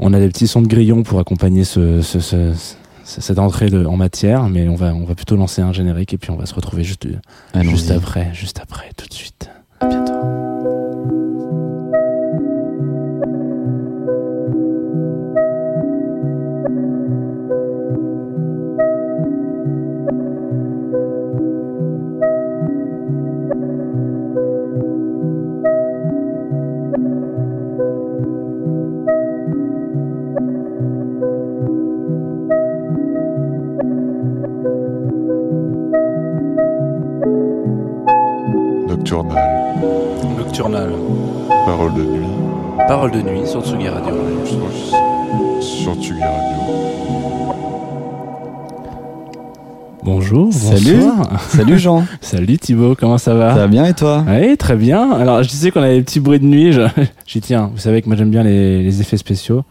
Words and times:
on 0.00 0.12
a 0.12 0.18
des 0.18 0.28
petits 0.28 0.48
sons 0.48 0.62
de 0.62 0.66
grillon 0.66 1.02
pour 1.04 1.20
accompagner 1.20 1.62
ce, 1.64 2.00
ce- 2.02 2.18
ce- 2.20 2.52
ce- 3.04 3.20
cette 3.20 3.38
entrée 3.38 3.70
de- 3.70 3.84
en 3.84 3.96
matière, 3.96 4.48
mais 4.48 4.68
on 4.68 4.74
va, 4.74 4.94
on 4.94 5.04
va 5.04 5.14
plutôt 5.14 5.36
lancer 5.36 5.62
un 5.62 5.72
générique 5.72 6.12
et 6.14 6.18
puis 6.18 6.30
on 6.30 6.36
va 6.36 6.46
se 6.46 6.54
retrouver 6.54 6.82
juste 6.84 7.06
après, 7.90 8.30
juste 8.32 8.60
après, 8.62 8.90
tout 8.96 9.06
de 9.06 9.14
suite. 9.14 9.50
À 9.80 9.86
bientôt. 9.86 10.39
Bonjour, 50.30 50.52
Salut. 50.52 50.96
bonsoir. 50.98 51.40
Salut 51.42 51.78
Jean, 51.78 52.06
Salut 52.20 52.56
Thibaut, 52.56 52.94
comment 52.94 53.18
ça 53.18 53.34
va? 53.34 53.50
Ça 53.50 53.56
va 53.62 53.66
bien 53.66 53.84
et 53.84 53.94
toi? 53.94 54.24
Oui, 54.28 54.56
très 54.56 54.76
bien. 54.76 55.10
Alors, 55.10 55.42
je 55.42 55.48
disais 55.48 55.72
qu'on 55.72 55.82
avait 55.82 55.96
des 55.96 56.02
petits 56.04 56.20
bruits 56.20 56.38
de 56.38 56.44
nuit. 56.44 56.72
J'y 57.26 57.40
tiens. 57.40 57.68
Vous 57.72 57.78
savez 57.80 58.00
que 58.00 58.06
moi 58.06 58.16
j'aime 58.16 58.30
bien 58.30 58.44
les, 58.44 58.82
les 58.84 59.00
effets 59.00 59.16
spéciaux. 59.16 59.64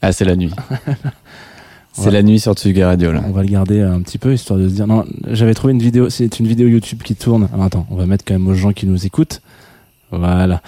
Ah 0.00 0.10
c'est 0.12 0.24
la 0.24 0.36
nuit. 0.36 0.52
c'est 1.92 2.06
Ouais. 2.06 2.12
la 2.12 2.22
nuit 2.22 2.40
sur 2.40 2.54
Tsugi 2.54 2.82
Radio 2.82 3.12
là. 3.12 3.20
On 3.26 3.32
va 3.32 3.42
le 3.42 3.48
garder 3.48 3.82
un 3.82 4.00
petit 4.00 4.16
peu 4.16 4.32
histoire 4.32 4.58
de 4.58 4.68
se 4.70 4.74
dire. 4.74 4.86
Non, 4.86 5.04
j'avais 5.30 5.52
trouvé 5.52 5.74
une 5.74 5.82
vidéo. 5.82 6.08
C'est 6.08 6.40
une 6.40 6.46
vidéo 6.46 6.66
YouTube 6.66 7.02
qui 7.02 7.14
tourne. 7.14 7.48
Alors, 7.52 7.66
attends, 7.66 7.86
on 7.90 7.96
va 7.96 8.06
mettre 8.06 8.24
quand 8.26 8.34
même 8.34 8.48
aux 8.48 8.54
gens 8.54 8.72
qui 8.72 8.86
nous 8.86 9.04
écoutent. 9.04 9.42
Voilà. 10.10 10.62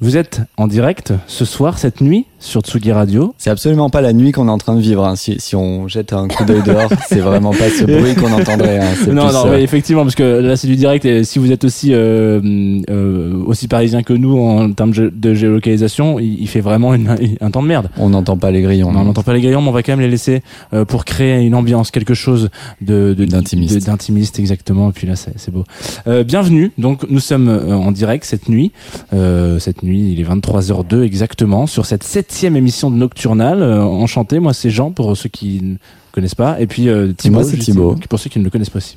Vous 0.00 0.16
êtes 0.16 0.42
en 0.56 0.68
direct 0.68 1.12
ce 1.26 1.44
soir, 1.44 1.76
cette 1.76 2.00
nuit, 2.00 2.26
sur 2.38 2.60
Tsugi 2.60 2.92
Radio. 2.92 3.34
C'est 3.36 3.50
absolument 3.50 3.90
pas 3.90 4.00
la 4.00 4.12
nuit 4.12 4.30
qu'on 4.30 4.46
est 4.46 4.50
en 4.52 4.56
train 4.58 4.76
de 4.76 4.80
vivre. 4.80 5.04
hein. 5.04 5.16
Si, 5.16 5.34
si 5.40 5.56
on 5.56 5.88
jette 5.88 6.12
un 6.12 6.28
coup 6.28 6.44
d'œil 6.44 6.62
dehors, 6.62 6.88
c'est 7.08 7.18
vraiment 7.18 7.50
pas 7.50 7.68
ce 7.68 7.82
bruit 7.84 8.14
qu'on 8.14 8.30
entendrait. 8.30 8.78
hein. 8.78 8.90
Non, 9.12 9.24
plus, 9.26 9.32
non, 9.34 9.46
euh, 9.46 9.50
mais 9.50 9.62
effectivement, 9.64 10.04
parce 10.04 10.14
que 10.14 10.22
là 10.22 10.54
c'est 10.54 10.68
du 10.68 10.76
direct 10.76 11.04
et 11.04 11.24
si 11.24 11.40
vous 11.40 11.50
êtes 11.50 11.64
aussi 11.64 11.92
euh, 11.94 12.80
euh, 12.90 13.42
aussi 13.44 13.66
parisien 13.66 14.04
que 14.04 14.12
nous 14.12 14.38
en 14.38 14.70
termes 14.72 14.92
de 14.92 15.34
géolocalisation, 15.34 16.20
il, 16.20 16.42
il 16.42 16.46
fait 16.46 16.60
vraiment 16.60 16.94
une- 16.94 17.16
un 17.40 17.50
temps 17.50 17.62
de 17.62 17.66
merde. 17.66 17.90
on 17.98 18.10
n'entend 18.10 18.36
pas 18.36 18.52
les 18.52 18.62
grillons. 18.62 18.92
Non, 18.92 19.00
on 19.00 19.04
n'entend 19.04 19.24
pas 19.24 19.32
les 19.34 19.40
grillons, 19.40 19.62
mais 19.62 19.68
on 19.70 19.72
va 19.72 19.82
quand 19.82 19.92
même 19.92 20.00
les 20.00 20.08
laisser 20.08 20.42
euh, 20.74 20.84
pour 20.84 21.04
créer 21.04 21.44
une 21.44 21.56
ambiance, 21.56 21.90
quelque 21.90 22.14
chose 22.14 22.50
de 22.80 23.14
de- 23.14 23.24
D'intimiste. 23.24 23.84
d'intimiste 23.86 24.38
exactement. 24.38 24.90
Et 24.90 24.92
puis 24.92 25.08
là, 25.08 25.14
c'est 25.16 25.50
beau. 25.50 25.64
Euh, 26.06 26.22
bienvenue. 26.22 26.70
Donc 26.78 27.04
nous 27.10 27.18
sommes 27.20 27.48
en 27.48 27.90
direct 27.90 28.24
cette 28.24 28.48
nuit. 28.48 28.70
Euh, 29.12 29.58
cette 29.58 29.82
nuit, 29.82 29.87
il 29.96 30.20
est 30.20 30.24
23h02 30.24 31.02
exactement 31.02 31.66
sur 31.66 31.86
cette 31.86 32.02
septième 32.02 32.56
émission 32.56 32.90
de 32.90 32.96
Nocturnal. 32.96 33.62
Euh, 33.62 33.82
enchanté, 33.82 34.38
moi 34.38 34.52
c'est 34.52 34.70
Jean 34.70 34.90
pour 34.90 35.16
ceux 35.16 35.28
qui 35.28 35.60
ne 35.62 35.76
connaissent 36.12 36.34
pas. 36.34 36.60
Et 36.60 36.66
puis 36.66 36.88
euh, 36.88 37.12
Thibaut, 37.12 37.34
Moi, 37.40 37.44
c'est 37.44 37.56
Thibaut. 37.58 37.96
pour 38.08 38.18
ceux 38.18 38.30
qui 38.30 38.38
ne 38.38 38.44
le 38.44 38.50
connaissent 38.50 38.70
pas 38.70 38.78
aussi. 38.78 38.96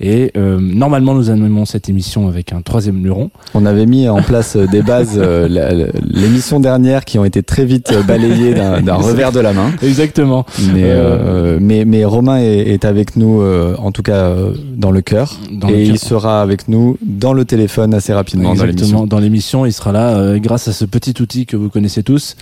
Et 0.00 0.32
euh, 0.36 0.58
normalement, 0.60 1.14
nous 1.14 1.30
animons 1.30 1.64
cette 1.64 1.88
émission 1.88 2.28
avec 2.28 2.52
un 2.52 2.60
troisième 2.62 3.02
luron. 3.04 3.30
On 3.54 3.64
avait 3.66 3.86
mis 3.86 4.08
en 4.08 4.20
place 4.22 4.56
euh, 4.56 4.66
des 4.66 4.82
bases 4.82 5.14
euh, 5.16 5.88
l'émission 6.02 6.60
dernière 6.60 7.04
qui 7.04 7.18
ont 7.18 7.24
été 7.24 7.42
très 7.42 7.64
vite 7.64 7.92
euh, 7.92 8.02
balayées 8.02 8.54
d'un 8.54 8.94
revers 8.94 9.32
de 9.32 9.40
la 9.40 9.52
main. 9.52 9.70
Exactement. 9.82 10.44
Mais, 10.74 10.82
Euh, 10.84 11.18
euh, 11.22 11.58
mais, 11.60 11.84
mais 11.84 12.04
Romain 12.04 12.38
est, 12.38 12.58
est 12.74 12.84
avec 12.84 13.16
nous, 13.16 13.40
euh, 13.40 13.74
en 13.78 13.92
tout 13.92 14.02
cas 14.02 14.24
euh, 14.26 14.52
dans 14.76 14.90
le 14.90 15.00
cœur. 15.02 15.38
Dans 15.50 15.68
et 15.68 15.72
le 15.72 15.92
il 15.92 15.98
sera 15.98 16.42
avec 16.42 16.68
nous 16.68 16.96
dans 17.02 17.32
le 17.32 17.44
téléphone 17.44 17.94
assez 17.94 18.12
rapidement. 18.12 18.52
Exactement. 18.52 19.06
Dans 19.06 19.18
l'émission, 19.18 19.64
il 19.66 19.72
sera 19.72 19.92
là 19.92 20.16
euh, 20.16 20.38
grâce 20.38 20.68
à 20.68 20.72
ce 20.72 20.84
petit 20.84 21.14
outil 21.20 21.46
que 21.46 21.56
vous 21.56 21.68
connaissez 21.68 22.02
tous. 22.02 22.36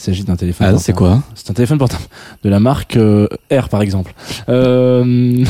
Il 0.00 0.04
s'agit 0.04 0.24
d'un 0.24 0.36
téléphone. 0.36 0.72
Ah, 0.76 0.78
c'est 0.78 0.94
quoi 0.94 1.22
C'est 1.34 1.50
un 1.50 1.52
téléphone 1.52 1.76
portable 1.76 2.04
de 2.42 2.48
la 2.48 2.58
marque 2.58 2.96
euh, 2.96 3.28
R, 3.52 3.68
par 3.68 3.82
exemple. 3.82 4.14
Euh, 4.48 5.44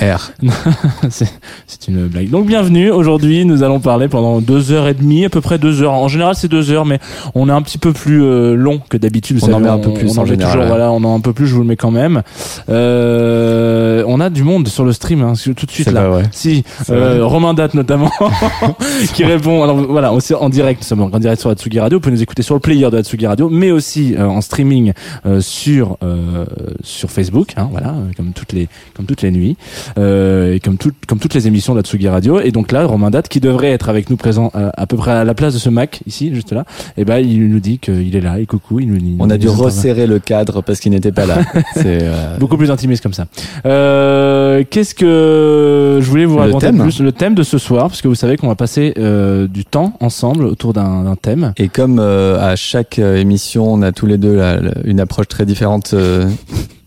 R. 0.00 0.30
c'est 1.10 1.88
une 1.88 2.06
blague. 2.06 2.30
Donc 2.30 2.46
bienvenue. 2.46 2.92
Aujourd'hui, 2.92 3.44
nous 3.44 3.64
allons 3.64 3.80
parler 3.80 4.06
pendant 4.06 4.40
deux 4.40 4.70
heures 4.70 4.86
et 4.86 4.94
demie, 4.94 5.24
à 5.24 5.28
peu 5.28 5.40
près 5.40 5.58
deux 5.58 5.82
heures. 5.82 5.92
En 5.92 6.06
général, 6.06 6.36
c'est 6.36 6.46
deux 6.46 6.70
heures, 6.70 6.84
mais 6.84 7.00
on 7.34 7.48
est 7.48 7.52
un 7.52 7.62
petit 7.62 7.78
peu 7.78 7.92
plus 7.92 8.22
euh, 8.22 8.54
long 8.54 8.80
que 8.88 8.96
d'habitude. 8.96 9.38
On 9.42 9.46
en 9.46 9.46
savez, 9.54 9.64
met 9.64 9.70
un 9.70 9.78
peu 9.78 9.92
plus 9.92 10.16
on 10.16 10.20
en 10.20 10.22
met 10.22 10.28
général, 10.28 10.52
toujours, 10.52 10.62
ouais. 10.62 10.68
Voilà, 10.68 10.92
on 10.92 11.02
en 11.02 11.12
a 11.12 11.16
un 11.16 11.20
peu 11.20 11.32
plus. 11.32 11.48
Je 11.48 11.54
vous 11.56 11.62
le 11.62 11.66
mets 11.66 11.76
quand 11.76 11.90
même. 11.90 12.22
Euh, 12.68 14.04
on 14.06 14.20
a 14.20 14.30
du 14.30 14.44
monde 14.44 14.68
sur 14.68 14.84
le 14.84 14.92
stream 14.92 15.22
hein, 15.22 15.32
tout 15.56 15.66
de 15.66 15.70
suite 15.72 15.90
là. 15.90 16.02
pas 16.02 16.08
vrai. 16.10 16.22
Si, 16.30 16.62
euh, 16.90 17.24
Romain 17.24 17.54
Date 17.54 17.74
notamment, 17.74 18.12
qui 19.14 19.24
répond. 19.24 19.64
Alors 19.64 19.78
voilà, 19.78 20.12
aussi 20.12 20.32
en 20.32 20.48
direct, 20.48 20.82
nous 20.82 20.86
sommes 20.86 21.02
en 21.12 21.18
direct 21.18 21.40
sur 21.40 21.48
la 21.48 21.56
Tsugi 21.56 21.80
Radio. 21.80 21.98
Vous 21.98 22.02
pouvez 22.02 22.14
nous 22.14 22.22
écouter 22.22 22.42
sur 22.42 22.54
le 22.54 22.60
player 22.60 22.88
de 22.88 22.96
la 22.96 23.02
Tsugi 23.02 23.26
Radio, 23.26 23.48
mais 23.50 23.72
aussi 23.72 23.95
euh, 23.98 24.26
en 24.26 24.40
streaming 24.40 24.92
euh, 25.24 25.40
sur 25.40 25.98
euh, 26.02 26.44
sur 26.82 27.10
Facebook. 27.10 27.54
Hein, 27.56 27.68
voilà, 27.70 27.94
comme 28.16 28.32
toutes 28.32 28.52
les 28.52 28.68
comme 28.94 29.06
toutes 29.06 29.22
les 29.22 29.30
nuits 29.30 29.56
et 29.96 30.60
comme 30.62 30.78
toutes 30.78 31.06
comme 31.06 31.18
toutes 31.18 31.34
les 31.34 31.46
émissions 31.46 31.74
de 31.74 31.78
la 31.78 31.84
Tsugi 31.84 32.08
Radio. 32.08 32.40
Et 32.40 32.50
donc 32.50 32.72
là, 32.72 32.86
Romain 32.86 33.10
Date, 33.10 33.28
qui 33.28 33.40
devrait 33.40 33.72
être 33.72 33.88
avec 33.88 34.10
nous 34.10 34.16
présent 34.16 34.50
à 34.54 34.86
peu 34.86 34.96
près 34.96 35.12
à 35.12 35.24
la 35.24 35.34
place 35.34 35.54
de 35.54 35.58
ce 35.58 35.68
Mac 35.68 36.00
ici, 36.06 36.34
juste 36.34 36.52
là, 36.52 36.64
et 36.96 37.04
ben 37.04 37.18
il 37.18 37.48
nous 37.48 37.60
dit 37.60 37.78
qu'il 37.78 38.14
est 38.14 38.20
là 38.20 38.38
et 38.38 38.46
coucou. 38.46 38.80
Il 38.80 38.88
nous, 38.88 38.96
il 38.96 39.16
On 39.18 39.30
a 39.30 39.38
dû 39.38 39.48
resserrer 39.48 40.06
le 40.06 40.18
cadre 40.18 40.62
parce 40.62 40.80
qu'il 40.80 40.92
n'était 40.92 41.12
pas 41.12 41.26
là. 41.26 41.38
C'est 41.74 42.04
Beaucoup 42.38 42.56
plus 42.56 42.70
intimiste 42.70 43.02
comme 43.02 43.12
ça. 43.12 43.26
Euh, 43.64 44.64
Qu'est-ce 44.68 44.94
que 44.94 45.98
je 46.00 46.08
voulais 46.08 46.24
vous 46.24 46.36
Le 46.36 46.42
raconter 46.42 46.66
thème. 46.66 46.82
plus 46.82 47.00
Le 47.00 47.12
thème 47.12 47.34
de 47.34 47.42
ce 47.42 47.58
soir, 47.58 47.88
parce 47.88 48.02
que 48.02 48.08
vous 48.08 48.14
savez 48.14 48.36
qu'on 48.36 48.48
va 48.48 48.54
passer 48.54 48.94
euh, 48.98 49.46
du 49.46 49.64
temps 49.64 49.94
ensemble 50.00 50.44
autour 50.44 50.72
d'un 50.72 51.14
thème. 51.20 51.52
Et 51.56 51.68
comme 51.68 51.98
euh, 51.98 52.38
à 52.40 52.56
chaque 52.56 52.98
émission, 52.98 53.72
on 53.72 53.82
a 53.82 53.85
tous 53.92 54.06
les 54.06 54.18
deux 54.18 54.40
une 54.84 55.00
approche 55.00 55.28
très 55.28 55.44
différente 55.46 55.92
euh, 55.94 56.28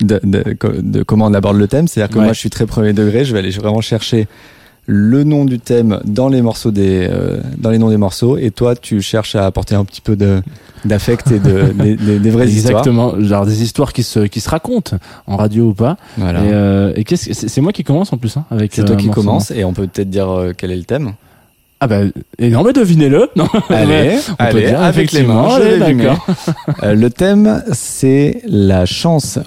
de, 0.01 0.19
de- 0.23 0.55
de 0.81 1.03
comment 1.03 1.25
on 1.25 1.33
aborde 1.33 1.57
le 1.57 1.67
thème. 1.67 1.87
C'est-à-dire 1.87 2.13
que 2.13 2.19
Ouais. 2.19 2.25
moi, 2.25 2.33
je 2.33 2.39
suis 2.39 2.49
très 2.49 2.65
premier 2.65 2.93
degré. 2.93 3.25
Je 3.25 3.33
vais 3.33 3.39
aller 3.39 3.51
vraiment 3.51 3.81
chercher 3.81 4.27
le 4.91 5.23
nom 5.23 5.45
du 5.45 5.59
thème 5.59 5.99
dans 6.05 6.29
les 6.29 6.41
morceaux 6.41 6.71
des 6.71 7.07
euh, 7.11 7.41
dans 7.57 7.69
les 7.69 7.77
noms 7.77 7.89
des 7.89 7.97
morceaux. 7.97 8.37
Et 8.37 8.49
toi, 8.51 8.75
tu 8.75 9.01
cherches 9.01 9.35
à 9.35 9.45
apporter 9.45 9.75
un 9.75 9.85
petit 9.85 10.01
peu 10.01 10.15
de 10.15 10.41
d'affect 10.85 11.29
et 11.31 11.39
de 11.39 11.71
des, 11.83 11.95
des- 11.95 12.19
des 12.19 12.29
vraies 12.31 12.47
histoires. 12.47 12.79
Exactement, 12.79 13.19
genre 13.21 13.45
des 13.45 13.61
histoires 13.61 13.93
qui 13.93 14.01
se 14.03 14.21
qui 14.21 14.39
se 14.39 14.49
racontent 14.49 14.97
en 15.27 15.35
radio 15.37 15.65
ou 15.65 15.73
pas. 15.75 15.97
Voilà. 16.17 16.39
Et, 16.43 16.49
euh, 16.51 16.93
et 16.95 17.03
qu'est-ce 17.03 17.29
que- 17.29 17.33
c'est 17.49 17.61
moi 17.61 17.71
qui 17.71 17.83
commence 17.83 18.11
en 18.13 18.17
plus 18.17 18.35
hein, 18.37 18.45
avec. 18.49 18.73
C'est 18.73 18.83
toi 18.85 18.95
qui 18.95 19.09
commence 19.09 19.51
et 19.51 19.63
on 19.63 19.73
peut 19.73 19.85
peut-être 19.87 20.09
dire 20.09 20.27
quel 20.57 20.71
est 20.71 20.77
le 20.77 20.85
thème. 20.85 21.13
Ah 21.81 21.87
bah 21.87 22.01
et 22.37 22.49
non 22.49 22.63
mais 22.63 22.73
devinez-le. 22.73 23.29
Non. 23.35 23.47
Allez, 23.69 24.19
on 24.37 24.45
peut 24.51 24.61
dire, 24.61 24.81
avec 24.81 25.11
les 25.13 25.23
mains, 25.23 25.47
allez, 25.55 25.79
d'accord. 25.79 26.25
Euh, 26.83 26.93
le 26.93 27.09
thème, 27.09 27.63
c'est 27.71 28.41
la 28.45 28.85
chance. 28.85 29.39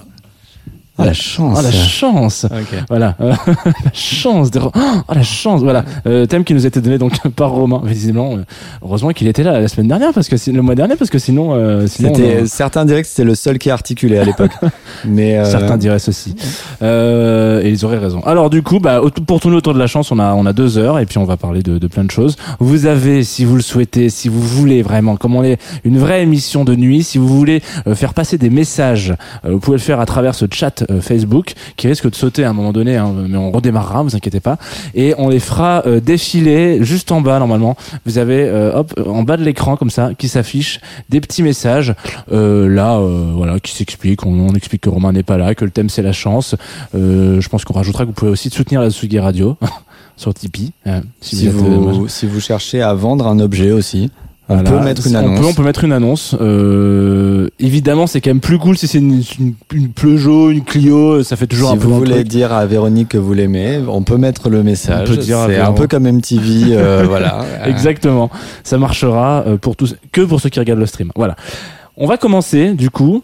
Ah, 0.99 1.05
la 1.05 1.13
chance. 1.13 1.57
Oh 1.59 1.63
la 1.63 1.71
chance. 1.71 2.45
Ok. 2.45 2.83
Voilà, 2.87 3.15
Euh, 3.19 3.33
la 3.65 3.91
chance 3.93 4.51
de... 4.51 4.59
Oh 4.59 4.71
la 5.13 5.23
chance, 5.23 5.61
voilà. 5.63 5.83
Euh, 6.05 6.27
thème 6.27 6.43
qui 6.43 6.53
nous 6.53 6.67
été 6.67 6.81
donné 6.81 6.99
donc 6.99 7.13
par 7.35 7.49
Romain, 7.51 7.81
visiblement. 7.83 8.35
euh, 8.37 8.43
heureusement 8.83 9.09
qu'il 9.09 9.27
était 9.27 9.41
là 9.41 9.59
la 9.59 9.67
semaine 9.67 9.87
dernière, 9.87 10.13
parce 10.13 10.29
que 10.29 10.37
si- 10.37 10.51
le 10.51 10.61
mois 10.61 10.75
dernier, 10.75 10.95
parce 10.95 11.09
que 11.09 11.17
sinon, 11.17 11.55
euh, 11.55 11.87
sinon 11.87 12.13
on- 12.13 12.45
certains 12.45 12.85
diraient 12.85 13.01
que 13.01 13.07
c'était 13.07 13.23
le 13.23 13.33
seul 13.33 13.57
qui 13.57 13.71
articulait 13.71 14.19
à 14.19 14.23
l'époque. 14.23 14.51
Mais 15.05 15.39
euh, 15.39 15.45
certains 15.49 15.77
diraient 15.77 15.97
ceci. 15.99 16.35
Euh, 16.83 17.61
et 17.63 17.69
ils 17.69 17.85
auraient 17.85 17.97
raison. 17.97 18.21
Alors 18.25 18.49
du 18.49 18.61
coup, 18.61 18.79
bah, 18.79 19.01
pour 19.25 19.39
tourner 19.39 19.57
autour 19.57 19.73
de 19.73 19.79
la 19.79 19.87
chance, 19.87 20.11
on 20.11 20.19
a 20.19 20.33
on 20.33 20.45
a 20.45 20.53
deux 20.53 20.77
heures 20.77 20.99
et 20.99 21.05
puis 21.05 21.17
on 21.17 21.23
va 21.25 21.37
parler 21.37 21.63
de, 21.63 21.77
de 21.79 21.87
plein 21.87 22.03
de 22.03 22.11
choses. 22.11 22.35
Vous 22.59 22.85
avez, 22.85 23.23
si 23.23 23.45
vous 23.45 23.55
le 23.55 23.61
souhaitez, 23.61 24.09
si 24.09 24.29
vous 24.29 24.41
voulez 24.41 24.81
vraiment, 24.83 25.15
comme 25.15 25.35
on 25.35 25.43
est 25.43 25.57
une 25.83 25.97
vraie 25.97 26.21
émission 26.21 26.63
de 26.65 26.75
nuit, 26.75 27.03
si 27.03 27.17
vous 27.17 27.27
voulez 27.27 27.61
euh, 27.87 27.95
faire 27.95 28.13
passer 28.13 28.37
des 28.37 28.49
messages, 28.49 29.13
euh, 29.45 29.51
vous 29.53 29.59
pouvez 29.59 29.77
le 29.77 29.81
faire 29.83 29.99
à 29.99 30.05
travers 30.05 30.35
ce 30.35 30.45
chat 30.51 30.82
euh, 30.89 31.01
Facebook 31.01 31.53
qui 31.77 31.87
risque 31.87 32.09
de 32.09 32.15
sauter 32.15 32.43
à 32.43 32.49
un 32.49 32.53
moment 32.53 32.71
donné, 32.73 32.97
hein, 32.97 33.13
mais 33.27 33.37
on 33.37 33.51
redémarrera, 33.51 34.03
vous 34.03 34.15
inquiétez 34.15 34.39
pas. 34.39 34.57
Et 34.95 35.13
on 35.17 35.29
les 35.29 35.39
fera 35.39 35.83
euh, 35.85 35.99
défiler 35.99 36.83
juste 36.83 37.11
en 37.11 37.21
bas 37.21 37.39
normalement. 37.39 37.75
Vous 38.05 38.17
avez 38.17 38.43
euh, 38.43 38.73
hop 38.79 38.93
en 39.05 39.23
bas 39.23 39.37
de 39.37 39.43
l'écran 39.43 39.75
comme 39.77 39.89
ça 39.89 40.11
qui 40.17 40.27
s'affiche 40.27 40.79
des 41.09 41.21
petits 41.21 41.43
messages 41.43 41.93
euh, 42.31 42.67
là, 42.67 42.97
euh, 42.97 43.31
voilà, 43.35 43.59
qui 43.59 43.73
s'expliquent. 43.73 44.25
On, 44.25 44.33
on 44.39 44.53
explique 44.53 44.81
que 44.81 44.89
Romain 44.89 45.11
n'est 45.11 45.23
pas 45.23 45.37
là, 45.37 45.55
que 45.55 45.65
le 45.65 45.71
thème 45.71 45.89
c'est 45.89 46.01
la 46.01 46.13
chance. 46.13 46.55
Euh, 46.95 47.41
je 47.41 47.49
pense 47.49 47.63
qu'on 47.65 47.73
rajoutera 47.73 48.03
que 48.03 48.09
vous 48.09 48.13
pouvez 48.13 48.31
aussi 48.31 48.49
soutenir 48.49 48.81
la 48.81 48.89
Tsugi 48.89 49.19
Radio 49.19 49.57
sur 50.17 50.33
Tipeee. 50.33 50.71
euh, 50.87 51.01
si, 51.21 51.35
Si 51.37 51.47
vous 51.47 51.59
êtes, 51.65 51.71
euh, 51.71 51.75
vous, 51.77 52.07
si 52.07 52.25
vous 52.27 52.39
cherchez 52.39 52.81
à 52.81 52.93
vendre 52.93 53.27
un 53.27 53.39
objet 53.39 53.71
aussi, 53.71 54.11
on 54.49 54.61
peut 54.63 54.79
mettre 54.79 55.07
une 55.07 55.15
On 55.15 55.19
annonce. 55.19 55.39
peut, 55.39 55.45
on 55.45 55.53
peut 55.53 55.63
mettre 55.63 55.83
une 55.85 55.93
annonce. 55.93 56.35
Euh, 56.39 57.47
évidemment, 57.59 58.07
c'est 58.07 58.19
quand 58.21 58.29
même 58.29 58.39
plus 58.41 58.57
cool 58.59 58.77
si 58.77 58.87
c'est 58.87 58.97
une, 58.97 59.23
une, 59.39 59.53
une 59.73 59.89
Peugeot, 59.89 60.51
une 60.51 60.63
Clio. 60.63 61.23
Ça 61.23 61.35
fait 61.35 61.47
toujours 61.47 61.69
si 61.69 61.75
un 61.75 61.77
peu 61.77 61.85
vous 61.85 61.91
dans 61.91 61.99
le 61.99 62.05
voulez 62.05 62.15
truc. 62.17 62.27
dire 62.27 62.51
à 62.51 62.65
Véronique 62.65 63.09
que 63.09 63.17
vous 63.17 63.33
l'aimez, 63.33 63.79
on 63.87 64.03
peut 64.03 64.17
mettre 64.17 64.49
le 64.49 64.61
message. 64.63 65.09
C'est 65.21 65.59
un 65.59 65.71
peu 65.73 65.87
comme 65.87 66.03
MTV, 66.11 66.75
euh, 66.75 67.03
voilà. 67.07 67.45
Exactement. 67.65 68.29
Ça 68.63 68.77
marchera 68.77 69.43
euh, 69.47 69.57
pour 69.57 69.75
tous, 69.75 69.95
que 70.11 70.21
pour 70.21 70.41
ceux 70.41 70.49
qui 70.49 70.59
regardent 70.59 70.79
le 70.81 70.85
stream. 70.87 71.11
Voilà. 71.15 71.35
On 71.95 72.05
va 72.07 72.17
commencer, 72.17 72.73
du 72.73 72.89
coup. 72.89 73.23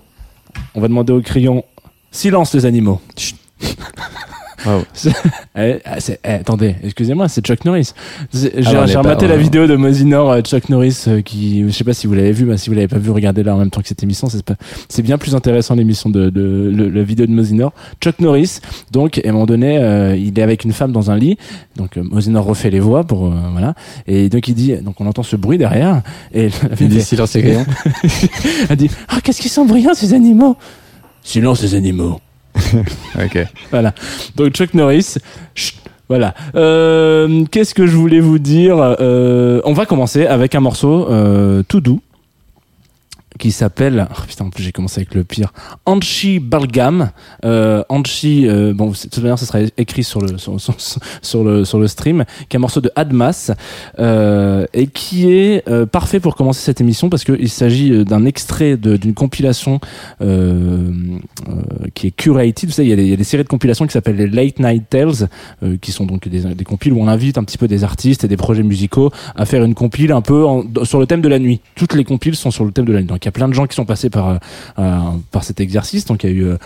On 0.74 0.82
va 0.82 0.88
demander 0.88 1.14
au 1.14 1.22
crayon 1.22 1.64
silence 2.12 2.54
les 2.54 2.66
animaux. 2.66 3.02
Wow. 4.66 4.84
Eh, 5.58 5.80
ah, 5.84 5.98
eh, 6.24 6.30
attendez, 6.30 6.76
excusez-moi, 6.84 7.28
c'est 7.28 7.46
Chuck 7.46 7.66
Norris. 7.66 7.92
J'ai 8.34 8.52
Ah, 8.66 8.86
rematé 9.00 9.28
la 9.28 9.36
vidéo 9.36 9.68
de 9.68 9.76
Mosinor, 9.76 10.32
euh, 10.32 10.42
Chuck 10.42 10.70
Norris, 10.70 11.04
euh, 11.08 11.22
qui, 11.22 11.64
je 11.68 11.70
sais 11.72 11.84
pas 11.84 11.94
si 11.94 12.08
vous 12.08 12.14
l'avez 12.14 12.32
vu, 12.32 12.46
mais 12.46 12.56
si 12.58 12.70
vous 12.70 12.76
l'avez 12.76 12.88
pas 12.88 12.98
vu, 12.98 13.10
regardez-la 13.12 13.56
en 13.56 13.58
même 13.58 13.70
temps 13.70 13.82
que 13.82 13.88
cette 13.88 14.02
émission. 14.04 14.30
C'est 14.30 14.44
pas- 14.44 14.56
c'est 14.88 15.02
bien 15.02 15.18
plus 15.18 15.36
intéressant 15.36 15.76
l'émission 15.76 16.10
de, 16.10 16.30
de, 16.30 16.72
le- 16.74 16.90
la 16.90 17.04
vidéo 17.04 17.26
de 17.26 17.32
Mosinor. 17.32 17.74
Chuck 18.02 18.20
Norris, 18.20 18.60
donc, 18.92 19.20
à 19.24 19.28
un 19.28 19.34
moment 19.34 19.46
donné, 19.46 19.78
euh, 19.80 20.16
il 20.16 20.38
est 20.40 20.42
avec 20.42 20.64
une 20.64 20.72
femme 20.72 20.92
dans 20.94 21.12
un 21.12 21.18
lit. 21.18 21.38
Donc, 21.76 21.98
euh, 21.98 22.04
Mosinor 22.04 22.46
refait 22.46 22.70
les 22.70 22.80
voix 22.80 23.04
pour, 23.04 23.26
euh, 23.28 23.32
voilà. 23.52 23.74
Et 24.08 24.30
donc, 24.30 24.48
il 24.48 24.54
dit, 24.56 24.76
donc, 24.78 25.02
on 25.02 25.08
entend 25.08 25.24
ce 25.24 25.36
bruit 25.36 25.58
derrière. 25.58 26.02
Et 26.34 26.50
Il 26.80 26.88
dit 26.88 27.02
silence 27.02 27.32
crayons. 27.32 27.66
elle 28.70 28.78
dit, 28.78 28.90
ah, 29.10 29.18
qu'est-ce 29.22 29.42
qu'ils 29.42 29.52
sont 29.52 29.66
brillants, 29.66 29.94
ces 29.94 30.14
animaux! 30.14 30.56
Silence, 31.24 31.62
les 31.64 31.76
animaux. 31.76 32.20
ok. 33.16 33.48
Voilà. 33.72 33.94
Donc 34.36 34.52
Chuck 34.54 34.74
Norris. 34.74 35.16
chut, 35.56 35.76
voilà. 36.10 36.34
Euh, 36.56 37.46
Qu'est-ce 37.52 37.76
que 37.76 37.86
je 37.86 37.96
voulais 37.96 38.20
vous 38.20 38.40
dire 38.40 38.96
Euh, 39.00 39.62
On 39.64 39.74
va 39.74 39.86
commencer 39.86 40.26
avec 40.26 40.56
un 40.56 40.60
morceau 40.60 41.08
euh, 41.10 41.62
tout 41.68 41.82
doux 41.82 42.02
qui 43.38 43.52
s'appelle 43.52 44.08
oh, 44.12 44.22
putain 44.28 44.46
en 44.46 44.50
plus 44.50 44.64
j'ai 44.64 44.72
commencé 44.72 45.00
avec 45.02 45.14
le 45.14 45.24
pire 45.24 45.54
Anchi 45.86 46.40
Balgam. 46.40 47.12
Euh, 47.46 47.84
Anchi 47.88 48.48
euh, 48.48 48.74
bon 48.74 48.90
de 48.90 48.96
toute 48.96 49.18
manière 49.20 49.38
ça 49.38 49.46
sera 49.46 49.60
écrit 49.78 50.04
sur 50.04 50.20
le 50.22 50.38
sur, 50.38 51.44
le 51.44 51.64
sur 51.64 51.80
le 51.80 51.88
stream 51.88 52.26
qui 52.50 52.56
est 52.56 52.58
un 52.58 52.62
morceau 52.62 52.82
de 52.82 52.92
Admas 52.96 53.52
euh, 54.00 54.66
et 54.74 54.88
qui 54.88 55.32
est 55.32 55.68
euh, 55.70 55.86
parfait 55.86 56.20
pour 56.20 56.36
commencer 56.36 56.62
cette 56.62 56.82
émission 56.82 57.10
parce 57.10 57.24
qu'il 57.24 57.50
s'agit 57.50 57.92
euh, 57.92 58.04
d'un 58.04 58.26
extrait 58.26 58.78
d'une 58.78 59.14
compilation 59.14 59.80
euh, 60.22 60.92
qui 61.94 62.08
est 62.08 62.12
curated. 62.12 62.70
Vous 62.70 62.76
savez 62.76 62.88
il 62.88 62.92
y, 62.92 62.94
a 62.94 62.96
des, 62.96 63.06
y 63.08 63.14
a 63.14 63.18
des 63.18 63.24
séries 63.24 63.44
de 63.44 63.48
compilations 63.50 63.86
qui 63.86 63.94
s'appellent 63.94 64.16
les 64.18 64.28
Late 64.28 64.60
Night 64.60 64.90
Tales 64.90 65.30
qui 65.82 65.92
sont 65.92 66.06
donc 66.06 66.28
des, 66.28 66.42
des 66.56 66.64
compiles 66.64 66.94
où 66.94 67.00
on 67.02 67.08
invite 67.08 67.38
un 67.38 67.44
petit 67.44 67.58
peu 67.58 67.68
des 67.68 67.84
artistes 67.84 68.24
et 68.24 68.28
des 68.28 68.38
projets 68.38 68.64
musicaux 68.64 69.12
à 69.36 69.46
faire 69.46 69.64
une 69.64 69.76
compile 69.76 70.12
un 70.12 70.22
peu 70.22 70.46
en- 70.46 70.64
sur 70.84 71.00
le 71.00 71.06
thème 71.06 71.22
de 71.22 71.30
la 71.30 71.40
nuit. 71.40 71.62
Toutes 71.76 71.94
les 71.94 72.04
compiles 72.04 72.36
sont 72.36 72.52
sur 72.52 72.66
le 72.66 72.72
thème 72.72 72.86
de 72.86 72.94
la 72.94 73.02
nuit 73.02 73.12
donc 73.20 73.26
il 73.26 73.28
y 73.28 73.30
a 73.30 73.34
plein 73.34 73.50
de 73.50 73.54
gens 73.54 73.68
qui 73.68 73.76
sont 73.76 73.84
passés 73.84 74.10
par 74.10 74.40
euh, 74.80 74.94
par 75.32 75.44
cet 75.44 75.60
exercice. 75.60 76.06
Donc 76.06 76.24
il 76.24 76.30
y 76.30 76.34
a 76.34 76.36
eu 76.36 76.46
euh, 76.46 76.58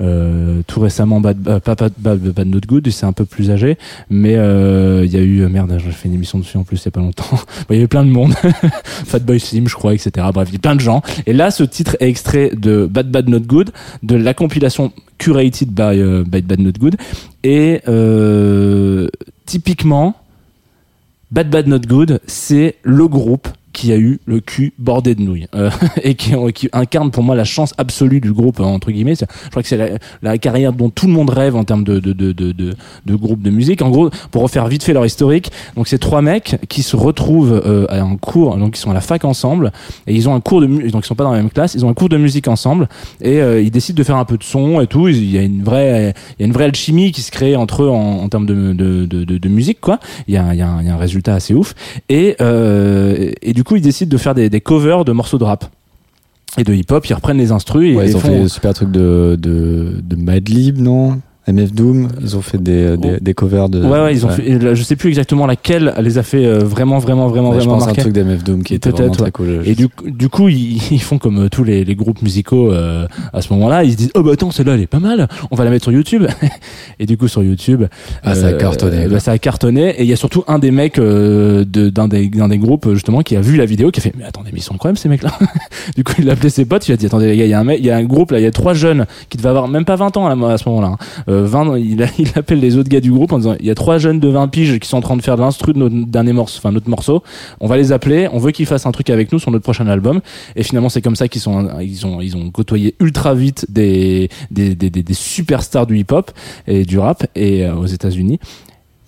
euh, 0.00 0.62
tout 0.66 0.80
récemment 0.80 1.20
Bad, 1.20 1.36
Bad, 1.38 2.46
Not 2.46 2.60
Good 2.66 2.90
c'est 2.90 3.04
un 3.04 3.12
peu 3.12 3.26
plus 3.26 3.50
âgé. 3.50 3.76
Mais 4.08 4.32
il 4.32 5.10
y 5.12 5.16
a 5.16 5.20
eu 5.20 5.46
merde 5.48 5.78
j'ai 5.84 5.90
fait 5.90 6.08
une 6.08 6.14
émission 6.14 6.38
dessus 6.38 6.56
en 6.56 6.64
plus 6.64 6.80
il 6.80 6.86
y 6.86 6.88
a 6.88 6.92
pas 6.92 7.00
longtemps. 7.00 7.24
Bon, 7.68 7.74
il 7.74 7.74
y 7.74 7.78
avait 7.78 7.88
plein 7.88 8.06
de 8.06 8.10
monde. 8.10 8.32
Fatboy 8.82 9.38
Slim 9.38 9.68
je 9.68 9.74
crois 9.74 9.92
etc 9.92 10.26
bref 10.32 10.48
il 10.50 10.54
y 10.54 10.56
a 10.56 10.60
plein 10.60 10.76
de 10.76 10.80
gens. 10.80 11.02
Et 11.26 11.34
là 11.34 11.50
ce 11.50 11.62
titre 11.62 11.94
est 12.00 12.08
extrait 12.08 12.52
de 12.56 12.86
Bad 12.86 13.10
Bad 13.10 13.28
Not 13.28 13.40
Good 13.40 13.72
de 14.02 14.16
la 14.16 14.32
compilation 14.32 14.92
curated 15.18 15.68
by, 15.72 16.00
euh, 16.00 16.24
Bad 16.26 16.58
Not 16.58 16.72
Good. 16.78 16.96
Et 17.44 17.82
typiquement 19.44 20.14
Bad 21.30 21.50
Bad 21.50 21.66
Not 21.66 21.80
Good, 21.80 22.20
c'est 22.26 22.76
le 22.82 23.06
groupe 23.06 23.48
qui 23.78 23.92
a 23.92 23.96
eu 23.96 24.18
le 24.26 24.40
cul 24.40 24.72
bordé 24.76 25.14
de 25.14 25.22
nouilles 25.22 25.46
euh, 25.54 25.70
et 26.02 26.16
qui, 26.16 26.32
qui 26.52 26.68
incarne 26.72 27.12
pour 27.12 27.22
moi 27.22 27.36
la 27.36 27.44
chance 27.44 27.74
absolue 27.78 28.20
du 28.20 28.32
groupe 28.32 28.58
entre 28.58 28.90
guillemets. 28.90 29.14
Je 29.14 29.50
crois 29.50 29.62
que 29.62 29.68
c'est 29.68 29.76
la, 29.76 29.90
la 30.20 30.36
carrière 30.36 30.72
dont 30.72 30.90
tout 30.90 31.06
le 31.06 31.12
monde 31.12 31.30
rêve 31.30 31.54
en 31.54 31.62
termes 31.62 31.84
de 31.84 32.00
de, 32.00 32.12
de, 32.12 32.32
de, 32.32 32.52
de 32.52 33.14
groupe 33.14 33.40
de 33.40 33.50
musique. 33.50 33.80
En 33.80 33.90
gros, 33.90 34.10
pour 34.32 34.42
refaire 34.42 34.66
vite 34.66 34.82
fait 34.82 34.92
leur 34.92 35.06
historique, 35.06 35.52
donc 35.76 35.86
c'est 35.86 35.98
trois 35.98 36.22
mecs 36.22 36.56
qui 36.68 36.82
se 36.82 36.96
retrouvent 36.96 37.62
euh, 37.64 37.86
à 37.88 38.00
un 38.00 38.16
cours, 38.16 38.56
donc 38.56 38.76
ils 38.76 38.80
sont 38.80 38.90
à 38.90 38.94
la 38.94 39.00
fac 39.00 39.24
ensemble 39.24 39.70
et 40.08 40.14
ils 40.14 40.28
ont 40.28 40.34
un 40.34 40.40
cours 40.40 40.60
de 40.60 40.66
donc 40.66 41.04
ils 41.04 41.06
sont 41.06 41.14
pas 41.14 41.22
dans 41.22 41.30
la 41.30 41.38
même 41.38 41.50
classe, 41.50 41.74
ils 41.74 41.86
ont 41.86 41.88
un 41.88 41.94
cours 41.94 42.08
de 42.08 42.16
musique 42.16 42.48
ensemble 42.48 42.88
et 43.20 43.40
euh, 43.40 43.62
ils 43.62 43.70
décident 43.70 43.96
de 43.96 44.02
faire 44.02 44.16
un 44.16 44.24
peu 44.24 44.38
de 44.38 44.42
son 44.44 44.80
et 44.80 44.88
tout. 44.88 45.06
Il 45.06 45.30
y 45.30 45.38
a 45.38 45.42
une 45.42 45.62
vraie 45.62 46.14
il 46.36 46.42
y 46.42 46.42
a 46.42 46.46
une 46.46 46.52
vraie 46.52 46.64
alchimie 46.64 47.12
qui 47.12 47.22
se 47.22 47.30
crée 47.30 47.54
entre 47.54 47.84
eux 47.84 47.90
en, 47.90 48.24
en 48.24 48.28
termes 48.28 48.46
de, 48.46 48.72
de, 48.72 49.06
de, 49.06 49.48
musique 49.48 49.80
quoi. 49.80 50.00
Il 50.26 50.34
y 50.34 50.36
a, 50.36 50.52
il 50.52 50.58
y 50.58 50.62
a 50.62 50.68
un 50.68 50.96
résultat 50.96 51.34
assez 51.34 51.54
ouf 51.54 51.76
et 52.08 52.34
euh, 52.40 53.30
et 53.40 53.52
du 53.52 53.62
coup 53.62 53.67
ils 53.76 53.82
décident 53.82 54.10
de 54.10 54.16
faire 54.18 54.34
des, 54.34 54.48
des 54.50 54.60
covers 54.60 55.04
de 55.04 55.12
morceaux 55.12 55.38
de 55.38 55.44
rap 55.44 55.64
et 56.56 56.64
de 56.64 56.72
hip 56.74 56.86
hop. 56.90 57.06
Ils 57.06 57.14
reprennent 57.14 57.38
les 57.38 57.52
instrus 57.52 57.92
et 57.92 57.96
Ouais, 57.96 58.08
ils 58.10 58.16
ont 58.16 58.20
font- 58.20 58.28
fait 58.28 58.40
des 58.42 58.48
super 58.48 58.74
trucs 58.74 58.90
de, 58.90 59.36
de, 59.40 60.00
de 60.02 60.16
Madlib, 60.16 60.78
non? 60.78 61.20
MF 61.50 61.72
Doom, 61.72 62.08
ils 62.20 62.36
ont 62.36 62.42
fait 62.42 62.62
des, 62.62 62.96
des, 62.96 63.18
des 63.20 63.34
covers 63.34 63.68
de. 63.68 63.82
Ouais, 63.82 64.00
ouais, 64.02 64.12
ils 64.14 64.24
ont 64.26 64.28
fait. 64.28 64.74
Je 64.74 64.82
sais 64.82 64.96
plus 64.96 65.08
exactement 65.08 65.46
laquelle 65.46 65.94
les 66.00 66.18
a 66.18 66.22
fait 66.22 66.44
euh, 66.44 66.58
vraiment, 66.58 66.98
vraiment, 66.98 67.28
vraiment, 67.28 67.50
Ouais, 67.50 67.56
je 67.60 67.60
vraiment 67.60 67.78
pense 67.78 67.88
à 67.88 67.90
un 67.90 67.94
truc 67.94 68.12
d'MF 68.12 68.44
Doom 68.44 68.62
qui 68.62 68.74
était 68.74 68.90
vraiment 68.90 69.14
très 69.14 69.30
cool. 69.30 69.62
Et 69.64 69.74
du, 69.74 69.88
coup- 69.88 70.10
du 70.10 70.28
coup, 70.28 70.48
ils, 70.48 70.78
ils 70.92 71.00
font 71.02 71.18
comme 71.18 71.44
euh, 71.44 71.48
tous 71.48 71.64
les, 71.64 71.84
les 71.84 71.94
groupes 71.94 72.22
musicaux 72.22 72.70
euh, 72.72 73.06
à 73.32 73.40
ce 73.42 73.52
moment-là. 73.54 73.84
Ils 73.84 73.92
se 73.92 73.96
disent, 73.96 74.10
oh 74.14 74.22
bah 74.22 74.32
attends, 74.32 74.50
celle-là, 74.50 74.74
elle 74.74 74.82
est 74.82 74.86
pas 74.86 74.98
mal. 75.00 75.28
On 75.50 75.56
va 75.56 75.64
la 75.64 75.70
mettre 75.70 75.84
sur 75.84 75.92
YouTube. 75.92 76.24
et 76.98 77.06
du 77.06 77.16
coup, 77.16 77.28
sur 77.28 77.42
YouTube, 77.42 77.84
Ah, 78.22 78.34
ça 78.34 78.48
a 78.48 78.52
cartonné, 78.52 79.06
bah, 79.08 79.20
ça 79.20 79.32
a 79.32 79.38
cartonné. 79.38 79.90
Et 79.98 80.02
il 80.02 80.08
y 80.08 80.12
a 80.12 80.16
surtout 80.16 80.44
un 80.48 80.58
des 80.58 80.70
mecs 80.70 80.98
euh, 80.98 81.64
de- 81.64 81.88
d'un 81.88 82.08
des, 82.08 82.28
d'un 82.28 82.48
des 82.48 82.58
groupes 82.58 82.92
justement 82.92 83.22
qui 83.22 83.36
a 83.36 83.40
vu 83.40 83.56
la 83.56 83.64
vidéo, 83.64 83.90
qui 83.90 84.00
a 84.00 84.02
fait, 84.02 84.12
mais 84.18 84.24
attendez, 84.24 84.50
mais 84.52 84.58
ils 84.58 84.62
sont 84.62 84.74
incroyables 84.74 84.98
ces 84.98 85.08
mecs-là. 85.08 85.32
du 85.96 86.04
coup, 86.04 86.12
il 86.18 86.28
a 86.28 86.32
appelé 86.32 86.50
ses 86.50 86.64
potes. 86.64 86.86
Il 86.88 86.92
a 86.92 86.96
dit, 86.96 87.06
attendez 87.06 87.26
les 87.26 87.36
gars, 87.36 87.44
il 87.44 87.50
y 87.50 87.54
a 87.54 87.60
un 87.60 87.64
mec, 87.64 87.78
il 87.80 87.86
y 87.86 87.90
a 87.90 87.96
un 87.96 88.04
groupe 88.04 88.32
là, 88.32 88.38
il 88.38 88.42
y 88.42 88.46
a 88.46 88.50
trois 88.50 88.74
jeunes 88.74 89.06
qui 89.28 89.36
devaient 89.38 89.48
avoir 89.48 89.68
même 89.68 89.84
pas 89.84 89.96
20 89.96 90.16
ans 90.16 90.26
à, 90.26 90.52
à 90.52 90.58
ce 90.58 90.68
moment-là. 90.68 90.88
hein. 90.88 90.96
Euh, 91.38 91.46
20, 91.46 91.78
il, 91.78 92.02
a- 92.02 92.06
il 92.18 92.28
appelle 92.34 92.60
les 92.60 92.76
autres 92.76 92.88
gars 92.88 93.00
du 93.00 93.10
groupe 93.12 93.32
en 93.32 93.38
disant, 93.38 93.54
il 93.60 93.66
y 93.66 93.70
a 93.70 93.74
trois 93.74 93.98
jeunes 93.98 94.20
de 94.20 94.28
20 94.28 94.48
piges 94.48 94.78
qui 94.78 94.88
sont 94.88 94.96
en 94.98 95.00
train 95.00 95.16
de 95.16 95.22
faire 95.22 95.36
de 95.36 95.42
l'instru 95.42 95.72
de 95.72 95.78
notre 95.78 95.94
dernier 96.06 96.32
morceau, 96.32 96.58
enfin 96.58 96.72
notre 96.72 96.88
morceau. 96.90 97.22
On 97.60 97.66
va 97.66 97.76
les 97.76 97.92
appeler. 97.92 98.28
On 98.32 98.38
veut 98.38 98.50
qu'ils 98.50 98.66
fassent 98.66 98.86
un 98.86 98.92
truc 98.92 99.10
avec 99.10 99.32
nous 99.32 99.38
sur 99.38 99.50
notre 99.50 99.62
prochain 99.64 99.86
album. 99.86 100.20
Et 100.56 100.62
finalement, 100.62 100.88
c'est 100.88 101.02
comme 101.02 101.16
ça 101.16 101.28
qu'ils 101.28 101.40
sont, 101.40 101.68
ils 101.80 102.06
ont, 102.06 102.20
ils 102.20 102.36
ont 102.36 102.50
côtoyé 102.50 102.94
ultra 103.00 103.34
vite 103.34 103.66
des, 103.68 104.28
des, 104.50 104.74
des, 104.74 104.90
des, 104.90 105.02
des 105.02 105.14
superstars 105.14 105.86
du 105.86 105.98
hip-hop 105.98 106.30
et 106.66 106.84
du 106.84 106.98
rap 106.98 107.26
et 107.34 107.64
euh, 107.66 107.74
aux 107.74 107.86
États-Unis. 107.86 108.38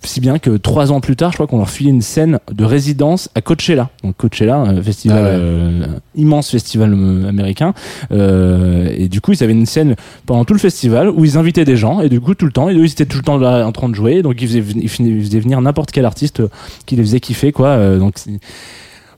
Si 0.03 0.19
bien 0.19 0.39
que 0.39 0.57
trois 0.57 0.91
ans 0.91 0.99
plus 0.99 1.15
tard, 1.15 1.31
je 1.31 1.37
crois 1.37 1.45
qu'on 1.45 1.59
leur 1.59 1.69
filait 1.69 1.91
une 1.91 2.01
scène 2.01 2.39
de 2.51 2.65
résidence 2.65 3.29
à 3.35 3.41
Coachella. 3.41 3.89
Donc 4.03 4.17
Coachella, 4.17 4.55
un 4.57 4.81
festival, 4.81 5.17
Ah 5.19 5.23
ouais. 5.23 5.29
euh, 5.39 5.83
un 5.85 5.99
immense 6.19 6.49
festival 6.49 6.93
euh, 6.93 7.29
américain. 7.29 7.73
Euh, 8.11 8.89
et 8.97 9.07
du 9.09 9.21
coup, 9.21 9.31
ils 9.33 9.43
avaient 9.43 9.53
une 9.53 9.67
scène 9.67 9.95
pendant 10.25 10.43
tout 10.43 10.53
le 10.53 10.59
festival 10.59 11.09
où 11.09 11.23
ils 11.23 11.37
invitaient 11.37 11.65
des 11.65 11.77
gens. 11.77 12.01
Et 12.01 12.09
du 12.09 12.19
coup, 12.19 12.33
tout 12.33 12.45
le 12.47 12.51
temps, 12.51 12.67
et 12.69 12.73
eux, 12.75 12.83
ils 12.83 12.91
étaient 12.91 13.05
tout 13.05 13.17
le 13.17 13.23
temps 13.23 13.37
là 13.37 13.63
en 13.65 13.71
train 13.71 13.89
de 13.89 13.95
jouer. 13.95 14.23
Donc 14.23 14.41
ils 14.41 14.47
faisaient, 14.47 14.63
ils 14.75 15.39
venir 15.39 15.61
n'importe 15.61 15.91
quel 15.91 16.05
artiste 16.05 16.39
euh, 16.39 16.47
qui 16.87 16.95
les 16.95 17.03
faisait 17.03 17.19
kiffer, 17.19 17.51
quoi. 17.51 17.97
Donc 17.97 18.15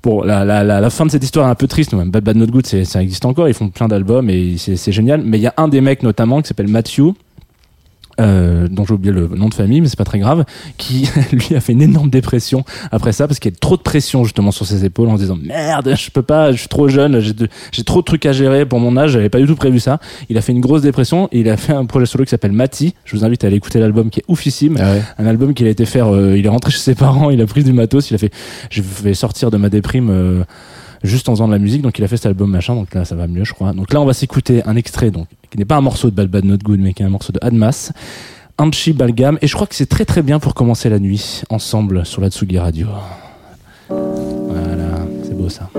Bon, 0.03 0.21
la, 0.21 0.43
la, 0.43 0.65
la, 0.65 0.81
la 0.81 0.89
fin 0.89 1.05
de 1.05 1.11
cette 1.11 1.23
histoire 1.23 1.47
est 1.47 1.51
un 1.51 1.55
peu 1.55 1.67
triste. 1.67 1.93
Même 1.93 2.11
Bad 2.11 2.25
Bad 2.25 2.35
Not 2.35 2.47
Good, 2.47 2.65
ça 2.65 3.01
existe 3.01 3.23
encore. 3.23 3.47
Ils 3.47 3.53
font 3.53 3.69
plein 3.69 3.87
d'albums 3.87 4.29
et 4.29 4.57
c'est 4.57 4.91
génial. 4.91 5.21
Mais 5.23 5.37
il 5.37 5.41
y 5.41 5.47
a 5.47 5.53
un 5.55 5.69
des 5.69 5.79
mecs 5.79 6.03
notamment 6.03 6.41
qui 6.41 6.49
s'appelle 6.49 6.67
Matthew. 6.67 7.13
Euh, 8.21 8.67
dont 8.67 8.85
j'ai 8.85 8.93
oublié 8.93 9.11
le 9.11 9.27
nom 9.27 9.49
de 9.49 9.55
famille, 9.55 9.81
mais 9.81 9.87
c'est 9.87 9.97
pas 9.97 10.03
très 10.03 10.19
grave, 10.19 10.45
qui 10.77 11.09
lui 11.31 11.55
a 11.55 11.59
fait 11.59 11.73
une 11.73 11.81
énorme 11.81 12.11
dépression 12.11 12.63
après 12.91 13.11
ça 13.11 13.27
parce 13.27 13.39
qu'il 13.39 13.51
y 13.51 13.55
a 13.55 13.57
trop 13.59 13.75
de 13.75 13.81
pression 13.81 14.23
justement 14.23 14.51
sur 14.51 14.67
ses 14.67 14.85
épaules 14.85 15.09
en 15.09 15.15
se 15.15 15.21
disant 15.21 15.35
merde, 15.41 15.95
je 15.97 16.11
peux 16.11 16.21
pas, 16.21 16.51
je 16.51 16.57
suis 16.57 16.67
trop 16.67 16.87
jeune, 16.87 17.19
j'ai 17.19 17.83
trop 17.83 18.01
de 18.01 18.05
trucs 18.05 18.25
à 18.27 18.31
gérer 18.31 18.67
pour 18.67 18.79
mon 18.79 18.97
âge, 18.97 19.11
j'avais 19.11 19.29
pas 19.29 19.39
du 19.39 19.47
tout 19.47 19.55
prévu 19.55 19.79
ça. 19.79 19.99
Il 20.29 20.37
a 20.37 20.41
fait 20.41 20.51
une 20.51 20.61
grosse 20.61 20.83
dépression 20.83 21.27
et 21.31 21.39
il 21.39 21.49
a 21.49 21.57
fait 21.57 21.73
un 21.73 21.85
projet 21.85 22.05
solo 22.05 22.23
qui 22.23 22.29
s'appelle 22.29 22.51
Mati. 22.51 22.93
Je 23.03 23.17
vous 23.17 23.25
invite 23.25 23.43
à 23.45 23.47
aller 23.47 23.55
écouter 23.55 23.79
l'album 23.79 24.11
qui 24.11 24.19
est 24.19 24.25
oufissime 24.27 24.77
Ah 24.79 24.91
ouais. 24.93 25.01
un 25.17 25.25
album 25.25 25.55
qu'il 25.55 25.65
a 25.65 25.71
été 25.71 25.85
faire 25.85 26.13
euh, 26.13 26.37
il 26.37 26.45
est 26.45 26.49
rentré 26.49 26.71
chez 26.71 26.79
ses 26.79 26.95
parents 26.95 27.31
il 27.31 27.41
a 27.41 27.47
pris 27.47 27.63
du 27.63 27.73
matos 27.73 28.11
il 28.11 28.15
a 28.15 28.19
fait 28.19 28.31
je 28.69 28.81
vais 28.81 29.15
sortir 29.15 29.49
de 29.49 29.57
ma 29.57 29.69
déprime 29.69 30.09
euh, 30.11 30.43
juste 31.03 31.29
en 31.29 31.33
faisant 31.33 31.47
de 31.47 31.53
la 31.53 31.59
musique 31.59 31.81
donc 31.81 31.97
il 31.99 32.03
a 32.03 32.07
fait 32.07 32.17
cet 32.17 32.27
album 32.27 32.49
machin 32.49 32.75
donc 32.75 32.93
là 32.93 33.05
ça 33.05 33.15
va 33.15 33.27
mieux 33.27 33.43
je 33.43 33.53
crois. 33.53 33.73
Donc 33.73 33.93
là 33.93 34.01
on 34.01 34.05
va 34.05 34.13
s'écouter 34.13 34.63
un 34.65 34.75
extrait 34.75 35.11
donc 35.11 35.27
qui 35.49 35.57
n'est 35.57 35.65
pas 35.65 35.75
un 35.75 35.81
morceau 35.81 36.09
de 36.09 36.15
Bad 36.15 36.29
Bad 36.29 36.45
Not 36.45 36.57
Good 36.57 36.79
mais 36.79 36.93
qui 36.93 37.03
est 37.03 37.05
un 37.05 37.09
morceau 37.09 37.33
de 37.33 37.39
Admas 37.41 37.91
Anchi 38.57 38.93
Balgam 38.93 39.37
et 39.41 39.47
je 39.47 39.55
crois 39.55 39.67
que 39.67 39.75
c'est 39.75 39.85
très 39.85 40.05
très 40.05 40.21
bien 40.21 40.39
pour 40.39 40.53
commencer 40.53 40.89
la 40.89 40.99
nuit 40.99 41.43
ensemble 41.49 42.05
sur 42.05 42.21
la 42.21 42.29
Tsugi 42.29 42.57
Radio. 42.59 42.87
Voilà 43.89 45.05
c'est 45.23 45.37
beau 45.37 45.49
ça 45.49 45.69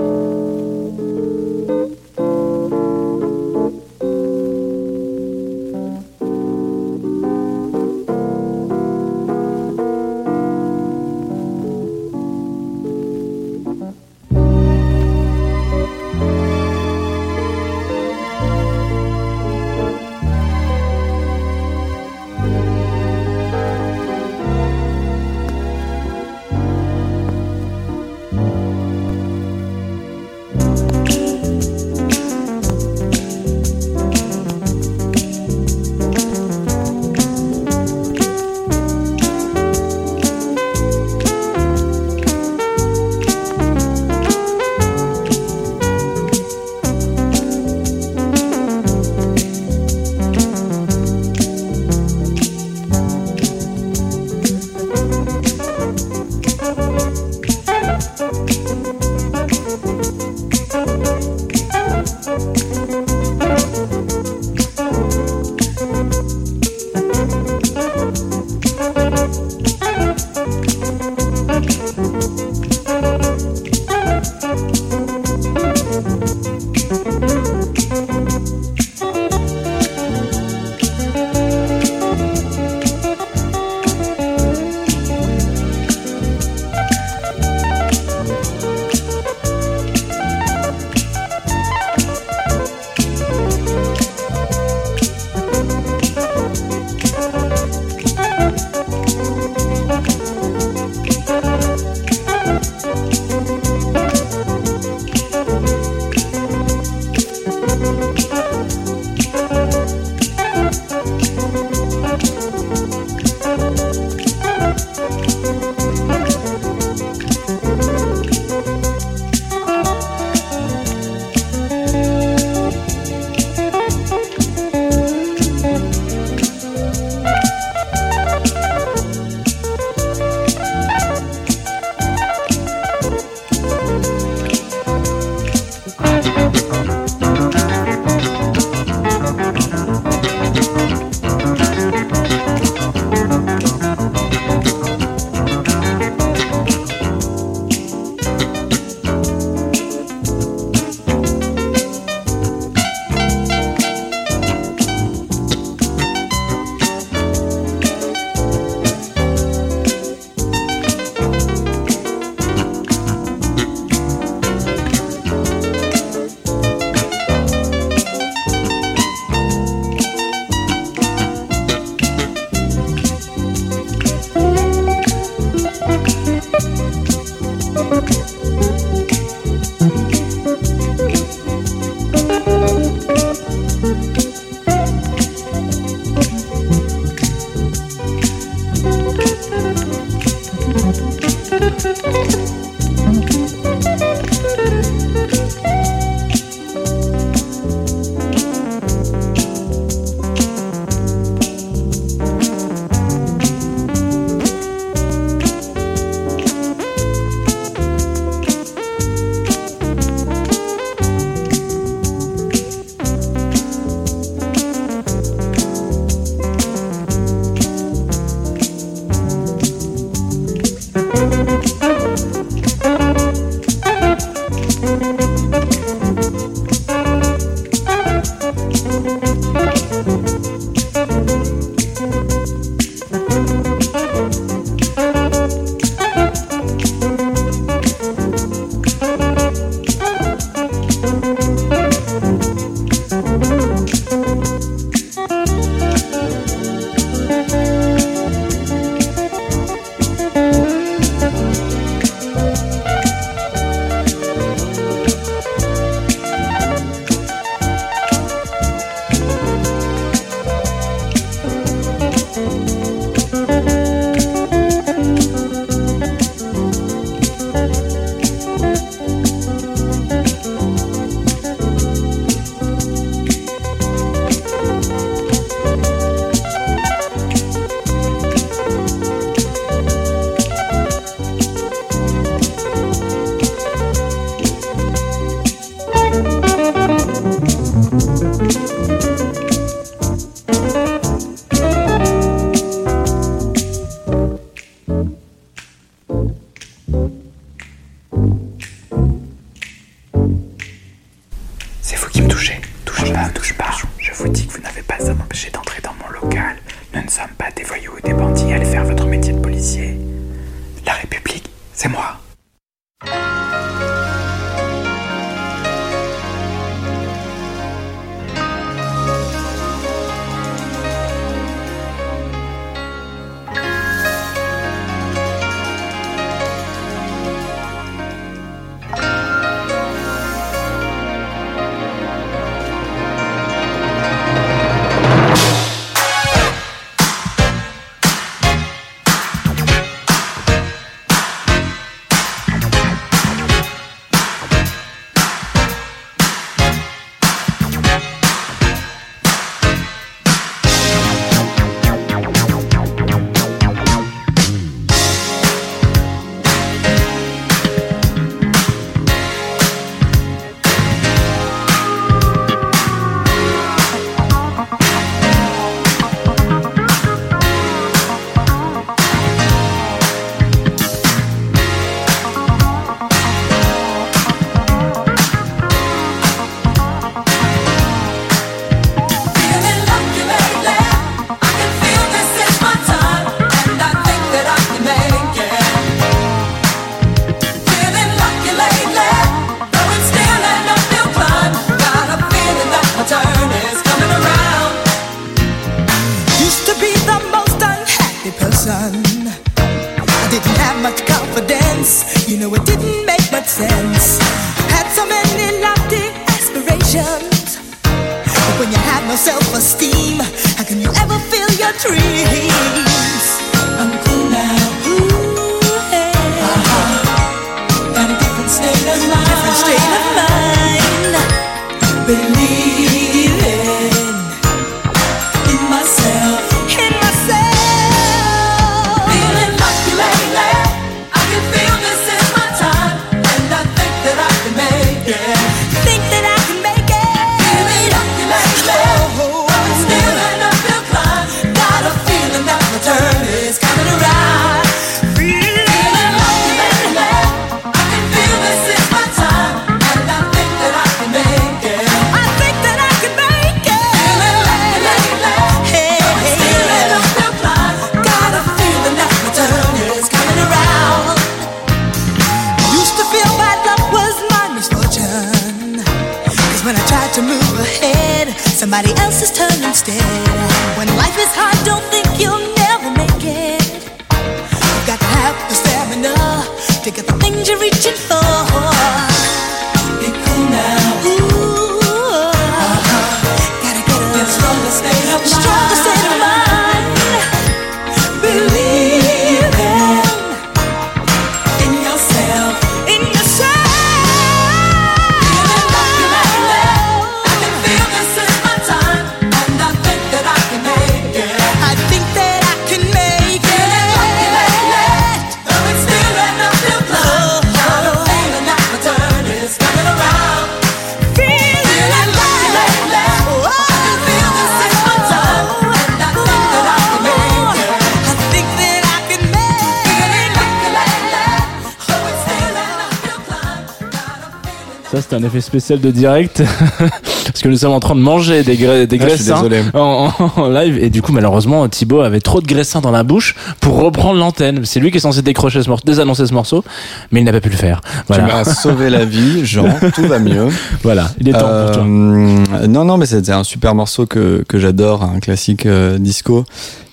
un 525.15 525.23
effet 525.23 525.41
spécial 525.41 525.79
de 525.79 525.91
direct. 525.91 526.43
Parce 526.79 527.41
que 527.41 527.47
nous 527.47 527.57
sommes 527.57 527.71
en 527.71 527.79
train 527.79 527.95
de 527.95 527.99
manger 528.01 528.43
des, 528.43 528.55
gra- 528.55 528.85
des 528.85 528.97
Ah, 529.01 529.05
graissins 529.05 529.43
en, 529.73 530.09
en- 530.19 530.31
en 530.41 530.49
live. 530.49 530.77
Et 530.81 530.89
du 530.89 531.01
coup, 531.01 531.11
malheureusement, 531.11 531.67
Thibaut 531.67 532.01
avait 532.01 532.19
trop 532.19 532.41
de 532.41 532.45
graissins 532.47 532.81
dans 532.81 532.91
la 532.91 533.03
bouche 533.03 533.35
pour 533.61 533.77
reprendre 533.81 534.19
l'antenne. 534.19 534.61
C'est 534.65 534.79
lui 534.79 534.91
qui 534.91 534.97
est 534.97 535.01
censé 535.01 535.21
décrocher 535.21 535.63
ce 535.63 535.69
morceau, 535.69 535.83
désannoncer 535.85 536.25
ce 536.27 536.33
morceau, 536.33 536.63
mais 537.11 537.21
il 537.21 537.23
n'a 537.23 537.31
pas 537.31 537.41
pu 537.41 537.49
le 537.49 537.55
faire. 537.57 537.81
Tu 537.81 537.89
Voilà. 538.07 538.23
m'as 538.27 538.43
sauvé 538.53 538.89
la 538.89 539.05
vie, 539.05 539.45
Jean, 539.45 539.65
tout 539.93 540.07
va 540.07 540.19
mieux. 540.19 540.47
Voilà. 540.83 541.09
Il 541.19 541.27
est 541.29 541.31
temps 541.33 541.39
pour 541.39 541.71
toi. 541.71 541.83
Euh, 541.83 542.67
non, 542.67 542.85
non, 542.85 542.97
mais 542.97 543.05
c'était 543.05 543.31
un 543.31 543.43
super 543.43 543.73
morceau 543.75 544.05
que, 544.05 544.43
que 544.47 544.59
j'adore, 544.59 545.03
un 545.03 545.19
classique 545.19 545.65
euh, 545.65 545.97
disco 545.97 546.45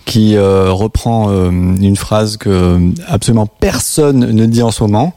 qui 0.05 0.37
euh, 0.37 0.71
reprend 0.73 1.31
une 1.31 1.97
phrase 1.97 2.37
que 2.37 2.79
absolument 3.09 3.47
personne 3.47 4.19
ne 4.33 4.47
dit 4.47 4.63
en 4.63 4.71
ce 4.73 4.83
moment. 4.83 5.15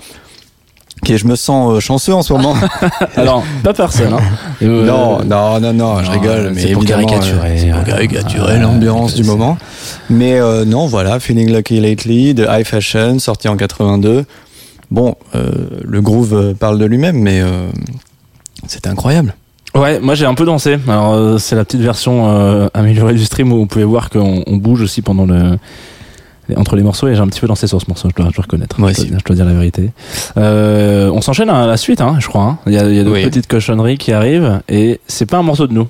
Est, 1.09 1.17
je 1.17 1.27
me 1.27 1.35
sens 1.35 1.73
euh, 1.75 1.79
chanceux 1.79 2.13
en 2.13 2.21
ce 2.21 2.33
moment. 2.33 2.55
Alors, 3.15 3.43
pas 3.63 3.73
personne. 3.73 4.13
Hein. 4.13 4.19
Et, 4.61 4.65
euh, 4.65 4.85
non, 4.85 5.19
non, 5.23 5.59
non, 5.59 5.73
non, 5.73 5.99
je 6.03 6.05
non, 6.07 6.11
rigole, 6.11 6.51
mais 6.53 6.61
c'est 6.61 6.71
pour 6.73 6.85
caricaturer. 6.85 7.69
euh, 7.71 7.73
pour 7.75 7.83
caricaturer 7.83 8.59
l'ambiance 8.59 9.13
du 9.13 9.23
moment. 9.23 9.57
Mais 10.09 10.39
euh, 10.39 10.65
non, 10.65 10.87
voilà, 10.87 11.19
Feeling 11.19 11.51
Lucky 11.53 11.79
Lately 11.79 12.33
de 12.33 12.45
High 12.49 12.65
Fashion, 12.65 13.19
sorti 13.19 13.47
en 13.47 13.57
82. 13.57 14.25
Bon, 14.91 15.15
euh, 15.33 15.49
le 15.83 16.01
groove 16.01 16.33
euh, 16.33 16.53
parle 16.53 16.77
de 16.77 16.85
lui-même, 16.85 17.17
mais 17.17 17.41
euh, 17.41 17.67
c'est 18.67 18.87
incroyable. 18.87 19.35
Ouais, 19.73 19.99
moi 19.99 20.15
j'ai 20.15 20.25
un 20.25 20.35
peu 20.35 20.45
dansé. 20.45 20.77
Alors 20.87 21.13
euh, 21.15 21.37
c'est 21.37 21.55
la 21.55 21.65
petite 21.65 21.81
version 21.81 22.29
euh, 22.29 22.67
améliorée 22.73 23.13
du 23.13 23.25
stream 23.25 23.51
où 23.51 23.57
vous 23.57 23.65
pouvez 23.65 23.83
voir 23.83 24.09
qu'on 24.09 24.41
on 24.47 24.55
bouge 24.55 24.81
aussi 24.81 25.01
pendant 25.01 25.25
le 25.25 25.57
entre 26.55 26.75
les 26.75 26.83
morceaux 26.83 27.07
et 27.07 27.15
j'ai 27.15 27.21
un 27.21 27.27
petit 27.27 27.39
peu 27.41 27.47
dansé 27.47 27.67
sur 27.67 27.81
ce 27.81 27.85
morceau, 27.87 28.09
je 28.09 28.15
dois, 28.21 28.29
je 28.31 28.35
dois 28.35 28.43
reconnaître. 28.43 28.79
Moi 28.79 28.91
je, 28.93 29.03
dois, 29.05 29.17
je 29.19 29.23
dois 29.23 29.35
dire 29.35 29.45
la 29.45 29.53
vérité. 29.53 29.91
Euh, 30.37 31.09
on 31.13 31.21
s'enchaîne 31.21 31.49
à 31.49 31.65
la 31.65 31.77
suite, 31.77 32.01
hein, 32.01 32.17
je 32.19 32.27
crois. 32.27 32.43
hein. 32.43 32.57
Il 32.67 32.73
y 32.73 32.77
a, 32.77 32.83
y 32.89 32.99
a 32.99 33.03
de 33.03 33.09
Oui. 33.09 33.23
petites 33.23 33.47
cochonneries 33.47 33.97
qui 33.97 34.11
arrivent 34.11 34.61
et 34.69 34.99
c'est 35.07 35.25
pas 35.25 35.37
un 35.37 35.43
morceau 35.43 35.67
de 35.67 35.73
nous. 35.73 35.87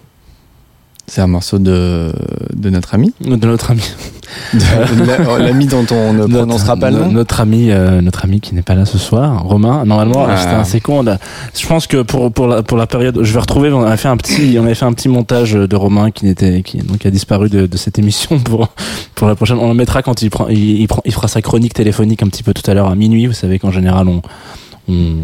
C'est 1.07 1.21
un 1.21 1.27
morceau 1.27 1.59
de, 1.59 2.11
de 2.55 2.69
notre 2.71 2.95
ami. 2.95 3.13
De 3.21 3.35
notre 3.45 3.71
ami. 3.71 3.81
La- 4.53 5.37
L'ami 5.37 5.67
dont 5.67 5.85
on 5.91 6.13
ne 6.13 6.25
prononcera 6.25 6.75
pas 6.75 6.89
le 6.89 6.97
nom. 6.99 7.11
Notre 7.11 7.39
ami, 7.41 7.69
euh, 7.69 8.01
notre 8.01 8.25
ami 8.25 8.41
qui 8.41 8.55
n'est 8.55 8.63
pas 8.63 8.73
là 8.73 8.85
ce 8.85 8.97
soir, 8.97 9.43
Romain. 9.43 9.85
Normalement, 9.85 10.25
Ah. 10.27 10.35
c'était 10.35 10.55
un 10.55 10.63
second. 10.63 10.99
on 11.03 11.07
a- 11.07 11.17
Je 11.57 11.65
pense 11.67 11.85
que 11.85 12.01
pour 12.01 12.31
pour 12.33 12.47
la 12.47 12.63
pour 12.63 12.75
la 12.77 12.87
période, 12.87 13.19
je 13.21 13.31
vais 13.33 13.39
retrouver. 13.39 13.71
On 13.71 13.83
avait 13.83 13.97
fait 13.97 14.07
un 14.07 14.17
petit, 14.17 14.57
on 14.59 14.65
avait 14.65 14.73
fait 14.75 14.85
un 14.85 14.93
petit 14.93 15.07
montage 15.09 15.53
de 15.53 15.75
Romain 15.75 16.09
qui 16.09 16.25
n'était, 16.25 16.63
qui 16.63 16.79
donc 16.79 17.05
a 17.05 17.11
disparu 17.11 17.49
de, 17.49 17.67
de 17.67 17.77
cette 17.77 17.99
émission 17.99 18.39
pour 18.39 18.69
pour 19.13 19.27
la 19.27 19.35
prochaine. 19.35 19.57
On 19.61 19.67
le 19.69 19.75
mettra 19.75 20.01
quand 20.01 20.21
il 20.23 20.29
prend, 20.31 20.47
il, 20.47 20.81
il 20.81 20.87
prend, 20.87 21.01
il 21.05 21.13
fera 21.13 21.27
sa 21.27 21.41
chronique 21.43 21.75
téléphonique 21.75 22.23
un 22.23 22.27
petit 22.27 22.41
peu 22.43 22.53
tout 22.53 22.69
à 22.69 22.73
l'heure 22.73 22.87
à 22.89 22.95
minuit. 22.95 23.27
Vous 23.27 23.33
savez 23.33 23.59
qu'en 23.59 23.71
général 23.71 24.07
on 24.07 24.21
on 24.87 25.17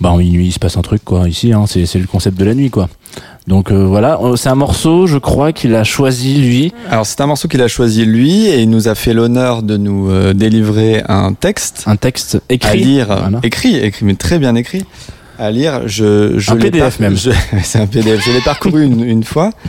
bah 0.00 0.10
en 0.10 0.16
minuit 0.18 0.46
il 0.46 0.52
se 0.52 0.58
passe 0.58 0.76
un 0.76 0.82
truc 0.82 1.04
quoi 1.04 1.28
ici 1.28 1.52
hein, 1.52 1.64
c'est 1.66 1.84
c'est 1.86 1.98
le 1.98 2.06
concept 2.06 2.38
de 2.38 2.44
la 2.44 2.54
nuit 2.54 2.70
quoi 2.70 2.88
donc 3.46 3.70
euh, 3.72 3.84
voilà 3.86 4.18
Euh, 4.22 4.36
c'est 4.36 4.48
un 4.48 4.54
morceau 4.54 5.06
je 5.06 5.18
crois 5.18 5.52
qu'il 5.52 5.74
a 5.74 5.82
choisi 5.84 6.34
lui 6.40 6.72
Alors 6.90 7.04
c'est 7.06 7.20
un 7.20 7.26
morceau 7.26 7.48
qu'il 7.48 7.62
a 7.62 7.68
choisi 7.68 8.04
lui 8.04 8.46
et 8.46 8.60
il 8.62 8.70
nous 8.70 8.88
a 8.88 8.94
fait 8.94 9.12
l'honneur 9.14 9.62
de 9.62 9.76
nous 9.76 10.10
euh, 10.10 10.32
délivrer 10.34 11.02
un 11.08 11.32
texte 11.32 11.82
un 11.86 11.96
texte 11.96 12.36
à 12.36 12.52
écrit 12.54 12.78
lire, 12.84 13.06
Voilà. 13.08 13.40
écrit, 13.42 13.76
écrit, 13.76 14.04
mais 14.04 14.14
très 14.14 14.38
bien 14.38 14.54
écrit 14.54 14.84
à 15.40 15.52
lire. 15.52 15.82
Je, 15.86 16.36
je 16.36 16.50
Un 16.50 16.56
l'ai 16.56 16.68
PDF 16.72 16.98
même. 16.98 17.16
je- 17.16 17.30
C'est 17.62 17.78
un 17.78 17.86
PDF. 17.86 18.20
Je 18.26 18.32
l'ai 18.32 18.40
parcouru 18.40 18.84
une, 18.84 19.04
une 19.04 19.22
fois. 19.24 19.50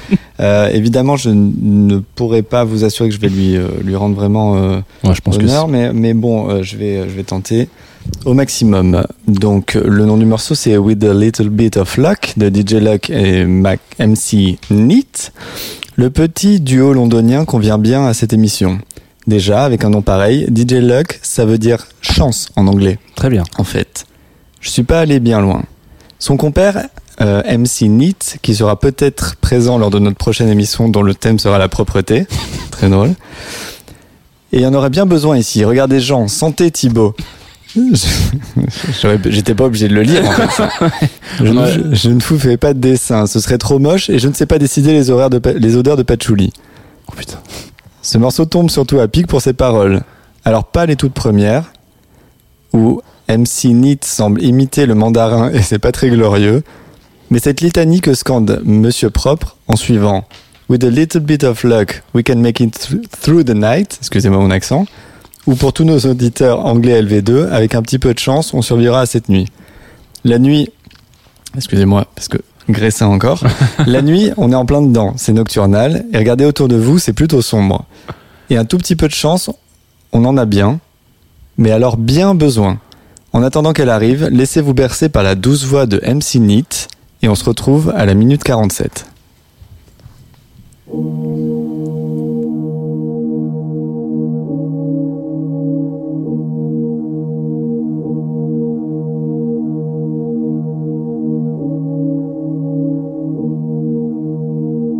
Euh, 0.41 0.69
évidemment, 0.69 1.17
je 1.17 1.29
n- 1.29 1.51
ne 1.62 1.97
pourrais 2.15 2.43
pas 2.43 2.63
vous 2.63 2.86
assurer 2.86 3.10
que 3.10 3.15
je 3.15 3.19
vais 3.19 3.27
lui 3.27 3.58
lui 3.84 3.95
rendre 3.97 4.15
vraiment 4.15 4.53
Ouais, 4.53 5.13
je 5.13 5.19
pense 5.19 5.38
que 5.38 5.43
honneur, 5.43 5.67
mais 5.67 5.91
mais 5.91 6.13
bon, 6.13 6.63
je 6.63 6.77
vais 6.77 7.03
je 7.10 7.13
vais 7.13 7.23
tenter 7.23 7.67
au 8.25 8.33
maximum. 8.33 9.05
Donc 9.27 9.73
le 9.73 10.05
nom 10.05 10.17
du 10.17 10.25
morceau 10.25 10.55
c'est 10.55 10.77
With 10.77 11.03
a 11.03 11.13
Little 11.13 11.49
Bit 11.49 11.77
of 11.77 11.97
Luck 11.97 12.33
de 12.38 12.49
DJ 12.49 12.73
Luck 12.75 13.09
et 13.09 13.45
Mac 13.45 13.79
MC 13.99 14.57
Neat. 14.69 15.31
Le 15.95 16.09
petit 16.09 16.59
duo 16.59 16.93
londonien 16.93 17.45
convient 17.45 17.77
bien 17.77 18.05
à 18.05 18.13
cette 18.13 18.33
émission. 18.33 18.79
Déjà, 19.27 19.63
avec 19.63 19.83
un 19.83 19.89
nom 19.89 20.01
pareil, 20.01 20.47
DJ 20.47 20.75
Luck, 20.75 21.19
ça 21.21 21.45
veut 21.45 21.57
dire 21.57 21.88
chance 22.01 22.49
en 22.55 22.67
anglais, 22.67 22.97
très 23.15 23.29
bien 23.29 23.43
en 23.57 23.63
fait. 23.63 24.05
Je 24.62 24.69
suis 24.69 24.83
pas 24.83 24.99
allé 25.01 25.19
bien 25.19 25.41
loin. 25.41 25.63
Son 26.17 26.35
compère, 26.35 26.88
euh, 27.21 27.41
MC 27.57 27.89
Neat, 27.89 28.38
qui 28.41 28.55
sera 28.55 28.79
peut-être 28.79 29.35
présent 29.38 29.77
lors 29.77 29.89
de 29.89 29.99
notre 29.99 30.17
prochaine 30.17 30.49
émission 30.49 30.89
dont 30.89 31.01
le 31.01 31.13
thème 31.13 31.38
sera 31.38 31.57
la 31.57 31.67
propreté. 31.67 32.25
Très 32.71 32.89
drôle. 32.89 33.12
Et 34.51 34.57
il 34.57 34.62
y 34.62 34.65
en 34.65 34.73
aurait 34.73 34.89
bien 34.89 35.05
besoin 35.05 35.38
ici. 35.38 35.63
Regardez 35.63 35.99
Jean, 35.99 36.27
santé 36.27 36.71
Thibaut. 36.71 37.15
J'étais 39.25 39.55
pas 39.55 39.65
obligé 39.65 39.88
de 39.88 39.93
le 39.93 40.01
lire 40.01 40.23
en 40.27 40.32
fait. 40.32 40.63
Je, 41.39 41.45
ne- 41.45 41.65
je- 41.71 41.95
je 41.95 42.10
ne 42.10 42.19
vous 42.19 42.38
fais 42.39 42.58
pas 42.58 42.73
de 42.73 42.79
dessin, 42.79 43.27
ce 43.27 43.39
serait 43.39 43.58
trop 43.58 43.79
moche 43.79 44.10
et 44.10 44.19
je 44.19 44.27
ne 44.27 44.34
sais 44.34 44.45
pas 44.45 44.58
décider 44.58 44.91
les, 44.91 45.10
horaires 45.10 45.29
de, 45.29 45.38
pa- 45.39 45.53
les 45.53 45.75
odeurs 45.77 45.95
de 45.95 46.03
patchouli. 46.03 46.51
oh 47.08 47.13
putain 47.15 47.38
Ce 48.01 48.17
morceau 48.17 48.45
tombe 48.45 48.69
surtout 48.69 48.99
à 48.99 49.08
pic 49.08 49.27
pour 49.27 49.41
ses 49.41 49.53
paroles. 49.53 50.01
Alors 50.43 50.65
pas 50.65 50.86
les 50.86 50.95
toutes 50.95 51.13
premières, 51.13 51.71
où 52.73 53.01
MC 53.29 53.65
Neat 53.65 54.03
semble 54.03 54.41
imiter 54.43 54.86
le 54.86 54.95
mandarin 54.95 55.51
et 55.51 55.62
c'est 55.62 55.79
pas 55.79 55.91
très 55.91 56.10
glorieux, 56.10 56.63
mais 57.29 57.39
cette 57.39 57.62
litanie 57.62 58.01
que 58.01 58.13
scande 58.15 58.62
Monsieur 58.65 59.10
Propre 59.12 59.55
en 59.67 59.75
suivant 59.75 60.25
With 60.67 60.84
a 60.84 60.89
little 60.89 61.21
bit 61.21 61.43
of 61.43 61.63
luck, 61.63 62.03
we 62.13 62.23
can 62.23 62.38
make 62.38 62.60
it 62.60 62.77
thr- 62.77 62.97
through 63.21 63.43
the 63.43 63.55
night, 63.55 63.97
excusez-moi 64.01 64.39
mon 64.39 64.51
accent, 64.51 64.86
ou 65.49 65.55
pour 65.55 65.73
tous 65.73 65.83
nos 65.83 65.97
auditeurs 66.01 66.63
anglais 66.63 67.01
LV2, 67.01 67.49
avec 67.49 67.73
un 67.73 67.81
petit 67.81 67.97
peu 67.97 68.13
de 68.13 68.19
chance, 68.19 68.53
on 68.53 68.62
survivra 68.62 69.01
à 69.01 69.05
cette 69.07 69.29
nuit. 69.29 69.47
La 70.23 70.38
nuit, 70.38 70.69
excusez-moi, 71.55 72.05
parce 72.13 72.27
que 72.27 72.38
graissin 72.69 73.07
encore, 73.07 73.43
la 73.88 74.03
nuit, 74.03 74.29
on 74.38 74.51
est 74.51 74.55
en 74.55 74.67
plein 74.67 74.83
dedans, 74.83 75.15
c'est 75.17 75.33
nocturnal, 75.33 76.05
et 76.13 76.19
regardez 76.19 76.45
autour 76.45 76.67
de 76.67 76.75
vous, 76.75 76.99
c'est 76.99 77.13
plutôt 77.13 77.41
sombre. 77.41 77.85
Et 78.51 78.57
un 78.57 78.65
tout 78.65 78.77
petit 78.77 78.95
peu 78.95 79.07
de 79.07 79.13
chance, 79.13 79.49
on 80.12 80.23
en 80.25 80.38
a 80.38 80.45
bien, 80.45 80.79
mais 81.57 81.71
alors 81.71 81.97
bien 81.97 82.35
besoin. 82.35 82.77
En 83.33 83.41
attendant 83.41 83.73
qu'elle 83.73 83.89
arrive, 83.89 84.27
laissez-vous 84.27 84.75
bercer 84.75 85.09
par 85.09 85.23
la 85.23 85.33
douce 85.33 85.65
voix 85.65 85.88
de 85.88 85.99
MC 86.05 86.35
Neat, 86.35 86.89
et 87.23 87.27
on 87.27 87.33
se 87.33 87.43
retrouve 87.43 87.91
à 87.95 88.05
la 88.05 88.13
minute 88.13 88.43
47. 88.43 89.07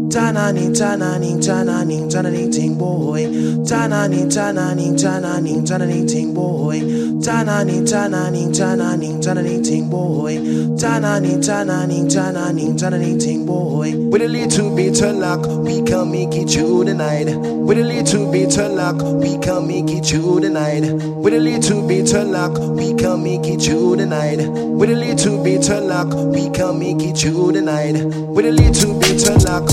time. 0.10 0.29
Tananing, 0.40 0.72
tananing, 0.72 1.42
tananing, 1.42 2.10
tananing, 2.10 2.50
ting 2.50 2.78
boy. 2.78 3.26
Tananing, 3.68 4.30
tananing, 4.32 4.96
tananing, 4.96 5.68
tananing, 5.68 6.08
ting 6.08 6.34
boy. 6.34 6.80
Tananing, 7.20 7.86
tananing, 7.86 8.50
tananing, 8.54 9.22
tananing, 9.22 9.62
ting 9.62 9.90
boy. 9.90 10.38
Tananing, 10.80 11.44
tananing, 11.44 12.08
tananing, 12.08 12.78
tananing, 12.80 13.20
ting 13.20 13.46
boy. 13.46 13.92
With 14.10 14.22
a 14.22 14.30
little 14.30 14.74
bit 14.74 15.02
of 15.02 15.18
luck, 15.18 15.46
we 15.46 15.82
can 15.84 16.10
make 16.10 16.34
it 16.34 16.50
through 16.50 16.86
the 16.86 16.94
night. 16.94 17.28
With 17.36 17.78
a 17.78 17.84
little 17.84 18.32
bit 18.32 18.58
of 18.58 18.72
luck, 18.72 18.96
we 19.22 19.38
can 19.40 19.68
make 19.68 19.90
it 19.92 20.06
through 20.06 20.40
the 20.40 20.50
night. 20.50 20.86
With 21.20 21.34
a 21.34 21.40
little 21.40 21.86
bit 21.86 22.14
of 22.14 22.30
luck, 22.30 22.58
we 22.78 22.94
can 22.96 23.24
make 23.24 23.46
it 23.46 23.62
through 23.62 23.98
the 23.98 24.06
night. 24.06 24.40
With 24.48 24.90
a 24.90 24.96
little 24.96 25.44
bit 25.44 25.70
of 25.70 25.84
luck, 25.84 26.14
we 26.34 26.50
can 26.52 26.80
make 26.80 27.02
it 27.04 27.18
through 27.18 27.52
the 27.52 27.62
night. 27.62 28.02
With 28.06 28.46
a 28.46 28.52
little 28.52 28.98
bit 28.98 29.28
of 29.28 29.44
luck, 29.44 29.70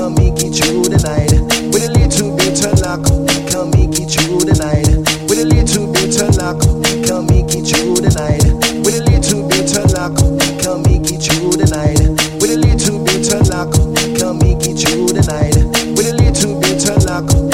Come 0.00 0.16
and 0.16 0.34
get 0.34 0.56
you 0.56 0.82
tonight. 0.82 1.30
With 1.76 1.84
a 1.84 1.92
little 1.92 2.34
bit 2.34 2.64
of 2.64 2.80
luck. 2.80 3.04
Come 3.52 3.70
and 3.74 3.92
get 3.94 4.16
you 4.16 4.40
tonight. 4.40 4.88
With 5.28 5.40
a 5.40 5.44
little 5.44 5.92
bit 5.92 6.16
of 6.22 6.36
luck. 6.40 6.58
Come 7.04 7.28
and 7.28 7.46
get 7.46 7.68
you 7.68 7.94
tonight. 7.96 8.40
With 8.80 8.96
a 8.96 9.04
little 9.04 9.46
bit 9.46 9.76
of 9.76 9.92
luck. 9.92 10.16
Come 10.64 10.86
and 10.86 11.04
get 11.04 11.28
you 11.28 11.52
tonight. 11.52 12.00
With 12.40 12.48
a 12.48 12.56
little 12.56 13.04
bit 13.04 13.28
of 13.28 13.46
luck. 13.48 13.76
Come 14.16 14.40
and 14.40 14.56
get 14.56 14.80
you 14.88 15.06
tonight. 15.06 15.56
With 15.92 16.08
a 16.08 16.16
little 16.16 16.58
bit 16.58 16.88
of 16.88 17.04
luck. 17.04 17.49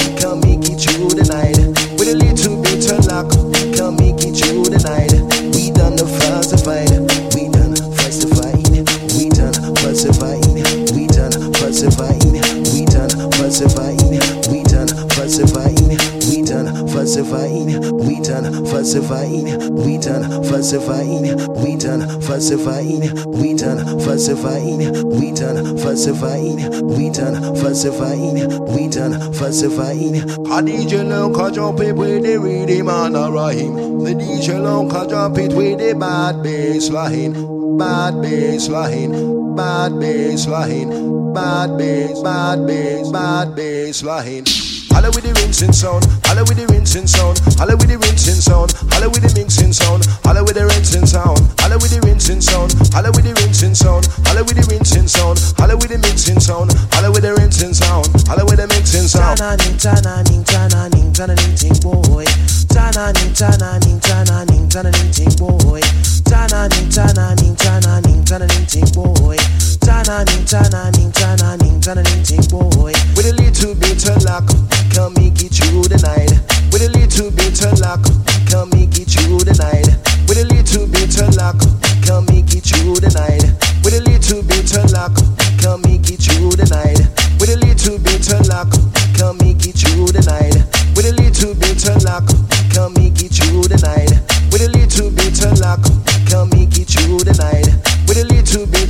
Falsified, 13.96 14.38
we 14.52 14.62
done 14.62 14.88
falsified, 15.08 15.96
we 16.28 16.42
done 16.42 16.84
falsified, 16.86 17.74
we 18.04 18.20
done 18.20 18.64
falsified, 18.64 19.44
we 19.84 19.98
done 19.98 20.40
falsified, 20.44 21.32
we 21.56 21.76
done 21.76 22.20
falsified, 22.20 23.26
we 23.26 23.54
done 23.54 23.98
falsified, 23.98 24.96
we 25.04 25.32
done 25.32 25.78
falsified, 25.78 26.84
we 26.84 27.10
done 27.10 27.56
falsified, 27.56 28.60
we 28.68 28.88
done 28.88 29.32
falsified. 29.32 30.16
A 30.46 30.62
DJ 30.62 31.06
look 31.06 31.38
a 31.38 31.54
jump 31.54 31.80
it 31.80 31.94
with 31.94 32.22
the 32.22 32.38
rhythm 32.38 32.88
and 32.88 33.16
a 33.16 33.30
rhyme. 33.30 34.04
The 34.04 34.14
DJ 34.14 34.62
look 34.62 34.92
a 34.92 35.08
jump 35.08 35.38
it 35.38 35.52
with 35.52 35.78
the 35.78 35.94
bad 35.98 36.42
bass 36.42 36.90
line, 36.90 37.32
bad 37.76 38.22
bass 38.22 38.68
line, 38.68 39.56
bad 39.56 39.98
bass 39.98 40.46
line, 40.46 41.15
bad 41.36 41.76
bass, 41.76 42.22
bad 42.22 42.66
bass, 42.66 43.10
bad 43.10 43.54
bass 43.54 44.02
line. 44.02 44.44
Holla 44.88 45.12
with 45.12 45.24
the 45.28 45.36
rinsing 45.36 45.72
sound, 45.76 46.08
holla 46.24 46.40
with 46.48 46.56
the 46.56 46.64
rinsing 46.72 47.06
sound, 47.06 47.36
holla 47.60 47.76
with 47.76 47.92
the 47.92 48.00
rinsing 48.00 48.40
sound, 48.40 48.72
holla 48.88 49.12
with 49.12 49.20
the 49.20 49.36
mixing 49.36 49.68
sound, 49.76 50.08
holla 50.24 50.40
with 50.40 50.56
the 50.56 50.64
rinsing 50.64 51.04
sound, 51.04 51.36
holla 51.60 51.76
with 51.76 51.92
the 51.92 52.00
rinsing 52.08 52.40
sound, 52.40 52.72
holla 52.96 53.12
with 53.12 53.28
the 53.28 53.36
rinsing 53.36 53.76
sound, 53.76 54.08
holla 54.24 54.40
with 54.48 54.56
the 54.56 54.64
rinsing 54.72 55.04
sound, 55.04 55.36
holla 55.60 55.76
with 55.76 55.92
the 55.92 56.00
mixing 56.00 56.40
sound, 56.40 56.72
holla 56.96 57.12
with 57.12 57.20
the 57.20 57.32
rinsing 57.36 57.76
sound, 57.76 58.08
holla 58.24 58.40
with 58.48 58.56
the 58.56 58.66
mixing 58.72 59.04
sound. 59.04 59.36
Tananing, 59.36 59.76
tananing, 59.76 60.40
tananing, 60.48 61.12
tananing, 61.12 61.52
ting 61.52 61.76
boy. 61.84 62.24
Tananing, 62.72 63.36
tananing, 63.36 64.00
tananing, 64.00 64.64
tananing, 64.72 65.12
ting 65.12 65.36
boy. 65.36 65.84
Tananing, 66.24 66.88
tananing, 66.88 67.52
tananing, 67.60 68.24
tananing, 68.24 68.64
ting 68.64 68.88
boy. 68.96 69.36
Tananing, 69.86 70.42
tananing, 70.42 71.12
tananing, 71.12 71.78
tananing, 71.78 72.26
ting 72.26 72.42
boy. 72.50 72.90
With 73.14 73.30
a 73.30 73.34
little 73.38 73.72
bit 73.78 74.02
of 74.10 74.18
luck, 74.26 74.50
can 74.90 75.14
make 75.14 75.38
it 75.46 75.54
through 75.54 75.86
the 75.86 75.94
night. 76.02 76.34
With 76.74 76.82
a 76.82 76.90
little 76.90 77.30
bit 77.30 77.54
of 77.62 77.78
luck, 77.78 78.02
can 78.50 78.66
make 78.74 78.98
it 78.98 79.06
through 79.06 79.46
the 79.46 79.54
night. 79.62 79.86
With 80.26 80.42
a 80.42 80.44
little 80.50 80.90
bit 80.90 81.14
of 81.22 81.30
luck, 81.38 81.62
can 82.02 82.26
make 82.26 82.50
it 82.50 82.66
through 82.66 82.98
the 82.98 83.14
night. 83.14 83.46
With 83.86 83.94
a 83.94 84.02
little 84.02 84.42
bit 84.42 84.74
of 84.74 84.90
luck, 84.90 85.14
can 85.62 85.78
make 85.86 86.10
it 86.10 86.18
through 86.18 86.58
the 86.58 86.66
night. 86.66 87.06
With 87.38 87.54
a 87.54 87.58
little 87.62 87.98
bit 88.02 88.26
of 88.34 88.42
luck, 88.50 88.74
can 89.14 89.38
make 89.38 89.70
it 89.70 89.78
through 89.78 90.10
the 90.10 90.26
night. 90.26 90.66
With 90.98 91.06
a 91.06 91.14
little 91.14 91.54
bit 91.54 91.86
of 91.86 92.02
luck, 92.02 92.26
can 92.74 92.90
make 92.98 93.22
it 93.22 93.30
through 93.30 93.70
the 93.70 93.78
night. 93.86 94.10
With 94.50 94.66
a 94.66 94.70
little 94.74 95.14
bit 95.14 95.38
of 95.46 95.54
luck, 95.62 95.86
can 96.26 96.50
make 96.50 96.74
it 96.74 96.90
through 96.90 97.22
the 97.22 97.38
night. 97.38 97.70
With 98.10 98.18
a 98.18 98.26
little 98.26 98.66
bit 98.66 98.85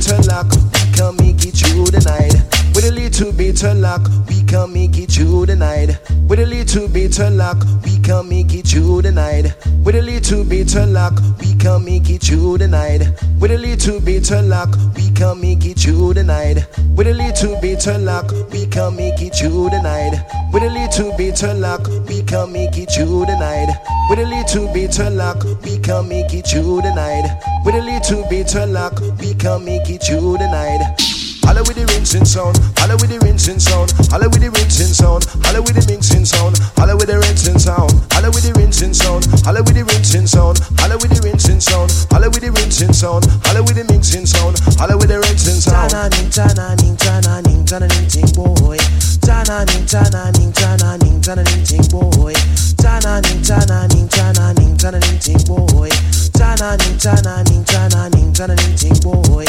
the 1.99 2.09
night. 2.09 2.33
With 2.75 2.85
a 2.85 2.91
little 2.91 3.31
bit 3.31 3.63
of 3.63 3.77
luck, 3.77 4.07
we 4.27 4.43
can 4.43 4.71
make 4.73 4.97
it 4.97 5.11
through 5.11 5.47
the 5.47 5.55
night. 5.55 5.97
With 6.27 6.39
a 6.39 6.45
little 6.45 6.87
bit 6.87 7.19
of 7.19 7.33
luck, 7.33 7.57
we 7.83 7.97
can 7.99 8.29
make 8.29 8.53
it 8.53 8.67
through 8.67 9.01
the 9.01 9.11
night. 9.11 9.55
With 9.83 9.95
a 9.95 10.01
little 10.01 10.43
bit 10.43 10.75
of 10.75 10.89
luck, 10.89 11.19
we 11.39 11.55
can 11.55 11.83
make 11.83 12.09
it 12.09 12.21
through 12.21 12.59
the 12.59 12.67
night. 12.67 13.01
With 13.39 13.51
a 13.51 13.57
little 13.57 13.99
bit 13.99 14.29
of 14.31 14.45
luck, 14.45 14.75
we 14.95 15.09
can 15.11 15.41
make 15.41 15.65
it 15.65 15.79
through 15.79 16.13
the 16.13 16.23
night. 16.23 16.67
With 16.95 17.07
a 17.07 17.13
little 17.13 17.59
bit 17.61 17.87
of 17.87 18.01
luck, 18.01 18.31
we 18.51 18.67
can 18.67 18.95
make 18.95 19.21
it 19.21 19.33
through 19.35 19.69
the 19.71 19.81
night. 19.81 20.13
With 20.53 20.63
a 20.63 20.69
little 20.69 21.17
bit 21.17 21.43
of 21.43 21.57
luck, 21.57 21.87
we 22.07 22.21
can 22.21 22.51
make 22.51 22.77
it 22.77 22.91
through 22.91 23.25
the 23.25 23.39
night. 23.39 23.69
With 24.09 24.19
a 24.19 24.25
little 24.25 24.71
bit 24.73 24.99
of 24.99 25.13
luck, 25.13 25.43
we 25.63 25.79
can 25.79 26.07
make 26.07 26.33
it 26.33 26.45
through 26.47 26.81
the 26.81 26.93
night. 26.93 27.25
With 27.65 27.75
a 27.75 27.81
little 27.81 28.27
bit 28.29 28.55
of 28.55 28.69
luck, 28.69 28.99
we 29.19 29.33
can 29.33 29.65
make 29.65 29.89
it 29.89 30.03
through 30.03 30.37
the 30.37 30.47
night. 30.47 31.26
Holla 31.47 31.63
with 31.63 31.79
the 31.79 31.87
rinsing 31.95 32.25
sound, 32.25 32.59
holla 32.75 32.99
with 32.99 33.07
the 33.07 33.23
rinsing 33.23 33.55
sound, 33.55 33.95
holla 34.11 34.27
with 34.27 34.43
the 34.43 34.51
rinsing 34.51 34.91
sound, 34.91 35.23
holla 35.47 35.63
with 35.63 35.79
the 35.79 35.87
mixing 35.87 36.27
sound, 36.27 36.59
holla 36.75 36.91
with 36.99 37.07
the 37.07 37.15
rinsing 37.23 37.55
sound, 37.55 37.95
holla 38.11 38.27
with 38.35 38.43
the 38.43 38.51
rinsing 38.59 38.91
sound, 38.91 39.23
holla 39.47 39.63
with 39.63 39.71
the 39.71 39.87
rinsing 39.87 40.27
sound, 40.27 40.59
holla 40.75 40.99
with 40.99 41.07
the 41.07 41.23
rinsing 41.23 41.63
sound, 41.63 41.87
holla 42.11 42.27
with 42.27 42.43
the 42.43 42.51
rinsing 42.51 42.91
sound, 42.91 43.23
holla 43.47 43.63
with 43.63 43.79
the 43.79 43.87
mixing 43.87 44.27
sound, 44.27 44.59
holla 44.75 44.99
with 44.99 45.07
the 45.07 45.23
rinsing 45.23 45.63
sound. 45.63 45.87
Tananing, 45.87 46.27
tananing, 46.35 46.99
tananing, 46.99 47.63
tananing, 47.63 48.07
ting 48.11 48.27
boy. 48.35 48.75
Tananing, 49.23 49.87
tananing, 49.87 50.51
tananing, 50.51 51.15
tananing, 51.23 51.63
ting 51.63 51.87
boy. 51.87 52.35
Tananing, 52.75 53.39
tananing, 53.39 54.11
tananing, 54.11 54.75
tananing, 54.75 55.19
ting 55.23 55.39
boy. 55.47 55.87
Tananing, 56.35 56.99
tananing, 56.99 57.63
tananing, 57.63 58.35
tananing, 58.35 58.75
ting 58.75 58.99
boy. 58.99 59.47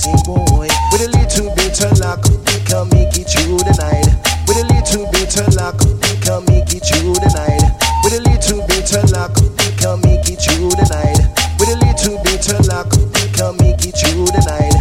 Ting 0.00 0.16
boy. 0.24 0.68
With 0.92 1.02
a 1.02 1.10
little 1.12 1.54
bit 1.54 1.80
of 1.84 1.98
luck, 2.00 2.24
we 2.24 2.56
can 2.64 2.88
make 2.90 3.18
it 3.18 3.28
through 3.28 3.58
the 3.58 3.76
night. 3.76 4.08
With 4.48 4.56
a 4.56 4.64
little 4.72 5.06
bit 5.12 5.36
of 5.36 5.54
luck, 5.54 5.76
we 5.84 6.16
can 6.16 6.46
make 6.46 6.72
it 6.72 6.80
through 6.80 7.14
the 7.20 7.28
night. 7.36 7.60
With 8.04 8.14
a 8.14 8.22
little 8.24 8.66
bit 8.66 8.92
of 8.96 9.10
luck, 9.12 9.36
we 9.36 9.48
can 9.76 10.00
make 10.00 10.28
it 10.30 10.40
through 10.40 10.70
the 10.70 10.86
night. 10.88 11.20
With 11.60 11.68
a 11.68 11.76
little 11.84 12.22
bit 12.24 12.48
of 12.54 12.66
luck, 12.66 12.88
we 12.96 13.28
can 13.36 13.56
make 13.58 13.84
it 13.84 13.96
through 13.98 14.26
the 14.26 14.42
night. 14.48 14.75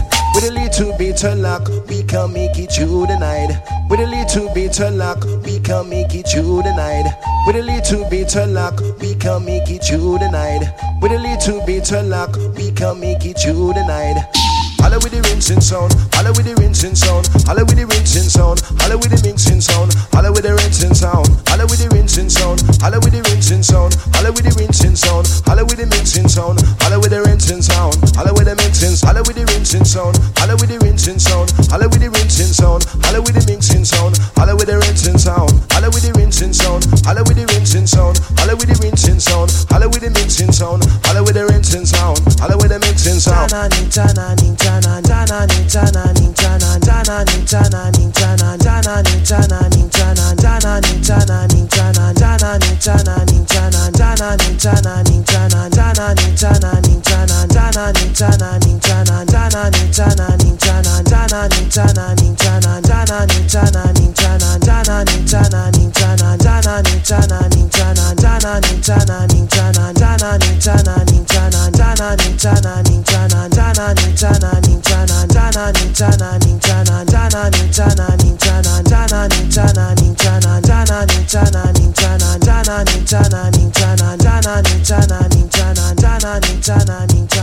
Little 0.77 0.97
bit 0.97 1.23
of 1.23 1.39
luck, 1.39 1.69
we 1.87 2.03
can 2.03 2.33
make 2.33 2.59
it 2.59 2.69
through 2.69 3.07
the 3.07 3.17
night. 3.17 3.61
With 3.89 4.01
a 4.01 4.05
little 4.05 4.53
bit 4.53 4.77
of 4.81 4.93
luck, 4.95 5.23
we 5.45 5.57
can 5.61 5.87
make 5.87 6.13
it 6.13 6.27
through 6.27 6.63
the 6.63 6.75
night. 6.75 7.15
With 7.47 7.55
a 7.55 7.61
little 7.61 8.03
bit 8.09 8.35
of 8.35 8.49
luck, 8.49 8.81
we 8.99 9.15
can 9.15 9.45
make 9.45 9.69
it 9.69 9.85
through 9.85 10.17
the 10.17 10.29
night. 10.29 10.67
With 11.01 11.13
a 11.13 11.17
little 11.17 11.65
bit 11.65 11.89
of 11.93 12.05
luck, 12.07 12.35
we 12.57 12.73
can 12.73 12.99
make 12.99 13.23
it 13.23 13.39
through 13.39 13.71
the 13.71 13.85
night. 13.87 14.19
Holla 14.85 15.01
with 15.01 15.17
the 15.17 15.21
rinsing 15.25 15.61
sound, 15.65 15.97
holla 16.13 16.29
with 16.37 16.45
the 16.45 16.53
rinsing 16.61 16.93
sound, 16.93 17.25
holla 17.49 17.65
with 17.65 17.73
the 17.73 17.89
rinsing 17.89 18.29
sound, 18.29 18.61
holla 18.77 19.01
with 19.01 19.09
the 19.09 19.17
mixing 19.25 19.57
sound, 19.57 19.89
holla 20.13 20.29
with 20.29 20.45
the 20.45 20.53
rinsing 20.53 20.93
sound, 20.93 21.25
holla 21.49 21.65
with 21.65 21.81
the 21.81 21.89
rinsing 21.89 22.29
sound, 22.29 22.61
holla 22.85 23.01
with 23.01 23.17
the 23.17 23.25
rinsing 23.25 23.65
sound, 23.65 23.97
holla 24.13 24.29
with 24.29 24.45
the 24.45 24.53
rinsing 24.53 24.93
sound, 24.93 25.25
holla 25.41 25.65
with 25.65 25.81
the 25.81 25.89
mixing 25.89 26.29
sound, 26.29 26.61
holla 26.85 27.01
with 27.01 27.09
the 27.09 27.17
rinsing 27.17 27.65
sound, 27.65 27.97
holla 28.13 28.29
with 28.29 28.45
the 28.45 28.53
mixing, 28.61 28.93
holla 29.01 29.25
with 29.25 29.33
the 29.33 29.45
rinsing 29.49 29.89
sound, 29.89 30.21
holla 30.37 30.53
with 30.53 30.69
the 30.69 30.77
rinsing 30.85 31.17
sound, 31.17 31.49
holla 31.65 31.89
with 31.89 31.97
the 31.97 32.05
rinsing 32.05 32.45
sound, 32.45 32.85
holla 33.01 33.25
with 33.25 33.33
the 33.33 33.41
mixing 33.49 33.81
sound, 33.81 34.13
holla 34.37 34.53
with 34.53 34.69
the 34.69 34.77
rinsing 34.77 35.17
sound, 35.17 35.65
holla 35.73 35.89
with 35.89 36.05
the 36.05 36.13
rinsing 36.13 36.53
sound, 36.53 36.93
holla 37.09 37.25
with 37.25 37.33
the 37.33 37.45
rinsing 37.49 37.81
sound, 37.89 38.21
holla 38.37 38.53
with 38.53 38.69
the 38.69 38.77
rinsing 38.85 39.17
sound, 39.17 39.49
holla 39.73 39.89
with 39.89 40.05
the 40.05 40.13
mixing 40.13 40.53
sound, 40.53 40.85
holla 41.01 41.25
with 41.25 41.33
the 41.33 41.45
rinsing 41.49 41.85
sound, 41.89 42.21
holla 42.37 42.53
with 42.61 42.69
the 42.69 42.79
mixing 42.85 43.17
sound. 43.17 43.49
Chana 74.15 74.54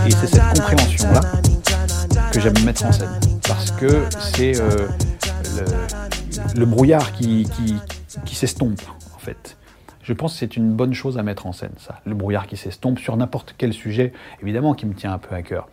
Et 0.05 0.11
c'est 0.11 0.27
cette 0.27 0.43
compréhension-là 0.55 1.21
que 2.33 2.41
j'aime 2.41 2.59
mettre 2.65 2.85
en 2.85 2.93
scène, 2.93 3.09
parce 3.47 3.71
que 3.73 4.05
c'est 4.35 4.55
le, 6.57 6.67
brouillard 6.67 7.13
qui, 7.13 7.49
qui, 7.55 7.77
qui 8.25 8.35
s'estompe, 8.35 8.81
en 9.15 9.19
fait. 9.19 9.57
Je 10.03 10.13
pense 10.13 10.33
que 10.33 10.39
c'est 10.41 10.57
une 10.57 10.73
bonne 10.73 10.95
chose 10.95 11.19
à 11.19 11.23
mettre 11.23 11.47
en 11.47 11.53
scène, 11.53 11.75
ça. 11.79 12.01
Le 12.05 12.15
brouillard 12.15 12.49
qui 12.49 12.57
s'estompe 12.57 12.99
sur 12.99 13.17
n'importe 13.17 13.55
quel 13.57 13.73
sujet, 13.73 14.13
évidemment, 14.43 14.75
qui 14.75 14.87
me 14.87 14.95
tient 14.95 15.13
un 15.13 15.19
peu 15.19 15.35
à 15.35 15.43
cœur. 15.43 15.69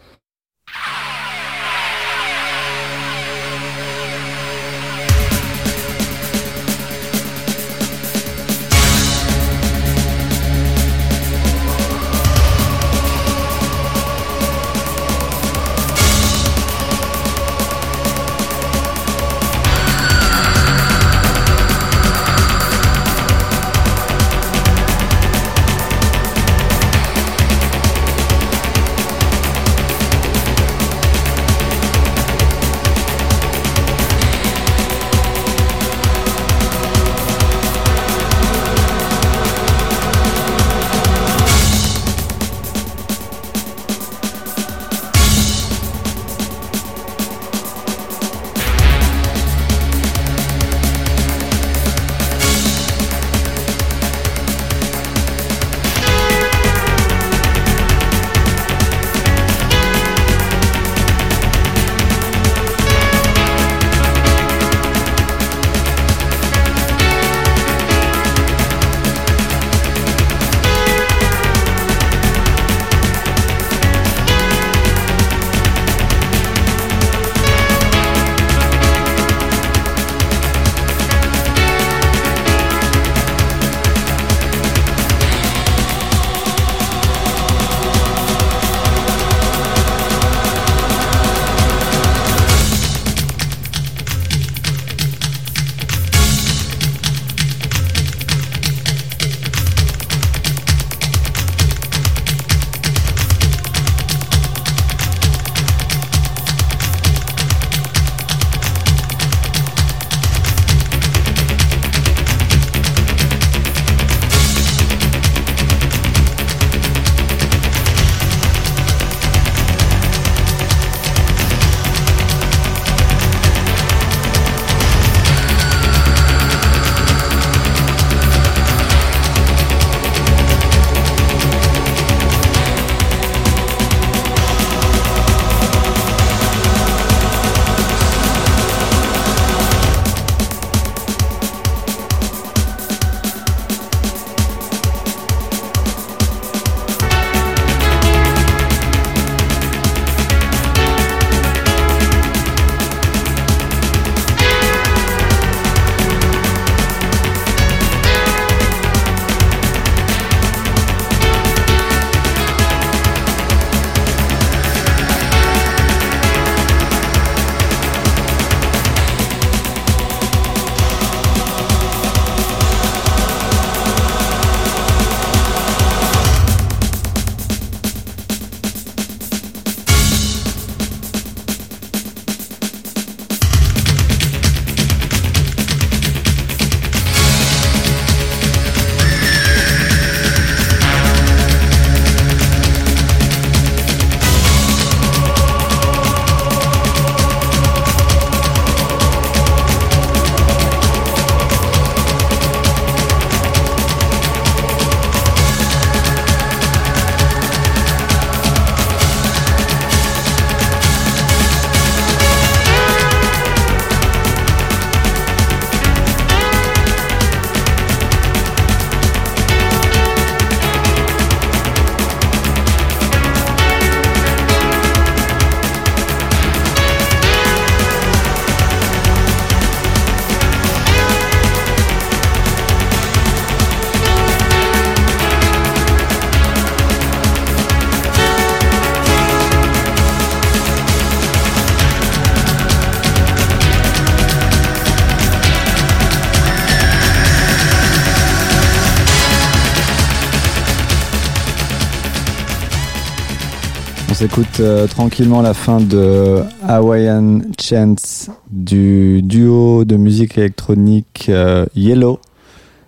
S'écoute 254.30 254.60
euh, 254.60 254.86
tranquillement 254.86 255.42
la 255.42 255.56
fin 255.56 255.80
de 255.80 256.44
Hawaiian 256.68 257.40
Chance 257.60 258.30
du 258.52 259.22
duo 259.24 259.86
de 259.86 259.96
musique 259.96 260.38
électronique 260.38 261.28
euh, 261.30 261.66
Yellow. 261.76 262.20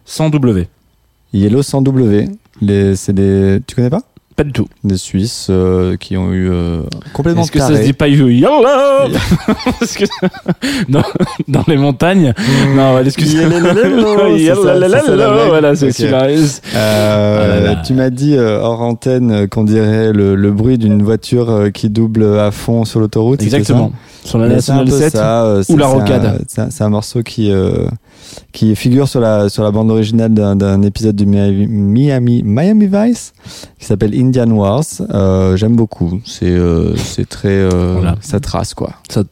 Sans 0.06 0.30
W. 0.30 0.68
Yellow 1.34 1.64
sans 1.64 1.82
W. 1.82 2.30
Les, 2.62 2.96
c'est 2.96 3.14
des. 3.14 3.60
Tu 3.66 3.76
connais 3.76 3.90
pas? 3.90 4.04
Pas 4.42 4.46
du 4.46 4.54
tout. 4.54 4.68
Des 4.84 4.98
Suisses 4.98 5.50
euh, 5.52 5.98
qui 5.98 6.18
ont 6.18 6.34
eu 6.34 6.50
euh, 6.50 6.82
complètement 7.14 7.44
Est-ce 7.44 7.52
que 7.52 7.60
ça 7.60 7.68
se 7.68 7.84
dit 7.84 7.94
pas 7.94 8.08
Parce 9.80 9.94
que 9.94 10.06
dans, 10.90 11.04
dans 11.48 11.64
les 11.68 11.78
montagnes. 11.78 12.34
Non, 12.76 12.96
ouais, 12.96 13.04
excusez. 13.06 13.46
Voilà, 15.48 15.76
c'est 15.76 15.90
Ok. 15.90 15.94
celui-là. 15.94 16.28
Euh, 16.76 17.40
Ah 17.44 17.48
là 17.48 17.60
là. 17.60 17.82
Tu 17.86 17.94
m'as 17.94 18.10
dit 18.10 18.36
euh, 18.36 18.60
hors 18.62 18.82
antenne 18.82 19.32
euh, 19.32 19.48
qu'on 19.48 19.64
dirait 19.64 20.12
le, 20.12 20.34
le 20.34 20.52
bruit 20.52 20.80
d'une 20.80 21.04
voiture 21.04 21.70
qui 21.72 21.90
double 21.90 22.40
à 22.40 22.50
fond 22.50 22.84
sur 22.84 23.00
l'autoroute. 23.00 23.44
Exactement. 23.44 23.92
Sur 24.24 24.38
la 24.40 24.48
Mais 24.48 24.62
c'est 24.62 24.72
un 24.72 24.84
National 24.84 24.86
peu 24.86 25.04
7 25.04 25.12
ça, 25.14 25.44
euh, 25.46 25.64
ou 25.70 25.78
la 25.78 25.88
rocade. 25.88 26.44
C'est 26.48 26.84
un, 26.84 26.90
morceau 26.90 27.22
qui 27.22 27.52
qui 28.52 28.76
figure 28.76 29.08
sur 29.08 29.20
la 29.20 29.50
sur 29.50 29.64
la 29.64 29.72
bande 29.72 29.90
originale 29.92 30.34
d'un 30.34 30.56
d'un 30.56 30.82
épisode 30.84 31.16
du 31.16 31.26
Miami 31.26 31.68
Miami, 31.68 32.44
Miami 32.46 32.88
Vice 32.88 33.34
qui 33.80 33.86
s'appelle 33.86 34.14
Indian 34.40 34.50
Wars. 34.56 34.84
Euh, 35.14 35.56
J'aime 35.58 35.76
beaucoup. 35.76 36.22
C'est 36.26 36.46
euh, 36.50 36.96
c'est 36.96 37.28
très 37.28 37.50
euh, 37.50 37.96
Voilà. 37.98 38.16
ça 38.22 38.40
trace 38.40 38.74
quoi. 38.74 38.94
Ça- 39.10 39.24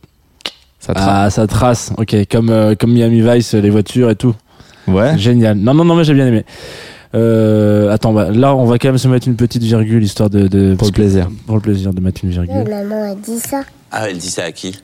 Ça 0.80 0.94
trace. 0.94 1.08
Ah, 1.10 1.30
ça 1.30 1.48
trace. 1.48 1.92
Ok, 1.98 2.16
comme 2.32 2.50
euh, 2.50 2.76
comme 2.76 2.92
Miami 2.94 3.22
Vice, 3.22 3.54
les 3.54 3.70
voitures 3.70 4.10
et 4.10 4.16
tout. 4.16 4.34
Ouais. 4.88 5.18
Génial. 5.18 5.58
Non, 5.58 5.74
non, 5.74 5.84
non, 5.86 5.96
mais 5.96 6.04
j'ai 6.04 6.14
bien 6.14 6.26
aimé. 6.28 6.46
Euh, 7.16 7.92
attends, 7.92 8.14
bah, 8.14 8.30
là, 8.32 8.56
on 8.56 8.66
va 8.66 8.78
quand 8.78 8.88
même 8.90 8.98
se 8.98 9.08
mettre 9.08 9.28
une 9.28 9.36
petite 9.36 9.64
virgule 9.64 10.04
histoire 10.04 10.30
de, 10.30 10.48
de 10.48 10.76
Pour 10.76 10.88
le 10.88 10.94
plaisir. 10.94 11.30
pour 11.48 11.56
le 11.56 11.62
plaisir 11.62 11.94
de 11.94 12.00
mettre 12.02 12.24
une 12.24 12.30
virgule. 12.32 12.64
Maman 12.70 13.12
a 13.12 13.16
dit 13.16 13.40
ça. 13.40 13.62
Ah, 13.92 14.10
elle 14.10 14.18
dit 14.20 14.30
ça 14.30 14.44
à 14.46 14.52
qui? 14.52 14.80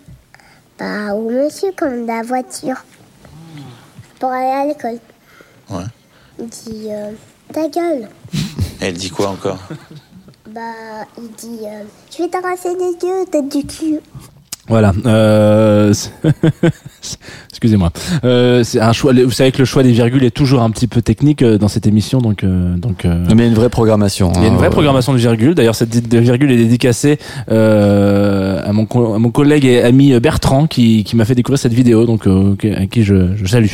Bah, 0.80 1.14
au 1.16 1.30
monsieur 1.30 1.70
comme 1.78 2.06
la 2.06 2.22
voiture. 2.24 2.76
Pour 4.20 4.30
aller 4.30 4.48
à 4.48 4.66
l'école. 4.68 5.00
Ouais. 5.70 5.84
Il 6.40 6.48
dit 6.48 6.88
euh, 6.90 7.12
ta 7.54 7.68
gueule. 7.70 8.10
Elle 8.82 8.96
dit 8.96 9.10
quoi 9.10 9.30
encore? 9.30 9.60
Bah, 10.56 11.06
il 11.18 11.32
dit 11.34 11.66
euh, 11.66 11.84
je 12.10 12.24
vais 12.24 12.30
t'arracher 12.30 12.74
les 12.76 12.94
yeux, 13.06 13.26
tête 13.30 13.50
du 13.50 13.68
cul. 13.68 14.00
Voilà. 14.68 14.94
Euh, 15.06 15.94
Excusez-moi. 17.50 17.92
Euh, 18.24 18.64
c'est 18.64 18.82
un 18.82 18.94
choix. 18.94 19.14
Vous 19.14 19.32
savez 19.32 19.52
que 19.52 19.60
le 19.60 19.66
choix 19.66 19.84
des 19.84 19.92
virgules 19.92 20.24
est 20.24 20.32
toujours 20.32 20.62
un 20.62 20.70
petit 20.72 20.88
peu 20.88 21.02
technique 21.02 21.42
euh, 21.42 21.58
dans 21.58 21.68
cette 21.68 21.88
émission, 21.88 22.20
donc 22.20 22.44
euh, 22.44 22.76
donc. 22.76 23.06
euh, 23.06 23.24
Mais 23.30 23.34
il 23.34 23.40
y 23.42 23.44
a 23.44 23.48
une 23.48 23.54
vraie 23.54 23.70
programmation. 23.70 24.32
Il 24.36 24.42
y 24.42 24.46
a 24.46 24.48
une 24.48 24.56
hein. 24.56 24.58
vraie 24.58 24.70
programmation 24.72 25.14
de 25.14 25.18
virgule. 25.20 25.56
D'ailleurs, 25.56 25.76
cette 25.76 25.96
virgule 26.14 26.52
est 26.52 26.58
dédicacée 26.58 27.20
euh, 27.50 28.60
à, 28.66 28.74
mon 28.74 28.86
à 29.14 29.20
mon 29.20 29.30
collègue 29.30 29.66
et 29.66 29.82
ami 29.84 30.20
Bertrand 30.20 30.68
qui, 30.68 31.04
qui 31.04 31.16
m'a 31.16 31.26
fait 31.26 31.36
découvrir 31.36 31.60
cette 31.60 31.74
vidéo, 31.74 32.06
donc 32.06 32.28
euh, 32.28 32.56
à 32.76 32.86
qui 32.88 33.04
je, 33.04 33.36
je 33.36 33.46
salue. 33.46 33.68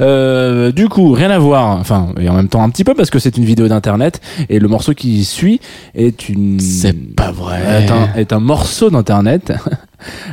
Euh, 0.00 0.72
du 0.72 0.88
coup, 0.88 1.12
rien 1.12 1.30
à 1.30 1.38
voir. 1.38 1.78
Enfin, 1.78 2.08
et 2.18 2.28
en 2.28 2.34
même 2.34 2.48
temps 2.48 2.62
un 2.62 2.70
petit 2.70 2.84
peu 2.84 2.94
parce 2.94 3.10
que 3.10 3.18
c'est 3.18 3.36
une 3.36 3.44
vidéo 3.44 3.68
d'internet 3.68 4.20
et 4.48 4.58
le 4.58 4.68
morceau 4.68 4.94
qui 4.94 5.24
suit 5.24 5.60
est 5.94 6.28
une. 6.28 6.58
C'est 6.60 6.94
pas 7.14 7.30
vrai. 7.30 7.60
Est 7.84 7.90
un, 7.90 8.08
est 8.16 8.32
un 8.32 8.40
morceau 8.40 8.90
d'internet. 8.90 9.52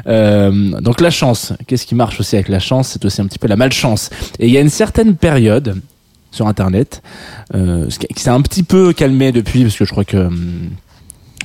Euh, 0.08 0.52
donc 0.82 1.02
la 1.02 1.10
chance, 1.10 1.54
qu'est-ce 1.66 1.86
qui 1.86 1.96
marche 1.96 2.20
aussi 2.20 2.36
avec 2.36 2.50
la 2.50 2.60
chance? 2.60 2.90
C'est 2.90 3.06
aussi 3.06 3.22
un 3.22 3.28
petit 3.28 3.40
peu 3.40 3.48
la 3.48 3.56
malchance. 3.56 4.10
Et 4.40 4.48
il 4.48 4.54
y 4.54 4.58
a 4.58 4.62
une 4.62 4.70
certaine 4.70 5.16
période 5.16 5.82
sur 6.32 6.48
Internet, 6.48 7.02
euh, 7.56 7.88
qui 7.90 8.22
s'est 8.22 8.30
un 8.30 8.42
petit 8.42 8.64
peu 8.64 8.94
calmé 8.94 9.32
depuis, 9.32 9.64
parce 9.64 9.78
que 9.78 9.86
je 9.86 9.92
crois 9.92 10.06
que 10.06 10.18
hum, 10.18 10.70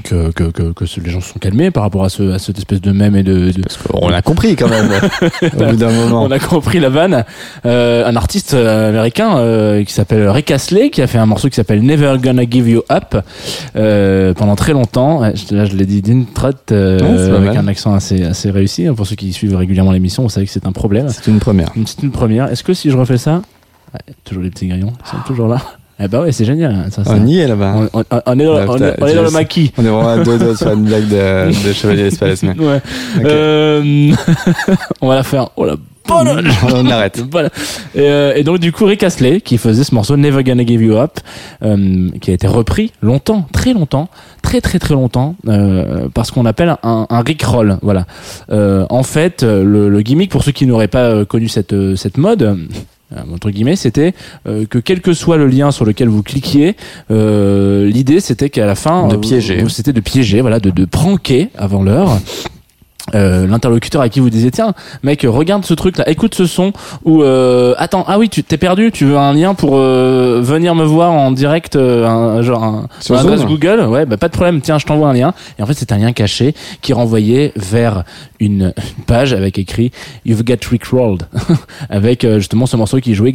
que, 0.05 0.31
que, 0.33 0.45
que, 0.45 0.73
que 0.73 0.85
les 1.05 1.11
gens 1.11 1.21
se 1.21 1.33
sont 1.33 1.39
calmés 1.39 1.71
par 1.71 1.83
rapport 1.85 2.05
à, 2.05 2.09
ce, 2.09 2.33
à 2.33 2.39
cette 2.39 2.59
espèce 2.59 2.81
de 2.81 2.93
mème 2.93 3.15
et 3.15 3.23
de, 3.23 3.51
de- 3.53 3.63
On 3.95 4.09
l'a 4.09 4.23
compris 4.23 4.57
quand 4.57 4.69
même. 4.69 4.91
au 5.43 5.65
bout 5.71 5.77
d'un 5.77 5.91
moment. 5.93 6.23
on 6.25 6.31
a 6.31 6.39
compris 6.39 6.81
la 6.81 6.89
vanne. 6.89 7.25
Euh, 7.67 8.07
un 8.07 8.17
artiste 8.17 8.55
euh, 8.55 8.89
américain 8.89 9.37
euh, 9.39 9.85
qui 9.85 9.93
s'appelle 9.93 10.29
Rick 10.29 10.51
Astley, 10.51 10.91
qui 10.91 11.03
a 11.03 11.07
fait 11.07 11.19
un 11.19 11.27
morceau 11.27 11.49
qui 11.49 11.55
s'appelle 11.57 11.83
Never 11.83 12.17
Gonna 12.21 12.43
Give 12.49 12.69
You 12.69 12.83
Up 12.91 13.17
euh, 13.77 14.35
pendant 14.35 14.57
très 14.57 14.73
longtemps. 14.73 15.21
Là, 15.21 15.65
je 15.65 15.77
l'ai 15.77 15.87
dit 15.87 16.03
d'une 16.03 16.27
traite 16.27 16.73
euh, 16.73 16.99
Ouais, 17.31 17.37
avec 17.49 17.57
un 17.57 17.69
accent 17.69 17.95
assez 17.95 18.25
assez 18.25 18.51
réussi. 18.51 18.87
Pour 18.97 19.07
ceux 19.07 19.17
qui 19.17 19.33
suivent 19.33 19.57
régulièrement 19.57 19.93
l'émission, 19.93 20.23
vous 20.25 20.31
savez 20.31 20.47
que 20.47 20.53
c'est 20.53 20.67
un 20.67 20.73
problème. 20.73 21.09
C'est 21.11 21.29
une 21.31 21.39
première. 21.39 21.71
C'est 21.87 22.03
une 22.03 22.11
première. 22.13 22.49
Est-ce 22.51 22.65
que 22.65 22.75
si 22.75 22.91
je 22.91 22.97
refais 22.97 23.19
ça, 23.19 23.43
Ouais, 23.95 24.15
toujours 24.25 24.43
les 24.43 24.49
petits 24.49 24.69
grillons, 24.69 24.93
ils 25.05 25.09
sont 25.11 25.19
toujours 25.27 25.49
là. 25.49 25.59
Eh 26.05 26.09
ben 26.09 26.23
ouais, 26.23 26.33
c'est 26.33 26.45
génial. 26.45 26.87
Ça, 26.91 27.05
ça. 27.05 27.13
On 27.15 27.27
y 27.27 27.39
est 27.39 27.47
là-bas. 27.47 27.75
On, 27.93 28.01
on- 28.01 28.05
on 28.27 28.39
est 28.41 28.45
dans, 28.45 28.55
Là, 28.59 28.65
on 28.69 28.73
putain, 28.75 28.87
est- 28.89 28.97
on 29.03 29.07
est 29.07 29.15
dans 29.15 29.23
le 29.23 29.31
maquis. 29.31 29.73
On 29.79 29.85
est 29.85 29.89
vraiment 29.89 30.09
à 30.09 30.19
deux 30.19 30.39
doigts 30.39 30.49
de 30.53 30.55
faire 30.55 30.73
une 30.73 30.85
blague 30.85 31.09
de, 31.09 31.47
de 31.69 31.73
Chevalier 31.73 32.03
d'Espace. 32.05 32.43
Mais... 32.43 32.59
Ouais. 32.59 32.81
Euh, 33.25 34.13
on 35.01 35.09
va 35.09 35.15
la 35.17 35.23
faire. 35.23 35.51
Oh 35.57 35.65
la 35.65 35.77
bonne. 35.77 35.83
On 36.75 36.91
arrête. 36.91 37.23
Voilà. 37.31 37.49
Et, 37.95 38.01
euh, 38.01 38.35
et 38.35 38.43
donc 38.43 38.59
du 38.59 38.73
coup 38.73 38.85
Rick 38.85 39.03
Astley 39.05 39.41
qui 39.41 39.57
faisait 39.57 39.85
ce 39.85 39.95
morceau 39.95 40.17
Never 40.17 40.43
Gonna 40.43 40.65
Give 40.67 40.83
You 40.83 40.97
Up, 40.97 41.13
euh, 41.63 42.09
qui 42.21 42.33
a 42.33 42.35
été 42.35 42.49
repris 42.49 42.93
longtemps, 43.03 43.47
très 43.53 43.73
longtemps, 43.73 44.09
très 44.43 44.61
très 44.61 44.81
très 44.81 44.95
longtemps, 44.95 45.37
euh, 45.47 46.09
parce 46.13 46.33
qu'on 46.33 46.45
appelle 46.45 46.77
un, 46.83 47.07
un 47.09 47.21
Rickroll. 47.23 47.79
Voilà. 47.83 48.07
Euh, 48.51 48.85
en 48.91 49.05
fait, 49.05 49.43
le, 49.45 49.89
le 49.89 50.01
gimmick 50.03 50.31
pour 50.31 50.43
ceux 50.43 50.53
qui 50.53 50.67
n'auraient 50.67 50.89
pas 50.89 51.25
connu 51.25 51.49
cette 51.49 51.75
cette 51.97 52.19
mode. 52.19 52.59
Euh, 53.17 53.21
entre 53.35 53.51
guillemets, 53.51 53.77
c'était 53.77 54.15
euh, 54.47 54.65
que 54.67 54.79
quel 54.79 55.01
que 55.01 55.13
soit 55.13 55.37
le 55.37 55.47
lien 55.47 55.71
sur 55.71 55.85
lequel 55.85 56.09
vous 56.09 56.23
cliquiez, 56.23 56.77
euh, 57.11 57.87
l'idée 57.89 58.21
c'était 58.21 58.51
qu'à 58.51 58.67
la 58.67 58.75
fin, 58.75 59.09
De 59.09 59.15
euh, 59.15 59.19
piéger. 59.19 59.65
c'était 59.69 59.93
de 59.93 60.01
piéger, 60.01 60.41
voilà, 60.41 60.61
de, 60.61 60.71
de 60.71 60.85
pranker 60.85 61.49
avant 61.57 61.83
l'heure. 61.83 62.19
euh, 63.17 63.49
l'interlocuteur 63.49 64.01
à 64.01 64.09
qui 64.09 64.21
vous 64.21 64.31
disiez 64.31 64.53
tiens 64.53 64.75
mec 65.03 65.27
regarde 65.29 65.65
ce 65.65 65.75
truc 65.75 65.99
là 65.99 66.09
écoute 66.09 66.37
ce 66.37 66.47
son 66.47 66.73
ou 67.05 67.25
euh, 67.25 67.75
attends 67.77 68.05
ah 68.07 68.17
oui 68.17 68.29
tu 68.29 68.45
t'es 68.45 68.57
perdu 68.59 68.93
tu 68.93 69.05
veux 69.07 69.19
un 69.19 69.35
lien 69.35 69.55
pour 69.55 69.73
euh, 69.77 70.41
venir 70.41 70.77
me 70.77 70.85
voir 70.85 71.11
en 71.11 71.33
direct 71.33 71.75
euh, 71.75 72.07
un, 72.07 72.43
genre 72.43 72.63
un, 72.63 72.87
Sur 73.01 73.17
un 73.17 73.19
adresse 73.19 73.45
Google? 73.45 73.81
Ouais 73.89 74.07
bah 74.07 74.19
pas 74.19 74.29
de 74.29 74.33
problème 74.33 74.61
tiens 74.61 74.79
je 74.79 74.87
t'envoie 74.87 75.09
un 75.09 75.15
lien 75.15 75.35
et 75.59 75.63
en 75.65 75.67
fait 75.67 75.75
c'est 75.75 75.91
un 75.91 75.99
lien 75.99 76.13
caché 76.13 76.55
qui 76.81 76.93
renvoyait 76.93 77.53
vers 77.57 78.05
une 78.43 78.75
page 79.07 79.33
avec 79.33 79.59
écrit 79.59 79.93
You've 80.27 80.45
got 80.45 80.57
Rickrolled 80.69 81.23
avec 81.91 82.25
euh, 82.25 82.39
justement 82.39 82.67
ce 82.67 82.77
morceau 82.77 82.99
qui 82.99 83.15
jouait 83.15 83.33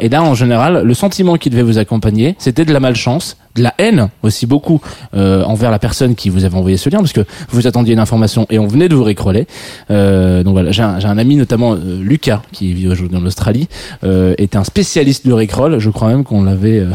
et 0.00 0.08
là 0.08 0.22
en 0.22 0.34
général 0.34 0.82
le 0.82 0.94
sentiment 0.94 1.36
qui 1.36 1.50
devait 1.50 1.62
vous 1.62 1.78
accompagner 1.78 2.34
c'était 2.38 2.64
de 2.64 2.72
la 2.72 2.80
malchance 2.80 3.36
de 3.54 3.62
la 3.62 3.74
haine 3.78 4.08
aussi 4.22 4.46
beaucoup 4.46 4.80
euh, 5.14 5.44
envers 5.44 5.70
la 5.70 5.78
personne 5.78 6.14
qui 6.14 6.30
vous 6.30 6.44
avait 6.44 6.56
envoyé 6.56 6.76
ce 6.76 6.90
lien 6.90 6.98
parce 6.98 7.12
que 7.12 7.24
vous 7.50 7.66
attendiez 7.66 7.92
une 7.92 8.00
information 8.00 8.46
et 8.50 8.58
on 8.58 8.66
venait 8.66 8.88
de 8.88 8.94
vous 8.94 9.04
récroller 9.04 9.46
euh, 9.90 10.42
donc 10.42 10.54
voilà 10.54 10.72
j'ai 10.72 10.82
un, 10.82 10.98
j'ai 10.98 11.08
un 11.08 11.18
ami 11.18 11.36
notamment 11.36 11.74
euh, 11.74 12.00
Lucas 12.02 12.42
qui 12.50 12.72
vit 12.72 12.88
aujourd'hui 12.88 13.16
en 13.16 13.24
Australie 13.24 13.68
euh, 14.04 14.34
était 14.38 14.56
un 14.56 14.64
spécialiste 14.64 15.26
du 15.26 15.32
rickroll 15.32 15.78
je 15.78 15.90
crois 15.90 16.08
même 16.08 16.24
qu'on 16.24 16.42
l'avait 16.42 16.80
euh, 16.80 16.92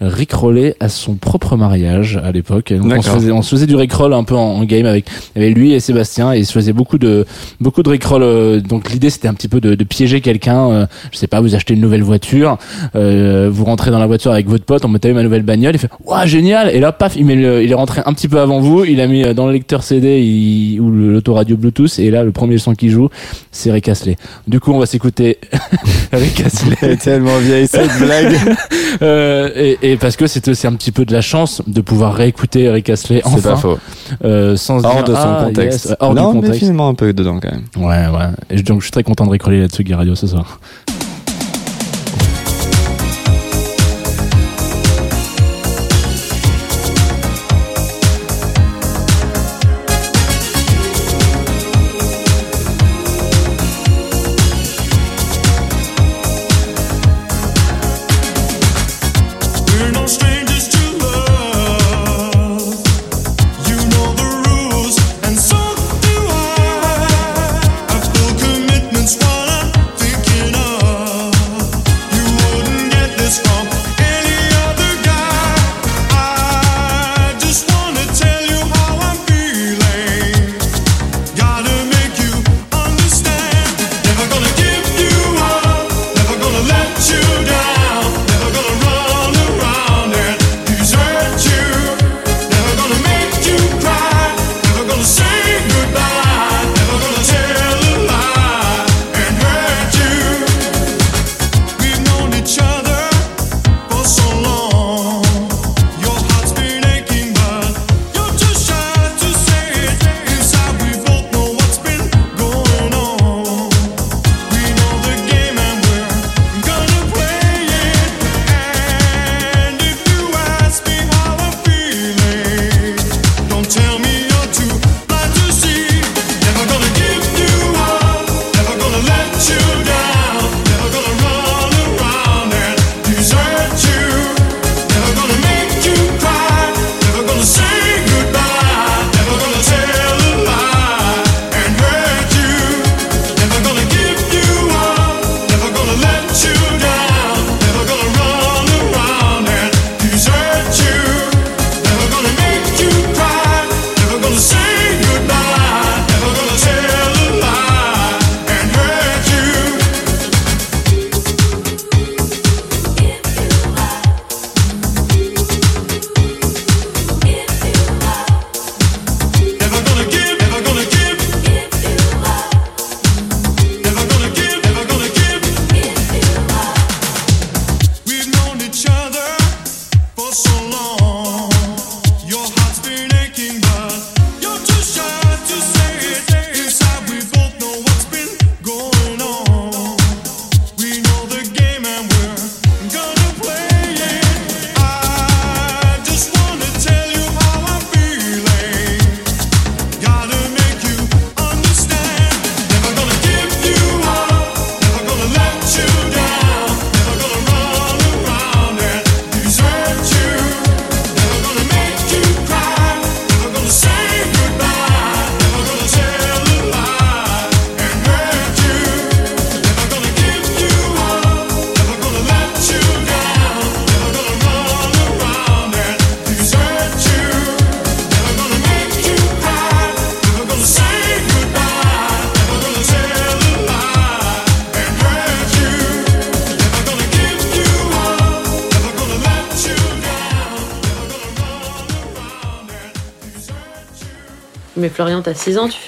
rickrollé 0.00 0.74
à 0.80 0.88
son 0.88 1.14
propre 1.14 1.56
mariage 1.56 2.20
à 2.22 2.30
l'époque. 2.30 2.72
On 2.80 3.02
se, 3.02 3.10
faisait, 3.10 3.32
on 3.32 3.42
se 3.42 3.50
faisait 3.50 3.66
du 3.66 3.74
rickroll 3.74 4.12
un 4.14 4.22
peu 4.24 4.36
en, 4.36 4.58
en 4.58 4.64
game 4.64 4.86
avec, 4.88 5.06
avec 5.36 5.54
lui 5.56 5.72
et 5.72 5.80
Sébastien 5.80 6.32
et 6.34 6.38
il 6.38 6.46
se 6.46 6.52
faisait 6.52 6.72
beaucoup 6.72 6.98
de 6.98 7.26
beaucoup 7.60 7.82
de 7.82 7.88
rickroll 7.90 8.22
euh, 8.22 8.60
donc 8.60 8.90
l'idée 8.90 9.10
c'était 9.10 9.28
un 9.28 9.34
petit 9.34 9.48
peu 9.48 9.60
de, 9.60 9.74
de 9.74 9.84
piéger 9.84 10.20
quelqu'un 10.20 10.70
euh, 10.70 10.86
je 11.12 11.18
sais 11.18 11.26
pas 11.26 11.40
vous 11.40 11.54
achetez 11.54 11.74
une 11.74 11.80
nouvelle 11.80 12.02
voiture 12.02 12.58
euh, 12.96 13.48
vous 13.52 13.64
rentrez 13.64 13.90
dans 13.90 13.98
la 13.98 14.06
voiture 14.06 14.32
avec 14.32 14.48
votre 14.48 14.64
pote 14.64 14.84
on 14.84 14.88
met 14.88 14.98
ma 15.12 15.22
nouvelle 15.22 15.42
bagnole 15.42 15.74
il 15.74 15.78
fait 15.78 15.90
Ouah 16.04 16.26
génial 16.26 16.70
et 16.74 16.80
là 16.80 16.92
paf 16.92 17.14
il 17.16 17.24
met 17.24 17.36
le- 17.36 17.62
il 17.62 17.70
est 17.70 17.74
rentré 17.74 18.02
un 18.04 18.12
petit 18.12 18.28
peu 18.28 18.40
avant 18.40 18.60
vous 18.60 18.84
il 18.84 19.00
a 19.00 19.06
mis 19.06 19.22
dans 19.34 19.46
le 19.46 19.52
lecteur 19.52 19.82
CD 19.82 20.20
il- 20.20 20.80
ou 20.80 20.90
l'autoradio 20.90 21.56
Bluetooth 21.56 21.98
et 21.98 22.10
là 22.10 22.24
le 22.24 22.32
premier 22.32 22.58
son 22.58 22.74
qui 22.74 22.88
joue 22.90 23.08
c'est 23.52 23.70
Rick 23.70 23.88
Astley 23.88 24.16
du 24.46 24.60
coup 24.60 24.72
on 24.72 24.78
va 24.78 24.86
s'écouter 24.86 25.38
Rick 26.12 26.40
Astley 26.44 26.96
tellement 26.96 27.38
vieille 27.38 27.66
cette 27.66 27.96
blague. 27.98 28.34
euh, 29.02 29.50
et, 29.54 29.78
et 29.82 29.96
parce 29.96 30.16
que 30.16 30.26
c'est 30.26 30.46
aussi 30.48 30.66
un 30.66 30.74
petit 30.74 30.92
peu 30.92 31.04
de 31.04 31.12
la 31.12 31.20
chance 31.20 31.62
de 31.66 31.80
pouvoir 31.80 32.14
réécouter 32.14 32.68
Rick 32.70 32.90
Astley 32.90 33.20
enfin, 33.24 33.40
pas 33.50 33.56
faux. 33.56 33.78
euh, 34.24 34.56
sans 34.56 34.77
se 34.80 34.86
Hors 34.86 34.94
dire, 34.94 35.04
de 35.04 35.14
son 35.14 35.20
ah, 35.20 35.42
contexte. 35.44 35.84
yes, 35.86 35.96
hors 36.00 36.14
non, 36.14 36.34
du 36.34 36.48
mais 36.48 36.52
finalement 36.54 36.88
un 36.88 36.94
peu 36.94 37.12
dedans 37.12 37.38
quand 37.40 37.50
même. 37.50 37.64
Ouais, 37.76 38.06
ouais. 38.06 38.30
Et 38.50 38.62
donc 38.62 38.80
je 38.80 38.84
suis 38.84 38.92
très 38.92 39.02
content 39.02 39.26
de 39.26 39.30
récoller 39.30 39.60
là-dessus, 39.60 39.84
Guy 39.84 39.94
Radio, 39.94 40.14
ce 40.14 40.26
soir. 40.26 40.60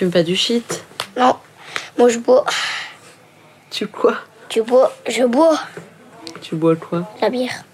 Fumes 0.00 0.10
pas 0.10 0.22
du 0.22 0.34
shit. 0.34 0.82
Non, 1.18 1.36
moi 1.98 2.08
je 2.08 2.18
bois. 2.18 2.46
Tu 3.68 3.86
quoi 3.86 4.14
Tu 4.48 4.62
bois, 4.62 4.90
je 5.06 5.24
bois 5.24 5.60
Tu 6.40 6.54
bois 6.54 6.74
quoi? 6.74 7.06
La 7.20 7.28
bière. 7.28 7.64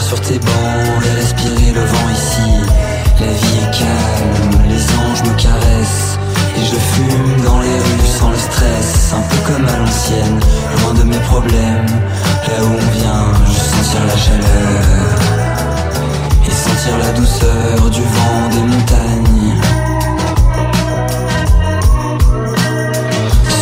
Sur 0.00 0.20
tes 0.20 0.38
bancs 0.38 1.04
et 1.04 1.20
respirer 1.20 1.72
le 1.72 1.80
vent 1.80 2.08
ici. 2.12 2.50
La 3.20 3.32
vie 3.32 3.58
est 3.62 3.70
calme, 3.78 4.62
les 4.68 4.82
anges 4.98 5.22
me 5.22 5.34
caressent. 5.36 6.18
Et 6.56 6.64
je 6.64 6.76
fume 6.76 7.44
dans 7.44 7.60
les 7.60 7.78
rues 7.78 8.12
sans 8.18 8.30
le 8.30 8.36
stress, 8.36 9.12
un 9.14 9.22
peu 9.28 9.52
comme 9.52 9.66
à 9.66 9.78
l'ancienne, 9.78 10.40
loin 10.82 10.94
de 10.94 11.04
mes 11.04 11.18
problèmes. 11.18 11.86
Là 12.48 12.64
où 12.64 12.66
on 12.66 12.98
vient, 12.98 13.26
juste 13.46 13.74
sentir 13.74 14.00
la 14.06 14.16
chaleur 14.16 14.82
et 16.46 16.50
sentir 16.50 16.98
la 16.98 17.12
douceur 17.12 17.90
du 17.90 18.02
vent 18.02 18.48
des 18.50 18.64
montagnes. 18.72 19.54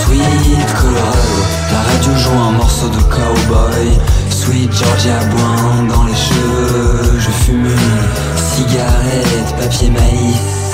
Sweet 0.05 0.73
Colorado, 0.81 1.37
la 1.73 1.81
radio 1.91 2.13
joue 2.17 2.39
un 2.39 2.53
morceau 2.53 2.89
de 2.89 3.03
cowboy. 3.03 4.16
Sweet 4.47 4.73
Georgia 4.73 5.19
Boin 5.25 5.83
dans 5.89 6.05
les 6.05 6.15
cheveux, 6.15 7.19
je 7.19 7.31
fume 7.31 7.67
une 7.67 8.39
cigarette, 8.39 9.57
papier 9.59 9.91
maïs. 9.91 10.71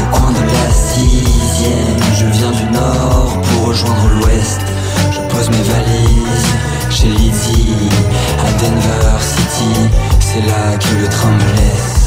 Au 0.00 0.16
coin 0.16 0.30
de 0.30 0.46
la 0.46 0.72
sixième, 0.72 2.00
je 2.18 2.24
viens 2.38 2.50
du 2.50 2.64
nord 2.72 3.38
pour 3.42 3.68
rejoindre 3.68 4.08
l'ouest. 4.14 4.60
Je 5.12 5.20
pose 5.28 5.50
mes 5.50 5.62
valises 5.62 6.54
chez 6.88 7.08
Lizzie 7.08 7.90
à 8.46 8.50
Denver 8.62 9.18
City. 9.20 9.90
C'est 10.18 10.46
là 10.46 10.78
que 10.78 11.02
le 11.02 11.08
train 11.08 11.32
me 11.32 11.56
laisse. 11.56 11.99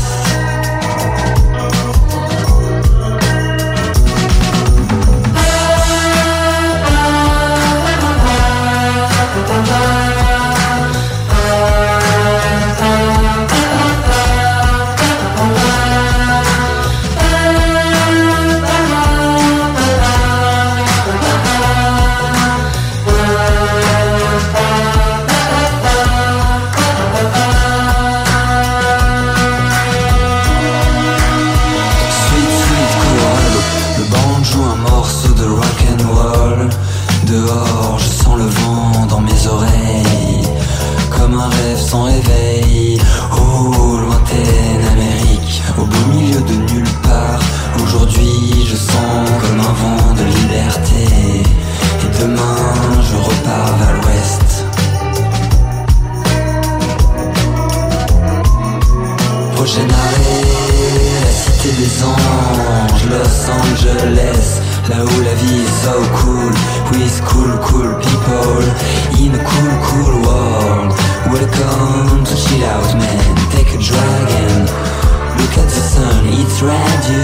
It's 76.65 77.09
radio, 77.09 77.19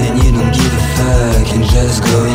and 0.00 0.24
you 0.24 0.32
don't 0.32 0.50
give 0.50 0.72
a 0.72 0.80
fuck, 0.96 1.54
and 1.54 1.64
just 1.64 2.02
going 2.02 2.27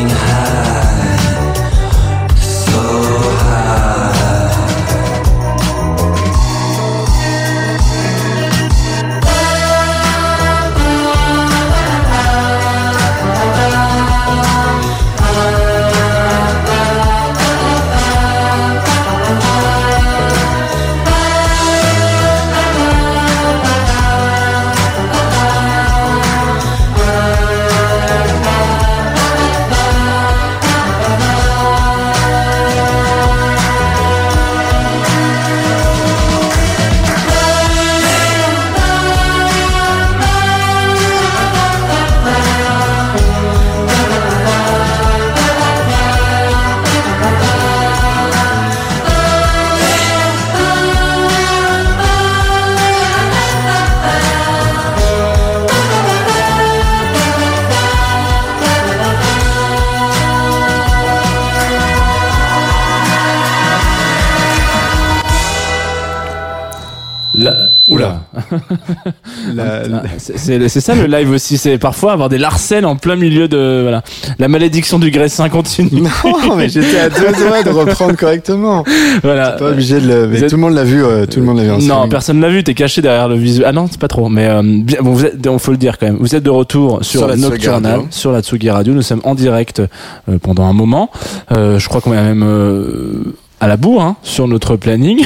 C'est- 70.18 70.68
C'est 70.70 70.82
ça 70.82 70.96
le 70.96 71.06
live 71.06 71.30
aussi, 71.32 71.58
c'est 71.58 71.78
parfois 71.78 72.14
avoir 72.14 72.30
des 72.30 72.38
larcènes 72.38 72.86
en 72.86 72.96
plein 72.96 73.16
milieu 73.16 73.48
de 73.48 73.80
voilà. 73.84 74.02
La 74.40 74.48
malédiction 74.48 75.00
du 75.00 75.12
graissin 75.12 75.50
continue. 75.50 76.04
Non, 76.24 76.56
mais 76.56 76.68
j'étais 76.70 77.00
à 77.00 77.10
deux 77.10 77.32
doigts 77.46 77.64
de 77.64 77.70
reprendre 77.70 78.16
correctement. 78.18 78.84
Voilà. 79.24 79.52
Pas 79.52 79.70
obligé 79.72 80.00
de 80.00 80.08
le. 80.08 80.28
mais 80.28 80.40
êtes- 80.42 80.50
Tout 80.50 80.56
le 80.56 80.62
monde 80.62 80.74
l'a 80.74 80.84
vu. 80.84 81.04
euh, 81.04 81.26
tout 81.26 81.40
le 81.40 81.46
monde 81.46 81.58
l'a 81.58 81.64
vu. 81.64 81.70
en 81.72 81.74
Non, 81.76 81.80
streaming. 81.82 82.10
personne 82.10 82.42
l'a 82.42 82.50
vu. 82.50 82.64
T'es 82.64 82.74
caché 82.74 83.02
derrière 83.02 83.28
le 83.28 83.36
visuel. 83.36 83.66
Ah 83.68 83.72
non, 83.72 83.88
c'est 83.90 84.00
pas 84.00 84.08
trop. 84.08 84.30
Mais 84.30 84.48
euh, 84.48 84.62
bon, 85.02 85.12
vous 85.14 85.26
êtes, 85.26 85.46
on 85.48 85.60
faut 85.60 85.72
le 85.72 85.78
dire 85.78 85.98
quand 85.98 86.08
même. 86.08 86.18
Vous 86.20 86.36
êtes 86.36 86.44
de 86.44 86.50
retour 86.50 87.00
sur, 87.04 87.20
Sur 87.22 87.28
la 87.28 87.36
Nocturnal, 87.36 87.92
Radio. 87.94 88.08
sur 88.12 88.32
la 88.32 88.42
Tsugi 88.42 88.70
Radio. 88.70 88.94
Nous 88.94 89.02
sommes 89.02 89.22
en 89.24 89.36
direct 89.36 89.82
euh, 90.30 90.38
pendant 90.42 90.66
un 90.66 90.74
moment. 90.74 91.10
Je 91.52 91.88
crois 91.88 92.02
qu'on 92.02 92.14
est 92.14 92.22
même 92.22 92.44
euh, 92.44 93.36
à 93.64 93.68
la 93.68 93.78
bourre 93.78 94.02
hein, 94.02 94.16
sur 94.24 94.48
notre 94.48 94.76
planning. 94.76 95.26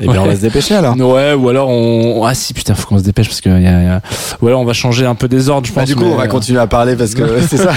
Eh 0.00 0.08
bien, 0.08 0.20
on 0.22 0.26
va 0.26 0.34
se 0.34 0.40
dépêcher 0.40 0.74
alors. 0.74 0.96
Ouais, 1.10 1.34
ou 1.34 1.48
alors 1.48 1.68
on. 1.68 2.24
Ah 2.24 2.34
si, 2.34 2.52
putain, 2.52 2.74
faut 2.74 2.86
qu'on 2.88 2.98
se 2.98 3.04
dépêche 3.04 3.28
parce 3.28 3.40
que. 3.40 3.48
y 3.48 3.66
a- 3.66 3.82
y 3.82 3.86
a- 3.86 4.00
Ou 4.42 4.48
alors 4.48 4.60
on 4.60 4.64
va 4.64 4.72
changer 4.72 5.06
un 5.06 5.14
peu 5.14 5.28
des 5.28 5.48
ordres, 5.48 5.66
je 5.66 5.72
Bah, 5.72 5.82
pense. 5.82 5.88
du 5.88 5.94
coup, 5.96 6.04
mais, 6.04 6.12
on 6.12 6.16
va 6.16 6.24
euh, 6.24 6.26
continuer 6.26 6.58
à 6.60 6.66
parler 6.66 6.96
parce 6.96 7.14
que 7.14 7.22
c'est 7.48 7.56
ça. 7.58 7.72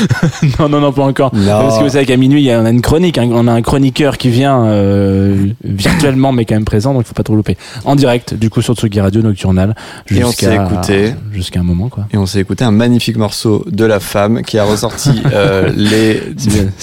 non, 0.58 0.68
non, 0.68 0.80
non, 0.80 0.92
pas 0.92 1.02
encore. 1.04 1.30
Non. 1.34 1.46
Parce 1.46 1.78
que 1.78 1.84
vous 1.84 1.90
savez 1.90 2.04
qu'à 2.06 2.16
minuit, 2.16 2.40
il 2.42 2.44
y 2.44 2.50
a, 2.52 2.60
on 2.60 2.64
a 2.66 2.70
une 2.70 2.82
chronique. 2.82 3.18
hein. 3.18 3.28
On 3.32 3.46
a 3.48 3.52
un 3.52 3.62
chroniqueur 3.62 4.18
qui 4.18 4.28
vient 4.30 4.64
euh, 4.64 5.34
virtuellement, 5.64 6.32
mais 6.32 6.44
quand 6.44 6.54
même 6.54 6.64
présent, 6.64 6.92
donc 6.92 7.02
il 7.04 7.08
faut 7.08 7.14
pas 7.14 7.22
trop 7.22 7.34
louper. 7.36 7.56
En 7.84 7.96
direct, 7.96 8.34
du 8.34 8.50
coup, 8.50 8.62
sur 8.62 8.74
Tsugi 8.74 9.00
Radio 9.00 9.22
Nocturnal. 9.22 9.74
Et 10.10 10.22
on 10.24 10.30
s'est 10.30 10.46
jusqu'à- 10.50 10.64
écouté. 10.64 11.14
Jusqu'à 11.32 11.60
un 11.60 11.64
moment, 11.64 11.88
quoi. 11.88 12.04
Et 12.12 12.16
on 12.18 12.26
s'est 12.26 12.40
écouté 12.40 12.64
un 12.64 12.70
magnifique 12.70 13.16
morceau 13.16 13.64
de 13.70 13.84
La 13.84 14.00
Femme 14.00 14.42
qui 14.42 14.58
a 14.58 14.64
ressorti 14.64 15.22
euh, 15.32 15.70
les. 15.74 16.22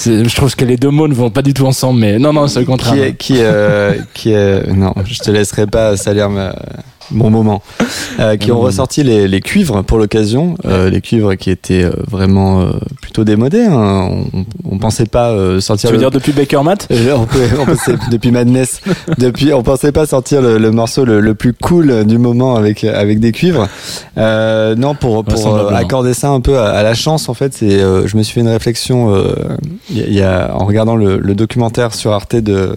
Je 0.04 0.34
trouve 0.34 0.54
que 0.56 0.64
les 0.64 0.76
deux 0.76 0.90
mots 0.90 1.08
ne 1.08 1.14
vont 1.14 1.30
pas 1.30 1.42
du 1.42 1.54
tout 1.54 1.66
ensemble, 1.66 2.00
mais 2.00 2.18
non, 2.18 2.32
non, 2.32 2.48
Qui 2.94 3.00
est, 3.00 3.14
qui, 3.16 3.34
euh, 3.40 3.94
qui 4.14 4.32
est, 4.32 4.66
non, 4.72 4.94
je 5.04 5.18
te 5.18 5.30
laisserai 5.30 5.66
pas 5.66 5.96
salir 5.96 6.30
ma, 6.30 6.54
bon 7.10 7.30
moment, 7.30 7.62
euh, 8.20 8.36
qui 8.36 8.50
ont 8.52 8.60
ressorti 8.60 9.02
les, 9.02 9.28
les 9.28 9.40
cuivres 9.40 9.82
pour 9.84 9.98
l'occasion, 9.98 10.56
euh, 10.64 10.90
les 10.90 11.00
cuivres 11.00 11.34
qui 11.36 11.50
étaient 11.50 11.84
euh, 11.84 11.90
vraiment 12.10 12.60
euh, 12.62 12.70
plutôt 13.00 13.24
démodés. 13.24 13.64
hein. 13.64 14.08
On, 14.34 14.44
on 14.70 14.78
pensait 14.78 15.06
pas 15.06 15.30
euh, 15.30 15.60
sortir. 15.60 15.88
Tu 15.90 15.96
veux 15.96 15.98
le- 16.02 16.04
dire 16.04 16.10
depuis 16.10 16.32
Baker 16.32 16.62
Matt? 16.64 16.88
Euh, 16.90 17.16
on, 17.60 17.64
pensait 17.66 17.94
depuis 18.10 18.30
Madness, 18.30 18.80
depuis 19.18 19.52
on 19.52 19.62
pensait 19.62 19.92
pas 19.92 20.06
sortir 20.06 20.42
le, 20.42 20.58
le 20.58 20.70
morceau 20.70 21.04
le, 21.04 21.20
le 21.20 21.34
plus 21.34 21.52
cool 21.52 22.04
du 22.04 22.18
moment 22.18 22.56
avec 22.56 22.84
avec 22.84 23.20
des 23.20 23.32
cuivres. 23.32 23.68
Euh, 24.18 24.74
non, 24.74 24.94
pour 24.94 25.24
pour 25.24 25.72
accorder 25.72 26.14
ça 26.14 26.30
un 26.30 26.40
peu 26.40 26.58
à, 26.58 26.70
à 26.70 26.82
la 26.82 26.94
chance 26.94 27.28
en 27.28 27.34
fait, 27.34 27.54
c'est 27.54 27.80
euh, 27.80 28.06
je 28.06 28.16
me 28.16 28.22
suis 28.22 28.34
fait 28.34 28.40
une 28.40 28.48
réflexion 28.48 29.14
euh, 29.14 29.34
il 29.90 29.98
y, 30.08 30.14
y 30.16 30.22
a 30.22 30.54
en 30.54 30.64
regardant 30.64 30.96
le, 30.96 31.18
le 31.18 31.34
documentaire 31.34 31.94
sur 31.94 32.12
Arte 32.12 32.36
de 32.36 32.74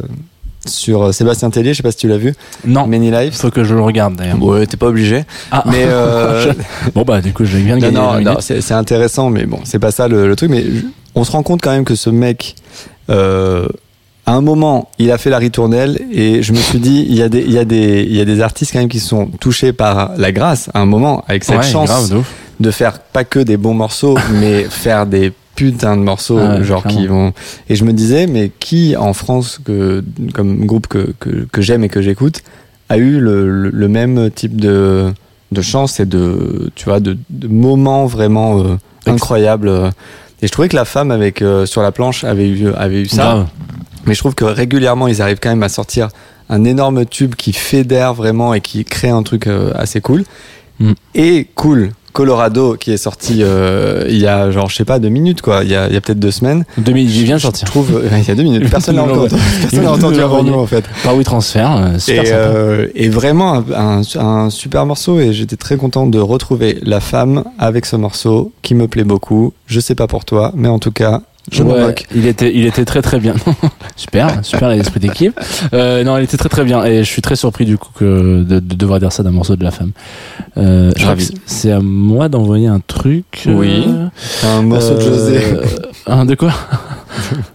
sur 0.65 1.03
euh, 1.03 1.11
Sébastien 1.11 1.49
Tellier, 1.49 1.71
je 1.73 1.77
sais 1.77 1.83
pas 1.83 1.91
si 1.91 1.97
tu 1.97 2.07
l'as 2.07 2.17
vu. 2.17 2.33
Non. 2.65 2.85
Many 2.87 3.11
Lives. 3.11 3.33
Faut 3.33 3.49
que 3.49 3.63
je 3.63 3.73
le 3.75 3.81
regarde 3.81 4.15
d'ailleurs. 4.15 4.41
Ouais, 4.43 4.65
t'es 4.67 4.77
pas 4.77 4.87
obligé. 4.87 5.23
Ah. 5.51 5.63
Mais 5.67 5.85
euh, 5.87 6.53
bon 6.95 7.03
bah 7.03 7.21
du 7.21 7.31
coup 7.33 7.45
je 7.45 7.57
viens 7.57 7.77
de 7.77 7.85
non, 7.89 8.11
gagner. 8.11 8.23
non, 8.25 8.33
non, 8.33 8.37
c'est 8.39 8.71
intéressant, 8.73 9.29
mais 9.29 9.45
bon, 9.45 9.59
c'est 9.63 9.79
pas 9.79 9.91
ça 9.91 10.07
le, 10.07 10.27
le 10.27 10.35
truc. 10.35 10.49
Mais 10.51 10.65
on 11.15 11.23
se 11.23 11.31
rend 11.31 11.43
compte 11.43 11.61
quand 11.61 11.71
même 11.71 11.85
que 11.85 11.95
ce 11.95 12.09
mec, 12.09 12.55
euh, 13.09 13.67
à 14.25 14.33
un 14.33 14.41
moment, 14.41 14.89
il 14.99 15.11
a 15.11 15.17
fait 15.17 15.29
la 15.31 15.39
ritournelle 15.39 15.99
et 16.11 16.43
je 16.43 16.51
me 16.51 16.57
suis 16.57 16.79
dit, 16.79 17.05
il 17.09 17.15
y 17.15 17.23
a 17.23 17.29
des, 17.29 17.39
il 17.41 17.51
y 17.51 17.57
a 17.57 17.65
des, 17.65 18.05
il 18.07 18.15
y 18.15 18.21
a 18.21 18.25
des 18.25 18.41
artistes 18.41 18.73
quand 18.73 18.79
même 18.79 18.89
qui 18.89 18.99
sont 18.99 19.25
touchés 19.39 19.73
par 19.73 20.11
la 20.17 20.31
grâce 20.31 20.69
à 20.73 20.81
un 20.81 20.85
moment 20.85 21.23
avec 21.27 21.43
cette 21.45 21.57
Ouais, 21.57 21.63
chance 21.63 21.87
grave, 21.89 22.09
de 22.11 22.15
ouf. 22.17 22.31
de 22.59 22.69
faire 22.71 22.99
pas 22.99 23.23
que 23.23 23.39
des 23.39 23.57
bons 23.57 23.73
morceaux, 23.73 24.17
mais 24.33 24.63
faire 24.65 25.07
des 25.07 25.31
putains 25.59 25.97
de 25.97 26.01
morceaux, 26.01 26.39
Ah 26.39 26.55
ouais, 26.55 26.63
genre 26.63 26.85
qui 26.85 27.07
vont. 27.07 27.33
Et 27.67 27.75
je 27.75 27.83
me 27.83 27.91
disais, 27.91 28.27
mais 28.27 28.49
qui 28.59 28.95
en 28.95 29.13
France 29.13 29.59
que, 29.63 30.03
comme 30.33 30.65
groupe 30.65 30.87
que, 30.87 31.13
que, 31.19 31.45
que 31.51 31.61
j'aime 31.61 31.83
et 31.83 31.89
que 31.89 32.01
j'écoute, 32.01 32.43
a 32.87 32.97
eu 32.97 33.19
le, 33.19 33.49
le, 33.49 33.69
le 33.69 33.87
même 33.87 34.31
type 34.31 34.59
de, 34.59 35.11
de 35.51 35.61
chance 35.61 35.99
et 35.99 36.05
de, 36.05 36.71
tu 36.75 36.85
vois, 36.85 36.99
de, 36.99 37.17
de 37.29 37.47
moments 37.47 38.05
vraiment 38.05 38.59
euh, 38.59 38.77
incroyables. 39.05 39.69
Et 40.41 40.47
je 40.47 40.51
trouvais 40.51 40.69
que 40.69 40.75
la 40.77 40.85
femme 40.85 41.11
avec 41.11 41.41
euh, 41.41 41.65
sur 41.65 41.81
la 41.81 41.91
planche 41.91 42.23
avait 42.23 42.47
eu 42.47 42.71
avait 42.73 43.01
eu 43.01 43.07
ça. 43.07 43.47
Mais 44.05 44.13
je 44.13 44.19
trouve 44.19 44.35
que 44.35 44.45
régulièrement 44.45 45.07
ils 45.07 45.21
arrivent 45.21 45.39
quand 45.41 45.49
même 45.49 45.63
à 45.63 45.69
sortir 45.69 46.07
un 46.49 46.63
énorme 46.63 47.05
tube 47.05 47.35
qui 47.35 47.51
fédère 47.53 48.13
vraiment 48.13 48.53
et 48.53 48.61
qui 48.61 48.85
crée 48.85 49.09
un 49.09 49.23
truc 49.23 49.47
euh, 49.47 49.71
assez 49.75 49.99
cool. 49.99 50.23
Mm. 50.79 50.93
Et 51.15 51.47
cool, 51.55 51.91
Colorado 52.13 52.75
qui 52.75 52.91
est 52.91 52.97
sorti 52.97 53.37
euh, 53.41 54.05
il 54.09 54.17
y 54.17 54.27
a 54.27 54.51
genre 54.51 54.69
je 54.69 54.75
sais 54.75 54.85
pas 54.85 54.99
deux 54.99 55.09
minutes 55.09 55.41
quoi, 55.41 55.63
il 55.63 55.69
y 55.69 55.75
a, 55.75 55.87
il 55.87 55.93
y 55.93 55.97
a 55.97 56.01
peut-être 56.01 56.19
deux 56.19 56.31
semaines. 56.31 56.65
Deux 56.77 56.91
minutes, 56.91 57.11
il 57.15 57.23
vient 57.23 57.35
de 57.37 57.41
sortir. 57.41 57.65
Je 57.67 57.71
trouve 57.71 57.95
euh, 58.03 58.09
il 58.17 58.27
y 58.27 58.31
a 58.31 58.35
deux 58.35 58.43
minutes. 58.43 58.69
Personne 58.69 58.95
n'a 58.95 59.03
ouais. 59.05 59.27
personne 59.61 59.83
n'a 59.83 59.91
entendu 59.91 60.19
avant 60.21 60.43
nous 60.43 60.53
en 60.53 60.65
fait. 60.65 60.83
Par 61.03 61.15
oui 61.15 61.23
transfert, 61.23 61.75
euh, 61.77 61.99
super 61.99 62.23
Et, 62.23 62.25
sympa. 62.27 62.37
euh, 62.37 62.87
et 62.95 63.09
vraiment 63.09 63.53
un, 63.75 64.01
un- 64.01 64.19
un 64.19 64.49
super 64.49 64.85
morceau 64.85 65.19
et 65.19 65.33
j'étais 65.33 65.55
très 65.57 65.77
content 65.77 66.07
de 66.07 66.19
retrouver 66.19 66.79
la 66.83 66.99
femme 66.99 67.43
avec 67.57 67.85
ce 67.85 67.95
morceau 67.95 68.51
qui 68.61 68.75
me 68.75 68.87
plaît 68.87 69.03
beaucoup. 69.03 69.53
Je 69.67 69.79
sais 69.79 69.95
pas 69.95 70.07
pour 70.07 70.25
toi, 70.25 70.51
mais 70.55 70.67
en 70.67 70.79
tout 70.79 70.91
cas, 70.91 71.21
je 71.51 71.63
Ouais, 71.63 71.95
il 72.13 72.27
était, 72.27 72.53
il 72.53 72.65
était 72.65 72.85
très 72.85 73.01
très 73.01 73.19
bien. 73.19 73.33
super, 73.95 74.43
super 74.43 74.69
l'esprit 74.69 74.99
d'équipe. 74.99 75.39
Euh, 75.73 76.03
non, 76.03 76.17
il 76.17 76.23
était 76.23 76.37
très 76.37 76.49
très 76.49 76.63
bien 76.63 76.83
et 76.85 76.99
je 76.99 77.09
suis 77.09 77.21
très 77.21 77.35
surpris 77.35 77.65
du 77.65 77.77
coup 77.77 77.89
que 77.95 78.43
de, 78.43 78.59
de 78.59 78.75
devoir 78.75 78.99
dire 78.99 79.11
ça 79.11 79.23
d'un 79.23 79.31
morceau 79.31 79.55
de 79.55 79.63
la 79.63 79.71
femme. 79.71 79.91
Euh, 80.57 80.91
je 80.95 81.01
crois 81.03 81.15
que 81.15 81.23
c'est- 81.45 81.71
à 81.71 81.79
moi 81.79 82.29
d'envoyer 82.29 82.67
un 82.67 82.79
truc. 82.85 83.43
euh, 83.47 83.53
Oui. 83.53 83.85
Un 84.45 84.61
morceau 84.61 84.95
de 84.95 85.01
José. 85.01 85.41
Un 86.07 86.25
de 86.25 86.35
quoi? 86.35 86.53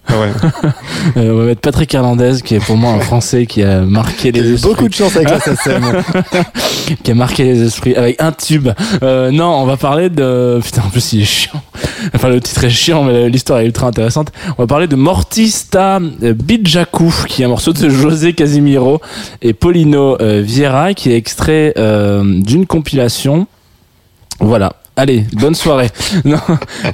Ouais. 0.09 0.31
Euh, 1.17 1.31
On 1.33 1.37
va 1.37 1.43
mettre 1.45 1.61
Patrick 1.61 1.93
Hernandez 1.93 2.41
qui 2.43 2.55
est 2.55 2.59
pour 2.59 2.77
moi 2.77 2.91
un 2.91 2.99
Français 2.99 3.45
qui 3.45 3.61
a 3.63 3.81
marqué 3.81 4.31
les 4.31 4.41
J'ai 4.41 4.49
eu 4.49 4.53
esprits. 4.55 4.69
beaucoup 4.71 4.89
de 4.89 4.93
chance 4.93 5.15
avec 5.15 5.29
la 5.29 5.39
SSM. 5.39 6.03
qui 7.03 7.11
a 7.11 7.15
marqué 7.15 7.43
les 7.43 7.61
esprits 7.63 7.95
avec 7.95 8.21
un 8.21 8.31
tube. 8.31 8.69
Euh, 9.03 9.29
non, 9.31 9.45
on 9.45 9.65
va 9.65 9.77
parler 9.77 10.09
de. 10.09 10.59
Putain, 10.63 10.81
en 10.85 10.89
plus, 10.89 11.13
il 11.13 11.21
est 11.21 11.25
chiant. 11.25 11.61
Enfin, 12.15 12.29
le 12.29 12.41
titre 12.41 12.63
est 12.63 12.69
chiant, 12.69 13.03
mais 13.03 13.29
l'histoire 13.29 13.59
est 13.59 13.65
ultra 13.65 13.87
intéressante. 13.87 14.31
On 14.57 14.63
va 14.63 14.67
parler 14.67 14.87
de 14.87 14.95
Mortista 14.95 15.99
Bidjaku, 16.01 17.13
qui 17.27 17.43
est 17.43 17.45
un 17.45 17.49
morceau 17.49 17.71
de 17.71 17.87
José 17.89 18.33
Casimiro 18.33 18.99
et 19.41 19.53
Polino 19.53 20.17
euh, 20.21 20.41
Vieira, 20.43 20.93
qui 20.93 21.11
est 21.11 21.17
extrait 21.17 21.73
euh, 21.77 22.23
d'une 22.41 22.65
compilation. 22.65 23.47
Voilà. 24.39 24.73
Allez, 24.97 25.25
bonne 25.33 25.55
soirée. 25.55 25.89
Non, 26.25 26.37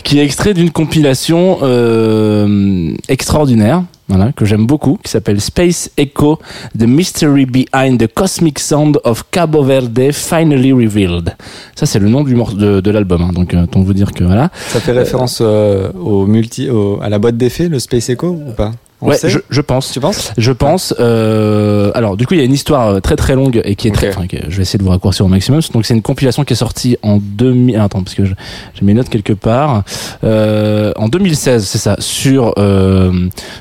qui 0.03 0.19
est 0.19 0.25
extrait 0.25 0.53
d'une 0.53 0.71
compilation 0.71 1.59
euh, 1.61 2.93
extraordinaire, 3.07 3.83
voilà, 4.07 4.31
que 4.33 4.43
j'aime 4.45 4.65
beaucoup, 4.65 4.97
qui 5.03 5.11
s'appelle 5.11 5.39
Space 5.39 5.91
Echo: 5.97 6.39
The 6.77 6.83
Mystery 6.83 7.45
Behind 7.45 7.99
the 7.99 8.11
Cosmic 8.11 8.57
Sound 8.59 8.99
of 9.03 9.23
Cabo 9.29 9.61
Verde 9.63 10.11
Finally 10.11 10.73
Revealed. 10.73 11.35
Ça, 11.75 11.85
c'est 11.85 11.99
le 11.99 12.09
nom 12.09 12.23
du 12.23 12.33
de, 12.33 12.79
de 12.81 12.91
l'album. 12.91 13.21
hein, 13.21 13.31
donc, 13.33 13.53
euh, 13.53 13.63
autant 13.63 13.81
vous 13.81 13.93
dire 13.93 14.11
que 14.11 14.23
voilà. 14.23 14.49
Ça 14.69 14.79
fait 14.79 14.91
référence 14.93 15.39
euh, 15.41 15.91
au 15.93 16.25
multi, 16.25 16.69
au- 16.69 16.99
à 17.01 17.09
la 17.09 17.19
boîte 17.19 17.37
d'effets, 17.37 17.69
le 17.69 17.79
Space 17.79 18.09
Echo 18.09 18.29
ou 18.29 18.51
pas? 18.53 18.71
On 19.03 19.07
ouais, 19.09 19.17
je, 19.23 19.39
je 19.49 19.61
pense. 19.61 19.91
Tu 19.91 19.99
penses? 19.99 20.31
Je 20.37 20.51
pense. 20.51 20.93
Euh, 20.99 21.91
alors, 21.95 22.17
du 22.17 22.27
coup, 22.27 22.35
il 22.35 22.39
y 22.39 22.43
a 22.43 22.45
une 22.45 22.53
histoire 22.53 22.87
euh, 22.87 22.99
très 22.99 23.15
très 23.15 23.35
longue 23.35 23.59
et 23.65 23.75
qui 23.75 23.87
est 23.87 23.91
très. 23.91 24.09
Enfin, 24.09 24.25
je 24.47 24.55
vais 24.57 24.61
essayer 24.61 24.77
de 24.77 24.83
vous 24.83 24.89
raccourcir 24.91 25.25
au 25.25 25.29
maximum. 25.29 25.59
Donc, 25.73 25.85
c'est 25.85 25.93
une 25.95 26.01
compilation 26.03 26.43
qui 26.43 26.53
est 26.53 26.55
sortie 26.55 26.97
en 27.01 27.17
2000. 27.21 27.75
ah, 27.77 27.85
Attends, 27.85 28.03
parce 28.03 28.13
que 28.15 28.25
je- 28.25 28.33
j'ai 28.75 28.85
mes 28.85 28.93
notes 28.93 29.09
quelque 29.09 29.33
part. 29.33 29.83
Euh, 30.23 30.91
en 30.97 31.07
2016, 31.09 31.65
c'est 31.65 31.77
ça, 31.79 31.95
sur 31.99 32.53
euh, 32.57 33.11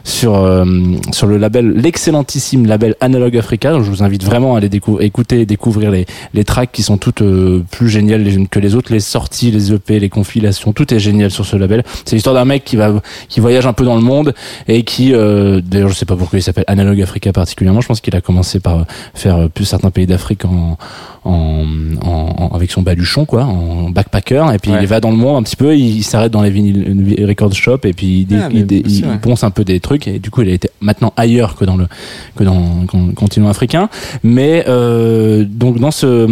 sur 0.04 0.34
euh, 0.36 0.64
sur 1.12 1.26
le 1.26 1.38
label, 1.38 1.72
l'excellentissime 1.74 2.66
label 2.66 2.94
Analog 3.00 3.36
Africa. 3.36 3.70
Donc, 3.72 3.84
je 3.84 3.90
vous 3.90 4.02
invite 4.02 4.24
vraiment 4.24 4.54
à 4.54 4.58
aller 4.58 4.68
décou- 4.68 5.00
écouter, 5.00 5.46
découvrir 5.46 5.90
les 5.90 6.04
les 6.34 6.44
tracks 6.44 6.70
qui 6.72 6.82
sont 6.82 6.98
toutes 6.98 7.22
euh, 7.22 7.62
plus 7.70 7.88
géniales 7.88 8.22
les 8.22 8.34
unes 8.36 8.48
que 8.48 8.60
les 8.60 8.74
autres, 8.74 8.92
les 8.92 9.00
sorties, 9.00 9.50
les 9.50 9.72
EP, 9.72 9.98
les 10.00 10.08
compilations, 10.10 10.72
tout 10.72 10.92
est 10.92 10.98
génial 10.98 11.30
sur 11.30 11.46
ce 11.46 11.56
label. 11.56 11.82
C'est 12.04 12.14
l'histoire 12.16 12.34
d'un 12.34 12.44
mec 12.44 12.64
qui 12.64 12.76
va 12.76 12.92
qui 13.28 13.40
voyage 13.40 13.66
un 13.66 13.72
peu 13.72 13.84
dans 13.84 13.96
le 13.96 14.02
monde 14.02 14.34
et 14.68 14.82
qui 14.82 15.14
euh, 15.14 15.29
d'ailleurs 15.64 15.88
je 15.90 15.94
sais 15.94 16.06
pas 16.06 16.16
pourquoi 16.16 16.38
il 16.38 16.42
s'appelle 16.42 16.64
Analog 16.66 17.00
Africa 17.00 17.32
particulièrement. 17.32 17.80
Je 17.80 17.88
pense 17.88 18.00
qu'il 18.00 18.14
a 18.16 18.20
commencé 18.20 18.60
par 18.60 18.86
faire 19.14 19.36
euh, 19.36 19.48
plus 19.48 19.64
certains 19.64 19.90
pays 19.90 20.06
d'Afrique 20.06 20.44
en, 20.44 20.76
en, 21.24 21.64
en- 22.02 22.08
en- 22.38 22.48
avec 22.54 22.70
son 22.70 22.82
baluchon 22.82 23.24
quoi 23.24 23.44
en 23.44 23.90
backpacker. 23.90 24.44
Et 24.54 24.58
puis 24.58 24.70
Ouais. 24.70 24.78
il 24.82 24.86
va 24.86 25.00
dans 25.00 25.10
le 25.10 25.16
monde 25.16 25.36
un 25.36 25.42
petit 25.42 25.56
peu. 25.56 25.76
Il, 25.76 25.96
il 25.98 26.02
s'arrête 26.04 26.32
dans 26.32 26.42
les 26.42 26.50
vinyl 26.50 27.14
euh, 27.20 27.26
record 27.26 27.52
shop 27.52 27.78
et 27.84 27.92
puis 27.92 28.26
il, 28.30 28.36
Ah, 28.36 28.48
il, 28.50 28.58
il- 28.58 28.64
bien 28.66 28.78
sûr, 28.90 29.06
il 29.06 29.10
ouais. 29.10 29.18
ponce 29.18 29.44
un 29.44 29.50
peu 29.50 29.64
des 29.64 29.80
trucs. 29.80 30.06
Et 30.08 30.18
du 30.18 30.30
coup 30.30 30.42
il 30.42 30.48
a 30.48 30.52
été 30.52 30.70
maintenant 30.80 31.12
ailleurs 31.16 31.56
que 31.56 31.64
dans 31.64 31.76
le 31.76 31.86
que 32.36 32.44
dans 32.44 32.84
le 32.92 33.12
continent 33.12 33.48
africain. 33.48 33.88
Mais 34.22 34.64
euh, 34.68 35.44
donc 35.48 35.78
dans 35.78 35.90
ce 35.90 36.26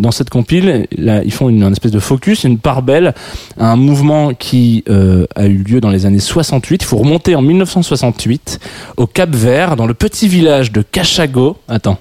dans 0.00 0.10
cette 0.10 0.30
compile 0.30 0.86
là, 0.96 1.22
ils 1.24 1.32
font 1.32 1.48
une, 1.48 1.62
une 1.62 1.72
espèce 1.72 1.92
de 1.92 1.98
focus 1.98 2.44
une 2.44 2.58
part 2.58 2.82
belle 2.82 3.14
à 3.58 3.70
un 3.72 3.76
mouvement 3.76 4.34
qui 4.34 4.84
euh, 4.88 5.26
a 5.36 5.46
eu 5.46 5.58
lieu 5.62 5.80
dans 5.80 5.90
les 5.90 6.06
années 6.06 6.18
68 6.18 6.82
il 6.82 6.84
faut 6.84 6.96
remonter 6.98 7.34
en 7.34 7.42
1968 7.42 8.43
au 8.96 9.06
Cap 9.06 9.30
Vert 9.34 9.76
dans 9.76 9.86
le 9.86 9.94
petit 9.94 10.28
village 10.28 10.72
de 10.72 10.82
Cachago. 10.82 11.56
Attends. 11.68 11.98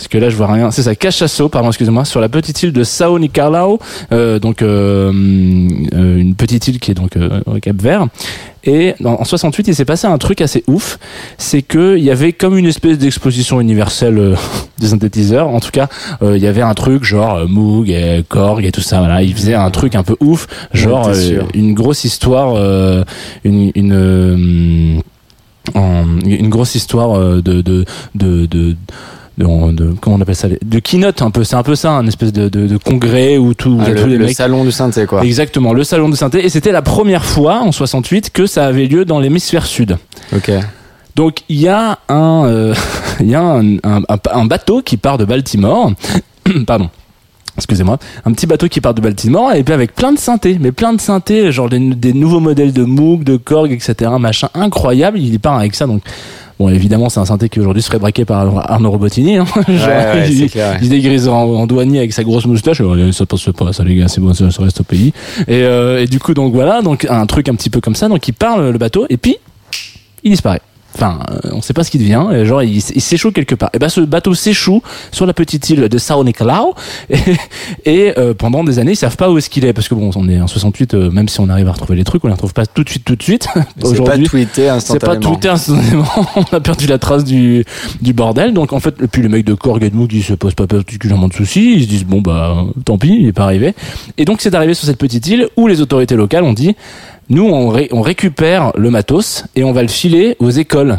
Parce 0.00 0.08
que 0.08 0.16
là 0.16 0.30
je 0.30 0.36
vois 0.36 0.50
rien. 0.50 0.70
C'est 0.70 0.84
ça 0.84 0.94
Cachasso 0.94 1.50
pardon 1.50 1.68
excusez-moi 1.68 2.06
sur 2.06 2.22
la 2.22 2.30
petite 2.30 2.62
île 2.62 2.72
de 2.72 2.84
Sao 2.84 3.18
Nicolau 3.18 3.78
euh, 4.12 4.38
donc 4.38 4.62
euh, 4.62 5.12
euh, 5.92 6.16
une 6.16 6.34
petite 6.34 6.66
île 6.68 6.80
qui 6.80 6.90
est 6.90 6.94
donc 6.94 7.18
euh, 7.18 7.42
au 7.44 7.58
Cap 7.60 7.76
Vert. 7.76 8.06
Et 8.64 8.94
en 9.04 9.10
en 9.20 9.24
68 9.24 9.68
il 9.68 9.74
s'est 9.74 9.84
passé 9.84 10.06
un 10.06 10.16
truc 10.16 10.40
assez 10.40 10.64
ouf. 10.68 10.98
C'est 11.36 11.60
que 11.60 11.98
il 11.98 12.02
y 12.04 12.10
avait 12.10 12.32
comme 12.32 12.56
une 12.56 12.64
espèce 12.64 12.96
d'exposition 12.96 13.60
universelle 13.60 14.16
euh, 14.16 14.36
des 14.78 14.86
synthétiseurs. 14.88 15.48
En 15.48 15.60
tout 15.60 15.70
cas 15.70 15.88
euh, 16.22 16.34
il 16.34 16.42
y 16.42 16.46
avait 16.46 16.62
un 16.62 16.72
truc 16.72 17.04
genre 17.04 17.34
euh, 17.34 17.46
Moog 17.46 17.90
et 17.90 18.24
Korg 18.26 18.64
et 18.64 18.72
tout 18.72 18.80
ça 18.80 19.00
voilà. 19.00 19.20
Ils 19.20 19.34
faisaient 19.34 19.52
un 19.54 19.70
truc 19.70 19.96
un 19.96 20.02
peu 20.02 20.16
ouf. 20.20 20.46
Genre 20.72 21.10
une 21.52 21.74
grosse 21.74 22.04
histoire 22.04 22.54
une, 23.44 23.70
une 23.74 25.02
en- 25.74 26.18
une 26.24 26.48
grosse 26.48 26.74
histoire 26.74 27.18
euh, 27.18 27.40
de 27.42 27.60
de 27.60 27.84
de, 28.14 28.46
de 28.46 28.76
de, 29.38 29.72
de- 29.72 29.94
comment 30.00 30.16
on 30.16 30.20
appelle 30.20 30.34
ça 30.36 30.48
de 30.48 30.78
keynote 30.80 31.22
un 31.22 31.30
peu. 31.30 31.44
C'est 31.44 31.56
un 31.56 31.62
peu 31.62 31.74
ça 31.74 31.92
un 31.92 32.06
espèce 32.06 32.32
de, 32.32 32.48
de, 32.48 32.66
de 32.66 32.76
congrès 32.76 33.38
où 33.38 33.54
tout, 33.54 33.78
Ah, 33.80 33.84
où 33.90 33.94
le, 33.94 34.00
tous 34.02 34.06
les 34.08 34.18
le 34.18 34.26
mecs. 34.26 34.36
salon 34.36 34.64
du 34.64 34.72
synthé 34.72 35.06
quoi. 35.06 35.24
exactement 35.24 35.72
le 35.72 35.82
salon 35.84 36.08
de 36.10 36.16
synthé. 36.16 36.44
Et 36.44 36.48
c'était 36.50 36.72
la 36.72 36.82
première 36.82 37.24
fois 37.24 37.60
en 37.60 37.72
68 37.72 38.30
que 38.30 38.46
ça 38.46 38.66
avait 38.66 38.86
lieu 38.86 39.04
dans 39.06 39.18
l'hémisphère 39.18 39.64
sud. 39.64 39.96
Ok. 40.34 40.50
donc 41.16 41.38
il 41.48 41.60
y 41.60 41.68
a 41.68 41.98
un 42.10 42.44
euh, 42.46 42.74
il 43.20 43.28
y 43.30 43.34
a 43.34 43.40
un, 43.42 43.76
un, 43.76 44.02
un- 44.08 44.18
un 44.32 44.44
bateau 44.44 44.82
qui 44.82 44.96
part 44.98 45.16
de 45.16 45.24
Baltimore. 45.24 45.92
Pardon 46.66 46.90
excusez-moi, 47.60 47.98
un 48.24 48.32
petit 48.32 48.46
bateau 48.46 48.68
qui 48.68 48.80
part 48.80 48.94
de 48.94 49.00
Baltimore 49.00 49.52
et 49.52 49.62
puis 49.62 49.74
avec 49.74 49.94
plein 49.94 50.12
de 50.12 50.18
synthés, 50.18 50.58
mais 50.60 50.72
plein 50.72 50.92
de 50.92 51.00
synthés, 51.00 51.52
genre 51.52 51.68
des, 51.68 51.78
des 51.78 52.12
nouveaux 52.12 52.40
modèles 52.40 52.72
de 52.72 52.82
Moog, 52.82 53.24
de 53.24 53.36
Korg, 53.36 53.70
etc. 53.72 54.10
Machin 54.18 54.48
incroyable. 54.54 55.18
Il 55.18 55.38
part 55.38 55.56
avec 55.58 55.74
ça, 55.74 55.86
donc 55.86 56.02
bon, 56.58 56.68
évidemment, 56.68 57.08
c'est 57.08 57.20
un 57.20 57.24
synthé 57.24 57.48
qui 57.48 57.60
aujourd'hui 57.60 57.82
serait 57.82 57.98
braqué 57.98 58.24
par 58.24 58.70
Arnaud 58.70 58.90
Robotini. 58.90 59.36
Hein. 59.36 59.44
Ouais, 59.68 60.28
il, 60.30 60.38
c'est 60.38 60.48
clair, 60.48 60.72
ouais. 60.72 60.78
il 60.80 60.86
se 60.86 60.90
dégrise 60.90 61.28
en, 61.28 61.42
en 61.42 61.66
douanier 61.66 61.98
avec 61.98 62.12
sa 62.12 62.24
grosse 62.24 62.46
moustache. 62.46 62.80
Oh, 62.80 62.94
ça 63.12 63.26
passe 63.26 63.48
pas, 63.56 63.72
ça 63.72 63.84
les 63.84 63.94
gars, 63.94 64.08
c'est 64.08 64.20
bon, 64.20 64.34
ça, 64.34 64.50
ça 64.50 64.62
reste 64.62 64.80
au 64.80 64.84
pays. 64.84 65.12
Et, 65.48 65.62
euh, 65.62 66.02
et 66.02 66.06
du 66.06 66.18
coup, 66.18 66.34
donc 66.34 66.52
voilà, 66.52 66.82
donc 66.82 67.06
un 67.08 67.26
truc 67.26 67.48
un 67.48 67.54
petit 67.54 67.70
peu 67.70 67.80
comme 67.80 67.94
ça. 67.94 68.08
Donc 68.08 68.26
il 68.26 68.32
part 68.32 68.58
le, 68.58 68.72
le 68.72 68.78
bateau 68.78 69.06
et 69.08 69.16
puis 69.16 69.36
il 70.22 70.30
disparaît. 70.32 70.60
Enfin, 70.94 71.20
euh, 71.30 71.50
on 71.52 71.62
sait 71.62 71.72
pas 71.72 71.84
ce 71.84 71.90
qu'il 71.90 72.00
devient. 72.00 72.26
et 72.32 72.44
genre, 72.44 72.62
il, 72.62 72.76
il 72.76 73.00
s'échoue 73.00 73.30
quelque 73.32 73.54
part. 73.54 73.70
Et 73.72 73.78
ben, 73.78 73.88
ce 73.88 74.00
bateau 74.00 74.34
s'échoue 74.34 74.82
sur 75.12 75.26
la 75.26 75.32
petite 75.32 75.68
île 75.70 75.88
de 75.88 75.98
Sao 75.98 76.22
Nicolau. 76.24 76.74
Et, 77.10 77.36
et, 77.84 78.18
euh, 78.18 78.34
pendant 78.34 78.64
des 78.64 78.78
années, 78.78 78.92
ils 78.92 78.96
savent 78.96 79.16
pas 79.16 79.30
où 79.30 79.38
est-ce 79.38 79.50
qu'il 79.50 79.64
est. 79.64 79.72
Parce 79.72 79.88
que 79.88 79.94
bon, 79.94 80.10
on 80.14 80.28
est 80.28 80.40
en 80.40 80.46
68, 80.46 80.94
euh, 80.94 81.10
même 81.10 81.28
si 81.28 81.40
on 81.40 81.48
arrive 81.48 81.68
à 81.68 81.72
retrouver 81.72 81.96
les 81.96 82.04
trucs, 82.04 82.24
on 82.24 82.28
les 82.28 82.34
retrouve 82.34 82.52
pas 82.52 82.66
tout 82.66 82.84
de 82.84 82.88
suite, 82.88 83.04
tout 83.04 83.16
de 83.16 83.22
suite. 83.22 83.48
C'est 83.84 84.04
pas 84.04 84.18
tweeté 84.18 84.68
c'est 84.78 84.98
pas 84.98 85.12
instantanément. 85.12 85.20
tweeté 85.20 85.48
instantanément. 85.48 86.04
on 86.36 86.56
a 86.56 86.60
perdu 86.60 86.86
la 86.86 86.98
trace 86.98 87.24
du, 87.24 87.64
du 88.00 88.12
bordel. 88.12 88.52
Donc, 88.52 88.72
en 88.72 88.80
fait, 88.80 88.94
puis 89.06 89.22
le 89.22 89.28
mec 89.28 89.44
de 89.44 89.54
Korg 89.54 89.82
et 89.82 89.90
de 89.90 89.96
Moog, 89.96 90.12
ils 90.12 90.22
se 90.22 90.34
posent 90.34 90.54
pas 90.54 90.66
particulièrement 90.66 91.28
de 91.28 91.34
soucis. 91.34 91.74
Ils 91.74 91.84
se 91.84 91.88
disent, 91.88 92.04
bon, 92.04 92.20
bah, 92.20 92.64
tant 92.84 92.98
pis, 92.98 93.16
il 93.20 93.28
est 93.28 93.32
pas 93.32 93.44
arrivé. 93.44 93.74
Et 94.18 94.24
donc, 94.24 94.40
c'est 94.40 94.54
arrivé 94.54 94.74
sur 94.74 94.86
cette 94.86 94.98
petite 94.98 95.26
île 95.26 95.48
où 95.56 95.66
les 95.66 95.80
autorités 95.80 96.16
locales 96.16 96.44
ont 96.44 96.52
dit, 96.52 96.74
nous, 97.30 97.44
on, 97.48 97.68
ré- 97.68 97.88
on 97.92 98.00
récupère 98.02 98.72
le 98.76 98.90
matos 98.90 99.44
et 99.56 99.64
on 99.64 99.72
va 99.72 99.82
le 99.82 99.88
filer 99.88 100.36
aux 100.40 100.50
écoles 100.50 100.98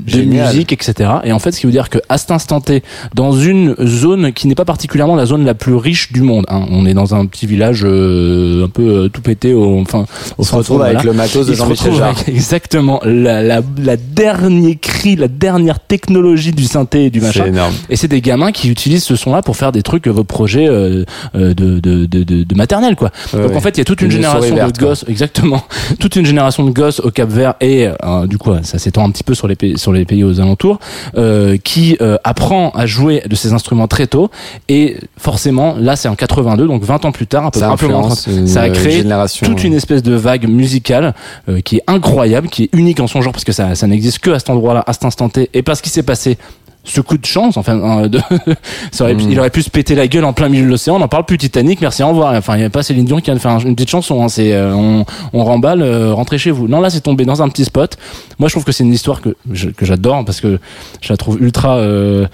de 0.00 0.22
musique, 0.22 0.72
etc. 0.72 1.10
Et 1.24 1.32
en 1.32 1.38
fait, 1.38 1.52
ce 1.52 1.60
qui 1.60 1.66
veut 1.66 1.72
dire 1.72 1.90
que 1.90 1.98
à 2.08 2.18
cet 2.18 2.30
instant 2.30 2.60
T, 2.60 2.82
dans 3.14 3.32
une 3.32 3.74
zone 3.84 4.32
qui 4.32 4.48
n'est 4.48 4.54
pas 4.54 4.64
particulièrement 4.64 5.16
la 5.16 5.26
zone 5.26 5.44
la 5.44 5.54
plus 5.54 5.74
riche 5.74 6.12
du 6.12 6.22
monde, 6.22 6.44
hein, 6.48 6.64
on 6.70 6.86
est 6.86 6.94
dans 6.94 7.14
un 7.14 7.26
petit 7.26 7.46
village 7.46 7.82
euh, 7.84 8.64
un 8.64 8.68
peu 8.68 8.82
euh, 8.82 9.08
tout 9.08 9.20
pété, 9.20 9.52
au, 9.54 9.80
enfin, 9.80 10.06
au 10.38 10.44
se 10.44 10.54
retrouve 10.54 10.82
avec 10.82 10.96
voilà. 10.96 11.10
le 11.10 11.16
matos 11.16 11.46
de 11.46 11.54
Jean-Michel 11.54 11.94
Jarre. 11.94 12.16
exactement 12.26 13.00
la, 13.04 13.42
la, 13.42 13.60
la 13.78 13.96
dernière 13.96 14.74
cri, 14.80 15.16
la 15.16 15.28
dernière 15.28 15.80
technologie 15.80 16.52
du 16.52 16.64
synthé 16.64 17.06
et 17.06 17.10
du 17.10 17.20
machin. 17.20 17.42
C'est 17.44 17.48
énorme. 17.48 17.74
Et 17.88 17.96
c'est 17.96 18.08
des 18.08 18.20
gamins 18.20 18.52
qui 18.52 18.70
utilisent 18.70 19.04
ce 19.04 19.16
son-là 19.16 19.42
pour 19.42 19.56
faire 19.56 19.72
des 19.72 19.82
trucs, 19.82 20.06
euh, 20.06 20.10
vos 20.10 20.24
projets 20.24 20.66
euh, 20.68 21.04
euh, 21.34 21.54
de, 21.54 21.80
de, 21.80 22.06
de, 22.06 22.22
de, 22.24 22.54
maternelle, 22.54 22.96
quoi. 22.96 23.10
Ouais, 23.32 23.42
Donc 23.42 23.50
ouais. 23.50 23.56
en 23.56 23.60
fait, 23.60 23.70
il 23.70 23.78
y 23.78 23.80
a 23.82 23.84
toute 23.84 24.02
une, 24.02 24.10
génération 24.10 24.54
verte, 24.54 24.74
de 24.74 24.78
quoi. 24.78 24.88
gosses, 24.88 25.04
exactement, 25.08 25.62
toute 25.98 26.16
une 26.16 26.26
génération 26.26 26.64
de 26.64 26.70
gosses 26.70 27.00
au 27.00 27.10
Cap 27.10 27.28
Vert 27.28 27.54
et 27.60 27.86
euh, 27.86 28.26
du 28.26 28.38
coup, 28.38 28.52
ça 28.62 28.78
s'étend 28.78 29.04
un 29.04 29.10
petit 29.10 29.24
peu 29.24 29.34
sur 29.34 29.48
les 29.48 29.56
pays, 29.56 29.76
sur 29.84 29.92
les 29.92 30.04
pays 30.04 30.24
aux 30.24 30.40
alentours, 30.40 30.78
euh, 31.16 31.56
qui 31.62 31.96
euh, 32.00 32.16
apprend 32.24 32.70
à 32.70 32.86
jouer 32.86 33.22
de 33.28 33.34
ces 33.36 33.52
instruments 33.52 33.86
très 33.86 34.06
tôt. 34.06 34.30
Et 34.68 34.96
forcément, 35.18 35.76
là, 35.78 35.94
c'est 35.94 36.08
en 36.08 36.16
82, 36.16 36.66
donc 36.66 36.82
20 36.82 37.04
ans 37.04 37.12
plus 37.12 37.26
tard, 37.26 37.44
un 37.46 37.50
peu, 37.50 37.60
Ça 37.60 37.70
un 37.70 37.76
peu 37.76 37.86
une 37.86 38.46
ça 38.46 38.62
a 38.62 38.70
créé 38.70 38.98
génération, 38.98 39.46
toute 39.46 39.58
ouais. 39.58 39.66
une 39.66 39.74
espèce 39.74 40.02
de 40.02 40.14
vague 40.14 40.48
musicale 40.48 41.14
euh, 41.48 41.60
qui 41.60 41.76
est 41.76 41.82
incroyable, 41.86 42.48
qui 42.48 42.64
est 42.64 42.70
unique 42.72 43.00
en 43.00 43.06
son 43.06 43.20
genre 43.20 43.32
parce 43.32 43.44
que 43.44 43.52
ça, 43.52 43.74
ça 43.74 43.86
n'existe 43.86 44.20
que 44.20 44.30
à 44.30 44.38
cet 44.38 44.50
endroit-là, 44.50 44.82
à 44.86 44.92
cet 44.92 45.04
instant 45.04 45.28
T, 45.28 45.50
et 45.52 45.62
parce 45.62 45.80
qu'il 45.82 45.92
s'est 45.92 46.02
passé 46.02 46.38
ce 46.84 47.00
coup 47.00 47.16
de 47.18 47.24
chance, 47.24 47.56
enfin, 47.56 48.02
euh, 48.04 48.08
de, 48.08 48.20
ça 48.92 49.04
aurait 49.04 49.14
pu- 49.14 49.24
Mm. 49.24 49.30
il 49.32 49.38
aurait 49.40 49.50
pu 49.50 49.62
se 49.62 49.70
péter 49.70 49.94
la 49.94 50.06
gueule 50.06 50.24
en 50.24 50.32
plein 50.32 50.48
milieu 50.48 50.64
de 50.64 50.68
l'océan. 50.70 50.96
On 50.96 50.98
n'en 50.98 51.08
parle 51.08 51.24
plus 51.24 51.38
Titanic, 51.38 51.80
merci, 51.80 52.02
au 52.02 52.08
revoir. 52.08 52.34
Enfin, 52.34 52.56
il 52.56 52.60
n'y 52.60 52.64
a 52.64 52.70
pas 52.70 52.82
Céline 52.82 53.04
Dion 53.06 53.16
qui 53.18 53.24
vient 53.24 53.34
de 53.34 53.38
faire 53.40 53.58
une 53.64 53.74
petite 53.74 53.90
chanson. 53.90 54.22
Hein, 54.22 54.28
c'est 54.28 54.52
euh, 54.52 54.74
on, 54.74 55.04
on 55.32 55.44
remballe, 55.44 55.82
euh, 55.82 56.12
rentrez 56.12 56.38
chez 56.38 56.50
vous. 56.50 56.68
Non, 56.68 56.80
là, 56.80 56.90
c'est 56.90 57.00
tombé 57.00 57.24
dans 57.24 57.42
un 57.42 57.48
petit 57.48 57.64
spot. 57.64 57.96
Moi, 58.38 58.48
je 58.48 58.54
trouve 58.54 58.64
que 58.64 58.72
c'est 58.72 58.84
une 58.84 58.92
histoire 58.92 59.20
que 59.22 59.30
je- 59.52 59.70
que 59.70 59.84
j'adore 59.86 60.24
parce 60.24 60.40
que 60.40 60.58
je 61.00 61.08
la 61.12 61.16
trouve 61.16 61.40
ultra. 61.42 61.76
Euh, 61.78 62.26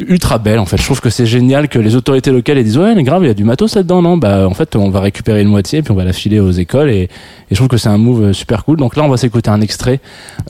ultra 0.00 0.38
belle 0.38 0.60
en 0.60 0.64
fait 0.64 0.76
je 0.76 0.84
trouve 0.84 1.00
que 1.00 1.10
c'est 1.10 1.26
génial 1.26 1.66
que 1.68 1.76
les 1.80 1.96
autorités 1.96 2.30
locales 2.30 2.62
disent 2.62 2.78
ouais 2.78 2.94
mais 2.94 3.02
grave 3.02 3.24
il 3.24 3.26
y 3.26 3.30
a 3.30 3.34
du 3.34 3.42
matos 3.42 3.74
là-dedans 3.74 4.00
non? 4.00 4.16
Bah 4.16 4.46
en 4.46 4.54
fait 4.54 4.76
on 4.76 4.90
va 4.90 5.00
récupérer 5.00 5.42
une 5.42 5.48
moitié 5.48 5.82
puis 5.82 5.90
on 5.90 5.96
va 5.96 6.04
la 6.04 6.12
filer 6.12 6.38
aux 6.38 6.52
écoles 6.52 6.88
et, 6.90 7.00
et 7.02 7.08
je 7.50 7.56
trouve 7.56 7.66
que 7.66 7.78
c'est 7.78 7.88
un 7.88 7.98
move 7.98 8.26
euh, 8.26 8.32
super 8.32 8.64
cool 8.64 8.76
donc 8.76 8.94
là 8.94 9.02
on 9.02 9.08
va 9.08 9.16
s'écouter 9.16 9.50
un 9.50 9.60
extrait 9.60 9.98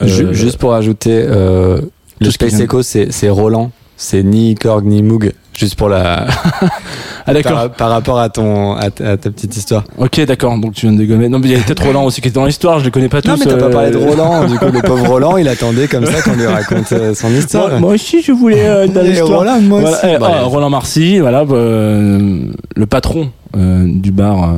Euh, 0.03 0.33
Juste 0.33 0.57
pour 0.59 0.75
ajouter, 0.75 1.23
euh, 1.25 1.81
le 2.19 2.31
Space 2.31 2.53
vient- 2.53 2.65
Echo, 2.65 2.81
c'est 2.81 3.11
c'est 3.11 3.29
Roland. 3.29 3.71
C'est 4.01 4.23
ni 4.23 4.55
Korg 4.55 4.85
ni 4.85 5.03
Moog. 5.03 5.33
Juste 5.53 5.75
pour 5.75 5.89
la. 5.89 6.25
ah 7.27 7.33
d'accord 7.33 7.51
par, 7.51 7.71
par 7.71 7.89
rapport 7.89 8.17
à 8.17 8.29
ton 8.29 8.75
à 8.75 8.89
ta, 8.91 9.11
à 9.11 9.17
ta 9.17 9.29
petite 9.29 9.57
histoire. 9.57 9.83
Ok, 9.97 10.21
d'accord. 10.21 10.57
Donc 10.57 10.73
tu 10.73 10.85
viens 10.85 10.93
de 10.93 10.99
dégommer. 10.99 11.27
Non, 11.27 11.37
mais 11.39 11.47
il 11.49 11.51
y 11.51 11.59
a 11.59 11.59
peut-être 11.63 11.83
Roland 11.85 12.05
aussi 12.05 12.21
qui 12.21 12.29
était 12.29 12.39
dans 12.39 12.45
l'histoire. 12.45 12.79
Je 12.79 12.85
les 12.85 12.91
connais 12.91 13.09
pas 13.09 13.21
tous. 13.21 13.27
Non 13.27 13.35
mais 13.37 13.45
t'as 13.45 13.57
pas 13.57 13.65
euh, 13.65 13.69
parlé 13.71 13.91
de 13.91 13.97
Roland. 14.07 14.47
Du 14.47 14.57
coup, 14.57 14.67
le 14.71 14.81
pauvre 14.81 15.05
Roland, 15.05 15.35
il 15.35 15.49
attendait 15.49 15.89
comme 15.89 16.05
ça 16.05 16.21
qu'on 16.21 16.33
lui 16.37 16.45
raconte 16.45 16.89
euh, 16.93 17.13
son 17.13 17.29
histoire. 17.33 17.71
Moi, 17.71 17.79
moi 17.79 17.93
aussi, 17.95 18.21
je 18.21 18.31
voulais 18.31 18.65
euh, 18.69 18.87
dans 18.87 19.01
l'histoire. 19.03 19.39
Roland, 19.39 19.59
moi 19.61 19.81
Voilà. 19.81 19.97
aussi. 19.97 20.07
Eh, 20.15 20.17
Bah, 20.17 20.31
ah, 20.35 20.43
Roland 20.43 20.69
Marcy, 20.69 21.19
voilà, 21.19 21.43
euh, 21.51 22.39
le 22.77 22.85
patron 22.85 23.29
euh, 23.57 23.85
du 23.85 24.11
bar 24.13 24.49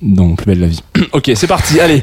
dans 0.00 0.36
Plus 0.36 0.46
belle 0.46 0.60
la 0.60 0.66
vie. 0.68 0.82
ok, 1.12 1.32
c'est 1.34 1.48
parti. 1.48 1.80
Allez. 1.80 2.00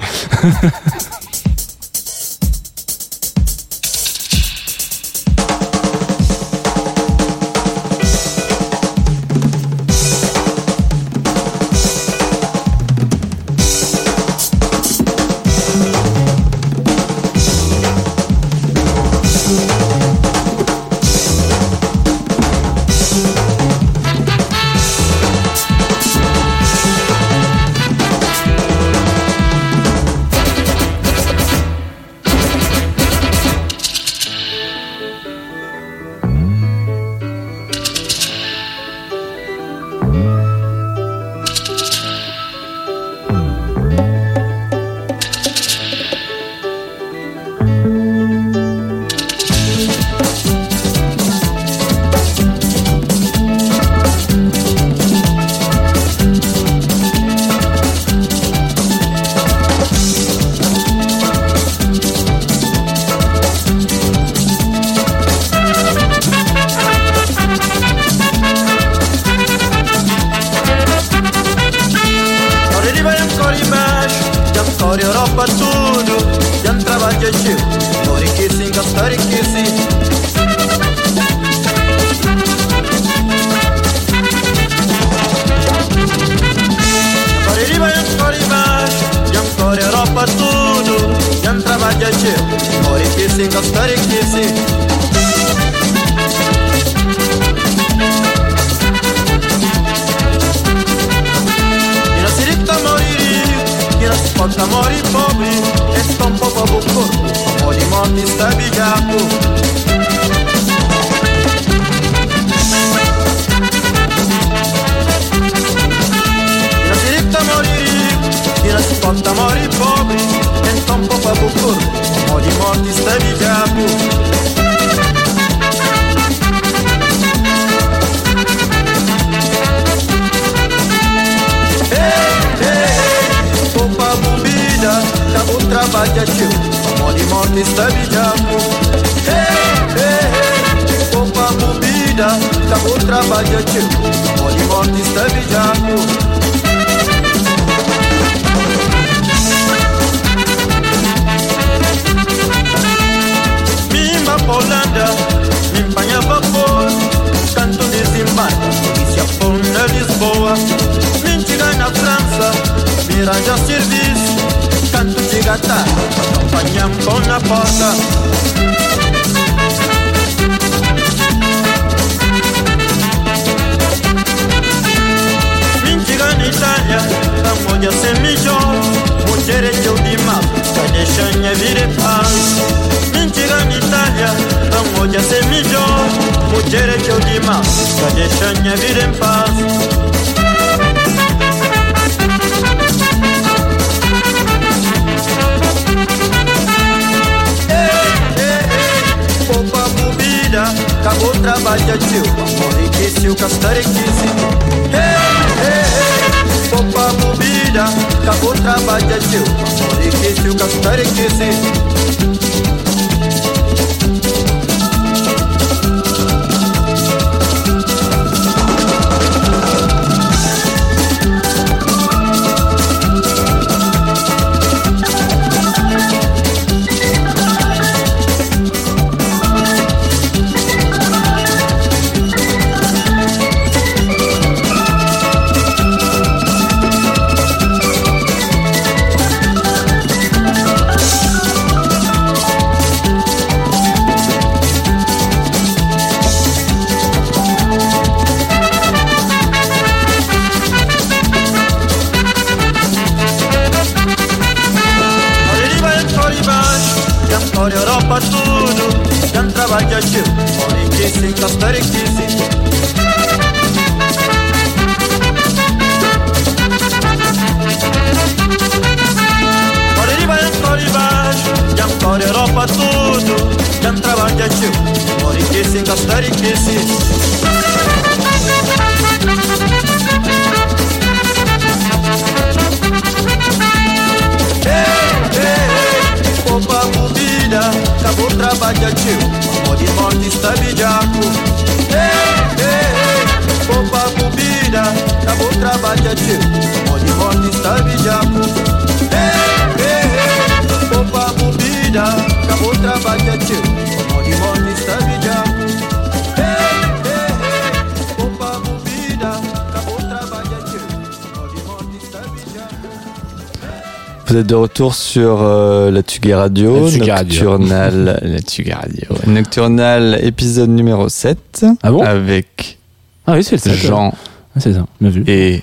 Sur 315.15 315.37
euh, 315.43 315.91
la 315.91 316.01
Tsugi 316.01 316.33
Radio, 316.33 316.83
La 316.83 316.89
Tsugi 316.91 317.09
Radio. 317.09 317.57
Nocturnal, 317.57 318.19
la 318.21 318.39
Tsugi 318.39 318.73
Radio, 318.73 319.07
Nocturnal 319.27 320.19
épisode 320.21 320.69
numéro 320.71 321.07
7. 321.07 321.65
Ah 321.83 321.89
bon? 321.89 322.01
Avec 322.01 322.77
Ah 323.25 323.35
oui, 323.37 323.43
c'est 323.45 323.53
le 323.55 323.59
sept. 323.61 323.75
Jean 323.75 324.13
Ah, 324.53 324.59
c'est 324.59 324.73
ça, 324.73 324.85
bien 324.99 325.09
vu. 325.09 325.23
et 325.27 325.61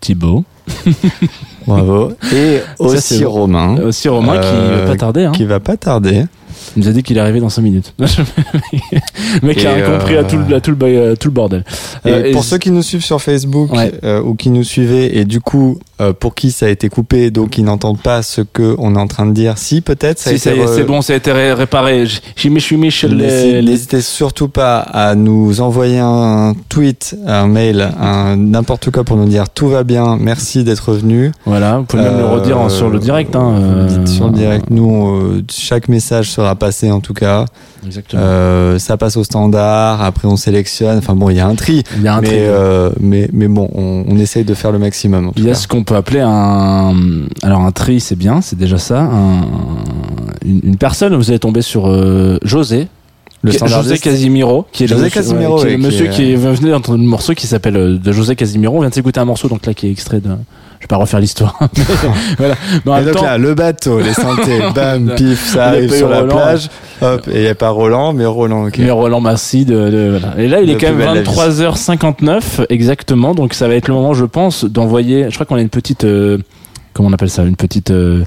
Thibaut. 0.00 0.44
bravo 1.66 2.12
et 2.30 2.60
aussi. 2.78 3.24
Romain. 3.24 3.78
Aussi 3.78 4.06
Romain 4.10 4.38
qui 4.38 4.48
Euh, 4.48 4.82
va 4.84 4.90
pas 4.92 4.96
tarder. 4.98 5.24
Hein. 5.24 5.32
Qui 5.32 5.44
va 5.46 5.60
pas 5.60 5.76
tarder. 5.78 6.24
Il 6.76 6.82
nous 6.82 6.88
a 6.88 6.92
dit 6.92 7.02
qu'il 7.02 7.16
est 7.16 7.20
arrivé 7.20 7.40
dans 7.40 7.48
5 7.48 7.62
minutes. 7.62 7.94
le 7.98 9.46
mec 9.46 9.62
Et 9.62 9.66
a 9.66 9.80
compris 9.80 10.16
à 10.18 10.24
tout 10.24 10.36
le, 10.36 10.54
à 10.56 10.60
tout 10.60 10.70
le, 10.70 10.76
ba- 10.76 10.86
euh, 10.86 11.14
tout 11.16 11.28
le 11.28 11.32
bordel. 11.34 11.64
Et 12.04 12.10
Euh, 12.10 12.32
pour 12.32 12.44
ceux 12.44 12.58
qui 12.58 12.70
nous 12.70 12.82
suivent 12.82 13.04
sur 13.04 13.20
Facebook 13.22 13.72
Ouais. 13.72 13.92
ou 14.24 14.34
qui 14.34 14.50
nous 14.50 14.62
suivaient 14.64 15.16
et 15.16 15.24
du 15.24 15.40
coup 15.40 15.78
euh, 16.04 16.12
pour 16.12 16.34
qui 16.34 16.50
ça 16.52 16.66
a 16.66 16.68
été 16.68 16.88
coupé 16.88 17.30
donc 17.30 17.50
qui 17.50 17.62
n'entendent 17.62 18.00
pas 18.00 18.22
ce 18.22 18.40
que 18.40 18.74
on 18.78 18.94
est 18.94 18.98
en 18.98 19.06
train 19.06 19.26
de 19.26 19.32
dire, 19.32 19.58
si 19.58 19.80
peut-être 19.80 20.18
si, 20.18 20.30
re- 20.64 20.74
c'est 20.74 20.84
bon, 20.84 21.02
ça 21.02 21.12
a 21.12 21.16
été 21.16 21.32
ré- 21.32 21.52
réparé. 21.52 22.06
N'hésitez 23.62 24.00
surtout 24.00 24.48
pas 24.48 24.78
à 24.78 25.14
nous 25.14 25.60
envoyer 25.60 25.98
un 25.98 26.54
tweet, 26.68 27.16
un 27.26 27.46
mail, 27.46 27.88
un 28.00 28.36
n'importe 28.36 28.90
quoi 28.90 29.04
pour 29.04 29.16
nous 29.16 29.26
dire 29.28 29.48
tout 29.48 29.68
va 29.68 29.84
bien, 29.84 30.16
merci 30.20 30.64
d'être 30.64 30.92
venu. 30.92 31.32
Voilà, 31.46 31.78
vous 31.78 31.84
pouvez 31.84 32.02
même 32.02 32.16
le 32.18 32.24
Euh, 32.24 32.34
redire 32.34 32.58
en- 32.60 32.68
sur 32.68 32.90
le 32.90 32.98
direct. 32.98 33.34
Hein, 33.36 33.54
vous 33.58 33.74
le 33.80 33.86
dites 33.86 33.98
euh, 34.00 34.06
sur 34.06 34.26
le 34.26 34.32
direct, 34.32 34.66
nous 34.70 35.42
chaque 35.50 35.88
message 35.88 36.30
sera 36.30 36.54
passé 36.54 36.90
en 36.90 37.00
tout 37.00 37.14
cas. 37.14 37.44
Exactement. 37.86 38.22
Euh, 38.24 38.78
ça 38.78 38.96
passe 38.96 39.16
au 39.18 39.24
standard, 39.24 40.02
après 40.02 40.26
on 40.26 40.36
sélectionne. 40.36 40.98
Enfin 40.98 41.14
bon, 41.14 41.28
il 41.30 41.36
y 41.36 41.40
a 41.40 41.46
un 41.46 41.54
tri, 41.54 41.82
Il 41.96 42.02
y 42.02 42.08
a 42.08 42.14
un 42.14 42.20
mais 42.22 42.26
tri. 42.28 42.36
euh, 42.38 42.90
mais 43.00 43.28
mais 43.32 43.46
bon, 43.48 43.68
on, 43.74 44.04
on 44.08 44.18
essaye 44.18 44.44
de 44.44 44.54
faire 44.54 44.72
le 44.72 44.78
maximum. 44.78 45.32
Il 45.36 45.44
y 45.44 45.50
a 45.50 45.54
ce 45.54 45.68
qu'on 45.68 45.84
peut 45.84 45.93
appeler 45.96 46.20
un. 46.20 46.94
Alors, 47.42 47.60
un 47.60 47.72
tri, 47.72 48.00
c'est 48.00 48.16
bien, 48.16 48.40
c'est 48.40 48.56
déjà 48.58 48.78
ça. 48.78 49.00
Un- 49.02 49.42
Une, 50.44 50.60
une 50.62 50.76
personne, 50.76 51.14
vous 51.14 51.30
allez 51.30 51.38
tomber 51.38 51.62
sur 51.62 51.88
euh, 51.88 52.38
José. 52.42 52.88
Le 53.44 53.52
José. 53.68 53.98
Casimiro, 53.98 54.66
qui 54.72 54.84
est 54.84 54.86
le 54.86 54.92
José 54.96 55.04
monsieur, 55.04 55.20
Casimiro, 55.20 55.56
qui 55.58 55.66
est 55.66 55.70
le 55.72 55.78
monsieur 55.78 56.06
qui 56.06 56.32
est 56.32 56.36
venu 56.36 56.70
d'entendre 56.70 56.98
le 56.98 57.04
morceau 57.04 57.34
qui 57.34 57.46
s'appelle 57.46 57.76
euh, 57.76 57.98
de 57.98 58.12
José 58.12 58.34
Casimiro. 58.36 58.76
On 58.76 58.80
vient 58.80 58.88
de 58.88 58.94
s'écouter 58.94 59.20
un 59.20 59.24
morceau, 59.26 59.48
donc 59.48 59.66
là, 59.66 59.74
qui 59.74 59.86
est 59.86 59.90
extrait 59.90 60.20
de. 60.20 60.30
Je 60.80 60.86
vais 60.86 60.88
pas 60.88 60.96
refaire 60.96 61.20
l'histoire. 61.20 61.58
voilà. 62.38 62.54
Mais 62.84 63.02
Et 63.02 63.04
donc 63.04 63.14
temps- 63.16 63.22
là, 63.24 63.38
le 63.38 63.54
bateau, 63.54 64.00
les 64.00 64.12
synthés, 64.12 64.60
bam, 64.74 65.14
pif, 65.14 65.52
ça 65.54 65.66
arrive 65.66 65.94
sur 65.94 66.08
la 66.08 66.22
plage. 66.24 66.68
Hop, 67.00 67.26
et 67.28 67.36
il 67.36 67.40
n'y 67.42 67.46
a 67.48 67.54
pas 67.54 67.70
Roland, 67.70 68.12
mais 68.12 68.26
Roland, 68.26 68.66
ok. 68.66 68.78
Mais 68.78 68.90
Roland 68.90 69.20
Massy 69.20 69.64
de, 69.64 69.90
de- 69.90 70.18
voilà. 70.18 70.34
Et 70.38 70.46
là, 70.48 70.60
il 70.60 70.68
est 70.70 70.74
Le 70.74 70.78
quand 70.80 70.86
même 70.88 70.98
bel 70.98 71.08
de 71.08 71.14
la 71.14 71.22
vie. 71.22 71.30
23h59 71.30 72.66
exactement. 72.68 73.34
Donc 73.34 73.54
ça 73.54 73.68
va 73.68 73.74
être 73.74 73.88
le 73.88 73.94
moment, 73.94 74.14
je 74.14 74.24
pense, 74.24 74.64
d'envoyer. 74.64 75.26
Je 75.30 75.34
crois 75.34 75.46
qu'on 75.46 75.56
a 75.56 75.60
une 75.60 75.68
petite. 75.70 76.04
euh, 76.04 76.38
comment 76.92 77.08
on 77.08 77.12
appelle 77.12 77.30
ça? 77.30 77.44
Une 77.44 77.56
petite. 77.56 77.90
euh, 77.90 78.24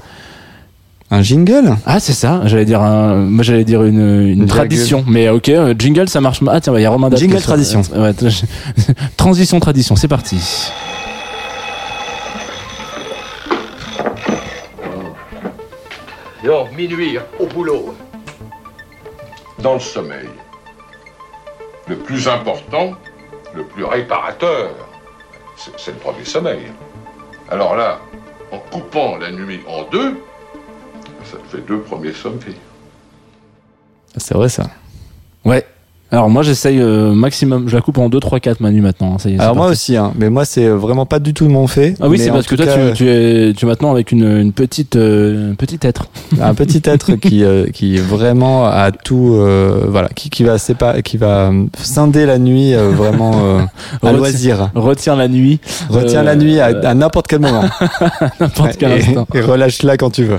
Un 1.10 1.22
jingle? 1.22 1.76
Ah, 1.86 2.00
c'est 2.00 2.12
ça. 2.12 2.42
J'allais 2.44 2.66
dire 2.66 2.82
un. 2.82 3.14
Moi, 3.14 3.42
j'allais 3.42 3.64
dire 3.64 3.82
une, 3.82 3.98
une, 3.98 4.42
Une 4.42 4.46
tradition. 4.46 5.04
Mais 5.08 5.30
ok, 5.30 5.48
euh, 5.48 5.74
jingle, 5.78 6.08
ça 6.08 6.20
marche. 6.20 6.40
Ah 6.46 6.60
tiens, 6.60 6.72
bah, 6.72 6.80
il 6.80 6.82
y 6.82 6.86
a 6.86 6.90
Romain 6.90 7.08
Jingle 7.14 7.40
tradition. 7.40 7.80
Ouais, 7.96 8.12
transition 9.16 9.58
tradition. 9.58 9.96
C'est 9.96 10.08
parti. 10.08 10.38
Non, 16.44 16.66
minuit, 16.76 17.18
au 17.40 17.46
boulot. 17.46 17.94
Dans 19.60 19.74
le 19.74 19.80
sommeil. 19.80 20.28
Le 21.88 21.96
plus 21.96 22.28
important, 22.28 22.92
le 23.54 23.64
plus 23.64 23.84
réparateur, 23.84 24.70
c'est 25.56 25.72
c'est 25.78 25.90
le 25.92 25.96
premier 25.96 26.24
sommeil. 26.24 26.60
Alors 27.50 27.76
là, 27.76 27.98
en 28.52 28.58
coupant 28.58 29.16
la 29.16 29.30
nuit 29.32 29.60
en 29.66 29.84
deux, 29.90 30.18
ça 31.30 31.38
fait 31.50 31.66
deux 31.66 31.80
premiers 31.80 32.12
sommeils. 32.12 32.56
C'est 34.16 34.34
vrai 34.34 34.48
ça. 34.48 34.64
Ouais. 35.44 35.64
Alors 36.10 36.30
moi 36.30 36.42
j'essaye 36.42 36.80
euh, 36.80 37.12
maximum, 37.12 37.68
je 37.68 37.76
la 37.76 37.82
coupe 37.82 37.98
en 37.98 38.08
2, 38.08 38.18
3, 38.18 38.40
4 38.40 38.60
Manu 38.60 38.80
maintenant. 38.80 39.14
hein, 39.14 39.18
ça 39.18 39.28
y 39.28 39.34
est, 39.34 39.36
c'est 39.36 39.42
Alors 39.42 39.54
moi 39.56 39.66
parti. 39.66 39.72
aussi, 39.78 39.96
hein, 39.98 40.12
mais 40.18 40.30
moi 40.30 40.46
c'est 40.46 40.66
vraiment 40.66 41.04
pas 41.04 41.18
du 41.18 41.34
tout 41.34 41.46
mon 41.50 41.66
fait. 41.66 41.96
Ah 42.00 42.08
oui, 42.08 42.18
c'est 42.18 42.30
parce 42.30 42.46
que 42.46 42.54
toi 42.54 42.64
cas, 42.64 42.92
tu, 42.92 43.04
tu 43.04 43.10
es 43.10 43.52
tu 43.52 43.66
es 43.66 43.68
maintenant 43.68 43.90
avec 43.90 44.10
une, 44.10 44.24
une 44.38 44.52
petite 44.52 44.96
euh, 44.96 45.50
un 45.52 45.54
petit 45.54 45.78
être. 45.86 46.08
un 46.40 46.54
petit 46.54 46.80
être 46.86 47.12
qui 47.16 47.44
euh, 47.44 47.66
qui 47.66 47.98
vraiment 47.98 48.64
a 48.64 48.90
tout 48.90 49.34
euh, 49.34 49.82
voilà 49.86 50.08
qui 50.14 50.30
qui 50.30 50.44
va 50.44 50.56
sépa- 50.56 51.02
qui 51.02 51.18
va 51.18 51.50
euh, 51.50 51.64
scinder 51.78 52.24
la 52.24 52.38
nuit 52.38 52.74
euh, 52.74 52.88
vraiment 52.88 53.32
euh, 53.44 53.60
à 54.02 54.12
loisir 54.12 54.70
Retient 54.74 55.14
la 55.14 55.28
nuit. 55.28 55.60
retient 55.90 56.20
Euh, 56.20 56.22
la 56.22 56.36
nuit 56.36 56.58
à, 56.58 56.66
à 56.88 56.94
n'importe 56.94 57.26
quel 57.26 57.40
moment 57.40 57.64
n'importe 58.40 58.76
quel 58.78 58.92
et, 58.92 58.94
instant. 58.94 59.26
et 59.34 59.40
relâche-la 59.42 59.98
quand 59.98 60.10
tu 60.10 60.24
veux 60.24 60.38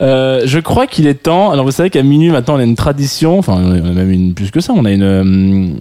Euh, 0.00 0.42
je 0.44 0.60
crois 0.60 0.86
qu'il 0.86 1.08
est 1.08 1.22
temps. 1.24 1.50
Alors 1.50 1.64
vous 1.64 1.72
savez 1.72 1.90
qu'à 1.90 2.04
minuit 2.04 2.30
maintenant 2.30 2.54
on 2.54 2.58
a 2.60 2.62
une 2.62 2.76
tradition, 2.76 3.36
enfin 3.40 3.54
on 3.60 3.72
a 3.72 3.80
même 3.92 4.12
une 4.12 4.32
plus 4.34 4.52
que 4.52 4.60
ça, 4.60 4.72
on 4.76 4.84
a 4.84 4.92
une 4.92 5.07
euh, 5.08 5.72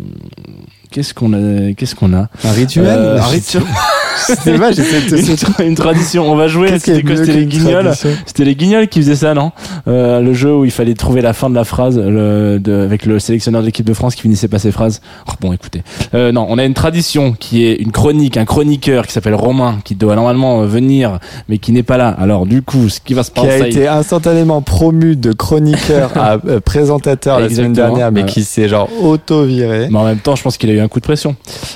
Qu'est-ce 0.91 1.13
qu'on 1.13 1.33
a 1.33 1.71
Qu'est-ce 1.73 1.95
qu'on 1.95 2.13
a 2.13 2.27
un 2.43 2.51
rituel 2.51 2.85
Euh, 2.87 3.19
un 3.19 3.25
rituel. 3.25 3.63
sais 4.17 4.57
pas 4.57 4.71
j'essaie 4.71 5.01
de 5.09 5.17
une, 5.17 5.35
tra- 5.35 5.63
une 5.67 5.75
tradition. 5.75 6.31
On 6.31 6.35
va 6.35 6.47
jouer. 6.47 6.71
Qui 6.73 6.79
C'était 6.79 7.15
C'était 7.15 7.33
les 7.33 7.45
guignols. 7.45 7.93
C'était 8.25 8.45
les 8.45 8.55
guignols 8.55 8.87
qui 8.87 9.01
faisaient 9.01 9.15
ça, 9.15 9.33
non 9.33 9.51
Euh, 9.87 10.21
Le 10.21 10.33
jeu 10.33 10.55
où 10.55 10.65
il 10.65 10.71
fallait 10.71 10.93
trouver 10.95 11.21
la 11.21 11.33
fin 11.33 11.49
de 11.49 11.55
la 11.55 11.63
phrase 11.63 11.97
le, 11.99 12.59
de, 12.59 12.73
avec 12.83 13.05
le 13.05 13.19
sélectionneur 13.19 13.61
de 13.61 13.65
l'équipe 13.67 13.85
de 13.85 13.93
France 13.93 14.15
qui 14.15 14.21
finissait 14.21 14.47
pas 14.47 14.59
ses 14.59 14.71
phrases. 14.71 15.01
Oh, 15.29 15.33
bon, 15.39 15.53
écoutez. 15.53 15.83
Euh, 16.15 16.31
non, 16.31 16.45
on 16.49 16.57
a 16.57 16.63
une 16.65 16.73
tradition 16.73 17.33
qui 17.33 17.65
est 17.65 17.75
une 17.75 17.91
chronique, 17.91 18.37
un 18.37 18.45
chroniqueur 18.45 19.05
qui 19.05 19.13
s'appelle 19.13 19.35
Romain, 19.35 19.77
qui 19.83 19.93
doit 19.95 20.15
normalement 20.15 20.61
euh, 20.61 20.65
venir, 20.65 21.19
mais 21.49 21.57
qui 21.59 21.71
n'est 21.71 21.83
pas 21.83 21.97
là. 21.97 22.09
Alors 22.09 22.45
du 22.45 22.61
coup, 22.63 22.89
ce 22.89 22.99
qui 22.99 23.13
va 23.13 23.23
se 23.23 23.31
qui 23.31 23.41
passer. 23.41 23.61
a 23.61 23.67
été 23.67 23.87
instantanément 23.87 24.61
promu 24.61 25.15
de 25.15 25.31
chroniqueur 25.31 26.11
à 26.17 26.37
euh, 26.47 26.59
présentateur 26.59 27.39
la 27.39 27.49
semaine 27.49 27.71
Exactement, 27.71 27.97
dernière 27.97 28.11
mais 28.11 28.25
qui 28.25 28.43
s'est 28.43 28.67
genre 28.67 28.89
auto-viré 29.01 29.87
Mais 29.91 29.97
en 29.99 30.05
même 30.05 30.19
temps, 30.19 30.35
je 30.35 30.43
pense 30.43 30.57
qu'il 30.57 30.69
a 30.69 30.73
eu 30.73 30.76
un 30.79 30.87
coup 30.87 30.99
de 30.99 31.05
pression. 31.05 31.35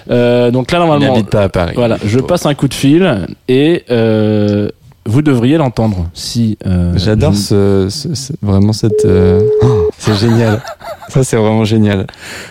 Euh, 0.09 0.51
donc 0.51 0.71
là, 0.71 0.77
il 0.77 0.81
normalement, 0.81 1.13
n'habite 1.13 1.29
pas 1.29 1.43
à 1.43 1.49
Paris 1.49 1.73
voilà, 1.75 1.97
je 2.05 2.19
passe 2.19 2.45
un 2.45 2.53
coup 2.53 2.67
de 2.67 2.73
fil 2.73 3.27
et 3.47 3.83
euh, 3.89 4.69
vous 5.05 5.21
devriez 5.21 5.57
l'entendre. 5.57 6.09
Si 6.13 6.57
euh, 6.67 6.93
J'adore 6.95 7.35
ce, 7.35 7.87
ce- 7.89 8.13
ce- 8.13 8.33
vraiment 8.41 8.73
cette. 8.73 9.05
euh, 9.05 9.41
oh, 9.63 9.89
c'est 9.97 10.15
génial. 10.15 10.61
Ça 11.09 11.23
c'est 11.23 11.37
vraiment 11.37 11.65
génial. 11.65 12.07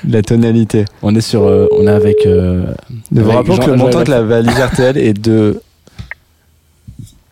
La 0.08 0.22
tonalité. 0.22 0.84
On 1.02 1.14
est 1.14 1.20
sur, 1.20 1.44
euh, 1.44 1.66
on 1.78 1.86
est 1.86 1.90
avec. 1.90 2.26
Euh, 2.26 2.64
Nous 3.12 3.24
vous 3.24 3.30
Jean- 3.30 3.58
que 3.66 3.70
le 3.70 3.76
montant 3.76 4.02
de 4.02 4.10
la 4.10 4.22
valise 4.22 4.58
RTL 4.58 4.98
est 4.98 5.14
de. 5.14 5.60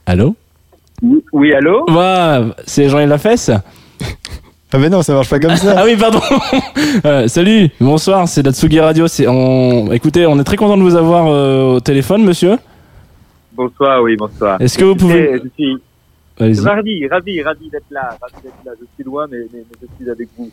Allô? 0.06 0.34
Oui, 1.32 1.52
allô? 1.52 1.84
C'est 2.66 2.88
Jean-Yves 2.88 3.08
Lafesse? 3.08 3.50
Ah 4.72 4.78
mais 4.78 4.90
non, 4.90 5.02
ça 5.02 5.14
marche 5.14 5.30
pas 5.30 5.38
comme 5.38 5.56
ça. 5.56 5.74
Ah 5.78 5.84
oui, 5.84 5.96
pardon. 5.96 6.20
Euh, 7.04 7.28
salut, 7.28 7.68
bonsoir, 7.80 8.26
c'est 8.28 8.42
Datsugi 8.42 8.80
Radio. 8.80 9.06
C'est 9.06 9.26
on. 9.28 9.92
Écoutez, 9.92 10.26
on 10.26 10.38
est 10.40 10.44
très 10.44 10.56
content 10.56 10.76
de 10.76 10.82
vous 10.82 10.96
avoir 10.96 11.26
euh, 11.28 11.74
au 11.76 11.80
téléphone, 11.80 12.24
monsieur. 12.24 12.56
Bonsoir, 13.54 14.02
oui, 14.02 14.16
bonsoir. 14.16 14.60
Est-ce 14.60 14.76
que 14.78 14.84
vous 14.84 14.96
pouvez- 14.96 15.40
Je 15.40 15.48
suis 15.54 15.78
ravi, 16.64 17.06
ravi, 17.08 17.42
ravi 17.42 17.68
d'être 17.70 17.84
là, 17.90 18.16
ravi 18.20 18.42
d'être 18.42 18.54
là. 18.64 18.72
Je 18.80 18.84
suis 18.94 19.04
loin, 19.04 19.26
mais, 19.30 19.38
mais, 19.52 19.60
mais 19.70 19.76
je 19.82 19.86
suis 20.04 20.10
avec 20.10 20.28
vous. 20.36 20.50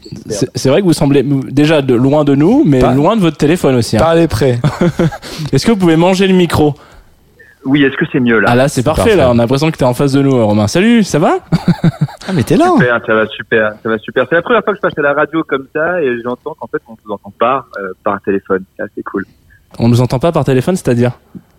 c'est 0.55 0.70
vrai 0.70 0.82
que 0.82 0.86
vous 0.86 0.93
semblez 0.93 1.24
déjà 1.24 1.82
de 1.82 1.95
loin 1.95 2.24
de 2.24 2.36
nous, 2.36 2.63
mais 2.66 2.80
Pas- 2.80 2.93
loin 2.93 3.16
de 3.16 3.22
votre 3.22 3.38
téléphone 3.38 3.76
aussi. 3.76 3.95
hein. 3.97 3.99
Parlez 3.99 4.28
près. 4.28 4.59
Est-ce 5.53 5.66
que 5.66 5.72
vous 5.72 5.78
pouvez 5.78 5.95
manger 5.95 6.28
le 6.28 6.34
micro? 6.36 6.76
Oui, 7.66 7.84
est-ce 7.84 7.95
que 7.97 8.05
c'est 8.11 8.20
mieux 8.20 8.39
là 8.39 8.49
Ah 8.51 8.55
là, 8.55 8.68
c'est 8.68 8.84
parfait, 8.84 9.01
parfait. 9.03 9.16
Là, 9.18 9.30
on 9.30 9.34
a 9.39 9.41
l'impression 9.41 9.72
que 9.72 9.78
t'es 9.78 9.84
en 9.86 9.93
face 9.93 10.11
de 10.13 10.22
nous, 10.22 10.45
Romain. 10.45 10.68
Salut, 10.68 11.03
ça 11.03 11.18
va 11.20 11.39
Ah 12.28 12.34
mais 12.34 12.43
t'es 12.43 12.57
là. 12.57 12.68
hein. 12.70 12.78
Super, 12.78 13.01
ça 13.05 13.13
va 13.16 13.28
super, 13.28 13.72
ça 13.84 13.89
va 13.89 13.97
super. 13.97 14.26
C'est 14.30 14.36
la 14.36 14.41
première 14.41 14.63
fois 14.63 14.74
que 14.74 14.78
je 14.78 14.82
passe 14.82 14.97
à 14.97 15.01
la 15.01 15.13
radio 15.13 15.43
comme 15.43 15.68
ça 15.74 16.01
et 16.01 16.16
j'entends 16.24 16.55
qu'en 16.59 16.68
fait 16.68 16.82
on 16.88 16.93
vous 17.03 17.11
entend 17.13 17.34
pas 17.39 17.66
euh, 17.80 17.91
par 18.03 18.22
téléphone. 18.22 18.63
C'est 18.78 18.84
assez 18.84 19.03
cool. 19.03 19.26
On 19.80 19.89
nous 19.89 19.99
entend 20.01 20.20
pas 20.20 20.32
par 20.32 20.45
téléphone, 20.45 20.76
c'est-à-dire? 20.76 21.11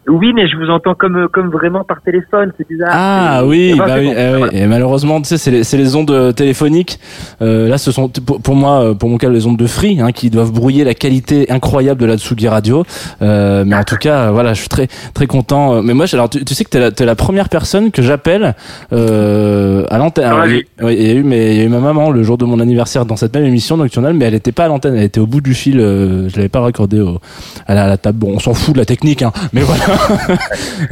Oui, 0.09 0.33
mais 0.35 0.49
je 0.49 0.57
vous 0.57 0.71
entends 0.71 0.95
comme 0.95 1.29
comme 1.33 1.51
vraiment 1.51 1.83
par 1.85 2.01
téléphone. 2.03 2.53
C'est 2.57 2.69
bizarre. 2.69 2.91
Ah 2.93 3.43
oui, 3.45 3.73
Enfin, 3.75 3.87
bah 3.87 3.95
oui, 3.99 4.07
bon, 4.07 4.15
eh 4.17 4.31
oui. 4.33 4.39
voilà. 4.39 4.55
Et 4.55 4.67
malheureusement, 4.67 5.21
tu 5.21 5.29
sais, 5.29 5.37
c'est 5.39 5.51
les, 5.51 5.65
c'est 5.65 5.77
les 5.77 5.97
ondes 5.97 6.11
euh, 6.13 6.33
téléphoniques. 6.33 7.01
Euh, 7.43 7.69
là, 7.69 7.77
ce 7.79 7.91
sont 7.91 8.09
pour, 8.09 8.41
pour 8.41 8.55
moi, 8.55 8.83
euh, 8.83 8.95
pour 8.95 9.09
mon 9.09 9.19
cas, 9.19 9.29
les 9.29 9.47
ondes 9.47 9.57
de 9.57 9.67
Free, 9.67 10.01
hein, 10.01 10.13
qui 10.13 10.31
doivent 10.31 10.53
brouiller 10.53 10.85
la 10.85 10.95
qualité 10.95 11.51
incroyable 11.51 12.01
de 12.01 12.07
la 12.07 12.17
Tsugi 12.19 12.47
Radio. 12.49 12.85
Euh, 13.23 13.65
mais 13.67 13.75
en 13.77 13.83
tout 13.85 13.97
cas, 13.97 14.27
euh, 14.27 14.31
voilà, 14.31 14.55
je 14.55 14.61
suis 14.61 14.69
très 14.69 14.87
très 15.13 15.27
content. 15.27 15.83
Mais 15.83 15.93
moi, 15.95 16.07
je- 16.07 16.15
alors 16.17 16.31
tu, 16.31 16.45
tu 16.45 16.55
sais 16.55 16.65
que 16.65 16.71
t'es 16.71 16.81
la, 16.81 16.91
t'es 16.93 17.05
la 17.05 17.17
première 17.17 17.49
personne 17.49 17.91
que 17.91 18.01
j'appelle 18.03 18.55
euh, 18.93 19.85
à 19.91 19.99
l'antenne. 19.99 20.33
Y, 20.45 20.49
vie. 20.49 20.63
oui, 20.83 20.97
il 20.99 21.07
y 21.07 21.11
a 21.11 21.15
eu, 21.15 21.23
mais 21.25 21.55
il 21.55 21.59
y 21.59 21.61
a 21.63 21.65
eu 21.65 21.69
ma 21.69 21.81
maman 21.81 22.11
le 22.11 22.23
jour 22.23 22.39
de 22.39 22.45
mon 22.45 22.61
anniversaire 22.61 23.07
dans 23.07 23.17
cette 23.17 23.35
même 23.35 23.45
émission 23.45 23.77
nocturnale, 23.77 24.15
mais 24.15 24.27
elle 24.27 24.35
était 24.35 24.53
pas 24.53 24.65
à 24.65 24.69
l'antenne, 24.69 24.95
elle 24.97 25.03
était 25.05 25.21
au 25.21 25.27
bout 25.27 25.41
du 25.41 25.55
fil. 25.55 25.81
Euh, 25.81 26.29
je 26.29 26.37
l'avais 26.37 26.49
pas 26.49 26.61
raccordé 26.61 27.01
au, 27.01 27.19
à, 27.67 27.75
la, 27.75 27.85
à 27.85 27.89
la 27.89 27.97
table. 27.97 28.19
Bon, 28.19 28.33
on 28.35 28.39
s'en 28.39 28.55
fout 28.55 28.73
de 28.75 28.79
la 28.79 28.85
technique, 28.87 29.23
hein, 29.23 29.33
mais 29.53 29.63
voilà. 29.63 29.85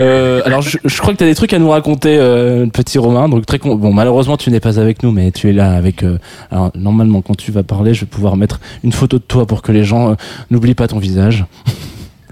Euh, 0.01 0.41
alors, 0.45 0.63
je, 0.63 0.79
je 0.85 1.01
crois 1.01 1.13
que 1.13 1.19
tu 1.19 1.25
as 1.25 1.27
des 1.27 1.35
trucs 1.35 1.53
à 1.53 1.59
nous 1.59 1.71
raconter, 1.71 2.17
euh, 2.19 2.67
petit 2.67 2.99
Romain. 2.99 3.29
Donc 3.29 3.47
très 3.47 3.59
con... 3.59 3.77
bon, 3.77 3.93
malheureusement, 3.93 4.37
tu 4.37 4.51
n'es 4.51 4.61
pas 4.61 4.79
avec 4.79 5.03
nous, 5.03 5.13
mais 5.13 5.31
tu 5.31 5.49
es 5.49 5.53
là 5.53 5.73
avec. 5.73 6.03
euh, 6.03 6.19
Alors 6.51 6.71
normalement, 6.75 7.23
quand 7.23 7.37
tu 7.37 7.53
vas 7.53 7.63
parler, 7.63 7.95
je 7.95 8.01
vais 8.03 8.11
pouvoir 8.11 8.37
mettre 8.37 8.61
une 8.83 8.93
photo 8.93 9.19
de 9.19 9.25
toi 9.25 9.47
pour 9.47 9.63
que 9.63 9.73
les 9.73 9.85
gens 9.85 10.11
euh, 10.11 10.15
n'oublient 10.51 10.75
pas 10.75 10.89
ton 10.89 10.99
visage. 10.99 11.45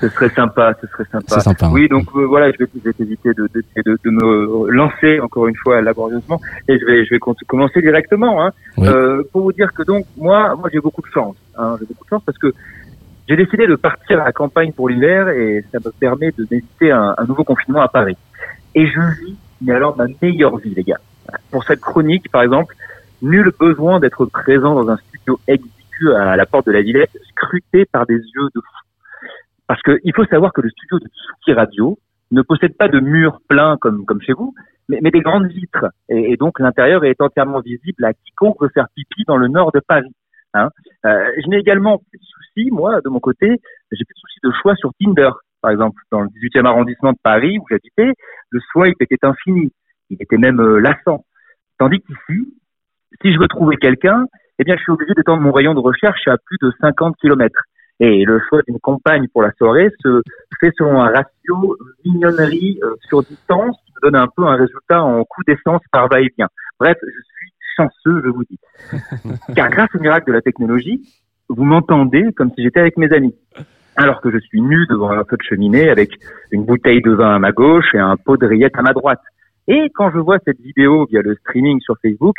Ce 0.01 0.09
serait 0.09 0.31
sympa, 0.35 0.75
ce 0.81 0.89
serait 0.89 1.05
sympa. 1.12 1.39
Sympa, 1.39 1.66
hein. 1.66 1.70
Oui, 1.73 1.87
donc 1.89 2.07
euh, 2.16 2.27
voilà, 2.27 2.51
je 2.51 2.59
vais, 2.59 2.66
je 2.85 2.91
vais 2.91 2.95
éviter 2.99 3.29
de, 3.35 3.49
de, 3.55 3.62
de, 3.87 3.99
de 4.05 4.11
me 4.11 4.68
lancer 4.73 5.20
encore 5.20 5.47
une 5.47 5.55
fois 5.55 5.81
laborieusement 5.81 6.41
et 6.68 6.77
je 6.77 6.85
vais, 6.85 7.05
je 7.05 7.11
vais 7.11 7.20
commencer 7.47 7.81
directement. 7.81 8.45
Hein. 8.45 8.51
Oui. 8.79 8.89
Euh, 8.89 9.23
pour 9.31 9.43
vous 9.43 9.53
dire 9.53 9.73
que 9.73 9.85
donc 9.85 10.05
moi, 10.18 10.57
moi 10.57 10.68
j'ai 10.73 10.81
beaucoup 10.81 11.03
de 11.03 11.12
chance. 11.14 11.37
Hein, 11.57 11.77
j'ai 11.79 11.87
beaucoup 11.87 12.05
de 12.05 12.09
chance 12.11 12.23
parce 12.27 12.37
que 12.39 12.53
j'ai 13.33 13.45
décidé 13.45 13.66
de 13.66 13.76
partir 13.76 14.20
à 14.20 14.24
la 14.24 14.33
campagne 14.33 14.72
pour 14.72 14.91
l'hiver 14.91 15.28
et 15.30 15.64
ça 15.72 15.78
me 15.78 15.91
permet 15.91 16.33
de 16.33 16.47
méditer 16.51 16.91
un, 16.91 17.14
un 17.16 17.24
nouveau 17.24 17.45
confinement 17.45 17.80
à 17.80 17.89
Paris. 17.89 18.16
Et 18.74 18.87
je 18.87 19.01
vis, 19.01 19.37
mais 19.62 19.72
alors 19.72 19.97
ma 19.97 20.05
meilleure 20.20 20.59
vie, 20.59 20.74
les 20.74 20.83
gars. 20.83 21.01
Pour 21.51 21.64
cette 21.64 21.80
chronique, 21.80 22.30
par 22.30 22.43
exemple, 22.43 22.74
nul 23.22 23.51
besoin 23.59 24.01
d'être 24.01 24.26
présent 24.26 24.74
dans 24.74 24.91
un 24.91 24.99
studio 24.99 25.41
exigu 25.49 26.12
à 26.14 26.37
la 26.37 26.45
porte 26.45 26.66
de 26.66 26.72
la 26.72 26.83
Villette, 26.83 27.16
scruté 27.30 27.87
par 27.87 28.05
des 28.05 28.16
yeux 28.16 28.49
de 28.55 28.61
fou. 28.61 29.26
Parce 29.66 29.80
que 29.80 29.99
il 30.05 30.14
faut 30.14 30.26
savoir 30.26 30.53
que 30.53 30.61
le 30.61 30.68
studio 30.68 30.99
de 30.99 31.07
Tsuki 31.07 31.55
Radio 31.55 31.99
ne 32.33 32.43
possède 32.43 32.76
pas 32.76 32.89
de 32.89 33.01
murs 33.01 33.41
pleins 33.49 33.78
comme, 33.80 34.05
comme 34.05 34.20
chez 34.20 34.35
vous, 34.35 34.53
mais, 34.91 35.11
des 35.11 35.20
grandes 35.20 35.47
vitres. 35.47 35.87
Et, 36.11 36.33
et 36.33 36.37
donc 36.37 36.61
l'intérieur 36.61 37.03
est 37.07 37.18
entièrement 37.22 37.61
visible 37.61 38.05
à 38.05 38.12
quiconque 38.12 38.61
veut 38.61 38.70
faire 38.74 38.89
pipi 38.95 39.24
dans 39.26 39.39
le 39.39 39.49
nord 39.49 39.72
de 39.72 39.80
Paris. 39.80 40.12
Hein. 40.53 40.68
Euh, 41.07 41.30
je 41.43 41.49
n'ai 41.49 41.57
également 41.57 41.97
plus 41.97 42.20
de 42.57 42.62
soucis, 42.62 42.70
moi, 42.70 43.00
de 43.05 43.09
mon 43.09 43.20
côté, 43.20 43.46
j'ai 43.90 44.05
plus 44.05 44.14
de 44.14 44.20
soucis 44.20 44.40
de 44.42 44.53
choix 44.62 44.74
sur 44.76 44.90
Tinder, 45.00 45.30
par 45.61 45.70
exemple, 45.70 46.00
dans 46.11 46.20
le 46.20 46.28
18e 46.28 46.66
arrondissement 46.66 47.12
de 47.12 47.18
Paris 47.22 47.59
où 47.59 47.64
j'habitais, 47.70 48.12
le 48.50 48.61
swipe 48.72 49.00
était 49.00 49.24
infini, 49.24 49.72
il 50.11 50.18
était 50.20 50.36
même 50.36 50.61
euh, 50.61 50.78
lassant. 50.78 51.24
Tandis 51.78 52.00
qu'ici, 52.00 52.55
si 53.22 53.32
je 53.32 53.38
veux 53.38 53.48
trouver 53.48 53.76
quelqu'un, 53.76 54.26
eh 54.59 54.64
bien, 54.64 54.76
je 54.76 54.82
suis 54.82 54.92
obligé 54.92 55.14
d'étendre 55.14 55.42
mon 55.42 55.53
rayon 55.53 55.74
de 55.74 55.80
recherche 55.80 56.26
à 56.26 56.36
plus 56.36 56.59
de 56.61 56.72
50 56.80 57.16
kilomètres. 57.16 57.62
Et 58.00 58.24
le 58.24 58.40
choix 58.48 58.62
d'une 58.66 58.80
compagne 58.80 59.28
pour 59.28 59.42
la 59.42 59.53
soirée 59.53 59.88
se 60.03 60.22
fait 60.61 60.72
selon 60.76 61.00
un 61.00 61.11
ratio 61.11 61.76
mignonnerie 62.05 62.80
euh, 62.82 62.94
sur 63.09 63.22
distance 63.22 63.76
qui 63.86 63.92
me 63.94 64.11
donne 64.11 64.20
un 64.20 64.26
peu 64.34 64.44
un 64.44 64.57
résultat 64.57 65.03
en 65.03 65.22
coût 65.24 65.42
d'essence 65.46 65.82
par 65.92 66.09
va-et-vient. 66.09 66.48
Bref, 66.80 66.96
je 67.00 67.09
suis 67.09 67.53
chanceux, 67.76 68.22
je 68.24 68.28
vous 68.28 68.44
dis. 68.44 68.59
Car 69.55 69.70
grâce 69.70 69.94
au 69.94 70.00
miracle 70.00 70.26
de 70.26 70.32
la 70.32 70.42
technologie, 70.42 71.03
vous 71.53 71.64
m'entendez 71.64 72.32
comme 72.36 72.50
si 72.55 72.62
j'étais 72.62 72.80
avec 72.80 72.96
mes 72.96 73.12
amis. 73.12 73.34
Alors 73.96 74.22
que 74.22 74.30
je 74.30 74.38
suis 74.38 74.62
nu 74.62 74.86
devant 74.88 75.11
un 75.11 75.24
feu 75.24 75.36
de 75.36 75.42
cheminée 75.42 75.90
avec 75.90 76.11
une 76.50 76.64
bouteille 76.64 77.03
de 77.03 77.12
vin 77.12 77.34
à 77.34 77.38
ma 77.38 77.53
gauche 77.53 77.94
et 77.94 77.98
un 77.98 78.16
pot 78.16 78.38
de 78.38 78.46
rillettes 78.46 78.78
à 78.78 78.82
ma 78.82 78.94
droite. 78.94 79.20
Et 79.68 79.90
quand 79.94 80.11
je 80.11 80.18
vois 80.18 80.38
cette 80.44 80.61
vidéo 80.61 81.07
via 81.11 81.20
le 81.20 81.34
streaming 81.36 81.78
sur 81.80 81.94
Facebook, 82.00 82.36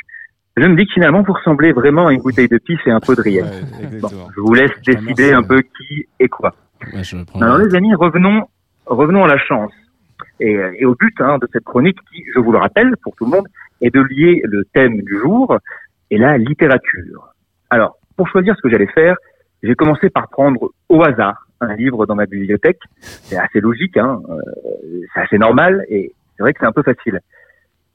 je 0.58 0.66
me 0.66 0.76
dis 0.76 0.86
que 0.86 0.94
finalement, 0.94 1.22
vous 1.22 1.34
ressemblez 1.34 1.72
vraiment 1.72 2.08
à 2.08 2.14
une 2.14 2.22
bouteille 2.22 2.48
de 2.48 2.58
pisse 2.58 2.80
et 2.86 2.92
un 2.92 3.00
pot 3.00 3.16
de 3.16 3.22
rillettes. 3.22 3.66
Bon, 4.02 4.10
je 4.36 4.42
vous 4.42 4.54
laisse 4.54 4.72
décider 4.86 5.32
un 5.32 5.44
peu 5.44 5.62
qui 5.62 6.06
et 6.20 6.28
quoi. 6.28 6.54
Ouais, 6.92 7.02
Alors 7.40 7.60
les 7.60 7.76
amis, 7.76 7.94
revenons, 7.94 8.48
revenons 8.88 9.24
à 9.24 9.28
la 9.28 9.38
chance 9.38 9.72
et, 10.40 10.60
et 10.80 10.86
au 10.86 10.96
but 10.96 11.14
hein, 11.22 11.38
de 11.40 11.48
cette 11.54 11.64
chronique 11.64 11.98
qui, 12.12 12.24
je 12.34 12.40
vous 12.40 12.52
le 12.52 12.58
rappelle 12.58 12.96
pour 13.04 13.16
tout 13.16 13.26
le 13.26 13.32
monde, 13.32 13.48
est 13.82 13.94
de 13.94 14.02
lier 14.02 14.42
le 14.44 14.66
thème 14.74 15.02
du 15.02 15.20
jour 15.20 15.58
et 16.10 16.18
la 16.18 16.38
littérature. 16.38 17.30
Alors, 17.70 17.98
pour 18.16 18.28
choisir 18.28 18.56
ce 18.56 18.62
que 18.62 18.70
j'allais 18.70 18.88
faire, 18.88 19.16
j'ai 19.62 19.76
commencé 19.76 20.10
par 20.10 20.30
prendre 20.30 20.72
au 20.90 21.04
hasard 21.04 21.48
un 21.62 21.76
livre 21.76 22.06
dans 22.06 22.16
ma 22.16 22.26
bibliothèque. 22.26 22.82
C'est 23.00 23.38
assez 23.38 23.62
logique, 23.62 23.98
hein, 23.98 24.22
euh, 24.30 25.02
c'est 25.14 25.22
assez 25.22 25.38
normal 25.38 25.86
et 25.90 26.14
c'est 26.36 26.44
vrai 26.44 26.54
que 26.54 26.60
c'est 26.60 26.68
un 26.68 26.74
peu 26.74 26.84
facile. 26.84 27.20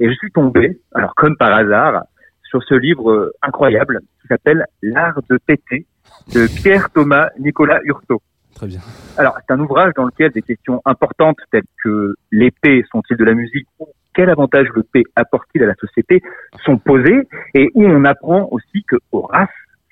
Et 0.00 0.08
je 0.08 0.14
suis 0.14 0.30
tombé, 0.30 0.80
alors 0.94 1.14
comme 1.14 1.36
par 1.36 1.52
hasard, 1.52 2.04
sur 2.44 2.62
ce 2.62 2.74
livre 2.74 3.32
incroyable 3.42 4.00
qui 4.22 4.28
s'appelle 4.28 4.64
L'art 4.82 5.20
de 5.28 5.38
péter 5.46 5.86
de 6.34 6.46
Pierre 6.46 6.90
Thomas 6.90 7.28
Nicolas 7.38 7.80
Hurtaud. 7.84 8.22
Très 8.54 8.66
bien. 8.66 8.80
Alors, 9.16 9.36
c'est 9.38 9.52
un 9.52 9.60
ouvrage 9.60 9.92
dans 9.94 10.04
lequel 10.04 10.32
des 10.32 10.42
questions 10.42 10.80
importantes 10.84 11.36
telles 11.50 11.62
que 11.84 12.14
les 12.32 12.50
P 12.50 12.84
sont-ils 12.90 13.16
de 13.16 13.24
la 13.24 13.34
musique 13.34 13.66
ou 13.78 13.88
quel 14.14 14.30
avantage 14.30 14.66
le 14.74 14.82
P 14.82 15.04
apporte-t-il 15.14 15.62
à 15.62 15.66
la 15.66 15.74
société 15.74 16.22
sont 16.64 16.76
posées 16.78 17.28
et 17.54 17.70
où 17.74 17.84
on 17.84 18.04
apprend 18.04 18.48
aussi 18.50 18.82
que 18.82 18.96
Horace, 19.12 19.48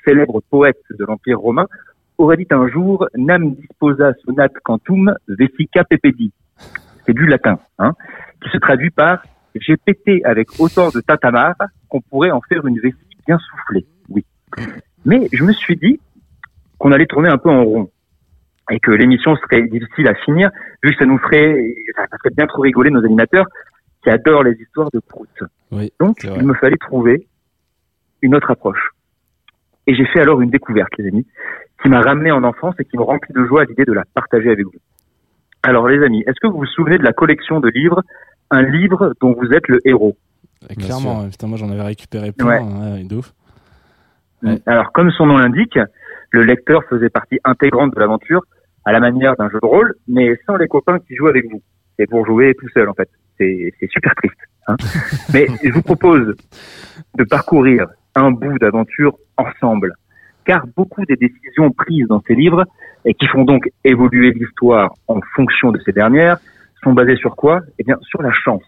célèbre 0.07 0.41
poète 0.51 0.83
de 0.91 1.05
l'Empire 1.05 1.41
romain, 1.41 1.67
aurait 2.19 2.37
dit 2.37 2.47
un 2.51 2.69
jour 2.69 3.07
Nam 3.17 3.55
disposa 3.55 4.13
sonat 4.25 4.49
quantum 4.65 5.15
vesica 5.29 5.85
pepedi. 5.85 6.33
C'est 7.05 7.15
du 7.15 7.27
latin, 7.27 7.59
hein, 7.79 7.93
qui 8.43 8.51
se 8.51 8.59
traduit 8.59 8.91
par 8.91 9.23
J'ai 9.55 9.77
pété 9.77 10.23
avec 10.25 10.49
autant 10.59 10.91
de 10.91 11.01
tatamar 11.01 11.55
qu'on 11.89 12.01
pourrait 12.01 12.31
en 12.31 12.41
faire 12.43 12.67
une 12.67 12.79
vessie 12.79 12.97
bien 13.27 13.39
soufflée. 13.39 13.87
Oui. 14.09 14.25
Mais 15.05 15.29
je 15.33 15.45
me 15.45 15.53
suis 15.53 15.77
dit 15.77 16.01
qu'on 16.79 16.93
allait 16.93 17.07
tourner 17.07 17.29
un 17.29 17.39
peu 17.39 17.51
en 17.51 17.65
rond 17.65 17.91
et 18.71 18.81
que 18.81 18.91
l'émission 18.91 19.37
serait 19.37 19.63
difficile 19.63 20.09
à 20.09 20.15
finir, 20.15 20.51
vu 20.83 20.91
que 20.91 20.99
ça 20.99 21.07
nous 21.07 21.19
ferait, 21.19 21.75
ça 21.95 22.05
ferait 22.19 22.35
bien 22.37 22.47
trop 22.47 22.63
rigoler 22.63 22.91
nos 22.91 23.05
animateurs 23.05 23.47
qui 24.03 24.11
adorent 24.11 24.43
les 24.43 24.57
histoires 24.61 24.91
de 24.93 24.99
Proust. 24.99 25.45
Oui, 25.71 25.93
Donc, 26.01 26.25
il 26.25 26.45
me 26.45 26.55
fallait 26.55 26.77
trouver 26.77 27.27
une 28.23 28.35
autre 28.35 28.51
approche. 28.51 28.91
Et 29.87 29.95
j'ai 29.95 30.05
fait 30.07 30.21
alors 30.21 30.41
une 30.41 30.51
découverte, 30.51 30.91
les 30.99 31.09
amis, 31.09 31.27
qui 31.83 31.89
m'a 31.89 32.01
ramené 32.01 32.31
en 32.33 32.43
enfance 32.45 32.75
et 32.81 32.85
qui 32.85 32.97
me 32.97 33.03
remplit 33.03 33.33
de 33.35 33.45
joie 33.47 33.63
à 33.63 33.65
l'idée 33.65 33.85
de 33.85 33.93
la 33.93 34.05
partager 34.15 34.51
avec 34.51 34.65
vous. 34.65 34.73
Alors, 35.63 35.89
les 35.89 36.03
amis, 36.05 36.23
est-ce 36.27 36.39
que 36.41 36.47
vous 36.49 36.59
vous 36.59 36.67
souvenez 36.67 36.99
de 36.99 37.03
la 37.05 37.13
collection 37.13 37.61
de 37.61 37.69
livres, 37.69 38.03
un 38.51 38.63
livre 38.63 39.15
dont 39.21 39.33
vous 39.35 39.53
êtes 39.53 39.69
le 39.69 39.79
héros 39.85 40.17
Clairement, 40.79 41.23
ouais. 41.23 41.29
putain, 41.31 41.47
moi 41.49 41.59
j'en 41.59 41.71
avais 41.71 41.83
récupéré 41.83 42.33
plein, 42.33 42.47
Ouais. 42.95 43.05
de 43.05 43.17
ouf. 43.17 43.33
Alors, 44.67 44.93
comme 44.93 45.11
son 45.11 45.27
nom 45.27 45.39
l'indique, 45.39 45.79
le 46.31 46.45
lecteur 46.45 46.83
faisait 46.89 47.09
partie 47.11 47.39
intégrante 47.45 47.95
de 47.95 48.01
l'aventure, 48.01 48.43
à 48.85 48.93
la 48.93 49.01
manière 49.01 49.37
d'un 49.37 49.49
jeu 49.51 49.59
de 49.61 49.67
rôle, 49.67 49.95
mais 50.09 50.39
sans 50.47 50.57
les 50.57 50.69
copains 50.69 50.99
qui 51.01 51.17
jouent 51.17 51.27
avec 51.29 51.51
vous. 51.51 51.61
C'est 51.99 52.07
pour 52.09 52.25
jouer 52.27 52.55
tout 52.59 52.69
seul, 52.75 52.89
en 52.89 52.95
fait. 52.95 53.09
C'est 53.39 53.73
c'est 53.81 53.91
super 53.91 54.15
triste. 54.15 54.37
hein. 54.69 54.77
mais 55.35 55.47
je 55.63 55.71
vous 55.73 55.83
propose 55.83 56.35
de 57.17 57.25
parcourir 57.25 57.87
un 58.17 58.33
bout 58.33 58.59
d'aventure 58.59 59.17
ensemble, 59.37 59.95
car 60.45 60.67
beaucoup 60.77 61.05
des 61.05 61.17
décisions 61.17 61.71
prises 61.71 62.09
dans 62.09 62.23
ces 62.27 62.35
livres 62.35 62.65
et 63.05 63.15
qui 63.15 63.27
font 63.29 63.45
donc 63.45 63.69
évoluer 63.85 64.33
l'histoire 64.33 64.95
en 65.07 65.21
fonction 65.35 65.71
de 65.71 65.79
ces 65.85 65.93
dernières 65.93 66.39
sont 66.83 66.93
basées 66.93 67.17
sur 67.17 67.37
quoi? 67.37 67.61
Eh 67.79 67.85
bien, 67.85 67.99
sur 68.03 68.23
la 68.23 68.33
chance. 68.33 68.65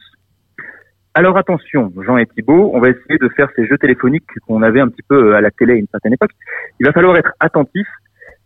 Alors 1.14 1.36
attention, 1.36 1.92
Jean 2.06 2.18
et 2.18 2.26
Thibault, 2.26 2.70
on 2.74 2.80
va 2.80 2.90
essayer 2.90 3.18
de 3.18 3.28
faire 3.30 3.48
ces 3.56 3.66
jeux 3.66 3.78
téléphoniques 3.78 4.28
qu'on 4.46 4.62
avait 4.62 4.80
un 4.80 4.88
petit 4.88 5.02
peu 5.02 5.34
à 5.34 5.40
la 5.40 5.50
télé 5.50 5.72
à 5.72 5.76
une 5.76 5.88
certaine 5.90 6.12
époque. 6.12 6.30
Il 6.78 6.86
va 6.86 6.92
falloir 6.92 7.16
être 7.16 7.32
attentif, 7.40 7.88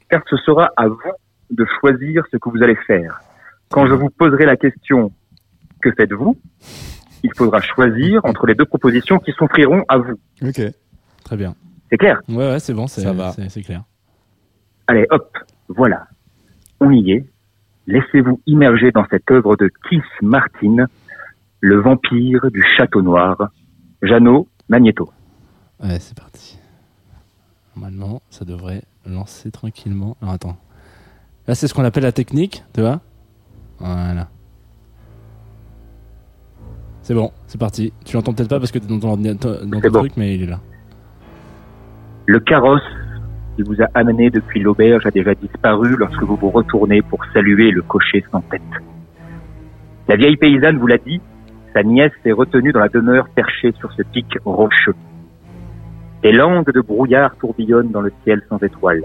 car 0.09 0.23
ce 0.31 0.37
sera 0.39 0.71
à 0.77 0.89
vous 0.89 1.13
de 1.51 1.67
choisir 1.81 2.25
ce 2.31 2.37
que 2.39 2.49
vous 2.49 2.63
allez 2.63 2.77
faire. 2.87 3.21
Quand 3.71 3.87
je 3.87 3.95
vous 3.95 4.09
poserai 4.09 4.47
la 4.47 4.57
question 4.57 5.11
«Que 5.83 5.91
faites-vous?», 5.93 6.37
il 7.25 7.31
faudra 7.37 7.61
choisir 7.61 8.25
entre 8.25 8.47
les 8.47 8.55
deux 8.55 8.65
propositions 8.65 9.19
qui 9.19 9.33
s'offriront 9.33 9.85
à 9.89 9.99
vous. 9.99 10.19
Ok. 10.43 10.61
Très 11.33 11.39
bien. 11.39 11.55
C'est 11.91 11.97
clair 11.97 12.21
Ouais, 12.29 12.37
ouais, 12.37 12.61
c'est 12.61 12.75
bon, 12.75 12.87
c'est 12.87 13.01
Ça 13.01 13.15
va. 13.15 13.33
c'est- 13.33 13.49
c'est 13.49 13.63
clair. 13.63 13.85
Allez, 14.87 15.07
hop, 15.11 15.31
voilà. 15.69 16.07
On 16.79 16.91
y 16.91 17.13
est. 17.13 17.25
Laissez-vous 17.87 18.39
immerger 18.47 18.91
dans 18.93 19.07
cette 19.11 19.31
œuvre 19.31 19.57
de 19.57 19.71
Keith 19.89 20.03
Martin, 20.21 20.85
le 21.61 21.77
vampire 21.81 22.51
du 22.51 22.63
château 22.77 23.01
noir, 23.01 23.49
Jeannot 24.03 24.47
Magneto. 24.69 25.11
Ouais, 25.83 25.99
c'est 26.01 26.15
parti. 26.15 26.59
Normalement, 27.75 28.21
ça 28.29 28.45
devrait 28.45 28.83
lancer 29.07 29.51
tranquillement. 29.51 30.19
Alors 30.21 30.35
attends. 30.35 30.59
Là, 31.49 31.55
c'est 31.55 31.67
ce 31.67 31.73
qu'on 31.73 31.85
appelle 31.85 32.03
la 32.03 32.13
technique, 32.13 32.63
tu 32.75 32.83
vois? 32.83 33.01
Voilà. 33.79 34.29
C'est 37.01 37.15
bon, 37.15 37.33
c'est 37.47 37.59
parti. 37.59 37.91
Tu 38.05 38.17
l'entends 38.17 38.35
peut-être 38.35 38.51
pas 38.51 38.59
parce 38.59 38.71
que 38.71 38.79
t'es 38.79 38.87
dans 38.87 39.01
ton, 39.01 39.09
ordinateur- 39.13 39.65
dans 39.65 39.81
ton 39.81 39.89
bon. 39.91 39.99
truc, 40.01 40.19
mais 40.19 40.35
il 40.35 40.43
est 40.43 40.47
là. 40.47 40.61
Le 42.27 42.39
carrosse 42.39 42.83
qui 43.57 43.63
vous 43.63 43.83
a 43.83 43.87
amené 43.95 44.31
depuis 44.31 44.61
l'auberge 44.61 45.05
a 45.07 45.11
déjà 45.11 45.35
disparu 45.35 45.97
lorsque 45.97 46.23
vous 46.23 46.37
vous 46.37 46.51
retournez 46.51 47.03
pour 47.03 47.25
saluer 47.35 47.73
le 47.73 47.83
cocher 47.83 48.25
sans 48.31 48.41
tête. 48.43 48.63
La 50.07 50.15
vieille 50.15 50.37
paysanne 50.37 50.79
vous 50.79 50.87
l'a 50.87 50.99
dit, 50.99 51.21
sa 51.75 51.83
nièce 51.83 52.13
est 52.25 52.33
retenue 52.33 52.71
dans 52.71 52.81
la 52.81 52.89
demeure 52.89 53.29
perchée 53.29 53.73
sur 53.79 53.93
ce 53.93 54.03
pic 54.03 54.27
rocheux. 54.45 54.95
Des 56.23 56.31
langues 56.31 56.73
de 56.73 56.81
brouillard 56.81 57.35
tourbillonnent 57.37 57.91
dans 57.91 58.03
le 58.03 58.13
ciel 58.23 58.41
sans 58.49 58.59
étoiles. 58.59 59.03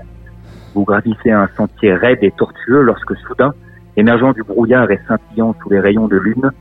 Vous 0.76 0.84
gravissez 0.84 1.32
un 1.32 1.48
sentier 1.58 1.96
raide 1.96 2.20
et 2.22 2.32
tortueux 2.32 2.82
lorsque 2.82 3.18
soudain, 3.18 3.54
émergeant 3.96 4.34
du 4.34 4.44
brouillard 4.44 4.92
et 4.92 5.00
scintillant 5.06 5.56
sous 5.62 5.70
les 5.72 5.80
rayons 5.80 6.08
de 6.08 6.18
lune, 6.18 6.52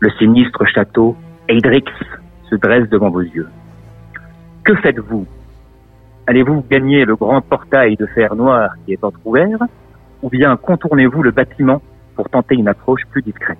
le 0.00 0.10
sinistre 0.12 0.64
château 0.66 1.16
Eidrix 1.48 1.84
se 2.48 2.54
dresse 2.54 2.88
devant 2.88 3.10
vos 3.10 3.20
yeux. 3.20 3.48
Que 4.64 4.74
faites-vous 4.76 5.26
Allez-vous 6.28 6.62
gagner 6.70 7.06
le 7.06 7.16
grand 7.16 7.40
portail 7.40 7.96
de 7.96 8.04
fer 8.04 8.34
noir 8.36 8.68
qui 8.84 8.92
est 8.92 9.02
entrouvert 9.02 9.58
ou 10.20 10.28
bien 10.28 10.58
contournez-vous 10.58 11.22
le 11.22 11.30
bâtiment 11.30 11.80
pour 12.14 12.28
tenter 12.28 12.54
une 12.54 12.68
approche 12.68 13.00
plus 13.10 13.22
discrète 13.22 13.56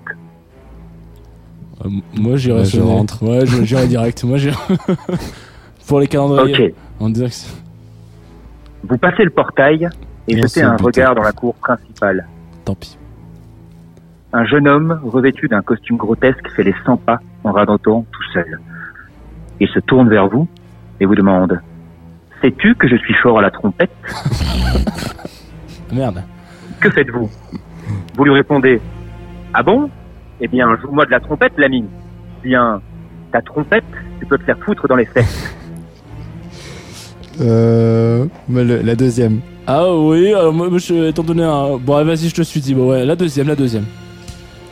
Euh, 1.82 1.88
moi, 2.18 2.32
Ouais, 2.32 2.38
je 2.38 2.80
rentre. 2.82 3.22
Ouais, 3.22 3.46
j'irais 3.64 3.86
direct. 3.86 4.22
Moi, 4.24 4.36
j'irais. 4.36 4.56
Pour 5.88 6.00
les 6.00 6.08
calendriers. 6.08 6.68
Ok. 6.68 6.74
On 7.00 7.10
que 7.10 7.20
Vous 8.84 8.98
passez 8.98 9.24
le 9.24 9.30
portail 9.30 9.88
et 10.26 10.36
jetez 10.36 10.60
un 10.62 10.76
regard 10.76 11.14
dans 11.14 11.22
la 11.22 11.32
cour 11.32 11.54
principale. 11.54 12.26
Tant 12.66 12.74
pis. 12.74 12.98
Un 14.34 14.44
jeune 14.44 14.68
homme 14.68 15.00
revêtu 15.04 15.48
d'un 15.48 15.62
costume 15.62 15.96
grotesque 15.96 16.46
fait 16.54 16.64
les 16.64 16.74
100 16.84 16.98
pas 16.98 17.20
en 17.44 17.52
radotant 17.52 18.04
tout 18.12 18.24
seul. 18.34 18.60
Il 19.58 19.68
se 19.68 19.78
tourne 19.78 20.10
vers 20.10 20.28
vous 20.28 20.46
et 21.00 21.06
vous 21.06 21.14
demande 21.14 21.62
Sais-tu 22.42 22.74
que 22.76 22.86
je 22.88 22.96
suis 22.96 23.14
fort 23.14 23.38
à 23.38 23.42
la 23.42 23.50
trompette 23.50 23.90
Merde. 25.92 26.22
Que 26.80 26.90
faites-vous 26.90 27.28
Vous 28.16 28.24
lui 28.24 28.32
répondez 28.32 28.80
Ah 29.54 29.62
bon? 29.62 29.90
Eh 30.40 30.46
bien, 30.48 30.68
joue-moi 30.80 31.04
de 31.06 31.10
la 31.10 31.20
trompette, 31.20 31.52
l'ami. 31.58 31.84
Bien, 32.44 32.80
ta 33.32 33.42
trompette, 33.42 33.84
tu 34.20 34.26
peux 34.26 34.38
te 34.38 34.44
faire 34.44 34.58
foutre 34.64 34.86
dans 34.86 34.94
les 34.96 35.06
fesses. 35.06 35.54
Euh, 37.40 38.26
mais 38.48 38.64
le- 38.64 38.82
la 38.82 38.94
deuxième. 38.94 39.40
Ah 39.66 39.92
oui, 39.92 40.32
alors 40.32 40.52
moi, 40.52 40.68
moi, 40.70 40.78
je, 40.78 41.08
étant 41.08 41.22
donné 41.22 41.42
un. 41.44 41.76
Bon, 41.76 41.96
allez, 41.96 42.06
vas-y, 42.06 42.28
je 42.28 42.34
te 42.34 42.42
suis 42.42 42.60
dit. 42.60 42.74
Bon, 42.74 42.90
ouais, 42.90 43.04
la 43.04 43.16
deuxième, 43.16 43.48
la 43.48 43.54
deuxième. 43.56 43.84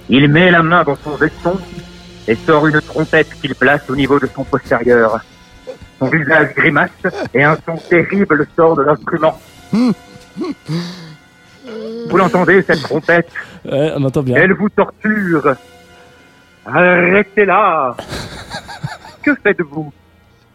Il 0.09 0.29
met 0.31 0.51
la 0.51 0.63
main 0.63 0.85
dans 0.85 0.97
son 0.97 1.17
veston 1.17 1.55
et 2.29 2.35
sort 2.35 2.67
une 2.67 2.81
trompette 2.81 3.29
qu'il 3.41 3.55
place 3.55 3.83
au 3.91 3.97
niveau 3.97 4.19
de 4.19 4.27
son 4.35 4.45
postérieur. 4.45 5.21
Son 5.99 6.09
visage 6.09 6.55
grimace 6.55 6.91
et 7.33 7.43
un 7.43 7.57
son 7.65 7.77
terrible 7.77 8.47
sort 8.55 8.77
de 8.77 8.83
l'instrument. 8.83 9.41
Vous 9.73 9.95
l'entendez, 12.17 12.63
cette 12.63 12.83
trompette? 12.83 13.31
Ouais, 13.65 13.93
on 13.97 14.05
entend 14.05 14.23
bien. 14.23 14.37
Elle 14.37 14.53
vous 14.53 14.69
torture. 14.69 15.55
Arrêtez-la. 16.67 17.97
que 19.23 19.35
faites-vous? 19.43 19.93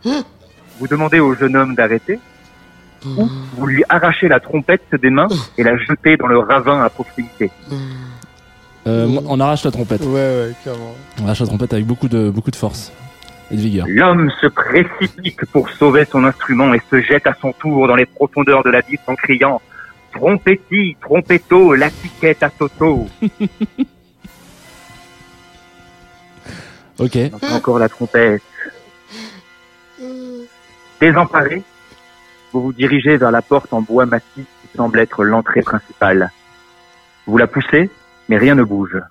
Vous 0.04 0.88
demandez 0.88 1.20
au 1.20 1.36
jeune 1.36 1.56
homme 1.56 1.76
d'arrêter? 1.76 2.20
Ou 3.06 3.28
vous 3.58 3.66
lui 3.66 3.84
arrachez 3.89 4.28
la 4.28 4.39
trompette 4.39 4.84
des 5.02 5.10
mains 5.10 5.28
et 5.58 5.64
la 5.64 5.76
jetez 5.78 6.18
dans 6.18 6.28
le 6.28 6.39
ravin 6.39 6.84
à 6.84 6.89
proximité? 6.89 7.50
Euh, 8.88 9.08
on 9.28 9.39
arrache 9.39 9.64
la 9.64 9.72
trompette. 9.72 10.02
Ouais, 10.02 10.14
ouais, 10.14 10.52
clairement. 10.64 10.94
On 11.20 11.26
arrache 11.26 11.39
la 11.39 11.48
trompette 11.48 11.74
avec 11.74 11.86
beaucoup 11.86 12.08
de, 12.08 12.30
beaucoup 12.30 12.52
de 12.52 12.56
force 12.56 12.92
L'homme 13.52 14.32
se 14.39 14.47
précipite 14.47 15.45
pour 15.52 15.70
sauver 15.70 16.06
son 16.06 16.24
instrument 16.24 16.74
et 16.74 16.82
se 16.89 17.02
jette 17.02 17.28
à 17.28 17.34
son 17.34 17.52
tour 17.52 17.88
dans 17.88 17.95
les 17.95 18.06
profondeurs 18.06 18.64
de 18.64 18.70
l'abysse 18.70 19.02
en 19.08 19.16
criant 19.16 19.62
Trompetti, 20.14 20.97
trompetto, 21.02 21.74
la 21.74 21.89
tiquette 21.89 22.43
à 22.43 22.49
Toto. 22.49 23.08
Ok. 26.99 27.18
Encore 27.52 27.80
la 27.80 27.89
trompette. 27.89 28.43
Désemparé, 30.99 31.64
vous 32.52 32.61
vous 32.61 32.73
dirigez 32.73 33.18
vers 33.18 33.32
la 33.32 33.41
porte 33.41 33.73
en 33.73 33.82
bois 33.82 34.06
massif 34.06 34.26
qui 34.36 34.78
semble 34.78 34.99
être 34.99 35.23
l'entrée 35.23 35.64
principale. 35.64 36.30
Vous 37.26 37.38
la 37.38 37.48
poussez, 37.48 37.90
mais 38.30 38.38
rien 38.38 38.53
ne 38.53 38.64
bouge. 38.64 39.02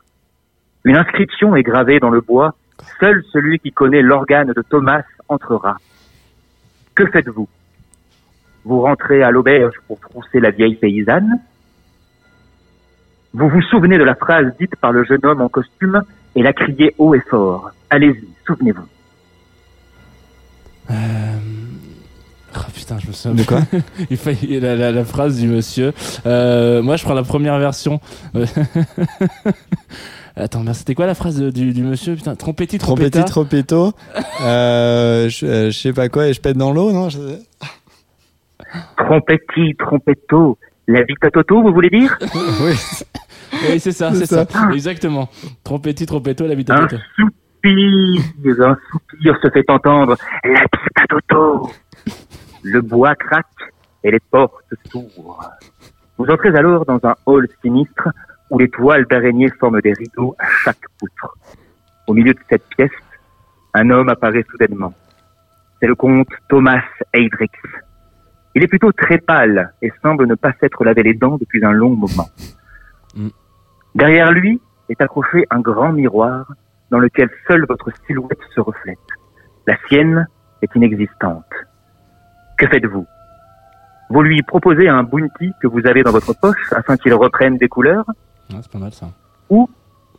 Une 0.85 0.97
inscription 0.97 1.57
est 1.57 1.65
gravée 1.65 1.99
dans 1.99 2.11
le 2.11 2.21
bois. 2.21 2.55
Seul 2.99 3.23
celui 3.33 3.59
qui 3.59 3.73
connaît 3.73 4.03
l'organe 4.03 4.53
de 4.53 4.63
Thomas 4.63 5.03
entrera. 5.29 5.79
Que 6.95 7.07
faites-vous? 7.07 7.49
Vous 8.65 8.81
rentrez 8.83 9.23
à 9.23 9.31
l'auberge 9.31 9.75
pour 9.87 9.99
trousser 10.01 10.41
la 10.41 10.51
vieille 10.51 10.77
paysanne? 10.77 11.41
Vous 13.33 13.49
vous 13.49 13.63
souvenez 13.63 13.97
de 13.97 14.05
la 14.05 14.15
phrase 14.15 14.53
dite 14.59 14.77
par 14.77 14.93
le 14.93 15.05
jeune 15.05 15.25
homme 15.25 15.41
en 15.41 15.49
costume? 15.49 16.03
Et 16.35 16.43
la 16.43 16.53
criez 16.53 16.95
haut 16.99 17.15
et 17.15 17.21
fort. 17.21 17.71
Allez-y, 17.89 18.29
souvenez-vous. 18.47 18.87
Euh... 20.91 20.95
Oh 22.57 22.71
putain, 22.75 22.99
je 22.99 23.07
me 23.07 23.13
souviens. 23.13 23.43
De 23.43 23.47
quoi? 23.47 23.61
Il 24.11 24.17
fallait 24.17 24.61
la, 24.61 24.75
la, 24.77 24.93
la 24.93 25.05
phrase 25.05 25.39
du 25.39 25.49
monsieur. 25.49 25.93
Euh, 26.27 26.83
moi, 26.83 26.97
je 26.97 27.05
prends 27.05 27.15
la 27.15 27.23
première 27.23 27.59
version. 27.59 28.01
Attends, 30.41 30.65
c'était 30.73 30.95
quoi 30.95 31.07
la 31.07 31.15
phrase 31.15 31.41
du, 31.41 31.73
du 31.73 31.83
monsieur 31.83 32.15
Putain, 32.17 32.35
trompetti, 32.35 32.79
trompetta. 32.79 33.23
Trompetti, 33.25 33.65
trompetto. 33.67 33.93
euh, 34.43 35.29
je, 35.29 35.47
euh, 35.47 35.71
je 35.71 35.79
sais 35.79 35.93
pas 35.93 36.09
quoi, 36.09 36.29
et 36.29 36.33
je 36.33 36.41
pète 36.41 36.57
dans 36.57 36.73
l'eau, 36.73 36.93
non 36.93 37.09
je- 37.09 37.19
Trompetti, 38.97 39.75
trompetto, 39.79 40.59
La 40.87 41.03
Vita 41.03 41.31
Toto, 41.31 41.63
vous 41.63 41.73
voulez 41.73 41.91
dire 41.91 42.17
Oui. 42.63 42.73
Oui, 43.69 43.81
c'est 43.81 43.93
ça, 43.93 44.13
c'est 44.15 44.27
ça. 44.27 44.47
Exactement. 44.73 45.29
Trop 45.65 45.79
péto, 45.81 46.47
la 46.47 46.55
vie 46.55 46.65
Un 46.69 46.87
soupir, 47.17 48.65
un 48.65 48.77
soupir 48.91 49.37
se 49.43 49.51
fait 49.51 49.69
entendre. 49.69 50.17
La 50.45 50.61
Vita 50.61 51.07
Toto. 51.09 51.71
Le 52.63 52.81
bois 52.81 53.15
craque 53.17 53.47
et 54.05 54.11
les 54.13 54.21
portes 54.31 54.55
s'ouvrent. 54.91 55.51
Vous 56.17 56.27
entrez 56.27 56.51
alors 56.57 56.85
dans 56.87 57.01
un 57.03 57.15
hall 57.27 57.49
sinistre 57.63 58.09
où 58.51 58.59
les 58.59 58.69
toiles 58.69 59.07
d'araignée 59.07 59.49
forment 59.59 59.81
des 59.81 59.93
rideaux 59.93 60.35
à 60.39 60.47
chaque 60.47 60.85
poutre. 60.99 61.37
Au 62.07 62.13
milieu 62.13 62.35
de 62.35 62.41
cette 62.51 62.67
pièce, 62.77 62.91
un 63.75 63.89
homme 63.91 64.09
apparaît 64.09 64.45
soudainement. 64.51 64.93
C'est 65.81 65.87
le 65.87 65.95
comte 65.95 66.29
Thomas 66.49 66.83
Heydrix. 67.15 67.51
Il 68.55 68.65
est 68.65 68.69
plutôt 68.69 68.93
très 68.93 69.19
pâle 69.19 69.73
et 69.81 69.93
semble 70.03 70.27
ne 70.27 70.35
pas 70.35 70.53
s'être 70.61 70.85
lavé 70.85 71.05
les 71.05 71.15
dents 71.15 71.39
depuis 71.39 71.65
un 71.65 71.73
long 71.73 71.95
moment. 71.95 72.29
Derrière 73.95 74.33
lui 74.33 74.61
est 74.89 75.01
accroché 75.01 75.47
un 75.51 75.61
grand 75.61 75.93
miroir 75.93 76.53
dans 76.91 76.99
lequel 76.99 77.31
seule 77.47 77.65
votre 77.69 77.91
silhouette 78.07 78.41
se 78.55 78.61
reflète. 78.61 78.99
La 79.67 79.77
sienne 79.89 80.27
est 80.63 80.75
inexistante. 80.75 81.47
Que 82.59 82.67
faites-vous? 82.67 83.07
Vous 84.11 84.23
lui 84.23 84.43
proposez 84.43 84.89
un 84.89 85.05
bounty 85.05 85.53
que 85.63 85.69
vous 85.69 85.87
avez 85.87 86.03
dans 86.03 86.11
votre 86.11 86.35
poche 86.35 86.73
afin 86.73 86.97
qu'il 86.97 87.15
reprenne 87.15 87.57
des 87.57 87.69
couleurs? 87.69 88.05
Ouais, 88.53 88.59
c'est 88.63 88.71
pas 88.73 88.79
mal 88.79 88.93
ça. 88.93 89.11
ou 89.49 89.69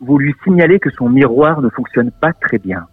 vous 0.00 0.18
lui 0.18 0.34
signalez 0.44 0.78
que 0.80 0.90
son 0.90 1.08
miroir 1.08 1.60
ne 1.62 1.68
fonctionne 1.68 2.10
pas 2.10 2.32
très 2.32 2.58
bien. 2.58 2.84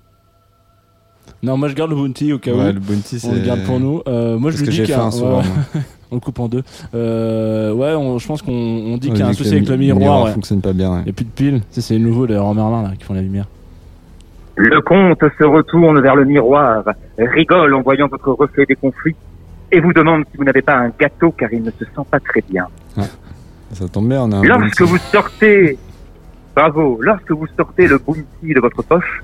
Non, 1.42 1.58
moi 1.58 1.68
je 1.70 1.74
garde 1.76 1.90
le 1.92 1.96
bounty 1.96 2.34
au 2.34 2.38
cas 2.40 2.52
où. 2.52 2.58
Le 2.58 2.74
bounty, 2.74 3.20
On 3.26 3.32
le 3.32 3.38
c'est- 3.40 3.46
garde 3.46 3.64
pour 3.64 3.80
nous. 3.80 4.02
Euh, 4.08 4.38
moi 4.38 4.52
je 4.52 4.58
lui 4.58 4.66
que 4.66 4.70
dis 4.72 4.78
qu'il 4.82 4.90
y 4.90 4.94
a 4.94 4.98
faim 4.98 5.06
un- 5.08 5.12
souvent, 5.12 5.42
on 6.12 6.16
le 6.16 6.20
coupe 6.22 6.40
en 6.40 6.48
deux. 6.48 6.64
Euh, 6.94 7.72
ouais, 7.74 7.94
on- 7.96 8.18
je 8.20 8.28
pense 8.28 8.42
qu'on 8.42 8.52
on 8.52 8.98
dit 8.98 9.10
On 9.10 9.14
qu'il 9.14 9.20
y 9.20 9.24
a 9.24 9.28
un 9.28 9.34
souci 9.34 9.52
avec 9.54 9.66
le 9.66 9.72
le 9.72 9.78
miroir. 9.78 10.00
miroir 10.02 10.24
ouais. 10.26 10.32
fonctionne 10.34 10.62
pas 10.62 10.74
bien, 10.74 10.92
ouais. 10.92 11.00
Il 11.02 11.04
n'y 11.06 11.10
a 11.12 11.14
plus 11.14 11.26
de 11.26 11.30
piles. 11.32 11.60
Tu 11.62 11.66
sais, 11.72 11.82
c'est 11.82 11.94
les 11.96 12.00
nouveaux 12.00 12.28
de 12.28 12.34
Merlin 12.34 12.84
là 12.84 12.92
qui 12.98 13.04
font 13.06 13.14
la 13.14 13.22
lumière. 13.22 13.46
Le 14.56 14.82
comte 14.82 15.24
se 15.38 15.44
retourne 15.46 16.02
vers 16.02 16.16
le 16.16 16.26
miroir, 16.26 16.84
rigole 17.18 17.74
en 17.74 17.82
voyant 17.82 18.08
votre 18.08 18.32
reflet 18.34 18.66
déconfit 18.68 19.16
et 19.72 19.80
vous 19.80 19.94
demande 19.94 20.26
si 20.32 20.38
vous 20.38 20.44
n'avez 20.44 20.62
pas 20.62 20.76
un 20.76 20.90
gâteau 21.00 21.32
car 21.32 21.52
il 21.54 21.64
ne 21.64 21.72
se 21.72 21.86
sent 21.86 22.02
pas 22.12 22.20
très 22.20 22.42
bien. 22.50 22.68
Ça 23.74 23.88
tombe 23.88 24.10
bien, 24.10 24.24
on 24.24 24.32
a 24.32 24.38
un 24.38 24.44
Lorsque 24.44 24.82
vous 24.82 24.98
sortez, 24.98 25.78
bravo, 26.56 27.00
lorsque 27.02 27.32
vous 27.32 27.48
sortez 27.56 27.88
le 27.88 27.98
bounty 28.00 28.54
de 28.54 28.60
votre 28.60 28.82
poche, 28.84 29.24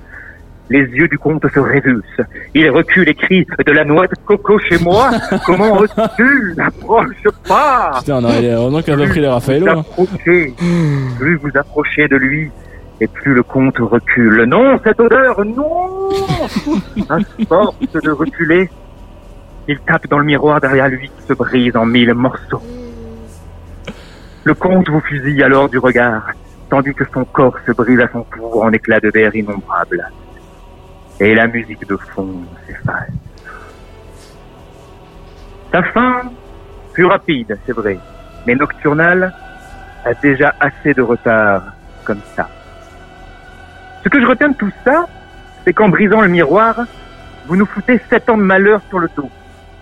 les 0.68 0.80
yeux 0.80 1.08
du 1.08 1.18
comte 1.18 1.46
se 1.52 1.60
révulsent. 1.60 2.22
Il 2.54 2.70
recule 2.70 3.08
et 3.08 3.14
crie 3.14 3.46
de 3.64 3.72
la 3.72 3.84
noix 3.84 4.06
de 4.06 4.14
coco 4.24 4.58
chez 4.58 4.78
moi. 4.78 5.10
Comment 5.46 5.78
oses-tu 5.78 6.54
N'approche 6.56 7.28
pas. 7.46 7.92
Putain, 7.98 8.16
on 8.16 8.24
aurait 8.24 8.50
heureusement 8.50 8.82
qu'elle 8.82 9.00
a 9.00 9.06
pris 9.06 9.20
les 9.20 9.28
Raffaello. 9.28 9.68
Hein. 9.68 9.84
plus 11.18 11.36
vous 11.36 11.50
approchez 11.54 12.08
de 12.08 12.16
lui, 12.16 12.50
et 13.00 13.06
plus 13.06 13.34
le 13.34 13.42
comte 13.42 13.78
recule. 13.78 14.44
Non, 14.44 14.78
cette 14.82 15.00
odeur, 15.00 15.44
non 15.44 16.08
À 17.08 17.18
force 17.48 17.76
de 17.92 18.10
reculer, 18.10 18.70
il 19.68 19.78
tape 19.80 20.08
dans 20.08 20.18
le 20.18 20.24
miroir 20.24 20.60
derrière 20.60 20.88
lui 20.88 21.08
qui 21.08 21.26
se 21.26 21.34
brise 21.34 21.76
en 21.76 21.86
mille 21.86 22.14
morceaux. 22.14 22.62
Le 24.46 24.54
comte 24.54 24.88
vous 24.88 25.00
fusille 25.00 25.42
alors 25.42 25.68
du 25.68 25.78
regard, 25.78 26.30
tandis 26.70 26.94
que 26.94 27.02
son 27.12 27.24
corps 27.24 27.58
se 27.66 27.72
brise 27.72 27.98
à 27.98 28.06
son 28.12 28.22
tour 28.22 28.62
en 28.62 28.70
éclats 28.70 29.00
de 29.00 29.10
verre 29.10 29.34
innombrables. 29.34 30.08
Et 31.18 31.34
la 31.34 31.48
musique 31.48 31.84
de 31.88 31.96
fond 31.96 32.44
s'efface. 32.64 33.10
Sa 35.72 35.82
fin 35.82 36.30
fut 36.94 37.06
rapide, 37.06 37.58
c'est 37.66 37.72
vrai, 37.72 37.98
mais 38.46 38.54
Nocturnal 38.54 39.34
a 40.04 40.14
déjà 40.14 40.54
assez 40.60 40.94
de 40.94 41.02
retard 41.02 41.64
comme 42.04 42.20
ça. 42.36 42.48
Ce 44.04 44.08
que 44.08 44.20
je 44.20 44.26
retiens 44.26 44.50
de 44.50 44.56
tout 44.56 44.70
ça, 44.84 45.06
c'est 45.64 45.72
qu'en 45.72 45.88
brisant 45.88 46.20
le 46.20 46.28
miroir, 46.28 46.86
vous 47.48 47.56
nous 47.56 47.66
foutez 47.66 48.00
sept 48.08 48.30
ans 48.30 48.38
de 48.38 48.44
malheur 48.44 48.80
sur 48.90 49.00
le 49.00 49.08
dos. 49.16 49.28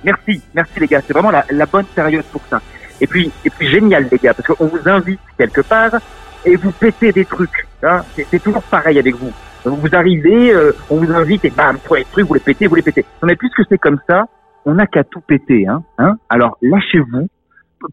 Merci, 0.04 0.42
merci 0.54 0.80
les 0.80 0.86
gars, 0.86 1.02
c'est 1.06 1.12
vraiment 1.12 1.32
la, 1.32 1.44
la 1.50 1.66
bonne 1.66 1.84
période 1.84 2.24
pour 2.32 2.40
ça. 2.48 2.62
Et 3.00 3.06
puis, 3.06 3.30
et 3.44 3.50
puis 3.50 3.66
génial 3.68 4.08
les 4.10 4.18
gars, 4.18 4.34
parce 4.34 4.46
qu'on 4.46 4.66
vous 4.66 4.88
invite 4.88 5.20
quelque 5.36 5.60
part 5.62 5.92
et 6.44 6.56
vous 6.56 6.72
pétez 6.72 7.12
des 7.12 7.24
trucs. 7.24 7.66
Hein 7.82 8.02
c'est, 8.14 8.42
toujours 8.42 8.62
pareil 8.62 8.98
avec 8.98 9.14
vous. 9.14 9.32
Vous 9.64 9.94
arrivez, 9.94 10.52
euh, 10.52 10.72
on 10.90 10.96
vous 10.96 11.12
invite 11.12 11.44
et 11.44 11.50
bam, 11.50 11.78
trois 11.82 11.98
trucs, 12.12 12.26
vous 12.26 12.34
les 12.34 12.40
pétez, 12.40 12.66
vous 12.66 12.74
les 12.74 12.82
pétez. 12.82 13.04
Mais 13.22 13.36
puisque 13.36 13.62
c'est 13.68 13.78
comme 13.78 13.98
ça, 14.08 14.26
on 14.64 14.74
n'a 14.74 14.86
qu'à 14.86 15.04
tout 15.04 15.20
péter. 15.20 15.66
Hein, 15.66 15.82
hein 15.98 16.16
Alors 16.28 16.58
lâchez-vous, 16.62 17.28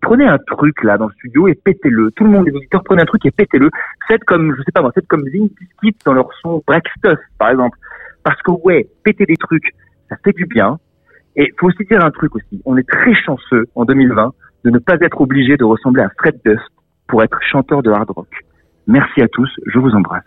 prenez 0.02 0.26
un 0.26 0.38
truc 0.38 0.84
là 0.84 0.98
dans 0.98 1.08
le 1.08 1.14
studio 1.14 1.48
et 1.48 1.56
pétez-le. 1.56 2.12
Tout 2.12 2.26
le 2.26 2.30
monde, 2.30 2.46
les 2.48 2.54
auditeurs, 2.54 2.84
prenez 2.84 3.02
un 3.02 3.06
truc 3.06 3.26
et 3.26 3.32
pétez-le. 3.32 3.70
Faites 4.08 4.24
comme, 4.26 4.54
je 4.58 4.64
sais 4.64 4.72
pas 4.74 4.82
moi, 4.82 4.92
faites 4.94 5.08
comme 5.08 5.24
Zinc 5.24 5.52
Bizkit 5.60 5.98
dans 6.06 6.14
leur 6.14 6.30
son 6.42 6.62
Break 6.68 6.84
Stuff, 6.98 7.20
par 7.38 7.50
exemple. 7.50 7.78
Parce 8.24 8.42
que 8.42 8.52
ouais, 8.52 8.88
péter 9.04 9.26
des 9.26 9.38
trucs, 9.38 9.74
ça 10.10 10.18
fait 10.24 10.34
du 10.34 10.46
bien. 10.46 10.78
Et 11.36 11.54
faut 11.58 11.68
aussi 11.68 11.86
dire 11.86 12.04
un 12.04 12.12
truc 12.12 12.36
aussi. 12.36 12.62
On 12.66 12.76
est 12.76 12.88
très 12.88 13.16
chanceux 13.16 13.66
en 13.76 13.86
2020 13.86 14.34
de 14.66 14.70
ne 14.70 14.80
pas 14.80 14.96
être 15.02 15.20
obligé 15.22 15.58
de 15.58 15.64
ressembler 15.64 16.04
à 16.04 16.10
Fred 16.18 16.36
Dust 16.46 16.62
pour 17.08 17.24
être 17.24 17.38
chanteur 17.52 17.82
de 17.84 17.92
hard 17.92 18.10
rock. 18.12 18.28
Merci 18.88 19.22
à 19.22 19.28
tous, 19.28 19.50
je 19.74 19.80
vous 19.80 19.90
embrasse. 19.92 20.24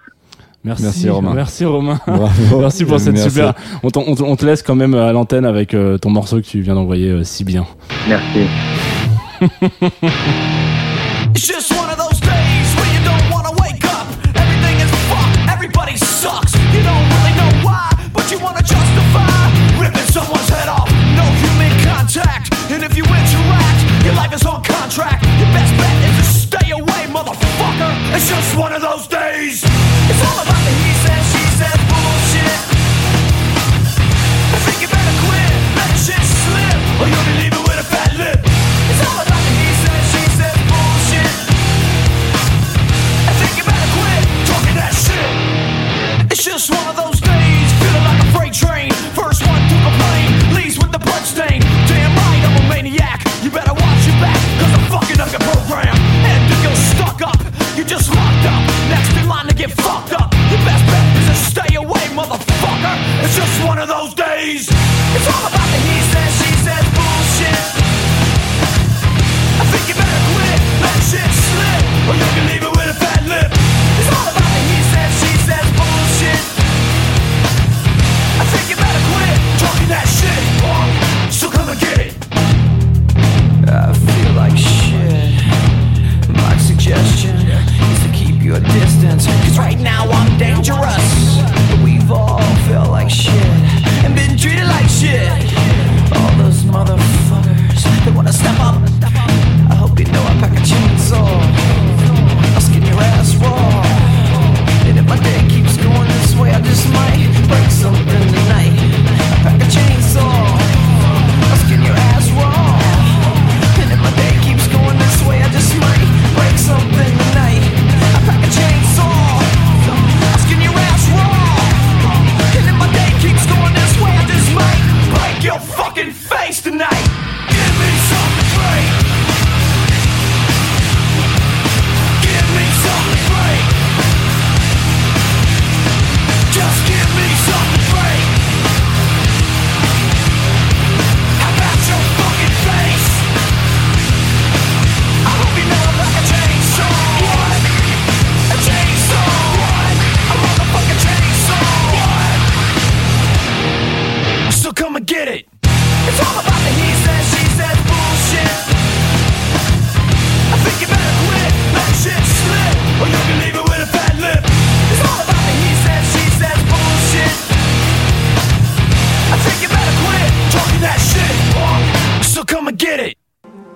Merci, 0.64 0.82
Merci, 0.84 1.10
Romain. 1.10 1.34
Merci 1.34 1.64
Romain. 1.66 1.98
Bravo. 2.06 2.58
Merci 2.60 2.84
pour 2.86 2.98
cette 2.98 3.14
Merci. 3.14 3.30
super. 3.30 3.52
On, 3.82 3.90
te- 3.90 3.98
on 4.22 4.36
te 4.36 4.46
laisse 4.46 4.62
quand 4.62 4.74
même 4.74 4.94
à 4.94 5.12
l'antenne 5.12 5.44
avec 5.44 5.74
euh, 5.74 5.98
ton 5.98 6.08
morceau 6.10 6.36
que 6.40 6.46
tu 6.46 6.60
viens 6.60 6.74
d'envoyer 6.74 7.10
euh, 7.10 7.22
si 7.24 7.44
bien. 7.44 7.66
Merci. 8.08 8.46
It's 11.34 11.46
just 11.46 11.70
one 11.72 11.90
of 11.90 11.98
those 11.98 12.18
days 12.20 12.68
where 12.76 12.90
you 12.94 13.04
don't 13.04 13.30
wanna 13.30 13.50
wake 13.60 13.84
up. 13.84 14.06
Everything 14.34 14.76
is 14.80 14.90
fucked, 15.10 15.52
everybody 15.52 15.96
sucks. 15.98 16.54
You 16.72 16.80
don't 16.82 17.06
really 17.12 17.34
know 17.36 17.50
why, 17.68 17.90
but 18.14 18.30
you 18.30 18.38
wanna 18.38 18.62
justify 18.62 19.50
ripping 19.78 20.08
someone's 20.12 20.48
head 20.48 20.68
off. 20.68 20.88
No 21.18 21.24
human 21.44 21.72
contact, 21.84 22.53
life 24.24 24.40
is 24.40 24.46
on 24.46 24.62
contract. 24.62 25.24
Your 25.36 25.50
best 25.52 25.72
bet 25.76 25.96
is 26.08 26.16
to 26.16 26.24
stay 26.24 26.70
away, 26.70 27.02
motherfucker. 27.12 27.92
It's 28.16 28.28
just 28.28 28.56
one 28.56 28.72
of 28.72 28.80
those 28.80 29.06
days. 29.06 29.60
It's 30.08 30.22
all 30.24 30.38
about 30.40 30.62
the 30.64 30.72
he 30.72 30.92
says, 31.04 31.22
she 31.32 31.44
says 31.60 31.78
bullshit. 31.92 32.60
I 34.54 34.58
think 34.64 34.76
you 34.80 34.88
better 34.88 35.16
quit, 35.28 35.52
let 35.76 35.88
the 35.92 36.00
shit 36.00 36.24
slip, 36.24 36.78
or 37.00 37.06
you'll 37.12 37.28
be 37.28 37.34
leaving 37.42 37.64
with 37.68 37.84
a 37.84 37.86
fat 37.92 38.12
lip. 38.16 38.40
It's 38.40 39.02
all 39.04 39.18
about 39.20 39.42
the 39.44 39.52
he 39.60 39.68
says, 39.84 40.02
she 40.14 40.24
says 40.40 40.56
bullshit. 40.72 41.34
I 43.28 43.32
think 43.40 43.52
you 43.60 43.64
better 43.68 43.90
quit 43.98 44.22
talking 44.48 44.76
that 44.80 44.94
shit. 45.04 45.28
It's 46.32 46.44
just 46.44 46.70
one 46.72 46.86
of 46.88 46.96
those 46.96 47.13
you're 57.84 57.98
just 57.98 58.08
locked 58.08 58.46
up. 58.48 58.62
Next 58.88 59.12
in 59.16 59.28
line 59.28 59.46
to 59.46 59.54
get 59.54 59.70
fucked 59.70 60.12
up. 60.12 60.32
Your 60.48 60.60
best 60.64 60.84
bet 60.88 61.04
is 61.20 61.26
to 61.28 61.36
stay 61.52 61.74
away, 61.76 62.04
motherfucker. 62.16 62.96
It's 63.24 63.36
just 63.36 63.64
one 63.66 63.78
of 63.78 63.88
those 63.88 64.14
days. 64.14 64.68
It's 64.68 65.28
all 65.28 65.44
about 65.44 65.68
the 65.68 65.80
he 65.84 65.96
says, 66.12 66.30
she 66.40 66.50
says 66.64 66.84
bullshit. 66.96 67.64
I 69.60 69.64
think 69.68 69.84
you 69.88 69.94
better 70.00 70.22
quit, 70.32 70.58
let 70.80 70.96
shit 71.04 71.28
slip, 71.28 71.82
or 72.08 72.14
you'll 72.16 72.34
be 72.34 72.44
leaving 72.52 72.72
with 72.72 72.88
a 72.88 72.96
fat 72.96 73.20
lip. 73.28 73.52
It's 73.52 74.10
all 74.16 74.28
about 74.32 74.48
the 74.48 74.62
he 74.64 74.80
says, 74.88 75.10
she 75.20 75.32
says 75.44 75.66
bullshit. 75.76 76.42
I 78.40 78.44
think 78.48 78.64
you 78.72 78.76
better 78.80 79.02
quit 79.12 79.36
talking 79.60 79.88
that 79.92 80.08
shit. 80.08 80.42
So 81.32 81.50
come 81.50 81.68
and 81.68 81.80
get 81.80 81.98
it. 82.00 82.14
I 83.68 83.92
feel 83.92 84.32
like 84.40 84.56
shit. 84.56 85.36
My 86.32 86.56
suggestion 86.56 87.43
your 88.54 88.62
distance. 88.72 89.26
Cause 89.26 89.58
right 89.58 89.78
now 89.78 90.08
I'm 90.08 90.38
dangerous. 90.38 91.42
We've 91.82 92.10
all 92.10 92.40
felt 92.68 92.90
like 92.90 93.10
shit 93.10 93.32
and 94.04 94.14
been 94.14 94.36
treated 94.36 94.66
like 94.66 94.88
shit. 94.88 95.28
All 96.14 96.30
those 96.38 96.62
motherfuckers 96.62 97.82
that 98.04 98.12
wanna 98.14 98.32
step 98.32 98.58
up. 98.60 98.93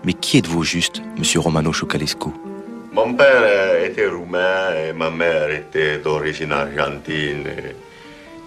Mais 0.04 0.12
qui 0.14 0.38
êtes-vous 0.38 0.62
juste, 0.62 1.02
monsieur 1.18 1.40
Romano 1.40 1.72
Chocalesco 1.72 2.32
Mon 2.92 3.14
père 3.14 3.84
était 3.84 4.08
roumain 4.08 4.74
et 4.74 4.92
ma 4.92 5.10
mère 5.10 5.50
était 5.50 5.98
d'origine 5.98 6.52
argentine. 6.52 7.44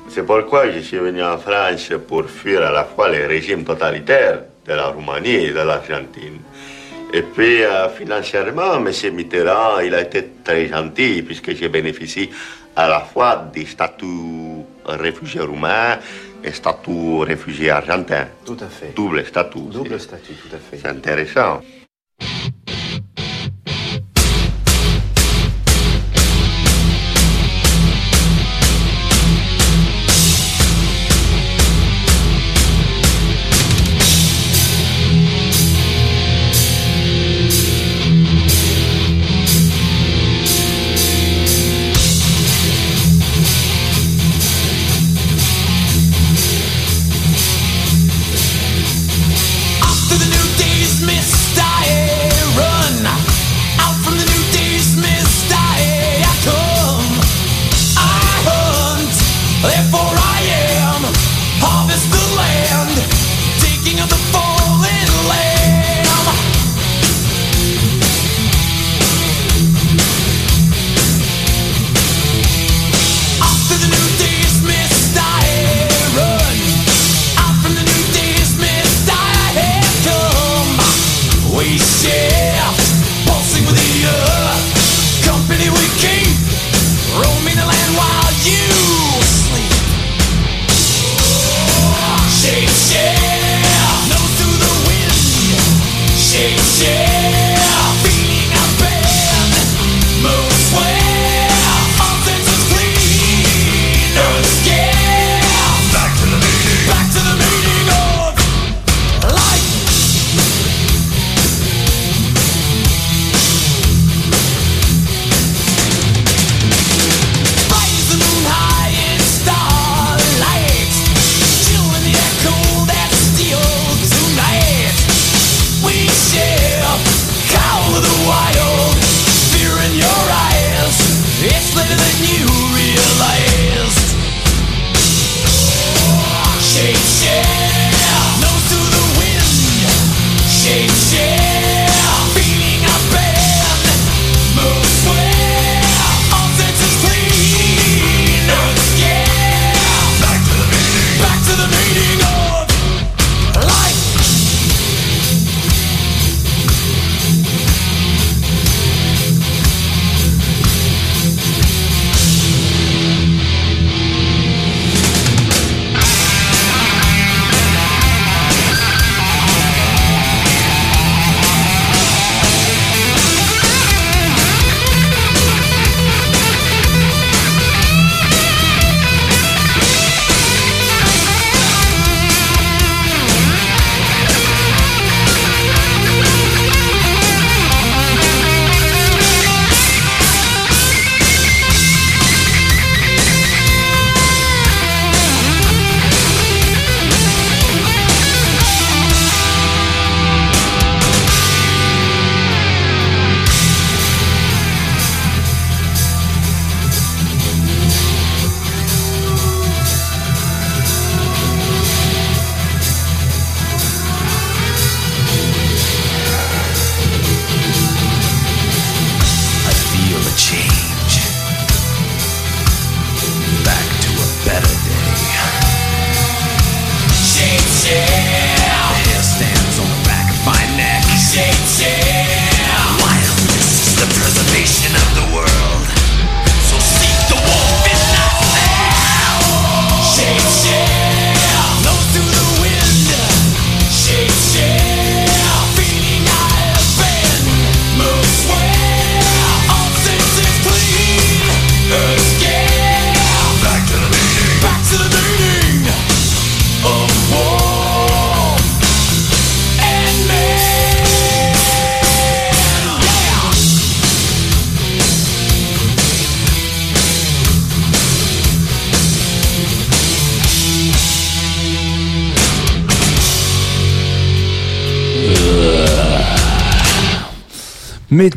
C'est 0.10 0.26
pourquoi 0.26 0.72
je 0.72 0.80
suis 0.80 0.98
venu 0.98 1.24
en 1.24 1.38
France 1.38 1.92
pour 2.08 2.26
fuir 2.26 2.62
à 2.64 2.72
la 2.72 2.84
fois 2.84 3.10
les 3.10 3.26
régimes 3.26 3.64
totalitaires 3.64 4.42
de 4.68 4.74
la 4.74 4.88
Roumanie 4.88 5.46
et 5.46 5.52
de 5.52 5.60
l'Argentine. 5.60 6.40
Et 7.14 7.24
puis, 7.24 7.64
euh, 7.64 7.90
financièrement, 7.90 8.76
M. 8.76 9.14
Mitterrand, 9.14 9.80
il 9.80 9.94
a 9.96 10.02
été 10.02 10.30
très 10.44 10.68
gentil 10.68 11.22
puisque 11.24 11.56
j'ai 11.56 11.70
bénéficié 11.70 12.30
à 12.76 12.88
la 12.88 13.02
fois 13.02 13.50
des 13.54 13.66
statuts 13.66 14.64
réfugiés 14.86 15.42
roumains 15.42 15.98
Estatuto 16.44 17.24
refugiado, 17.24 17.92
argentin. 17.92 18.32
Tudo 18.46 18.64
é 18.64 18.68
a 18.68 18.70
fait. 18.70 18.94
Double 18.96 19.22
estatuto. 19.22 19.70
Double 19.78 19.96
estatuto, 19.96 20.42
tudo 20.42 20.56
é 20.56 20.58
a 20.58 20.62
fait. 20.62 20.78
C'est 20.82 20.90
intéressant. 20.90 21.62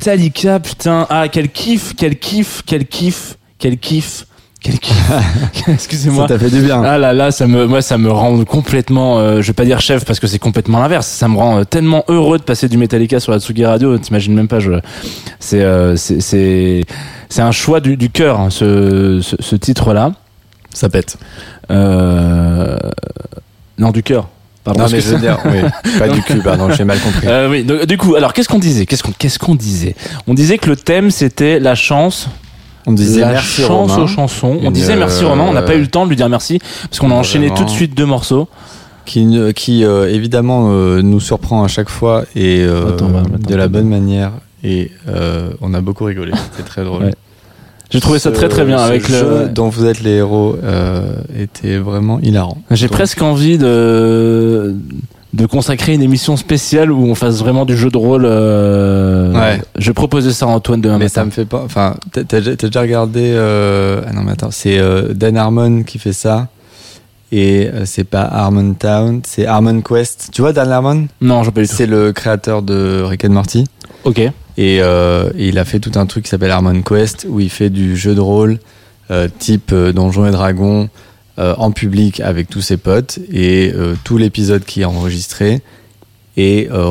Metallica, 0.04 0.60
putain. 0.60 1.06
Ah, 1.08 1.28
quel 1.32 1.48
kiff, 1.48 1.94
quel 1.96 2.18
kiff, 2.18 2.62
quel 2.66 2.86
kiff, 2.86 3.38
quel 3.58 3.78
kiff. 3.78 4.26
Quel 4.60 4.78
kiff. 4.78 5.10
Excusez-moi. 5.68 6.28
Ça 6.28 6.34
t'a 6.34 6.38
fait 6.38 6.50
du 6.50 6.60
bien. 6.60 6.82
Ah 6.84 6.98
là 6.98 7.14
là, 7.14 7.30
ça 7.30 7.46
me, 7.46 7.66
moi, 7.66 7.80
ça 7.80 7.96
me 7.96 8.10
rend 8.10 8.44
complètement, 8.44 9.18
euh, 9.18 9.40
je 9.40 9.46
vais 9.46 9.54
pas 9.54 9.64
dire 9.64 9.80
chef 9.80 10.04
parce 10.04 10.20
que 10.20 10.26
c'est 10.26 10.38
complètement 10.38 10.78
l'inverse. 10.80 11.06
Ça 11.06 11.26
me 11.26 11.38
rend 11.38 11.60
euh, 11.60 11.64
tellement 11.64 12.04
heureux 12.08 12.36
de 12.36 12.42
passer 12.42 12.68
du 12.68 12.76
Metallica 12.76 13.18
sur 13.18 13.32
la 13.32 13.40
Tsugi 13.40 13.64
Radio. 13.64 13.96
T'imagines 13.96 14.34
même 14.34 14.48
pas, 14.48 14.58
c'est, 15.38 15.62
euh, 15.62 15.96
c'est, 15.96 16.20
c'est, 16.20 16.84
c'est 17.30 17.42
un 17.42 17.52
choix 17.52 17.80
du, 17.80 18.10
cœur, 18.10 18.40
hein, 18.40 18.50
ce, 18.50 19.20
ce, 19.22 19.56
titre-là. 19.56 20.12
Ça 20.74 20.90
pète. 20.90 21.16
Euh, 21.70 22.76
non, 23.78 23.90
du 23.90 24.02
cœur. 24.02 24.28
Pardon, 24.64 24.84
Non, 24.84 24.88
mais 24.90 25.00
je 25.00 25.08
veux 25.08 25.18
dire, 25.20 25.38
oui, 25.44 25.60
pas 25.98 26.08
du 26.08 26.22
cul, 26.22 26.40
pardon, 26.40 26.70
j'ai 26.72 26.84
mal 26.84 26.98
compris. 26.98 27.26
Euh, 27.28 27.50
oui, 27.50 27.64
donc, 27.64 27.84
du 27.86 27.98
coup, 27.98 28.14
alors 28.14 28.32
qu'est-ce 28.32 28.48
qu'on 28.48 28.58
disait? 28.58 28.86
Qu'est-ce 28.86 29.02
qu'on 29.02 29.12
qu'est-ce 29.12 29.38
qu'on 29.38 29.54
disait? 29.54 29.94
On 30.26 30.32
disait 30.34 30.56
que 30.58 30.70
le 30.70 30.76
thème 30.76 31.10
c'était 31.10 31.60
la 31.60 31.74
chance. 31.74 32.28
On 32.86 32.92
disait 32.92 33.20
la 33.20 33.28
merci, 33.32 33.62
chance 33.62 33.92
Romain. 33.92 34.04
aux 34.04 34.06
chansons. 34.06 34.58
On 34.62 34.70
disait 34.70 34.96
merci 34.96 35.22
euh, 35.24 35.28
Romain. 35.28 35.44
On 35.48 35.52
n'a 35.52 35.62
pas 35.62 35.74
eu 35.74 35.80
le 35.80 35.86
temps 35.86 36.04
de 36.04 36.08
lui 36.10 36.16
dire 36.16 36.28
merci 36.28 36.60
parce 36.88 36.98
qu'on 36.98 37.10
a 37.10 37.14
enchaîné 37.14 37.48
Vraiment. 37.48 37.60
tout 37.62 37.70
de 37.70 37.74
suite 37.76 37.94
deux 37.94 38.06
morceaux. 38.06 38.48
qui, 39.06 39.26
qui 39.54 39.84
euh, 39.84 40.08
évidemment 40.10 40.68
euh, 40.70 41.02
nous 41.02 41.20
surprend 41.20 41.62
à 41.62 41.68
chaque 41.68 41.90
fois 41.90 42.24
et 42.34 42.60
euh, 42.62 42.88
Attends, 42.94 43.10
de 43.38 43.54
la 43.54 43.68
bonne 43.68 43.88
manière 43.88 44.32
et 44.62 44.90
euh, 45.08 45.50
on 45.60 45.74
a 45.74 45.82
beaucoup 45.82 46.04
rigolé 46.04 46.32
c'était 46.52 46.66
très 46.66 46.84
drôle 46.84 47.04
Ouais. 47.04 47.14
J'ai 47.90 48.00
trouvé 48.00 48.18
ça 48.18 48.32
très 48.32 48.48
très 48.48 48.64
bien 48.64 48.78
avec 48.78 49.08
le. 49.08 49.14
jeu 49.18 49.48
dont 49.54 49.68
vous 49.68 49.84
êtes 49.84 50.02
les 50.02 50.12
héros 50.16 50.56
euh, 50.64 51.14
était 51.38 51.76
vraiment 51.78 52.18
hilarant 52.20 52.58
J'ai 52.70 52.86
Donc, 52.88 52.96
presque 52.96 53.22
envie 53.22 53.58
de 53.58 54.74
de 55.32 55.46
consacrer 55.46 55.94
une 55.94 56.02
émission 56.02 56.36
spéciale 56.36 56.92
où 56.92 57.04
on 57.06 57.16
fasse 57.16 57.38
vraiment 57.40 57.64
du 57.64 57.76
jeu 57.76 57.90
de 57.90 57.96
rôle. 57.96 58.24
euh, 58.24 59.32
Ouais. 59.32 59.60
Je 59.78 59.90
proposer 59.90 60.32
ça 60.32 60.46
à 60.46 60.48
Antoine 60.48 60.80
demain 60.80 60.94
mais 60.98 61.04
matin. 61.06 61.14
ça 61.22 61.24
me 61.24 61.30
fait 61.30 61.44
pas 61.44 61.62
enfin 61.64 61.96
t'as 62.12 62.40
déjà 62.40 62.80
regardé 62.80 63.32
euh, 63.34 64.00
ah 64.08 64.12
non 64.12 64.22
mais 64.22 64.32
attends 64.32 64.52
c'est 64.52 64.78
euh, 64.78 65.12
Dan 65.12 65.36
Harmon 65.36 65.82
qui 65.82 65.98
fait 65.98 66.12
ça 66.12 66.46
et 67.32 67.66
euh, 67.72 67.82
c'est 67.84 68.04
pas 68.04 68.22
Harmon 68.22 68.74
Town 68.74 69.22
c'est 69.26 69.44
Harmon 69.46 69.80
Quest 69.82 70.28
tu 70.32 70.40
vois 70.42 70.52
Dan 70.52 70.70
Harmon? 70.70 71.06
Non, 71.20 71.42
je 71.42 71.50
pas 71.50 71.62
du 71.62 71.68
tout. 71.68 71.74
c'est 71.76 71.86
le 71.86 72.12
créateur 72.12 72.62
de 72.62 73.02
Rick 73.04 73.24
and 73.24 73.30
Morty 73.30 73.64
Ok. 74.04 74.18
Et, 74.18 74.32
euh, 74.80 75.30
et 75.36 75.48
il 75.48 75.58
a 75.58 75.64
fait 75.64 75.80
tout 75.80 75.92
un 75.96 76.06
truc 76.06 76.24
qui 76.24 76.30
s'appelle 76.30 76.50
Harmon 76.50 76.82
Quest 76.82 77.26
où 77.28 77.40
il 77.40 77.50
fait 77.50 77.70
du 77.70 77.96
jeu 77.96 78.14
de 78.14 78.20
rôle 78.20 78.58
euh, 79.10 79.28
type 79.38 79.72
euh, 79.72 79.92
Donjons 79.92 80.26
et 80.26 80.30
Dragons 80.30 80.88
euh, 81.38 81.54
en 81.58 81.72
public 81.72 82.20
avec 82.20 82.48
tous 82.48 82.60
ses 82.60 82.76
potes 82.76 83.18
et 83.32 83.72
euh, 83.74 83.94
tout 84.04 84.16
l'épisode 84.18 84.64
qui 84.64 84.82
est 84.82 84.84
enregistré 84.84 85.62
est 86.36 86.70
euh, 86.70 86.84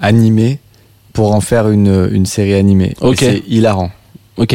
re-animé 0.00 0.58
pour 1.12 1.34
en 1.34 1.40
faire 1.40 1.68
une, 1.70 2.08
une 2.12 2.26
série 2.26 2.54
animée. 2.54 2.94
Ok. 3.00 3.16
C'est 3.20 3.42
hilarant. 3.48 3.90
Ok. 4.36 4.54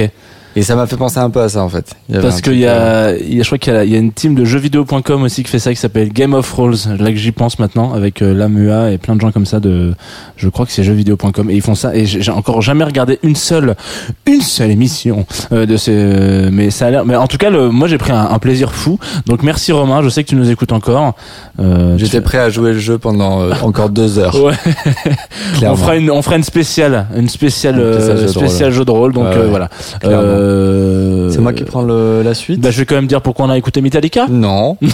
Et 0.56 0.64
ça 0.64 0.76
m'a 0.76 0.86
fait 0.88 0.98
penser 0.98 1.18
un 1.20 1.30
peu 1.30 1.42
à 1.42 1.50
ça 1.50 1.64
en 1.64 1.70
fait. 1.70 1.86
Il 2.10 2.16
y 2.16 2.18
avait 2.18 2.28
un 2.28 2.30
Parce 2.30 2.42
qu'il 2.42 2.60
y 2.60 2.66
euh, 2.66 3.14
a, 3.14 3.16
il 3.16 3.36
y 3.36 3.40
a, 3.40 3.44
je 3.44 3.48
crois 3.48 3.58
qu'il 3.58 3.74
y 3.74 3.76
a, 3.76 3.84
il 3.86 3.92
y 3.92 3.96
a 3.96 4.00
une 4.00 4.12
team 4.12 4.36
de 4.36 4.44
jeuxvideo.com 4.44 5.24
aussi 5.24 5.44
qui 5.44 5.50
fait 5.50 5.60
ça, 5.60 5.72
qui 5.74 5.80
s'appelle 5.80 6.12
Game 6.12 6.34
of 6.34 6.52
Rolls. 6.52 6.76
Là 7.00 7.12
que 7.12 7.18
j'y 7.18 7.32
pense 7.32 7.58
maintenant, 7.60 7.94
avec 7.94 8.22
euh, 8.22 8.34
Lamua 8.34 8.92
et 8.92 8.98
plein 8.98 9.16
de 9.16 9.22
gens 9.22 9.32
comme 9.32 9.46
ça 9.46 9.60
de, 9.60 9.94
je 10.36 10.50
crois 10.50 10.66
que 10.66 10.72
c'est 10.72 10.84
jeuxvideo.com 10.84 11.50
et 11.50 11.54
ils 11.56 11.62
font 11.62 11.76
ça. 11.76 11.96
Et 11.96 12.06
j'ai 12.06 12.32
encore 12.32 12.62
jamais 12.62 12.84
regardé 12.84 13.20
une 13.24 13.36
seule, 13.36 13.76
une 14.26 14.42
seule 14.42 14.72
émission 14.72 15.26
euh, 15.54 15.66
de 15.66 15.78
ces, 15.78 15.94
euh, 15.94 16.50
mais 16.52 16.70
ça 16.70 16.88
a 16.88 16.92
l'air, 16.92 17.06
mais 17.06 17.16
en 17.16 17.28
tout 17.28 17.38
cas, 17.38 17.50
le, 17.50 17.70
moi 17.70 17.88
j'ai 17.88 17.98
pris 17.98 18.12
un, 18.12 18.30
un 18.32 18.40
plaisir 18.40 18.74
fou. 18.74 19.00
Donc 19.28 19.44
merci 19.44 19.72
Romain, 19.72 20.02
je 20.04 20.10
sais 20.10 20.24
que 20.24 20.30
tu 20.30 20.36
nous 20.36 20.50
écoutes 20.50 20.74
encore. 20.74 21.16
Euh, 21.60 21.98
J'étais 21.98 22.18
tu- 22.18 22.24
prêt 22.24 22.40
à 22.40 22.50
jouer 22.50 22.74
le 22.74 22.80
jeu 22.80 22.98
pendant 22.98 23.42
euh, 23.42 23.54
encore 23.64 23.90
deux 23.90 24.20
heures. 24.20 24.36
Ouais. 24.44 24.54
On 25.66 25.76
fera 25.76 25.96
une, 25.96 26.10
on 26.12 26.22
fera 26.22 26.36
une 26.36 26.44
spéciale, 26.44 27.08
une 27.16 27.30
spéciale, 27.30 28.28
spéciale 28.28 28.72
jeu 28.72 28.84
de 28.84 28.92
rôle. 28.92 29.14
Donc 29.14 29.28
voilà. 29.50 29.70
Clairement. 30.02 30.41
Euh, 30.42 31.30
C'est 31.30 31.40
moi 31.40 31.54
qui 31.54 31.64
prends 31.64 31.82
le, 31.82 32.22
la 32.24 32.34
suite 32.34 32.60
Bah, 32.60 32.72
je 32.72 32.80
vais 32.80 32.86
quand 32.86 32.96
même 32.96 33.08
dire 33.08 33.22
pourquoi 33.22 33.46
on 33.46 33.50
a 33.50 33.58
écouté 33.58 33.82
Metallica. 33.82 34.28
Non. 34.30 34.78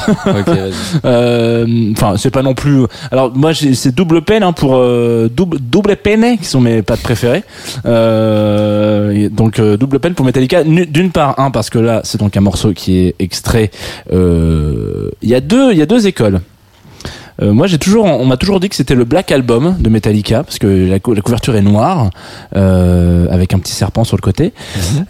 Euh, 1.05 1.65
Enfin, 1.93 2.15
c'est 2.17 2.31
pas 2.31 2.41
non 2.43 2.53
plus. 2.53 2.85
Alors 3.11 3.35
moi, 3.35 3.51
c'est 3.53 3.93
double 3.93 4.21
peine 4.21 4.43
hein, 4.43 4.53
pour 4.53 4.75
euh, 4.75 5.29
double 5.33 5.57
double 5.59 5.95
peine 5.95 6.37
qui 6.37 6.45
sont 6.45 6.59
mes 6.61 6.81
pattes 6.81 7.01
préférées. 7.01 7.43
Donc 7.83 9.59
double 9.61 9.99
peine 9.99 10.13
pour 10.13 10.25
Metallica. 10.25 10.63
D'une 10.63 11.11
part, 11.11 11.39
un 11.39 11.51
parce 11.51 11.69
que 11.69 11.79
là, 11.79 12.01
c'est 12.03 12.19
donc 12.19 12.35
un 12.37 12.41
morceau 12.41 12.73
qui 12.73 12.99
est 12.99 13.15
extrait. 13.19 13.71
Il 14.11 15.29
y 15.29 15.35
a 15.35 15.41
deux, 15.41 15.71
il 15.71 15.77
y 15.77 15.81
a 15.81 15.85
deux 15.85 16.07
écoles. 16.07 16.41
Euh, 17.41 17.53
moi, 17.53 17.67
j'ai 17.67 17.77
toujours, 17.77 18.05
on 18.05 18.25
m'a 18.25 18.37
toujours 18.37 18.59
dit 18.59 18.69
que 18.69 18.75
c'était 18.75 18.95
le 18.95 19.03
Black 19.05 19.31
Album 19.31 19.75
de 19.79 19.89
Metallica 19.89 20.43
parce 20.43 20.57
que 20.59 20.67
la, 20.89 20.99
cou- 20.99 21.13
la 21.13 21.21
couverture 21.21 21.55
est 21.55 21.61
noire 21.61 22.09
euh, 22.55 23.27
avec 23.29 23.53
un 23.53 23.59
petit 23.59 23.73
serpent 23.73 24.03
sur 24.03 24.17
le 24.17 24.21
côté. 24.21 24.53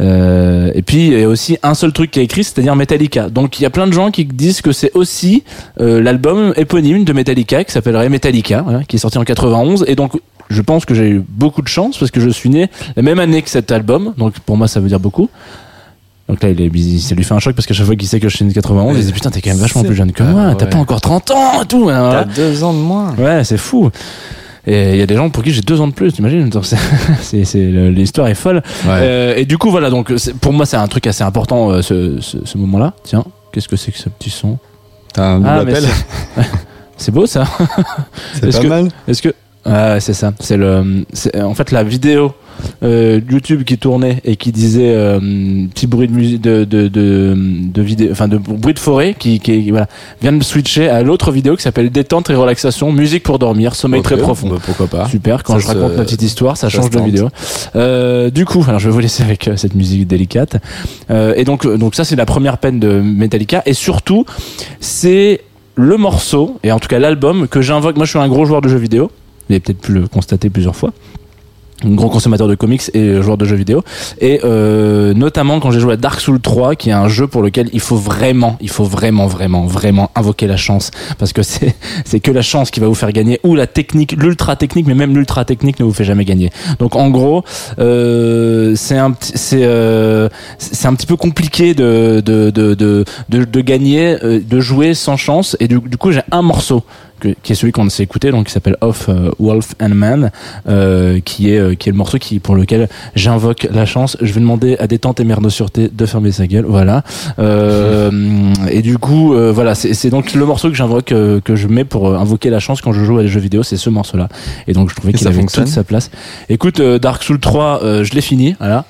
Euh, 0.02 0.72
et 0.76 0.82
puis 0.82 1.08
il 1.08 1.20
y 1.20 1.24
a 1.24 1.28
aussi 1.30 1.58
un 1.64 1.74
seul 1.74 1.94
truc 1.94 2.12
qui 2.12 2.20
est 2.20 2.24
écrit, 2.24 2.44
c'est-à-dire 2.44 2.76
Metallica. 2.76 3.30
Donc 3.30 3.60
il 3.60 3.64
y 3.64 3.66
a 3.66 3.70
plein 3.70 3.88
de 3.88 3.94
gens 3.94 4.12
qui 4.12 4.26
disent 4.26 4.62
que 4.62 4.72
c'est 4.72 4.92
aussi 4.96 5.44
euh, 5.80 6.02
l'album 6.02 6.54
éponyme 6.56 7.04
de 7.04 7.14
Metallica 7.14 7.64
qui 7.64 7.72
s'appellerait 7.72 8.10
Metallica, 8.10 8.62
voilà, 8.62 8.84
qui 8.84 8.98
est 8.98 9.00
sorti 9.00 9.18
en 9.18 9.24
91. 9.24 9.86
Et 9.88 9.96
donc 9.96 10.14
je 10.50 10.62
pense 10.62 10.86
que 10.86 10.94
j'ai 10.94 11.10
eu 11.10 11.24
beaucoup 11.28 11.62
de 11.62 11.68
chance 11.68 11.98
parce 11.98 12.12
que 12.12 12.20
je 12.22 12.30
suis 12.30 12.50
né 12.50 12.70
la 12.96 13.04
même 13.04 13.20
année 13.20 13.42
que 13.42 13.50
cet 13.50 13.72
album. 13.72 14.14
Donc 14.18 14.40
pour 14.40 14.58
moi 14.58 14.68
ça 14.68 14.80
veut 14.80 14.88
dire 14.90 15.00
beaucoup. 15.00 15.30
Donc 16.28 16.44
là, 16.44 16.50
il 16.50 16.60
est, 16.62 17.00
ça 17.00 17.16
lui 17.16 17.24
fait 17.24 17.34
un 17.34 17.40
choc 17.40 17.56
parce 17.56 17.66
qu'à 17.66 17.74
chaque 17.74 17.86
fois 17.86 17.96
qu'il 17.96 18.08
sait 18.08 18.20
que 18.20 18.28
je 18.28 18.36
suis 18.36 18.44
de 18.46 18.52
91, 18.52 18.98
il 18.98 19.02
se 19.02 19.08
dit 19.08 19.14
putain, 19.14 19.30
t'es 19.32 19.42
quand 19.42 19.52
même 19.52 19.60
vachement 19.60 19.84
plus 19.84 19.96
jeune 19.96 20.12
que 20.12 20.24
moi, 20.24 20.56
t'as 20.58 20.66
ouais. 20.66 20.70
pas 20.72 20.78
encore 20.78 21.00
30 21.00 21.32
ans 21.32 21.62
et 21.62 21.66
tout. 21.66 21.90
hein, 21.90 21.94
T'as 21.94 22.24
voilà. 22.24 22.24
deux 22.26 22.64
ans 22.64 22.74
de 22.74 22.80
moins. 22.80 23.16
Ouais, 23.18 23.44
c'est 23.46 23.58
fou. 23.58 23.90
Et 24.70 24.92
il 24.92 24.98
y 24.98 25.02
a 25.02 25.06
des 25.06 25.16
gens 25.16 25.30
pour 25.30 25.44
qui 25.44 25.52
j'ai 25.52 25.62
deux 25.62 25.80
ans 25.80 25.88
de 25.88 25.94
plus, 25.94 26.12
t'imagines? 26.12 26.50
L'histoire 27.34 28.28
est 28.28 28.36
folle. 28.36 28.62
Euh, 28.86 29.36
et 29.38 29.46
du 29.46 29.58
coup, 29.58 29.72
voilà. 29.72 29.90
Donc, 29.90 30.14
pour 30.42 30.52
moi, 30.52 30.66
c'est 30.66 30.76
un 30.78 30.88
truc 30.90 31.08
assez 31.08 31.24
important 31.24 31.72
euh, 31.72 31.82
ce, 31.82 32.20
ce, 32.20 32.38
ce 32.44 32.58
moment-là. 32.58 32.94
Tiens, 33.04 33.24
qu'est-ce 33.54 33.70
que 33.70 33.78
c'est 33.78 33.94
que 33.94 33.98
ce 33.98 34.10
petit 34.10 34.30
son? 34.30 34.58
T'as 35.14 35.24
un 35.36 35.46
Ah, 35.46 35.60
appel? 35.60 35.86
c'est- 36.98 37.12
beau 37.12 37.26
ça. 37.26 37.46
C'est 38.34 38.52
pas 38.52 38.60
que- 38.60 38.68
mal. 38.68 38.90
Est-ce 39.08 39.22
que 39.22 39.34
ah, 39.64 40.00
c'est 40.02 40.14
ça. 40.14 40.34
C'est 40.40 40.58
le, 40.58 41.06
en 41.42 41.54
fait 41.54 41.72
la 41.72 41.84
vidéo 41.84 42.34
euh, 42.84 43.20
YouTube 43.30 43.64
qui 43.64 43.78
tournait 43.78 44.22
et 44.26 44.36
qui 44.36 44.52
disait 44.52 44.94
euh, 44.96 45.20
petit 45.74 45.88
bruit 45.88 46.08
de 46.08 46.14
musique, 46.14 46.42
de 46.42 46.64
de 46.64 46.88
de, 46.88 47.36
de 47.38 47.82
vidéo, 47.82 48.10
enfin 48.12 48.28
de 48.28 48.38
bruit 48.38 48.74
de 48.74 48.80
forêt 48.80 49.16
qui 49.18 49.40
qui 49.40 49.70
voilà 49.72 49.88
vient 50.22 50.34
de 50.34 50.44
switcher 50.44 50.90
à 50.90 51.04
l'autre 51.04 51.32
vidéo 51.32 51.56
qui 51.56 51.64
s'appelle 51.64 51.90
détente 51.90 52.30
et 52.30 52.36
relaxation, 52.36 52.92
musique 52.92 53.24
pour 53.24 53.40
dormir, 53.40 53.76
sommeil 53.76 54.02
très 54.02 54.18
profond. 54.18 54.50
bah, 54.50 54.58
pourquoi 54.64 54.88
pas. 54.88 55.08
Super. 55.08 55.44
Quand 55.44 55.54
Ça 55.54 55.60
je 55.60 55.68
raconte 55.68 55.98
ma 55.98 56.04
petite 56.04 56.22
histoire, 56.22 56.58
ça, 56.58 56.70
ça 56.70 56.78
change 56.78 56.90
de 56.90 57.00
vidéo. 57.00 57.30
Euh, 57.76 58.30
du 58.30 58.46
coup, 58.46 58.64
alors 58.68 58.80
je 58.80 58.88
vais 58.90 58.94
vous 58.94 59.00
laisser 59.00 59.24
avec 59.24 59.50
cette 59.56 59.76
musique 59.76 60.08
délicate. 60.08 60.58
Et 61.10 61.44
donc, 61.44 61.68
donc 61.68 61.96
ça 61.96 62.04
c'est 62.04 62.16
la 62.16 62.26
première 62.26 62.58
peine 62.58 62.80
de 62.80 63.00
Metallica. 63.02 63.62
Et 63.66 63.74
surtout, 63.74 64.26
c'est 64.80 65.42
le 65.76 65.98
morceau 65.98 66.60
et 66.64 66.72
en 66.72 66.80
tout 66.80 66.88
cas 66.88 67.00
l'album 67.00 67.48
que 67.48 67.62
j'invoque. 67.62 67.96
Moi, 67.98 68.06
je 68.06 68.10
suis 68.12 68.20
un 68.20 68.28
gros 68.28 68.46
joueur 68.46 68.62
de 68.62 68.68
jeux 68.68 68.78
vidéo. 68.78 69.12
Vous 69.48 69.54
avez 69.54 69.60
peut-être 69.60 69.80
pu 69.80 69.94
le 69.94 70.08
constater 70.08 70.50
plusieurs 70.50 70.76
fois. 70.76 70.92
Un 71.86 71.94
gros 71.94 72.10
consommateur 72.10 72.48
de 72.48 72.56
comics 72.56 72.90
et 72.96 73.22
joueur 73.22 73.38
de 73.38 73.46
jeux 73.46 73.56
vidéo. 73.56 73.84
Et 74.20 74.42
euh, 74.44 75.14
notamment 75.14 75.60
quand 75.60 75.70
j'ai 75.70 75.80
joué 75.80 75.94
à 75.94 75.98
Dark 75.98 76.20
Souls 76.20 76.40
3, 76.40 76.76
qui 76.76 76.90
est 76.90 76.94
un 76.94 77.08
jeu 77.08 77.28
pour 77.28 77.44
lequel 77.44 77.70
il 77.72 77.80
faut 77.80 77.96
vraiment, 77.96 78.58
il 78.62 78.70
faut 78.70 78.84
vraiment, 78.84 79.28
vraiment, 79.28 79.66
vraiment 79.66 80.10
invoquer 80.16 80.48
la 80.48 80.58
chance. 80.58 80.90
Parce 81.20 81.34
que 81.34 81.44
c'est, 81.44 81.76
c'est 82.06 82.20
que 82.20 82.32
la 82.32 82.42
chance 82.42 82.72
qui 82.72 82.80
va 82.80 82.88
vous 82.88 82.96
faire 82.96 83.12
gagner, 83.12 83.40
ou 83.44 83.54
la 83.54 83.68
technique, 83.68 84.14
l'ultra 84.14 84.56
technique, 84.56 84.88
mais 84.88 84.96
même 84.96 85.14
l'ultra 85.16 85.46
technique 85.46 85.80
ne 85.80 85.86
vous 85.86 85.94
fait 85.94 86.04
jamais 86.04 86.26
gagner. 86.26 86.50
Donc 86.80 86.96
en 86.96 87.10
gros, 87.12 87.44
euh, 87.78 88.74
c'est 88.76 88.98
un, 88.98 89.16
c'est, 89.20 89.64
euh, 89.64 90.30
c'est 90.58 90.88
un 90.88 90.96
petit 90.96 91.08
peu 91.08 91.16
compliqué 91.16 91.76
de, 91.76 92.24
de, 92.26 92.50
de, 92.50 92.74
de, 92.74 93.06
de, 93.30 93.62
gagner, 93.62 94.18
euh, 94.24 94.40
de 94.40 94.60
jouer 94.60 94.96
sans 94.96 95.18
chance. 95.18 95.56
Et 95.60 95.68
du 95.68 95.80
coup, 95.80 96.12
j'ai 96.12 96.22
un 96.32 96.42
morceau 96.42 96.84
que- 97.20 97.36
qui 97.44 97.52
est 97.52 97.56
celui 97.56 97.72
qu'on 97.72 97.90
s'est 97.90 98.04
écouté, 98.04 98.32
donc 98.32 98.48
qui 98.48 98.52
s'appelle 98.52 98.78
Off 98.82 99.08
euh, 99.10 99.32
Wolf 99.40 99.76
and 99.82 99.90
Man, 99.90 100.32
euh, 100.70 101.20
qui 101.20 101.52
est 101.52 101.58
euh, 101.60 101.76
qui 101.76 101.90
est 101.90 101.92
le 101.92 101.98
morceau 101.98 102.18
qui 102.18 102.40
pour 102.40 102.56
lequel 102.56 102.90
j'invoque 103.16 103.68
la 103.72 103.86
chance. 103.86 104.18
Je 104.22 104.32
vais 104.34 104.40
demander 104.42 104.78
à 104.80 104.88
détente 104.88 105.20
et 105.20 105.24
mère 105.24 105.42
de 105.42 105.50
sûreté 105.50 105.90
de 105.92 106.06
fermer 106.06 106.32
sa 106.32 106.48
gueule, 106.48 106.66
voilà. 106.68 107.04
Euh, 107.40 108.54
et 108.72 108.82
du 108.82 108.98
coup, 108.98 109.34
euh, 109.34 109.52
voilà, 109.52 109.76
c'est 109.76 110.10
donc 110.10 110.34
le 110.34 110.46
morceau 110.46 110.70
que 110.70 110.76
j'invoque, 110.76 111.12
euh, 111.12 111.40
que 111.42 111.56
je 111.56 111.68
mets 111.68 111.84
pour 111.86 112.16
invoquer 112.16 112.50
la 112.50 112.60
chance 112.60 112.82
quand 112.82 112.94
je 112.94 113.04
joue 113.04 113.18
à 113.20 113.24
des 113.24 113.28
jeux 113.28 113.40
vidéo, 113.40 113.64
c'est 113.64 113.78
ce 113.78 113.90
morceau-là. 113.90 114.30
Et 114.68 114.74
donc 114.74 114.90
je 114.90 114.96
trouvais 114.96 115.14
qu'il 115.14 115.28
avait 115.28 115.38
fonctionne 115.40 115.66
toute 115.66 115.74
sa 115.74 115.84
place. 115.84 116.12
Écoute, 116.50 116.80
euh, 116.80 117.00
Dark 117.00 117.24
Souls 117.24 117.40
3, 117.40 117.82
euh, 117.84 118.04
je 118.04 118.14
l'ai 118.14 118.22
fini, 118.22 118.56
voilà. 118.60 118.86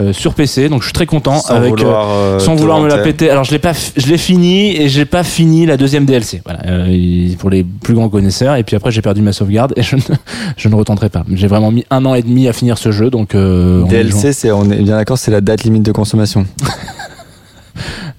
Euh, 0.00 0.12
sur 0.12 0.34
PC, 0.34 0.68
donc 0.68 0.80
je 0.80 0.86
suis 0.86 0.92
très 0.92 1.06
content 1.06 1.36
Sans 1.40 1.54
avec 1.54 1.70
vouloir, 1.78 2.08
euh, 2.10 2.38
sans 2.38 2.54
te 2.54 2.60
vouloir 2.60 2.80
me 2.80 2.88
la 2.88 2.98
péter. 2.98 3.28
Alors 3.30 3.44
je 3.44 3.50
l'ai 3.50 3.58
pas, 3.58 3.72
je 3.96 4.06
l'ai 4.06 4.18
fini 4.18 4.76
et 4.76 4.88
j'ai 4.88 5.04
pas 5.04 5.22
fini 5.22 5.66
la 5.66 5.76
deuxième 5.76 6.04
DLC. 6.06 6.40
Voilà, 6.44 6.60
euh, 6.66 6.86
il- 6.88 7.36
pour 7.36 7.50
les 7.50 7.62
plus 7.64 7.94
grands 7.94 8.08
connaisseurs. 8.08 8.56
Et 8.56 8.62
puis 8.64 8.76
après 8.76 8.90
j'ai 8.90 9.02
perdu 9.02 9.20
ma 9.22 9.32
sauvegarde 9.32 9.72
et 9.76 9.82
je 9.82 9.96
ne, 9.96 10.00
je 10.56 10.68
ne 10.68 10.74
retenterai 10.74 11.08
pas. 11.10 11.24
J'ai 11.32 11.46
vraiment 11.46 11.70
mis 11.70 11.84
un 11.90 12.04
an 12.06 12.14
et 12.14 12.22
demi 12.22 12.48
à 12.48 12.52
finir 12.52 12.78
ce 12.78 12.90
jeu, 12.92 13.10
donc 13.10 13.34
euh. 13.34 13.84
DLC, 13.84 14.32
c'est, 14.32 14.50
on 14.50 14.64
est 14.70 14.82
bien 14.82 14.96
d'accord, 14.96 15.18
c'est 15.18 15.30
la 15.30 15.40
date 15.40 15.64
limite 15.64 15.82
de 15.82 15.92
consommation. 15.92 16.46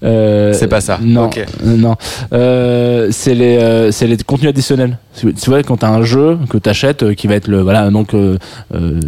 Euh, 0.04 0.54
C'est 0.54 0.68
pas 0.68 0.82
ça. 0.82 1.00
Non, 1.02 1.26
Ok. 1.26 1.38
euh, 1.38 1.76
non. 1.78 1.96
Euh, 2.34 3.08
c'est 3.12 3.36
les, 3.36 3.58
euh, 3.58 3.92
c'est 3.92 4.08
les 4.08 4.18
contenus 4.18 4.50
additionnels. 4.50 4.98
Tu 5.20 5.32
vois, 5.50 5.62
quand 5.64 5.78
t'as 5.78 5.90
un 5.90 6.04
jeu 6.04 6.38
que 6.50 6.58
t'achètes, 6.58 7.14
qui 7.16 7.28
va 7.28 7.36
être 7.36 7.48
le, 7.48 7.62
voilà, 7.62 7.90
donc 7.90 8.16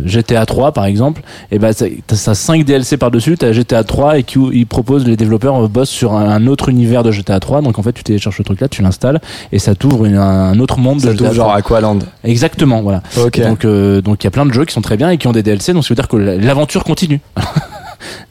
GTA 0.06 0.46
3 0.46 0.74
par 0.74 0.84
exemple, 0.86 1.22
et 1.50 1.60
ben 1.60 1.72
ça- 1.72 1.86
t'as 2.06 2.16
ça 2.18 2.34
5 2.36 2.66
DLC 2.66 2.98
par 2.98 3.10
dessus. 3.10 3.38
T'as 3.38 3.54
GTA 3.54 3.84
3 3.84 4.18
et 4.18 4.24
qui 4.24 4.38
ils 4.52 4.68
proposent 4.68 5.08
les 5.08 5.16
développeurs 5.16 5.68
bossent 5.70 5.90
sur 5.90 6.14
un, 6.14 6.46
autre 6.48 6.68
univers 6.70 7.04
de 7.04 7.12
GTA 7.12 7.40
3. 7.40 7.62
Donc 7.62 7.80
en 7.80 7.84
fait, 7.84 7.94
tu 7.94 8.04
télécharges 8.04 8.38
ce 8.38 8.44
truc-là, 8.44 8.68
tu 8.68 8.82
l'installes 8.82 9.22
et 9.54 9.60
ça 9.60 9.76
t'ouvre 9.76 10.06
un 10.06 10.60
autre 10.60 10.78
monde 10.78 10.98
de 10.98 11.04
Ça 11.04 11.12
GTA 11.12 11.18
t'ouvre 11.20 11.34
genre 11.34 11.46
3. 11.48 11.58
Aqualand. 11.58 12.00
Exactement, 12.26 12.82
voilà. 12.82 13.02
Ok. 13.18 13.40
Donc 13.42 13.64
euh, 13.66 14.02
donc 14.02 14.24
il 14.24 14.26
y 14.26 14.28
a 14.28 14.32
plein 14.32 14.46
de 14.46 14.52
jeux 14.54 14.66
qui 14.66 14.74
sont 14.74 14.82
très 14.82 14.98
bien 14.98 15.10
et 15.10 15.18
qui 15.18 15.28
ont 15.28 15.32
des 15.32 15.44
DLC. 15.44 15.72
Donc 15.74 15.84
ça 15.84 15.90
veut 15.90 15.96
dire 15.96 16.08
que 16.10 16.18
l'aventure 16.18 16.84
continue. 16.84 17.22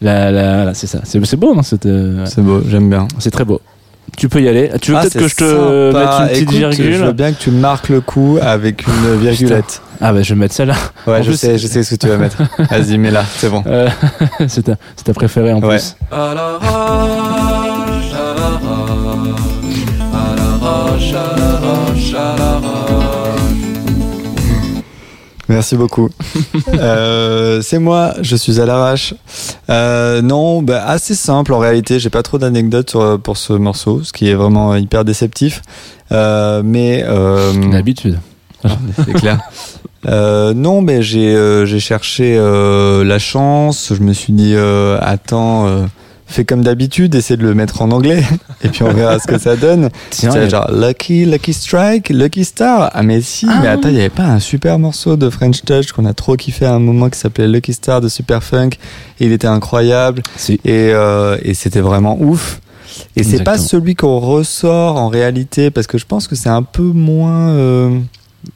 La- 0.01 0.31
la- 0.31 0.55
voilà, 0.57 0.75
c'est 0.75 0.87
ça. 0.87 1.01
C'est 1.05 1.25
c'est 1.25 1.37
beau, 1.37 1.55
non 1.55 1.63
C'est 1.63 1.87
euh, 1.87 2.25
C'est 2.27 2.41
beau, 2.43 2.61
j'aime 2.69 2.89
bien. 2.91 3.09
c'est 3.19 3.31
très 3.31 3.45
beau. 3.45 3.61
Tu 4.17 4.29
peux 4.29 4.43
y 4.43 4.49
aller. 4.49 4.71
Tu 4.83 4.91
veux 4.91 4.99
Ah, 4.99 5.03
peut-être 5.03 5.19
que 5.19 5.29
je 5.29 5.37
te 5.37 5.45
sympa. 5.49 5.99
mette 5.99 6.09
une 6.21 6.29
petite 6.29 6.43
Écoute, 6.43 6.55
virgule 6.57 6.93
Je 6.95 7.05
veux 7.05 7.13
bien 7.13 7.33
que 7.33 7.39
tu 7.43 7.51
marques 7.51 7.89
le 7.89 8.01
coup 8.03 8.39
avec 8.43 8.87
une 8.87 9.17
virgulette. 9.21 9.81
Ah 10.03 10.13
bah 10.13 10.23
je 10.23 10.35
vais 10.35 10.41
mettre 10.41 10.55
celle-là. 10.55 10.75
Ouais, 11.07 11.21
En 11.21 11.23
je 11.23 11.29
plus, 11.29 11.37
sais, 11.39 11.57
je 11.57 11.67
sais 11.67 11.83
ce 11.83 11.91
que 11.95 12.01
tu 12.01 12.09
vas 12.09 12.19
mettre. 12.19 12.37
Vas-y, 12.71 12.99
mets-la, 12.99 13.25
c'est 13.25 13.49
bon. 13.49 13.63
Euh, 13.67 13.89
c'est 14.49 14.65
ta, 14.65 14.75
c'est 14.97 15.05
ta 15.05 15.15
préférée 15.15 15.53
en 15.53 15.61
Ouais. 15.63 15.79
plus. 15.79 15.95
Merci 25.53 25.77
beaucoup. 25.77 26.09
Euh, 26.75 27.61
c'est 27.63 27.79
moi, 27.79 28.15
je 28.23 28.35
suis 28.35 28.61
à 28.61 28.67
l'arrache. 28.67 29.15
Euh, 29.71 30.23
non, 30.23 30.63
bah, 30.63 30.83
assez 30.87 31.15
simple 31.15 31.53
en 31.53 31.59
réalité. 31.59 31.99
J'ai 32.01 32.09
pas 32.11 32.23
trop 32.23 32.39
d'anecdotes 32.39 32.91
sur- 32.91 33.21
pour 33.21 33.37
ce 33.37 33.53
morceau, 33.53 34.03
ce 34.03 34.13
qui 34.13 34.29
est 34.31 34.35
vraiment 34.35 34.75
hyper 34.75 35.05
déceptif. 35.05 35.61
Euh, 36.11 36.63
mais 36.65 37.05
euh, 37.07 37.53
D'habitude. 37.71 38.19
c'est 39.05 39.13
clair. 39.13 39.39
Euh, 40.07 40.55
non, 40.55 40.81
mais 40.81 41.03
j'ai 41.03 41.35
euh, 41.35 41.67
j'ai 41.67 41.79
cherché 41.81 42.37
euh, 42.39 43.05
la 43.05 43.19
chance. 43.19 43.93
Je 43.97 44.03
me 44.03 44.13
suis 44.13 44.33
dit 44.33 44.55
euh, 44.57 44.99
attends, 45.01 45.67
euh, 45.67 45.85
fais 46.33 46.45
comme 46.45 46.63
d'habitude, 46.63 47.15
essaie 47.15 47.37
de 47.37 47.43
le 47.43 47.55
mettre 47.55 47.83
en 47.83 47.91
anglais 47.93 48.23
et 48.65 48.69
puis 48.69 48.83
on 48.83 48.93
verra 48.93 49.19
ce 49.19 49.27
que 49.27 49.39
ça 49.39 49.55
donne. 49.57 49.91
Tiens, 50.11 50.33
a- 50.33 50.49
genre 50.49 50.71
Lucky, 50.73 51.25
Lucky 51.25 51.53
Strike, 51.53 52.09
Lucky 52.11 52.45
Star. 52.45 52.91
Ah 52.95 53.03
mais 53.03 53.21
si, 53.21 53.47
mais 53.47 53.69
attends, 53.69 53.89
il 53.89 53.95
y 53.95 54.01
avait 54.01 54.09
pas 54.09 54.25
un 54.27 54.41
super 54.41 54.79
morceau 54.79 55.17
de 55.17 55.31
French 55.31 55.63
Touch 55.65 55.93
qu'on 55.93 56.07
a 56.07 56.15
trop 56.15 56.37
kiffé 56.37 56.65
à 56.67 56.75
un 56.75 56.79
moment 56.79 57.09
qui 57.11 57.19
s'appelait 57.19 57.49
Lucky 57.49 57.73
Star 57.73 58.01
de 58.01 58.09
Superfunk. 58.09 58.77
Et 59.21 59.27
il 59.27 59.33
était 59.33 59.47
incroyable 59.47 60.23
Si. 60.37 60.55
et 60.65 60.91
euh, 60.93 61.37
et 61.43 61.55
c'était 61.55 61.81
vraiment 61.81 62.17
ouf. 62.21 62.61
Et 63.17 63.23
c'est 63.23 63.43
pas 63.43 63.57
celui 63.59 63.95
qu'on 63.95 64.19
ressort 64.19 64.97
en 64.97 65.09
réalité 65.09 65.71
parce 65.71 65.87
que 65.87 65.97
je 65.97 66.05
pense 66.05 66.29
que 66.29 66.35
c'est 66.35 66.51
un 66.51 66.63
peu 66.63 66.83
moins. 66.83 67.49
euh, 67.51 67.99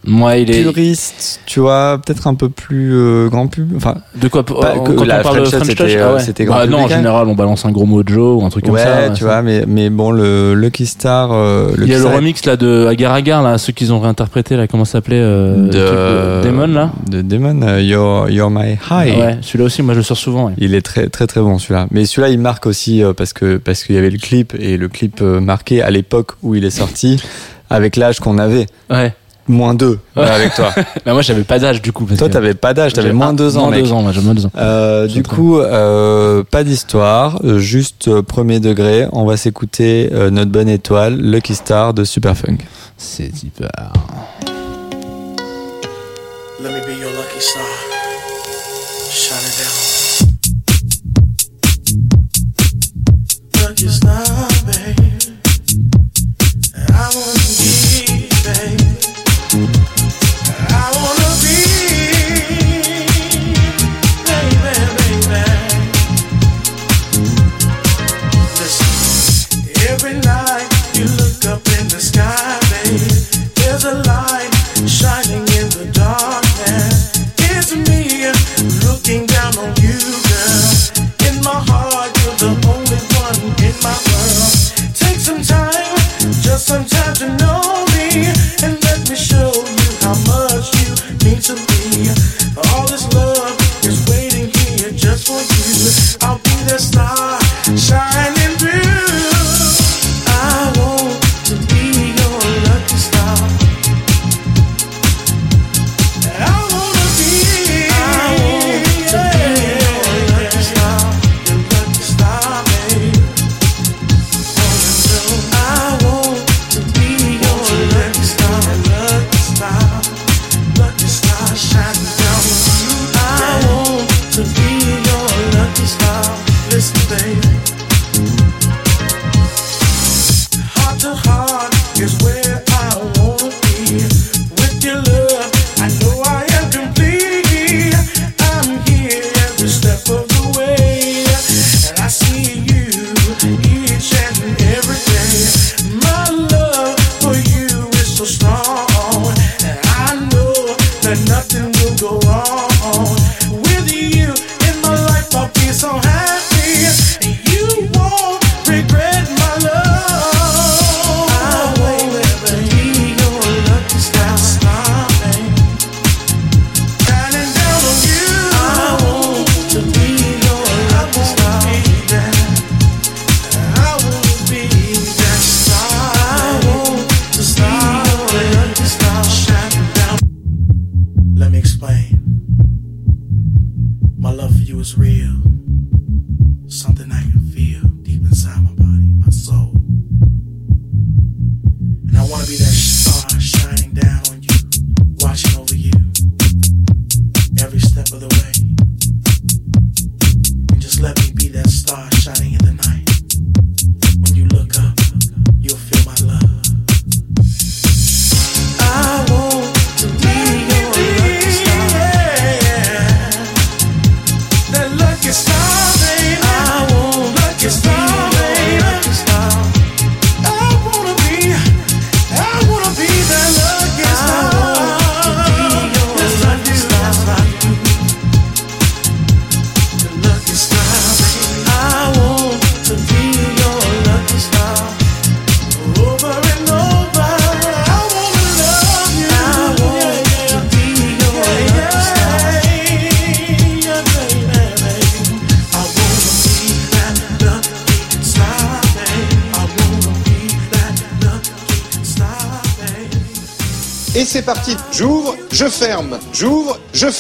Moi, 0.05 0.37
il 0.39 0.51
est. 0.51 0.63
puriste, 0.63 1.41
tu 1.47 1.61
vois, 1.61 2.01
peut-être 2.05 2.27
un 2.27 2.35
peu 2.35 2.49
plus 2.49 2.93
euh, 2.95 3.29
grand 3.29 3.47
pub. 3.47 3.73
Enfin, 3.77 3.95
De 4.21 4.27
quoi 4.29 4.45
Pas 4.45 4.53
euh, 4.77 4.79
que 4.81 4.93
Quand 4.93 5.05
la 5.05 5.21
on 5.21 5.23
parle 5.23 5.41
de 5.41 5.45
French 5.45 5.61
Touch, 5.63 5.69
c'était, 5.69 5.97
euh, 5.97 6.09
ah 6.11 6.15
ouais. 6.15 6.21
c'était 6.21 6.45
grand 6.45 6.57
Bah 6.57 6.67
non, 6.67 6.79
en 6.79 6.85
hein. 6.87 6.89
général, 6.89 7.29
on 7.29 7.35
balance 7.35 7.65
un 7.65 7.71
gros 7.71 7.87
mot 7.87 8.03
de 8.03 8.09
Joe 8.13 8.41
ou 8.43 8.45
un 8.45 8.51
truc 8.51 8.65
comme 8.65 8.75
ouais, 8.75 8.83
ça. 8.83 9.11
tu 9.11 9.21
ça. 9.21 9.25
vois, 9.27 9.43
mais, 9.43 9.65
mais 9.67 9.91
bon, 9.91 10.11
le 10.11 10.55
Lucky 10.55 10.87
Star. 10.87 11.31
euh, 11.33 11.73
Il 11.81 11.87
y 11.89 11.95
a 11.95 11.99
le 11.99 12.07
remix 12.07 12.45
là 12.47 12.57
de 12.57 12.87
Agar 12.87 13.13
Agar 13.15 13.43
là, 13.43 13.59
ceux 13.59 13.73
qu'ils 13.73 13.93
ont 13.93 14.01
réinterprété 14.01 14.57
là, 14.57 14.67
comment 14.67 14.85
ça 14.85 14.93
s'appelait 14.93 15.21
euh, 15.21 15.69
de 16.43 16.47
Demon 16.49 16.67
là. 16.67 16.91
De 17.09 17.23
Demon, 17.23 17.79
You're, 17.79 18.29
You're 18.31 18.51
My 18.51 18.73
High. 18.91 19.19
Ouais, 19.19 19.39
celui-là 19.43 19.65
aussi, 19.67 19.83
moi 19.83 19.95
je 19.95 19.99
le 20.01 20.05
sors 20.05 20.17
souvent. 20.17 20.47
ouais. 20.47 20.53
Il 20.59 20.75
est 20.75 20.83
très 20.83 21.09
très 21.09 21.27
très 21.27 21.41
bon 21.41 21.59
celui-là. 21.59 21.87
Mais 21.91 22.07
celui-là 22.07 22.29
il 22.31 22.39
marque 22.41 22.67
aussi 22.67 23.03
parce 23.17 23.33
que 23.33 23.57
parce 23.57 23.85
qu'il 23.85 23.95
y 23.95 23.99
avait 23.99 24.11
le 24.11 24.19
clip 24.19 24.55
et 24.59 24.77
le 24.77 24.89
clip 24.89 25.21
marqué 25.21 25.83
à 25.83 25.91
l'époque 25.91 26.33
où 26.43 26.55
il 26.55 26.65
est 26.65 26.71
sorti 26.71 27.23
avec 27.71 27.97
l'âge 27.97 28.21
qu'on 28.21 28.39
avait. 28.39 28.67
Ouais. 28.91 29.13
Moins 29.49 29.75
deux 29.75 29.99
Ouais. 30.17 30.25
avec 30.25 30.55
toi. 30.55 30.73
bah 31.07 31.13
moi 31.13 31.23
j'avais 31.23 31.45
pas 31.45 31.59
d'âge 31.61 31.81
du 31.81 31.93
coup. 31.93 32.05
parce 32.05 32.19
toi 32.19 32.27
que- 32.29 32.33
t'avais 32.33 32.55
pas 32.55 32.75
d'âge, 32.75 32.93
t'avais 32.95 33.13
moins 33.13 33.29
un- 33.29 33.33
deux 33.35 33.57
ans 33.57 33.63
Moins 33.63 33.71
mec. 33.71 33.85
deux 33.85 33.93
ans, 33.93 34.03
moi 34.03 34.11
j'ai 34.13 34.21
moins 34.21 34.35
deux 34.35 34.47
ans. 34.47 34.51
Euh, 34.57 35.07
du 35.07 35.23
coup, 35.23 35.59
euh, 35.61 36.43
pas 36.51 36.65
d'histoire, 36.65 37.39
juste 37.59 38.09
euh, 38.09 38.23
premier 38.23 38.59
degré. 38.59 39.07
On 39.13 39.25
va 39.25 39.37
s'écouter 39.37 40.11
euh, 40.13 40.31
notre 40.31 40.51
bonne 40.51 40.69
étoile, 40.69 41.17
Lucky 41.21 41.55
Star 41.55 41.95
de 41.95 42.03
Superfunk. 42.05 42.61
C'est 42.97 43.31
hyper. 43.43 43.71
Let 46.61 46.71
me 46.71 46.81
be 46.81 46.99
your 47.01 47.11
lucky 47.13 47.41
star. 47.41 47.63
Shine 49.11 49.37
it 49.47 49.59
down. 49.59 49.86
sometimes 86.67 87.23
I 87.23 87.37
know. 87.37 87.46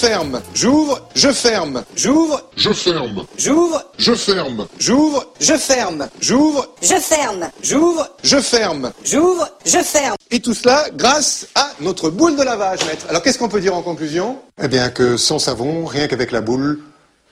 Ferme. 0.07 0.41
J'ouvre, 0.55 1.01
je 1.17 1.31
ferme. 1.31 1.83
J'ouvre, 1.97 2.41
Je 2.57 2.71
ferme. 2.73 3.25
j'ouvre, 3.37 3.83
Je 3.99 4.15
ferme. 4.15 4.67
j'ouvre, 4.79 5.27
je 5.41 5.55
ferme. 5.55 6.09
J'ouvre, 6.21 6.67
Je 6.81 6.97
ferme. 6.97 7.51
j'ouvre, 7.63 8.09
je 8.23 8.39
ferme. 8.39 8.93
J'ouvre, 9.05 9.49
je 9.65 9.79
ferme. 9.79 10.15
Et 10.31 10.39
tout 10.41 10.55
cela 10.55 10.87
grâce 10.95 11.49
à 11.57 11.71
notre 11.81 12.11
boule 12.11 12.37
de 12.37 12.43
lavage, 12.45 12.85
maître. 12.87 13.07
Alors 13.09 13.21
qu'est-ce 13.23 13.39
qu'on 13.39 13.49
peut 13.49 13.61
dire 13.61 13.75
en 13.75 13.83
conclusion? 13.83 14.39
Eh 14.63 14.69
bien 14.69 14.91
que 14.91 15.17
sans 15.17 15.41
savon, 15.41 15.85
rien 15.87 16.07
qu'avec 16.07 16.31
la 16.31 16.41
boule. 16.41 16.79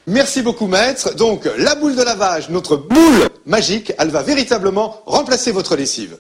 Merci 0.09 0.43
beaucoup, 0.43 0.67
maître. 0.67 1.15
Donc, 1.15 1.49
la 1.57 1.77
boule 1.77 1.95
de 1.95 2.03
lavage, 2.03 2.51
notre 2.51 2.77
boule 2.77 3.29
magique, 3.47 3.93
elle 3.99 4.11
va 4.11 4.23
véritablement 4.23 5.01
remplacer 5.07 5.53
votre 5.53 5.77
lessive. 5.77 6.19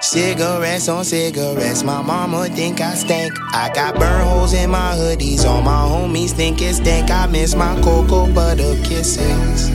Cigarettes 0.00 0.88
on 0.88 1.04
cigarettes, 1.04 1.84
my 1.84 2.02
mama 2.02 2.46
think 2.46 2.80
I 2.80 2.94
stink. 2.94 3.32
I 3.54 3.70
got 3.72 3.94
burn 3.94 4.26
holes 4.26 4.54
in 4.54 4.70
my 4.70 4.94
hoodies, 4.96 5.44
all 5.44 5.62
my 5.62 5.82
homies 5.86 6.32
think 6.32 6.60
it 6.60 6.74
stink. 6.74 7.12
I 7.12 7.26
miss 7.26 7.54
my 7.54 7.80
cocoa 7.82 8.26
butter 8.34 8.74
kisses. 8.82 9.70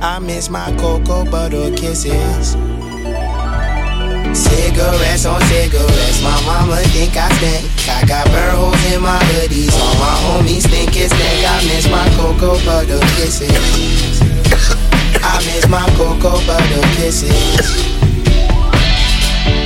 I 0.00 0.18
miss 0.20 0.48
my 0.48 0.74
cocoa 0.78 1.30
butter 1.30 1.70
kisses. 1.76 2.56
Cigarettes 4.32 5.26
on 5.26 5.40
cigarettes, 5.42 6.22
my 6.22 6.40
mama 6.46 6.76
think 6.94 7.16
I 7.16 7.28
stink. 7.36 7.66
I 7.88 8.06
got 8.06 8.26
burn 8.26 8.54
holes 8.54 8.92
in 8.92 9.02
my 9.02 9.18
hoodies, 9.18 9.74
all 9.80 9.94
my 9.98 10.14
homies 10.26 10.66
think 10.66 10.96
it 10.96 11.10
stink. 11.10 11.44
I 11.44 11.58
miss 11.66 11.88
my 11.90 12.06
cocoa 12.16 12.58
butter 12.64 13.00
kisses. 13.16 14.22
I 15.22 15.36
miss 15.46 15.68
my 15.68 15.86
cocoa 15.96 16.38
butter 16.46 16.82
kisses. 16.96 17.99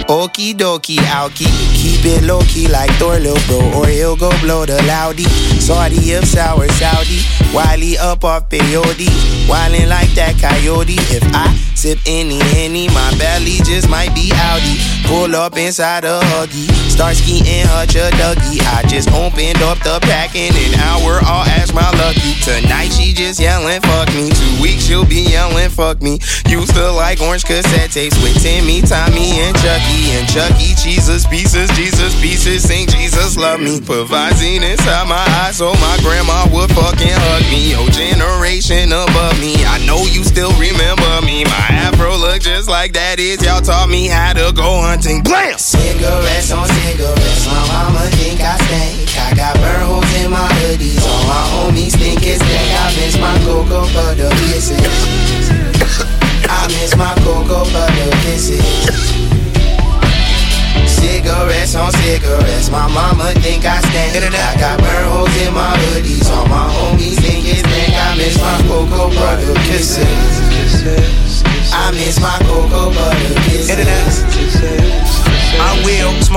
Okie 0.09 0.55
dokie, 0.55 0.98
alky. 0.98 1.47
Keep 1.72 2.05
it 2.05 2.22
low 2.24 2.40
key 2.43 2.68
like 2.68 2.90
Thor, 2.98 3.18
lil 3.18 3.39
bro, 3.47 3.81
or 3.81 3.86
he'll 3.86 4.16
go 4.16 4.31
blow 4.40 4.66
the 4.66 4.82
loudy. 4.85 5.24
Saudi 5.60 6.12
of 6.12 6.24
sour 6.26 6.68
Saudi, 6.68 7.20
Wiley 7.55 7.97
up 7.97 8.22
off 8.22 8.51
peyote. 8.51 9.09
Wildin' 9.48 9.89
like 9.89 10.10
that 10.14 10.36
coyote. 10.39 10.97
If 11.09 11.24
I 11.32 11.48
sip 11.74 11.98
any, 12.06 12.39
any, 12.56 12.89
my 12.89 13.16
belly 13.18 13.59
just 13.64 13.89
might 13.89 14.14
be 14.14 14.28
outy. 14.31 14.94
Pull 15.06 15.35
up 15.36 15.56
inside 15.56 16.05
a 16.05 16.20
huggy. 16.35 16.70
Start 16.90 17.16
skiing 17.16 17.66
hutch 17.68 17.94
a 17.97 18.10
Dougie. 18.16 18.60
I 18.74 18.82
just 18.89 19.10
opened 19.12 19.60
up 19.62 19.78
the 19.81 19.98
pack 20.02 20.35
in 20.35 20.55
an 20.55 20.74
hour. 20.81 21.20
I'll 21.22 21.47
ask 21.47 21.74
my 21.74 21.90
lucky. 21.98 22.35
Tonight 22.40 22.90
she 22.94 23.12
just 23.12 23.40
yelling, 23.40 23.81
fuck 23.82 24.09
me. 24.14 24.31
Two 24.31 24.62
weeks 24.62 24.86
she'll 24.86 25.05
be 25.05 25.26
yelling, 25.26 25.70
fuck 25.70 26.01
me. 26.01 26.18
Used 26.47 26.74
to 26.74 26.90
like 26.93 27.20
orange 27.20 27.44
cassette 27.44 27.90
tapes 27.90 28.16
with 28.22 28.40
Timmy, 28.43 28.81
Tommy, 28.82 29.43
and 29.44 29.56
Chucky. 29.59 30.14
And 30.16 30.28
Chucky, 30.28 30.74
Jesus 30.78 31.26
pieces, 31.26 31.68
Jesus 31.76 32.14
pieces. 32.20 32.62
Sing 32.62 32.86
Jesus 32.89 33.36
love 33.36 33.60
me. 33.60 33.81
Put 33.81 34.06
Visine 34.09 34.62
inside 34.62 35.09
my 35.09 35.24
eyes 35.44 35.56
so 35.56 35.72
my 35.82 35.98
grandma 36.01 36.47
would 36.52 36.70
fucking 36.72 37.18
hug 37.26 37.43
me. 37.51 37.74
Your 37.74 37.89
generation 37.90 38.93
above 38.93 39.40
me. 39.40 39.56
I 39.66 39.85
know 39.86 40.06
you 40.06 40.24
still 40.24 40.52
remember 40.59 41.20
me. 41.26 41.44
My 41.44 41.66
afro 41.90 42.16
look 42.16 42.40
just 42.40 42.68
like 42.68 42.93
that 42.94 43.18
is. 43.18 43.43
Y'all 43.44 43.60
taught 43.60 43.89
me 43.89 44.06
how 44.06 44.32
to 44.32 44.52
go 44.55 44.81
hunting. 44.95 45.23
Blam! 45.23 45.59
Cigarettes 45.59 46.53
on 46.53 46.66
cigarettes. 46.69 47.47
My 47.51 47.59
mama 47.66 48.07
think 48.15 48.39
I 48.41 48.55
stink. 48.62 49.11
I 49.19 49.35
got 49.35 49.55
burn 49.59 49.83
holes 49.91 50.12
in 50.23 50.31
my 50.31 50.47
hoodies. 50.62 51.03
All 51.03 51.25
my 51.27 51.43
homies 51.51 51.95
think 51.99 52.23
it's 52.23 52.39
stink. 52.39 52.71
I 52.79 52.87
miss 52.95 53.19
my 53.19 53.35
cocoa 53.43 53.83
butter 53.91 54.31
kisses. 54.47 54.95
I 56.47 56.62
miss 56.79 56.95
my 56.95 57.11
cocoa 57.27 57.66
butter 57.75 58.11
kisses. 58.23 58.62
Cigarettes 60.87 61.75
on 61.75 61.91
cigarettes, 61.93 62.71
my 62.71 62.87
mama 62.89 63.35
think 63.43 63.65
I 63.66 63.81
stink. 63.83 64.15
I 64.23 64.55
got 64.62 64.79
burn 64.79 65.05
holes 65.11 65.37
in 65.43 65.53
my 65.53 65.75
hoodies, 65.91 66.31
all 66.31 66.47
my 66.47 66.71
homies 66.71 67.19
think 67.19 67.45
it's 67.45 67.66
stink. 67.66 67.93
I 67.99 68.16
miss 68.16 68.39
my 68.39 68.57
cocoa 68.69 69.11
butter 69.11 69.55
kisses. 69.66 70.55
I 71.75 71.91
miss 71.91 72.21
my 72.21 72.39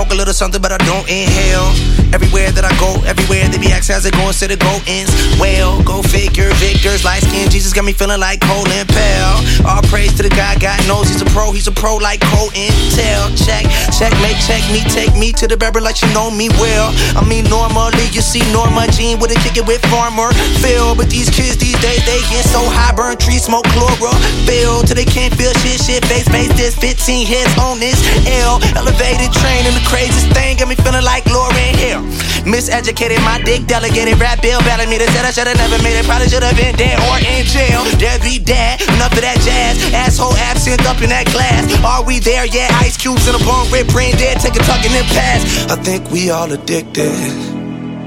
smoke 0.07 0.15
a 0.15 0.17
little 0.17 0.33
something, 0.33 0.61
but 0.61 0.71
I 0.71 0.77
don't 0.87 1.07
inhale. 1.09 1.67
Everywhere 2.15 2.51
that 2.55 2.63
I 2.63 2.71
go, 2.79 2.95
everywhere 3.03 3.43
they 3.51 3.59
be 3.59 3.67
asking 3.75 3.99
how's 3.99 4.07
it 4.07 4.15
going, 4.15 4.31
instead 4.31 4.51
of 4.51 4.59
go 4.63 4.79
ins. 4.87 5.11
Well, 5.35 5.83
go 5.83 5.99
figure, 6.01 6.47
victors, 6.55 7.03
light 7.03 7.23
skin, 7.27 7.51
Jesus 7.51 7.73
got 7.73 7.83
me 7.83 7.91
feeling 7.91 8.19
like 8.19 8.39
Colin 8.39 8.87
Pell. 8.87 9.43
All 9.67 9.83
praise 9.91 10.15
to 10.15 10.23
the 10.23 10.31
guy, 10.31 10.55
God 10.55 10.79
knows 10.87 11.11
he's 11.11 11.19
a 11.19 11.27
pro, 11.35 11.51
he's 11.51 11.67
a 11.67 11.75
pro 11.75 11.99
like 11.99 12.23
Cole 12.31 12.51
Intel. 12.55 13.27
Check, 13.35 13.67
checkmate, 13.91 14.39
check 14.47 14.63
me, 14.71 14.79
take 14.87 15.11
me 15.19 15.35
to 15.35 15.47
the 15.47 15.57
barber 15.59 15.83
like 15.83 15.99
you 15.99 16.07
know 16.15 16.31
me 16.31 16.47
well. 16.55 16.95
I 17.19 17.27
mean, 17.27 17.43
normally 17.51 18.07
you 18.15 18.23
see 18.23 18.43
Norma 18.55 18.87
Jean 18.95 19.19
with 19.19 19.35
a 19.35 19.39
kick 19.43 19.59
it 19.59 19.67
with 19.67 19.83
Farmer 19.91 20.31
Phil, 20.63 20.95
but 20.95 21.11
these 21.11 21.27
kids 21.27 21.59
these 21.59 21.77
days 21.83 21.99
they 22.07 22.23
get 22.31 22.47
so 22.47 22.63
high, 22.63 22.95
burn 22.95 23.19
trees, 23.19 23.43
smoke 23.43 23.67
chlorophyll 23.75 24.87
till 24.87 24.95
they 24.95 25.07
can't 25.07 25.35
feel 25.35 25.51
shit, 25.59 25.83
shit, 25.83 26.01
face, 26.07 26.27
face, 26.31 26.51
this 26.55 26.79
15 26.79 27.27
hits 27.27 27.51
on 27.59 27.79
this 27.83 27.99
L. 28.47 28.63
Elevated 28.79 29.35
train 29.35 29.67
and 29.67 29.75
the 29.75 29.83
craziest 29.97 30.29
thing 30.37 30.57
got 30.57 30.69
me 30.69 30.77
feeling 30.77 31.03
like 31.03 31.25
Lauren 31.25 31.73
Hill. 31.81 32.05
Miseducated, 32.45 33.17
my 33.25 33.41
dick 33.41 33.65
delegated, 33.65 34.21
rap 34.21 34.41
bill 34.45 34.61
belling 34.61 34.89
me. 34.89 34.97
They 35.01 35.09
said 35.09 35.25
I 35.25 35.31
should've 35.33 35.57
never 35.57 35.81
made 35.81 35.97
it, 35.97 36.05
probably 36.05 36.29
should've 36.29 36.53
been 36.53 36.75
dead 36.77 37.01
or 37.09 37.17
in 37.17 37.43
jail. 37.49 37.81
Deadbeat 37.97 38.45
dad, 38.45 38.81
enough 38.93 39.17
of 39.17 39.25
that 39.25 39.41
jazz. 39.41 39.81
Asshole 39.93 40.37
absinthe 40.37 40.85
up 40.85 41.01
in 41.01 41.09
that 41.09 41.25
glass. 41.33 41.65
Are 41.81 42.05
we 42.05 42.19
there 42.19 42.45
yet? 42.45 42.69
Ice 42.85 42.95
cubes 42.95 43.27
in 43.27 43.33
a 43.33 43.41
bone, 43.41 43.65
rip 43.73 43.89
brain 43.89 44.13
dead, 44.21 44.37
take 44.39 44.55
a 44.55 44.63
tuck 44.69 44.85
and 44.85 44.93
then 44.93 45.07
pass. 45.17 45.41
I 45.65 45.75
think 45.81 46.05
we 46.11 46.29
all 46.29 46.51
addicted. 46.51 47.17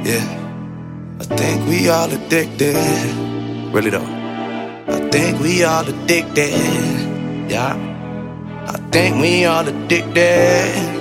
Yeah. 0.06 0.22
I 1.18 1.24
think 1.24 1.66
we 1.66 1.90
all 1.90 2.10
addicted. 2.10 2.78
Really 3.74 3.90
though. 3.90 4.06
I 4.86 4.98
think 5.10 5.40
we 5.40 5.64
all 5.64 5.86
addicted. 5.86 6.54
Yeah. 7.50 7.74
I 8.66 8.78
think 8.94 9.20
we 9.20 9.44
all 9.44 9.66
addicted. 9.66 10.99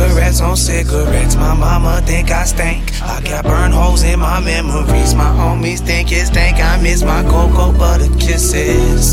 Cigarettes 0.00 0.40
on 0.40 0.56
cigarettes, 0.56 1.36
my 1.36 1.54
mama 1.54 2.00
think 2.06 2.30
I 2.30 2.44
stink. 2.44 3.02
I 3.02 3.20
got 3.20 3.44
burn 3.44 3.70
holes 3.70 4.02
in 4.02 4.18
my 4.18 4.40
memories. 4.40 5.14
My 5.14 5.28
homies 5.28 5.80
think 5.80 6.10
it 6.10 6.24
stink. 6.24 6.56
I 6.56 6.80
miss 6.80 7.02
my 7.02 7.22
cocoa 7.24 7.70
butter 7.76 8.08
kisses. 8.18 9.12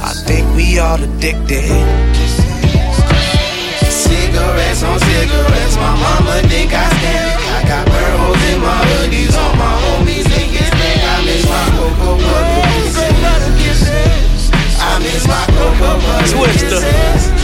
I 0.00 0.12
think 0.24 0.48
we 0.56 0.78
all 0.78 0.96
addicted. 0.96 1.68
Cigarettes 3.92 4.82
on 4.82 4.98
cigarettes, 4.98 5.76
my 5.76 5.92
mama 6.00 6.40
think 6.48 6.72
I 6.72 6.88
stink. 6.88 7.36
I 7.44 7.68
got 7.68 7.84
burn 7.92 8.18
holes 8.24 8.42
in 8.48 8.60
my 8.64 8.80
hoodies. 8.88 9.36
All 9.36 9.54
my 9.60 9.74
homies 9.84 10.24
think 10.32 10.54
it 10.56 10.64
stink. 10.64 11.00
I 11.04 11.20
miss 11.28 11.44
my 11.44 11.66
cocoa 11.76 12.16
butter 12.16 13.52
kisses. 13.60 14.50
I 14.80 14.98
miss 15.04 15.26
my 15.28 15.44
cocoa 15.52 16.00
butter 16.08 16.36
Twister. 16.36 16.80
kisses. 16.80 17.00
I 17.04 17.04
can 17.04 17.08
make 17.20 17.36
a 17.36 17.39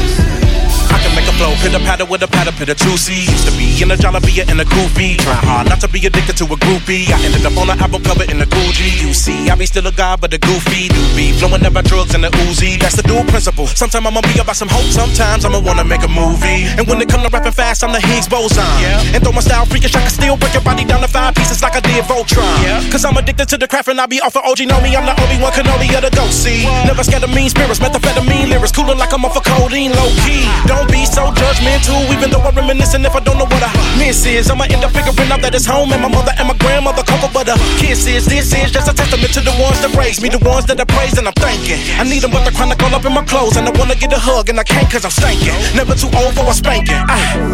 flow, 1.37 1.53
pitter 1.61 1.79
patter 1.85 2.05
with 2.05 2.23
a 2.25 2.29
patter, 2.29 2.53
pitter 2.53 2.75
juicy. 2.75 3.29
Used 3.29 3.47
to 3.47 3.53
be 3.57 3.77
in 3.81 3.91
a 3.93 3.97
jalapia 3.97 4.49
and 4.49 4.61
a 4.61 4.65
goofy. 4.65 5.17
Try 5.21 5.37
hard 5.45 5.69
not 5.69 5.81
to 5.85 5.89
be 5.89 6.01
addicted 6.05 6.37
to 6.41 6.45
a 6.45 6.57
groupie. 6.57 7.13
I 7.13 7.21
ended 7.25 7.45
up 7.45 7.57
on 7.61 7.69
an 7.71 7.79
album 7.79 8.03
cover 8.03 8.25
in 8.25 8.39
the 8.41 8.49
Gucci. 8.49 8.89
You 9.05 9.13
see, 9.13 9.49
I 9.51 9.55
be 9.55 9.67
still 9.67 9.87
a 9.87 9.93
guy, 9.93 10.17
but 10.17 10.33
a 10.33 10.39
goofy 10.39 10.89
do 10.89 11.03
be 11.15 11.33
flowing 11.37 11.65
about 11.65 11.85
drugs 11.85 12.15
and 12.15 12.25
the 12.25 12.31
Uzi. 12.49 12.81
That's 12.81 12.97
the 12.97 13.05
dual 13.05 13.25
principle. 13.29 13.67
Sometimes 13.67 14.07
I'ma 14.07 14.21
be 14.23 14.41
about 14.41 14.57
some 14.57 14.69
hope, 14.69 14.89
sometimes 14.89 15.45
I'ma 15.45 15.61
wanna 15.61 15.85
make 15.85 16.03
a 16.03 16.09
movie. 16.09 16.65
And 16.77 16.89
when 16.89 17.01
it 17.01 17.09
come 17.09 17.23
to 17.23 17.29
rapping 17.29 17.53
fast, 17.53 17.85
I'm 17.85 17.93
the 17.93 18.01
Higgs 18.01 18.29
boson. 18.29 18.65
Yeah. 18.81 19.15
And 19.15 19.23
throw 19.23 19.33
my 19.33 19.45
style 19.45 19.67
freakish, 19.67 19.95
I 19.95 20.01
can 20.01 20.11
still 20.11 20.37
break 20.37 20.55
your 20.55 20.65
body 20.65 20.85
down 20.85 21.01
to 21.03 21.09
five 21.09 21.35
pieces 21.35 21.63
like 21.63 21.77
I 21.77 21.81
did 21.81 22.05
Voltron. 22.05 22.49
Yeah. 22.65 22.81
Cause 22.91 23.05
I'm 23.05 23.17
addicted 23.17 23.49
to 23.53 23.57
the 23.59 23.69
craft 23.69 23.89
and 23.89 24.01
I 24.01 24.07
be 24.07 24.21
off 24.21 24.37
of 24.37 24.45
OG. 24.45 24.67
Know 24.67 24.81
me, 24.81 24.97
I'm 24.97 25.05
the 25.05 25.15
only 25.21 25.39
one 25.39 25.53
can 25.53 25.69
only 25.69 25.87
of 25.95 26.03
the 26.03 26.11
ghost. 26.11 26.43
See, 26.43 26.65
never 26.89 27.05
scared 27.05 27.23
of 27.23 27.31
mean 27.31 27.51
spirits, 27.51 27.79
methamphetamine 27.79 28.49
lyrics, 28.49 28.73
cooler 28.73 28.95
like 28.95 29.13
I'm 29.13 29.25
off 29.25 29.37
of 29.37 29.45
codeine, 29.45 29.93
low 29.93 30.11
key. 30.25 30.49
Don't 30.67 30.91
be 30.91 31.05
so 31.05 31.26
judgmental, 31.35 31.99
even 32.13 32.31
though 32.31 32.43
I'm 32.43 32.55
reminiscing 32.55 33.05
if 33.05 33.15
I 33.15 33.21
don't 33.21 33.39
know 33.39 33.49
what 33.49 33.63
I 33.63 33.71
miss 33.99 34.25
is. 34.27 34.51
I'ma 34.51 34.65
end 34.71 34.85
up 34.85 34.93
figuring 34.93 35.31
out 35.33 35.41
that 35.43 35.55
it's 35.55 35.67
home 35.67 35.93
and 35.93 36.03
my 36.03 36.09
mother 36.09 36.33
and 36.39 36.49
my 36.49 36.57
grandmother 36.59 37.03
cocoa 37.03 37.33
butter 37.33 37.57
kisses. 37.81 38.27
This 38.27 38.53
is 38.53 38.71
just 38.71 38.91
a 38.91 38.95
testament 38.95 39.33
to 39.35 39.41
the 39.41 39.55
ones 39.59 39.81
that 39.83 39.95
raised 39.97 40.23
me, 40.23 40.29
the 40.29 40.43
ones 40.43 40.67
that 40.67 40.81
I 40.81 40.85
praised 40.85 41.19
and 41.19 41.27
I'm 41.27 41.37
thanking. 41.39 41.81
I 41.99 42.05
need 42.05 42.23
them, 42.23 42.31
but 42.31 42.45
they're 42.45 42.53
chronic 42.53 42.83
all 42.83 42.95
up 42.95 43.05
in 43.05 43.13
my 43.13 43.25
clothes, 43.25 43.57
and 43.57 43.67
I 43.67 43.73
wanna 43.79 43.95
get 43.95 44.13
a 44.13 44.19
hug 44.19 44.49
and 44.49 44.61
I 44.61 44.65
can't 44.65 44.89
cause 44.91 45.05
I'm 45.05 45.11
stankin'. 45.11 45.57
Never 45.75 45.95
too 45.95 46.11
old 46.15 46.35
for 46.35 46.47
a 46.47 46.55
spanking. 46.55 47.03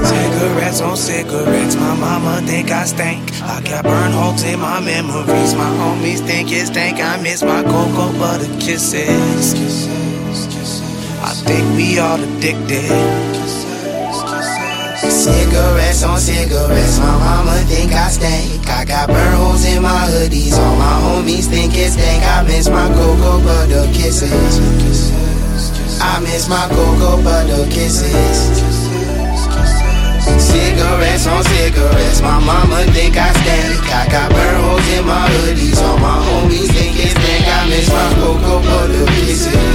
Cigarettes 0.05 0.81
on 0.81 0.97
cigarettes, 0.97 1.77
my 1.77 1.95
mama 1.97 2.43
think 2.47 2.71
I 2.71 2.85
stink. 2.85 3.23
I 3.43 3.61
got 3.63 3.85
burn 3.85 4.13
holes 4.13 4.43
in 4.43 4.61
my 4.61 4.81
memories. 4.81 5.55
My 5.55 5.71
homies 5.81 6.21
think 6.21 6.53
it 6.53 6.67
stink. 6.67 7.01
I 7.01 7.21
miss 7.23 7.43
my 7.43 7.63
cocoa 7.63 8.13
butter 8.19 8.51
kisses. 8.59 10.12
I 11.23 11.31
think 11.47 11.77
we 11.77 11.99
all 12.01 12.19
addicted. 12.19 12.91
Cigarettes 15.07 16.03
on 16.03 16.19
cigarettes, 16.19 16.99
my 16.99 17.15
mama 17.15 17.63
think 17.71 17.93
I 17.93 18.11
stink. 18.11 18.69
I 18.69 18.85
got 18.85 19.07
burn 19.07 19.37
holes 19.37 19.65
in 19.65 19.83
my 19.83 20.11
hoodies, 20.11 20.59
all 20.59 20.75
my 20.75 20.99
homies 21.07 21.47
think 21.47 21.79
it's 21.79 21.95
dank. 21.95 22.25
I 22.25 22.43
miss 22.43 22.69
my 22.69 22.89
cocoa 22.89 23.39
butter 23.39 23.87
kisses. 23.95 24.59
I 26.03 26.19
miss 26.21 26.49
my 26.49 26.67
cocoa 26.75 27.23
butter 27.23 27.71
kisses. 27.71 28.59
Cigarettes 30.43 31.27
on 31.29 31.45
cigarettes, 31.45 32.21
my 32.21 32.41
mama 32.41 32.83
think 32.91 33.17
I 33.17 33.31
stink. 33.31 33.79
I 33.95 34.11
got 34.11 34.29
burn 34.29 34.57
holes 34.65 34.89
in 34.99 35.07
my 35.07 35.29
hoodies, 35.31 35.79
all 35.87 35.99
my 35.99 36.19
homies 36.19 36.67
think 36.75 36.99
it's 36.99 37.15
dank. 37.15 37.47
I 37.47 37.69
miss 37.71 37.89
my 37.89 38.11
cocoa 38.19 38.59
butter 38.59 39.07
kisses. 39.23 39.72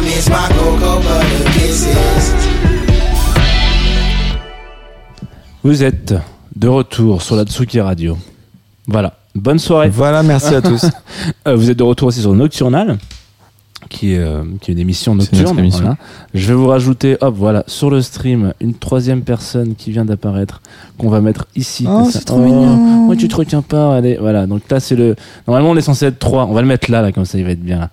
I 0.00 0.02
miss 0.02 0.28
my 0.30 0.48
cocoa 0.48 0.96
butter 1.02 1.50
kisses. 1.52 2.32
Vous 5.62 5.82
êtes 5.84 6.14
de 6.56 6.68
retour 6.68 7.20
sur 7.20 7.36
la 7.36 7.44
Tsuki 7.44 7.80
Radio. 7.80 8.16
Voilà. 8.86 9.12
Bonne 9.34 9.58
soirée. 9.58 9.90
Voilà, 9.90 10.22
merci 10.22 10.54
à 10.54 10.62
tous. 10.62 10.86
Euh, 11.46 11.54
Vous 11.54 11.70
êtes 11.70 11.76
de 11.76 11.82
retour 11.82 12.08
aussi 12.08 12.20
sur 12.22 12.32
Nocturnal, 12.32 12.98
qui 13.90 14.14
est, 14.14 14.18
euh, 14.18 14.44
qui 14.62 14.70
est 14.70 14.74
une 14.74 14.80
émission 14.80 15.14
nocturne. 15.14 15.58
émission. 15.58 15.80
voilà. 15.80 15.96
Je 16.32 16.46
vais 16.48 16.54
vous 16.54 16.68
rajouter, 16.68 17.18
hop, 17.20 17.34
voilà, 17.36 17.64
sur 17.66 17.90
le 17.90 18.00
stream, 18.00 18.54
une 18.60 18.72
troisième 18.72 19.20
personne 19.22 19.74
qui 19.74 19.90
vient 19.90 20.04
d'apparaître, 20.06 20.62
qu'on 20.96 21.10
va 21.10 21.20
mettre 21.20 21.46
ici. 21.56 21.84
Oh, 21.86 22.08
c'est 22.10 22.24
trop 22.24 22.38
mignon. 22.38 22.76
Moi, 22.76 23.16
tu 23.16 23.26
te 23.28 23.34
retiens 23.36 23.60
pas. 23.62 23.96
Allez, 23.96 24.16
voilà. 24.18 24.46
Donc 24.46 24.62
là, 24.70 24.80
c'est 24.80 24.94
le. 24.96 25.16
Normalement, 25.46 25.70
on 25.70 25.76
est 25.76 25.80
censé 25.82 26.06
être 26.06 26.18
trois. 26.18 26.46
On 26.46 26.52
va 26.54 26.62
le 26.62 26.68
mettre 26.68 26.90
là, 26.90 27.02
là, 27.02 27.10
comme 27.12 27.24
ça, 27.24 27.36
il 27.36 27.44
va 27.44 27.50
être 27.50 27.62
bien. 27.62 27.78
Là. 27.80 27.90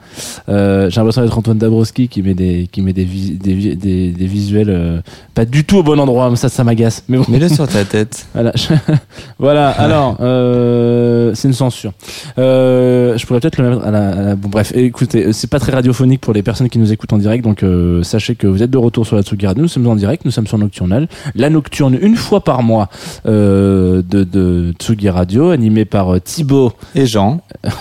Euh, 0.49 0.89
J'ai 0.89 0.99
l'impression 1.01 1.23
d'être 1.23 1.37
Antoine 1.37 1.57
Dabrowski 1.57 2.07
qui 2.07 2.21
met 2.21 2.33
des, 2.35 2.69
qui 2.71 2.81
met 2.81 2.93
des, 2.93 3.03
vis- 3.03 3.31
des, 3.37 3.75
des, 3.75 4.11
des 4.11 4.25
visuels 4.27 4.69
euh, 4.69 5.01
pas 5.33 5.45
du 5.45 5.65
tout 5.65 5.77
au 5.77 5.83
bon 5.83 5.99
endroit. 5.99 6.29
Mais 6.29 6.35
ça, 6.35 6.47
ça 6.49 6.63
m'agace. 6.63 7.03
Mais 7.07 7.17
bon. 7.17 7.25
Mets-le 7.27 7.49
sur 7.49 7.67
ta 7.67 7.83
tête. 7.95 8.27
Voilà. 8.33 8.51
voilà. 9.39 9.69
Alors, 9.69 10.17
euh, 10.21 11.31
c'est 11.33 11.47
une 11.47 11.53
censure. 11.55 11.93
Euh, 12.37 13.17
je 13.17 13.25
pourrais 13.25 13.39
peut-être 13.39 13.57
le 13.61 13.69
mettre 13.71 13.85
à 13.85 13.91
la, 13.91 14.09
à 14.09 14.21
la- 14.21 14.35
Bon, 14.35 14.49
bref. 14.49 14.71
Écoutez, 14.75 15.33
c'est 15.33 15.49
pas 15.49 15.59
très 15.59 15.71
radiophonique 15.87 16.19
pour 16.21 16.33
les 16.33 16.43
personnes 16.43 16.67
qui 16.69 16.79
nous 16.79 16.91
écoutent 16.91 17.13
en 17.13 17.17
direct. 17.17 17.43
Donc, 17.43 17.63
euh, 17.63 18.03
sachez 18.03 18.35
que 18.35 18.45
vous 18.45 18.61
êtes 18.61 18.69
de 18.69 18.77
retour 18.77 19.07
sur 19.07 19.15
la 19.15 19.23
Tsugi 19.23 19.47
Radio. 19.47 19.63
Nous 19.63 19.69
sommes 19.69 19.87
en 19.87 19.95
direct. 19.95 20.25
Nous 20.25 20.31
sommes 20.31 20.47
sur 20.47 20.57
Nocturnal. 20.57 21.07
La 21.35 21.49
Nocturne, 21.49 21.97
une 22.01 22.17
fois 22.17 22.43
par 22.43 22.61
mois, 22.61 22.89
euh, 23.25 24.01
de, 24.01 24.25
de 24.25 24.73
Tsugi 24.77 25.09
Radio, 25.09 25.49
animée 25.51 25.85
par 25.85 26.13
euh, 26.13 26.19
Thibaut. 26.19 26.73
Et 26.93 27.05
Jean. 27.05 27.41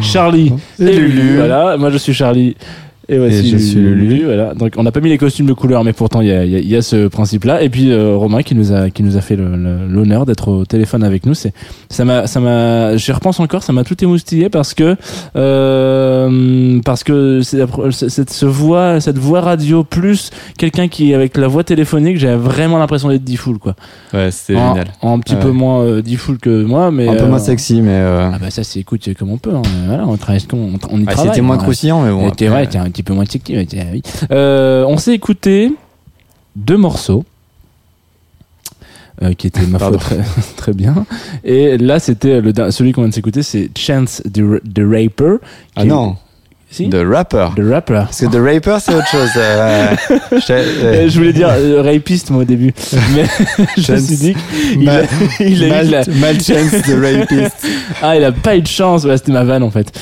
Charlie 0.00 0.52
Et 0.80 0.84
et, 0.84 0.98
Lulu. 0.98 1.08
Lulu. 1.08 1.36
Voilà, 1.36 1.76
moi 1.76 1.90
je 1.90 1.98
suis 1.98 2.14
Charlie. 2.14 2.56
Et 3.08 3.18
voici 3.18 3.38
Et 3.40 3.50
je 3.50 3.56
suis 3.58 3.80
Lulu. 3.80 4.24
Voilà. 4.24 4.54
Donc 4.54 4.72
on 4.76 4.82
n'a 4.82 4.92
pas 4.92 5.00
mis 5.00 5.10
les 5.10 5.18
costumes 5.18 5.46
de 5.46 5.52
couleur, 5.52 5.84
mais 5.84 5.92
pourtant 5.92 6.20
il 6.22 6.28
y 6.28 6.32
a, 6.32 6.44
il 6.44 6.50
y 6.52 6.56
a- 6.56 6.60
y 6.60 6.76
a 6.76 6.82
ce 6.82 7.08
principe-là. 7.08 7.62
Et 7.62 7.68
puis 7.68 7.90
euh, 7.92 8.16
Romain 8.16 8.42
qui 8.42 8.54
nous 8.54 8.72
a 8.72 8.88
qui 8.90 9.02
nous 9.02 9.16
a 9.16 9.20
fait 9.20 9.36
l'honneur 9.36 10.24
d'être 10.26 10.48
au 10.48 10.64
téléphone 10.64 11.04
avec 11.04 11.26
nous. 11.26 11.34
C'est 11.34 11.52
ça 11.90 12.04
m'a 12.04 12.26
ça 12.26 12.40
m'a 12.40 12.96
j'y 12.96 13.12
repense 13.12 13.40
encore. 13.40 13.62
Ça 13.62 13.72
m'a 13.72 13.84
tout 13.84 14.02
émoustillé 14.02 14.48
parce 14.48 14.72
que 14.74 14.96
euh, 15.68 16.80
parce 16.84 17.04
que 17.04 17.40
cette 17.42 18.30
ce 18.30 18.46
voix 18.46 19.00
cette 19.00 19.18
voix 19.18 19.40
radio 19.40 19.84
plus 19.84 20.30
quelqu'un 20.58 20.88
qui 20.88 21.14
avec 21.14 21.36
la 21.36 21.48
voix 21.48 21.64
téléphonique, 21.64 22.18
j'avais 22.18 22.36
vraiment 22.36 22.78
l'impression 22.78 23.08
d'être 23.08 23.24
Diffoul 23.24 23.58
quoi. 23.58 23.74
Ouais, 24.12 24.30
c'était 24.30 24.54
génial. 24.58 24.86
En 25.02 25.14
un 25.14 25.18
petit 25.20 25.34
Ouais. 25.34 25.40
peu 25.40 25.50
moins 25.50 25.82
euh, 25.82 26.02
Diffoul 26.02 26.38
que 26.38 26.62
moi, 26.64 26.90
mais 26.90 27.08
Un 27.08 27.14
peu 27.16 27.24
euh, 27.24 27.28
moins 27.28 27.38
sexy, 27.38 27.80
mais. 27.82 27.90
euh, 27.92 28.30
ah 28.32 28.38
bah 28.40 28.50
ça 28.50 28.62
c'est 28.64 28.78
écoute 28.80 29.08
comme 29.18 29.30
on 29.30 29.38
peut 29.38 29.54
hein. 29.54 29.62
voilà 29.86 30.06
on 30.06 30.16
travaille 30.16 30.40
on, 30.52 30.70
on 30.90 30.98
y 31.00 31.04
Ah, 31.06 31.12
travaille 31.12 31.30
c'était 31.32 31.40
moins 31.40 31.56
hein. 31.56 31.58
croustillant, 31.58 32.02
mais 32.02 32.10
bon, 32.10 32.28
après- 32.28 32.48
ouais, 32.48 32.66
petit 32.94 33.02
peu 33.02 33.12
moins 33.12 33.24
mais 33.50 33.66
oui. 33.92 34.02
Euh, 34.30 34.84
on 34.86 34.96
s'est 34.96 35.12
écouté 35.14 35.72
deux 36.56 36.76
morceaux 36.76 37.24
euh, 39.22 39.32
qui 39.34 39.46
étaient 39.46 39.66
ma 39.66 39.78
foi 39.78 39.92
très, 39.98 40.18
très 40.56 40.72
bien 40.72 41.06
et 41.44 41.76
là 41.78 41.98
c'était 41.98 42.40
le 42.40 42.52
celui 42.70 42.92
qu'on 42.92 43.02
vient 43.02 43.10
de 43.10 43.14
s'écouter 43.14 43.42
c'est 43.42 43.70
Chance 43.76 44.22
the, 44.32 44.40
the 44.72 44.80
Rapper 44.80 45.36
Ah 45.76 45.84
non. 45.84 46.16
Si. 46.70 46.90
The 46.90 47.04
Rapper. 47.08 47.50
The 47.54 47.60
Rapper 47.70 47.94
Parce 48.06 48.18
que 48.20 48.26
The 48.26 48.34
Rapper, 48.34 48.78
c'est 48.80 48.94
autre 48.96 49.06
chose. 49.06 49.30
euh, 49.36 49.94
je- 50.32 50.52
Euh, 50.84 51.08
je 51.08 51.18
voulais 51.18 51.32
dire 51.32 51.48
euh, 51.50 51.82
rapiste 51.82 52.30
moi 52.30 52.42
au 52.42 52.44
début 52.44 52.74
mais 53.14 53.26
je 53.78 53.92
me 53.92 53.98
suis 53.98 54.16
dit 54.16 54.34
il 54.80 54.88
a, 54.88 55.02
Mal- 55.02 55.08
il 55.38 55.62
a 55.62 55.66
eu 55.66 55.70
mal- 55.70 55.86
de 55.86 55.92
la- 55.92 56.04
mal 56.06 56.34
chance 56.40 56.70
the 56.72 56.96
rapist. 57.00 57.66
ah 58.02 58.16
il 58.16 58.24
a 58.24 58.32
pas 58.32 58.56
eu 58.56 58.62
de 58.62 58.66
chance 58.66 59.02
c'était 59.16 59.30
ma 59.30 59.44
vanne 59.44 59.62
en 59.62 59.70
fait 59.70 59.96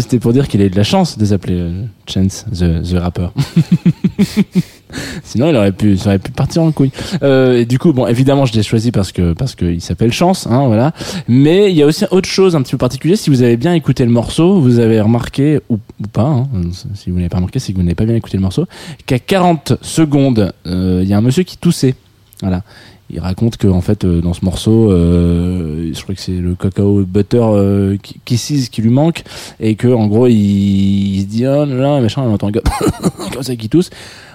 c'était 0.00 0.18
pour 0.18 0.34
dire 0.34 0.48
qu'il 0.48 0.60
a 0.60 0.66
eu 0.66 0.70
de 0.70 0.76
la 0.76 0.82
chance 0.84 1.16
de 1.16 1.24
s'appeler 1.24 1.70
Chance 2.12 2.44
the, 2.52 2.82
the 2.82 2.98
Rapper 2.98 3.28
Sinon, 5.24 5.48
il 5.48 5.56
aurait 5.56 5.72
pu, 5.72 5.96
ça 5.96 6.10
aurait 6.10 6.18
pu 6.18 6.32
partir 6.32 6.62
en 6.62 6.70
couille. 6.70 6.90
Euh, 7.22 7.60
et 7.60 7.64
du 7.64 7.78
coup, 7.78 7.92
bon, 7.92 8.06
évidemment, 8.06 8.44
je 8.44 8.52
l'ai 8.52 8.62
choisi 8.62 8.92
parce 8.92 9.10
que 9.12 9.32
parce 9.32 9.54
qu'il 9.54 9.80
s'appelle 9.80 10.12
Chance, 10.12 10.46
hein, 10.46 10.66
voilà. 10.66 10.92
Mais 11.28 11.70
il 11.70 11.76
y 11.76 11.82
a 11.82 11.86
aussi 11.86 12.04
autre 12.10 12.28
chose 12.28 12.54
un 12.56 12.62
petit 12.62 12.72
peu 12.72 12.78
particulier. 12.78 13.16
Si 13.16 13.30
vous 13.30 13.42
avez 13.42 13.56
bien 13.56 13.72
écouté 13.72 14.04
le 14.04 14.10
morceau, 14.10 14.60
vous 14.60 14.78
avez 14.78 15.00
remarqué 15.00 15.60
ou, 15.70 15.78
ou 16.00 16.06
pas, 16.12 16.22
hein, 16.22 16.46
si 16.94 17.10
vous 17.10 17.16
n'avez 17.16 17.28
pas 17.28 17.38
remarqué, 17.38 17.58
c'est 17.58 17.72
que 17.72 17.78
vous 17.78 17.84
n'avez 17.84 17.94
pas 17.94 18.04
bien 18.04 18.16
écouté 18.16 18.36
le 18.36 18.42
morceau, 18.42 18.66
qu'à 19.06 19.18
40 19.18 19.74
secondes, 19.80 20.52
euh, 20.66 21.00
il 21.02 21.08
y 21.08 21.14
a 21.14 21.18
un 21.18 21.22
monsieur 21.22 21.42
qui 21.42 21.56
toussait. 21.56 21.94
Voilà. 22.42 22.62
Il 23.08 23.20
raconte 23.20 23.56
que 23.56 23.68
en 23.68 23.80
fait 23.80 24.04
euh, 24.04 24.20
dans 24.20 24.34
ce 24.34 24.44
morceau, 24.44 24.90
euh, 24.90 25.90
je 25.94 26.02
crois 26.02 26.14
que 26.14 26.20
c'est 26.20 26.32
le 26.32 26.54
cacao 26.54 27.04
butter 27.04 27.40
euh, 27.40 27.96
Kisses 28.24 28.68
qui 28.68 28.82
lui 28.82 28.90
manque 28.90 29.22
et 29.60 29.74
que 29.74 29.88
en 29.88 30.06
gros 30.06 30.26
il, 30.26 31.20
se 31.20 31.26
dit 31.26 31.46
oh 31.46 31.64
là 31.64 31.74
là 31.74 32.00
machin, 32.00 32.22
on 32.22 32.32
entend 32.32 32.50
comme 32.50 33.42
ça 33.42 33.56
qui 33.56 33.68
tousse. 33.68 33.90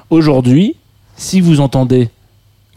Aujourd'hui, 0.10 0.76
si 1.16 1.42
vous 1.42 1.60
entendez 1.60 2.10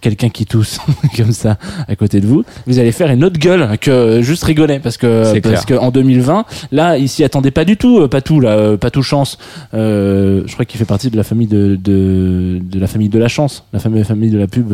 quelqu'un 0.01 0.29
qui 0.29 0.47
tousse 0.47 0.79
comme 1.17 1.33
ça 1.33 1.57
à 1.89 1.97
côté 1.97 2.21
de 2.21 2.27
vous, 2.27 2.45
vous 2.67 2.79
allez 2.79 2.93
faire 2.93 3.11
une 3.11 3.25
autre 3.25 3.39
gueule 3.39 3.79
que 3.81 4.23
juste 4.23 4.45
rigoler 4.45 4.79
parce 4.79 4.97
que 4.97 5.25
C'est 5.25 5.41
parce 5.41 5.65
que 5.65 5.75
en 5.75 5.91
2020, 5.91 6.45
là, 6.73 6.97
il 6.99 7.09
s'y 7.09 7.25
attendait 7.25 7.51
pas 7.51 7.65
du 7.65 7.77
tout, 7.77 8.01
euh, 8.01 8.09
pas 8.09 8.21
tout 8.21 8.41
là, 8.41 8.51
euh, 8.51 8.77
pas 8.77 8.91
tout 8.91 9.03
chance. 9.03 9.39
Euh, 9.75 10.43
je 10.47 10.53
crois 10.53 10.65
qu'il 10.65 10.79
fait 10.79 10.85
partie 10.85 11.11
de 11.11 11.17
la 11.17 11.23
famille 11.25 11.47
de, 11.47 11.77
de 11.77 12.59
de 12.61 12.79
la 12.81 12.87
famille 12.87 13.09
de 13.09 13.19
la 13.19 13.29
chance, 13.29 13.65
la 13.73 13.79
famille 13.79 14.05
famille 14.05 14.31
de 14.31 14.39
la 14.39 14.47
pub 14.47 14.69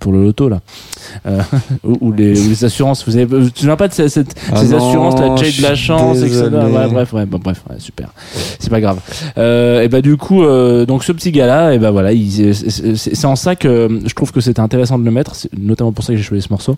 pour 0.00 0.12
le 0.12 0.22
loto 0.22 0.48
là, 0.48 0.60
euh, 1.26 1.40
ou, 1.84 2.12
les, 2.12 2.64
assurances. 2.64 3.04
Vous 3.06 3.16
avez, 3.16 3.24
vous 3.24 3.48
souvenez 3.54 3.76
pas 3.76 3.88
de 3.88 3.92
cette, 3.92 4.08
cette- 4.08 4.34
Ah 4.52 4.56
ces 4.64 4.68
non, 4.70 4.76
assurances, 4.88 5.20
la 5.20 5.36
Jade 5.36 5.56
de 5.56 5.62
la 5.62 5.74
chance, 5.74 6.18
etc. 6.18 6.48
Ouais, 6.52 6.88
bref, 6.88 7.12
ouais, 7.12 7.26
bon, 7.26 7.38
bref, 7.38 7.62
ouais, 7.68 7.76
super. 7.78 8.08
C'est 8.58 8.70
pas 8.70 8.80
grave. 8.80 8.98
Euh, 9.38 9.82
et 9.82 9.88
bah 9.88 10.00
du 10.00 10.16
coup, 10.16 10.42
donc 10.86 11.04
ce 11.04 11.12
petit 11.12 11.32
gars-là, 11.32 11.74
et 11.74 11.78
ben 11.78 11.90
voilà, 11.90 12.12
il- 12.12 12.54
c'est- 12.54 12.70
c'est 12.70 12.96
c'est 13.14 13.26
en 13.26 13.36
ça 13.36 13.56
que 13.56 14.00
je 14.04 14.14
trouve 14.14 14.32
que 14.32 14.40
c'était 14.62 14.74
intéressant 14.76 14.98
de 14.98 15.04
le 15.04 15.10
mettre, 15.10 15.34
c'est 15.34 15.52
notamment 15.58 15.92
pour 15.92 16.04
ça 16.04 16.12
que 16.12 16.16
j'ai 16.16 16.22
choisi 16.22 16.42
ce 16.46 16.52
morceau. 16.52 16.76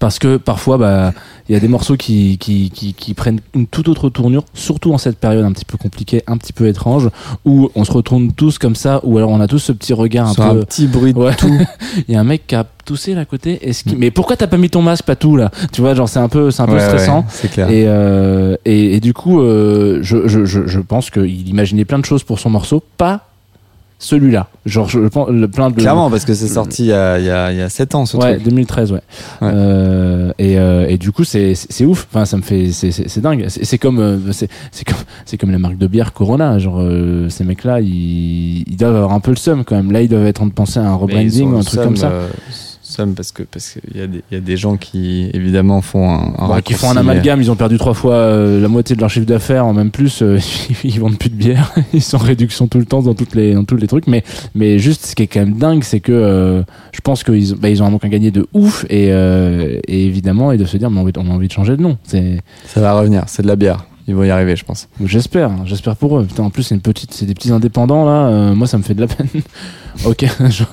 Parce 0.00 0.18
que 0.18 0.36
parfois, 0.36 0.76
bah, 0.76 1.12
il 1.48 1.54
y 1.54 1.56
a 1.56 1.60
des 1.60 1.66
morceaux 1.66 1.96
qui, 1.96 2.36
qui, 2.36 2.70
qui, 2.70 2.92
qui 2.92 3.14
prennent 3.14 3.40
une 3.54 3.66
toute 3.66 3.88
autre 3.88 4.10
tournure, 4.10 4.44
surtout 4.52 4.92
en 4.92 4.98
cette 4.98 5.16
période 5.18 5.44
un 5.46 5.50
petit 5.52 5.64
peu 5.64 5.78
compliquée, 5.78 6.22
un 6.26 6.36
petit 6.36 6.52
peu 6.52 6.68
étrange, 6.68 7.08
où 7.46 7.70
on 7.74 7.84
se 7.84 7.92
retourne 7.92 8.30
tous 8.32 8.58
comme 8.58 8.74
ça, 8.74 9.00
ou 9.02 9.16
alors 9.16 9.30
on 9.30 9.40
a 9.40 9.46
tous 9.46 9.58
ce 9.58 9.72
petit 9.72 9.94
regard 9.94 10.28
un 10.28 10.32
Sur 10.34 10.44
peu. 10.44 10.50
un 10.50 10.62
petit 10.64 10.86
bruit 10.86 11.14
de 11.14 11.18
Ouais. 11.18 11.34
tout. 11.34 11.50
Il 12.06 12.12
y 12.14 12.16
a 12.18 12.20
un 12.20 12.24
mec 12.24 12.46
qui 12.46 12.54
a 12.54 12.66
toussé 12.84 13.14
là 13.14 13.22
à 13.22 13.24
côté. 13.24 13.66
Est-ce 13.66 13.82
qu'il- 13.82 13.96
Mais 13.96 14.10
pourquoi 14.10 14.36
t'as 14.36 14.46
pas 14.46 14.58
mis 14.58 14.68
ton 14.68 14.82
masque, 14.82 15.04
pas 15.04 15.16
tout 15.16 15.36
là? 15.36 15.50
Tu 15.72 15.80
vois, 15.80 15.94
genre 15.94 16.08
c'est 16.08 16.20
un 16.20 16.28
peu, 16.28 16.50
c'est 16.50 16.60
un 16.62 16.66
peu 16.66 16.74
Ouais, 16.74 16.80
stressant. 16.86 17.20
ouais, 17.20 17.24
c'est 17.30 17.50
clair. 17.50 17.70
Et, 17.70 17.84
euh, 17.88 18.56
et, 18.66 18.96
et 18.96 19.00
du 19.00 19.14
coup, 19.14 19.40
euh, 19.40 20.00
je, 20.02 20.28
je, 20.28 20.44
je, 20.44 20.66
je 20.66 20.80
pense 20.80 21.08
qu'il 21.10 21.48
imaginait 21.48 21.86
plein 21.86 21.98
de 21.98 22.04
choses 22.04 22.24
pour 22.24 22.38
son 22.38 22.50
morceau, 22.50 22.84
pas 22.98 23.27
celui-là. 23.98 24.48
Genre, 24.64 24.88
je 24.88 25.00
pense 25.00 25.28
le 25.28 25.48
plein 25.48 25.70
de 25.70 25.74
Clairement, 25.76 26.08
parce 26.10 26.24
que 26.24 26.34
c'est 26.34 26.46
sorti 26.48 26.84
il 26.84 26.88
y 26.88 26.92
a, 26.92 27.18
il 27.18 27.24
y, 27.24 27.30
a, 27.30 27.50
il 27.52 27.58
y 27.58 27.62
a 27.62 27.68
7 27.68 27.94
ans, 27.96 28.06
ce 28.06 28.16
Ouais, 28.16 28.34
truc. 28.34 28.44
2013, 28.44 28.92
ouais. 28.92 29.00
Euh, 29.42 30.32
et, 30.38 30.58
euh, 30.58 30.86
et 30.88 30.98
du 30.98 31.10
coup, 31.10 31.24
c'est 31.24 31.54
c'est 31.54 31.72
c'est 31.72 31.84
ouf. 31.84 32.06
Enfin, 32.10 32.24
ça 32.24 32.36
me 32.36 32.42
fait, 32.42 32.70
c'est 32.72 32.92
c'est 32.92 33.08
c'est 33.08 33.20
dingue. 33.20 33.46
C'est 33.48 33.64
c'est 33.64 33.78
comme, 33.78 33.98
euh, 33.98 34.32
c'est 34.32 34.48
c'est 34.70 34.84
comme, 34.86 34.96
c'est 35.24 35.36
comme 35.36 35.50
la 35.50 35.58
marque 35.58 35.78
de 35.78 35.86
bière 35.86 36.12
Corona. 36.12 36.58
Genre, 36.58 36.78
euh, 36.80 37.28
ces 37.28 37.44
mecs-là, 37.44 37.80
ils, 37.80 38.64
ils 38.68 38.76
doivent 38.76 38.96
avoir 38.96 39.12
un 39.12 39.20
peu 39.20 39.30
le 39.32 39.36
seum 39.36 39.64
quand 39.64 39.74
même. 39.76 39.90
Là, 39.90 40.02
ils 40.02 40.08
doivent 40.08 40.26
être 40.26 40.38
en 40.38 40.44
train 40.44 40.48
de 40.48 40.54
penser 40.54 40.78
à 40.78 40.84
un 40.88 40.94
rebranding 40.94 41.52
ou 41.52 41.58
un 41.58 41.62
truc 41.62 41.74
seum, 41.74 41.84
comme 41.84 41.96
ça. 41.96 42.12
Euh, 43.00 43.06
parce 43.14 43.32
que 43.32 43.42
parce 43.42 43.70
qu'il 43.70 43.96
y, 43.98 44.02
a 44.02 44.06
des- 44.06 44.22
il 44.30 44.34
y 44.34 44.36
a 44.38 44.40
des 44.40 44.56
gens 44.56 44.76
qui 44.76 45.30
évidemment 45.34 45.80
font 45.80 46.08
un, 46.10 46.34
un 46.38 46.48
Ouais, 46.48 46.62
qui 46.62 46.74
font 46.74 46.90
un 46.90 46.96
amalgame, 46.96 47.40
ils 47.40 47.50
ont 47.50 47.56
perdu 47.56 47.78
trois 47.78 47.94
fois 47.94 48.14
euh, 48.14 48.60
la 48.60 48.68
moitié 48.68 48.94
de 48.96 49.00
leur 49.00 49.10
chiffre 49.10 49.26
d'affaires, 49.26 49.66
en 49.66 49.72
même 49.74 49.90
plus, 49.90 50.22
euh, 50.22 50.38
ils 50.84 50.98
vendent 51.00 51.18
plus 51.18 51.30
de 51.30 51.34
bière, 51.36 51.72
ils 51.92 52.02
sont 52.02 52.16
en 52.16 52.20
réduction 52.20 52.66
tout 52.68 52.78
le 52.78 52.84
temps 52.86 53.02
dans 53.02 53.14
toutes 53.14 53.34
les 53.34 53.54
dans 53.54 53.64
tous 53.64 53.76
les 53.76 53.86
trucs, 53.86 54.06
mais 54.06 54.22
mais 54.54 54.78
juste 54.78 55.06
ce 55.06 55.14
qui 55.14 55.22
est 55.24 55.26
quand 55.26 55.40
même 55.40 55.54
dingue, 55.58 55.82
c'est 55.84 56.00
que 56.00 56.12
euh, 56.12 56.62
je 56.92 57.00
pense 57.00 57.24
qu'ils 57.24 57.54
ont- 57.54 57.56
bah, 57.60 57.68
ils 57.68 57.82
ont 57.82 57.86
un 57.86 57.90
manque 57.90 58.04
à 58.04 58.08
gagner 58.08 58.30
de 58.30 58.46
ouf 58.54 58.84
et, 58.90 59.12
euh, 59.12 59.78
et 59.86 60.06
évidemment 60.06 60.52
et 60.52 60.56
de 60.58 60.64
se 60.64 60.76
dire 60.76 60.90
mais 60.90 60.98
on 60.98 61.00
a 61.00 61.04
envie, 61.04 61.12
on 61.16 61.30
a 61.30 61.34
envie 61.34 61.48
de 61.48 61.52
changer 61.52 61.76
de 61.76 61.82
nom, 61.82 61.98
c'est 62.04 62.40
Ça 62.66 62.80
va 62.80 62.92
revenir, 62.98 63.24
c'est 63.26 63.42
de 63.42 63.48
la 63.48 63.56
bière. 63.56 63.84
Ils 64.08 64.14
vont 64.14 64.24
y 64.24 64.30
arriver, 64.30 64.56
je 64.56 64.64
pense. 64.64 64.88
J'espère, 65.04 65.50
j'espère 65.66 65.94
pour 65.94 66.18
eux. 66.18 66.24
Putain, 66.24 66.42
en 66.44 66.50
plus, 66.50 66.62
c'est 66.64 66.74
une 66.74 66.80
petite, 66.80 67.12
c'est 67.14 67.26
des 67.26 67.34
petits 67.34 67.52
indépendants 67.52 68.04
là. 68.04 68.28
euh, 68.28 68.54
moi, 68.54 68.66
ça 68.66 68.78
me 68.78 68.82
fait 68.82 68.94
de 68.94 69.00
la 69.02 69.06
peine. 69.06 69.28
ok. 70.04 70.24
je- 70.50 70.64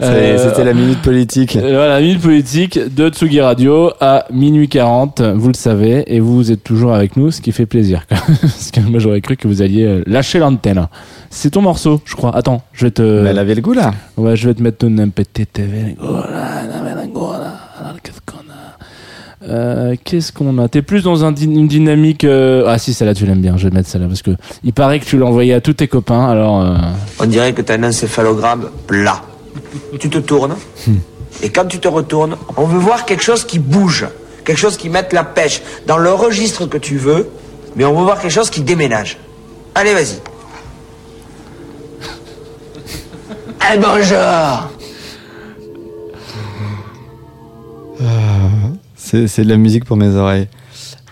Euh, 0.00 0.48
C'était 0.48 0.64
la 0.64 0.74
minute 0.74 1.02
politique. 1.02 1.56
Euh, 1.56 1.74
Voilà, 1.76 2.00
minute 2.00 2.20
politique 2.20 2.78
de 2.94 3.08
Tsugi 3.10 3.40
Radio 3.40 3.90
à 4.00 4.24
minuit 4.32 4.68
40, 4.68 5.20
vous 5.20 5.48
le 5.48 5.54
savez, 5.54 6.02
et 6.12 6.20
vous 6.20 6.50
êtes 6.50 6.64
toujours 6.64 6.92
avec 6.94 7.16
nous, 7.16 7.30
ce 7.30 7.40
qui 7.40 7.52
fait 7.52 7.66
plaisir. 7.66 8.06
quoi. 8.08 8.18
Parce 8.40 8.70
que 8.70 8.80
moi 8.80 8.98
j'aurais 8.98 9.20
cru 9.20 9.36
que 9.36 9.46
vous 9.46 9.62
alliez 9.62 10.02
lâcher 10.06 10.38
l'antenne. 10.38 10.86
C'est 11.30 11.50
ton 11.50 11.62
morceau, 11.62 12.00
je 12.04 12.14
crois. 12.16 12.34
Attends, 12.36 12.62
je 12.72 12.86
vais 12.86 12.90
te. 12.90 13.02
Mais 13.22 13.30
elle 13.30 13.38
avait 13.38 13.54
le 13.54 13.60
goût 13.62 13.72
là. 13.72 13.92
Ouais, 14.16 14.34
je 14.36 14.48
vais 14.48 14.54
te 14.54 14.62
mettre 14.62 14.78
ton 14.78 14.98
qu'on 18.26 18.38
a 18.38 18.51
Euh, 19.48 19.96
Qu'est-ce 20.04 20.32
qu'on 20.32 20.58
a? 20.58 20.68
T'es 20.68 20.82
plus 20.82 21.02
dans 21.02 21.24
un 21.24 21.34
une 21.34 21.66
dynamique. 21.66 22.24
euh, 22.24 22.64
Ah 22.68 22.78
si, 22.78 22.94
celle-là 22.94 23.14
tu 23.14 23.26
l'aimes 23.26 23.40
bien. 23.40 23.56
Je 23.56 23.68
vais 23.68 23.74
mettre 23.74 23.88
celle-là 23.88 24.06
parce 24.06 24.22
que 24.22 24.30
il 24.62 24.72
paraît 24.72 25.00
que 25.00 25.04
tu 25.04 25.18
l'as 25.18 25.26
envoyé 25.26 25.52
à 25.54 25.60
tous 25.60 25.74
tes 25.74 25.88
copains. 25.88 26.26
Alors. 26.28 26.60
euh, 26.62 26.76
On 27.18 27.26
dirait 27.26 27.52
que 27.52 27.62
tu 27.62 27.72
as 27.72 27.74
un 27.76 27.82
encéphalogramme 27.84 28.70
plat. 28.86 29.20
tu 29.98 30.08
te 30.08 30.18
tournes, 30.18 30.54
et 31.42 31.50
quand 31.50 31.66
tu 31.66 31.78
te 31.78 31.88
retournes, 31.88 32.36
on 32.56 32.64
veut 32.64 32.78
voir 32.78 33.04
quelque 33.04 33.22
chose 33.22 33.44
qui 33.44 33.58
bouge, 33.58 34.06
quelque 34.44 34.58
chose 34.58 34.76
qui 34.76 34.88
mette 34.88 35.12
la 35.12 35.24
pêche 35.24 35.60
dans 35.86 35.98
le 35.98 36.10
registre 36.12 36.66
que 36.66 36.78
tu 36.78 36.96
veux, 36.96 37.28
mais 37.76 37.84
on 37.84 37.94
veut 37.98 38.04
voir 38.04 38.20
quelque 38.20 38.30
chose 38.32 38.48
qui 38.50 38.60
déménage. 38.62 39.18
Allez, 39.74 39.92
vas-y. 39.92 40.20
Eh 43.74 43.78
bonjour 43.78 44.68
C'est 49.26 49.44
de 49.44 49.48
la 49.48 49.58
musique 49.58 49.84
pour 49.84 49.96
mes 49.96 50.14
oreilles. 50.14 50.48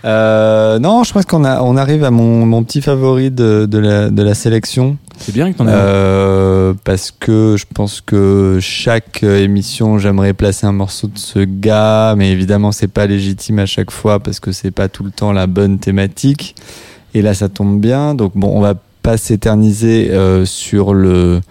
Euh, 0.03 0.79
non, 0.79 1.03
je 1.03 1.13
pense 1.13 1.25
qu'on 1.25 1.45
on 1.45 1.77
arrive 1.77 2.03
à 2.03 2.11
mon, 2.11 2.45
mon 2.45 2.63
petit 2.63 2.81
favori 2.81 3.29
de, 3.29 3.67
de, 3.69 3.77
la, 3.77 4.09
de 4.09 4.23
la 4.23 4.33
sélection. 4.33 4.97
C'est 5.17 5.31
bien 5.31 5.51
que 5.51 5.57
t'en 5.57 5.67
aies. 5.67 5.71
Euh, 5.73 6.73
parce 6.83 7.11
que 7.11 7.55
je 7.57 7.65
pense 7.71 8.01
que 8.01 8.57
chaque 8.59 9.21
émission, 9.23 9.99
j'aimerais 9.99 10.33
placer 10.33 10.65
un 10.65 10.71
morceau 10.71 11.07
de 11.07 11.19
ce 11.19 11.39
gars, 11.39 12.15
mais 12.17 12.31
évidemment, 12.31 12.71
c'est 12.71 12.87
pas 12.87 13.05
légitime 13.05 13.59
à 13.59 13.67
chaque 13.67 13.91
fois 13.91 14.19
parce 14.19 14.39
que 14.39 14.51
c'est 14.51 14.71
pas 14.71 14.87
tout 14.87 15.03
le 15.03 15.11
temps 15.11 15.31
la 15.31 15.45
bonne 15.45 15.77
thématique. 15.77 16.55
Et 17.13 17.21
là, 17.21 17.35
ça 17.35 17.49
tombe 17.49 17.79
bien. 17.79 18.15
Donc 18.15 18.31
bon, 18.35 18.51
on 18.55 18.61
va 18.61 18.73
pas 19.03 19.17
s'éterniser 19.17 20.09
euh, 20.11 20.45
sur 20.45 20.93
le 20.93 21.41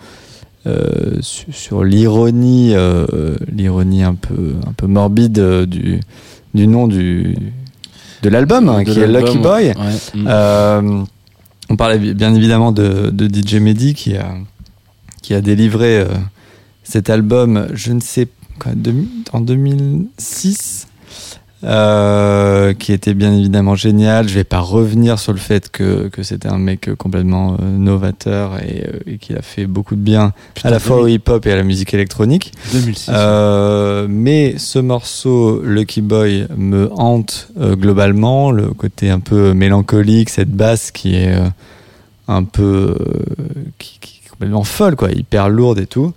sur, 1.21 1.55
sur 1.55 1.85
l'ironie, 1.85 2.75
l'ironie 3.51 4.03
un 4.03 4.15
peu 4.15 4.55
un 4.67 4.73
peu 4.73 4.87
morbide 4.87 5.65
du 5.65 6.01
du 6.55 6.67
nom 6.67 6.87
du 6.89 7.37
de 8.23 8.29
l'album, 8.29 8.69
hein, 8.69 8.85
qui 8.85 8.91
est 9.01 9.07
Lucky 9.07 9.39
Boy. 9.39 9.67
ouais. 9.69 9.75
Mm. 10.21 10.27
Euh, 10.29 11.03
on 11.71 11.77
parlait 11.77 11.99
bi- 11.99 12.15
bien 12.15 12.35
évidemment 12.35 12.73
de, 12.73 13.11
de 13.11 13.27
DJ 13.29 13.55
Mehdi 13.57 13.95
qui 13.95 14.17
a, 14.17 14.35
qui 15.23 15.33
a 15.35 15.41
délivré 15.41 16.01
euh, 16.01 16.07
cet 16.83 17.09
album, 17.11 17.69
je 17.73 17.93
ne 17.93 18.01
sais 18.01 18.29
en 19.33 19.41
2006, 19.41 20.87
euh, 21.63 22.73
qui 22.75 22.93
était 22.93 23.15
bien 23.15 23.35
évidemment 23.37 23.75
génial. 23.75 24.29
Je 24.29 24.35
vais 24.35 24.45
pas 24.45 24.61
revenir 24.61 25.19
sur 25.19 25.33
le 25.33 25.39
fait 25.39 25.71
que, 25.71 26.09
que 26.09 26.23
c'était 26.23 26.49
un 26.49 26.59
mec 26.59 26.95
complètement 26.95 27.57
euh, 27.61 27.77
novateur 27.77 28.59
et, 28.63 28.87
euh, 28.87 28.99
et 29.07 29.19
qu'il 29.19 29.37
a 29.37 29.43
fait 29.43 29.67
beaucoup 29.67 29.95
de 29.95 30.01
bien 30.01 30.33
à 30.65 30.71
la 30.71 30.79
fois 30.79 31.03
au 31.03 31.07
hip-hop 31.07 31.45
et 31.47 31.53
à 31.53 31.57
la 31.57 31.63
musique 31.63 31.93
électronique. 31.93 32.53
2006. 32.73 33.11
Euh, 33.13 34.07
mais 34.09 34.55
ce 34.59 34.79
morceau, 34.79 35.61
Lucky 35.63 36.01
Boy, 36.01 36.47
me 36.57 36.91
hante 36.93 37.49
euh, 37.61 37.77
globalement. 37.77 38.51
Le 38.51 38.69
côté 38.69 39.11
un 39.11 39.21
peu 39.21 39.53
mélancolique, 39.53 40.31
cette 40.31 40.51
basse 40.51 40.91
qui 40.91 41.15
est 41.15 41.35
euh, 41.35 41.49
un 42.29 42.45
peu 42.45 42.97
euh, 42.99 43.45
qui, 43.79 43.99
qui 44.01 44.21
est 44.25 44.29
complètement 44.31 44.65
folle, 44.65 44.97
quoi, 44.97 45.11
hyper 45.11 45.49
lourde 45.49 45.79
et 45.79 45.87
tout. 45.87 46.13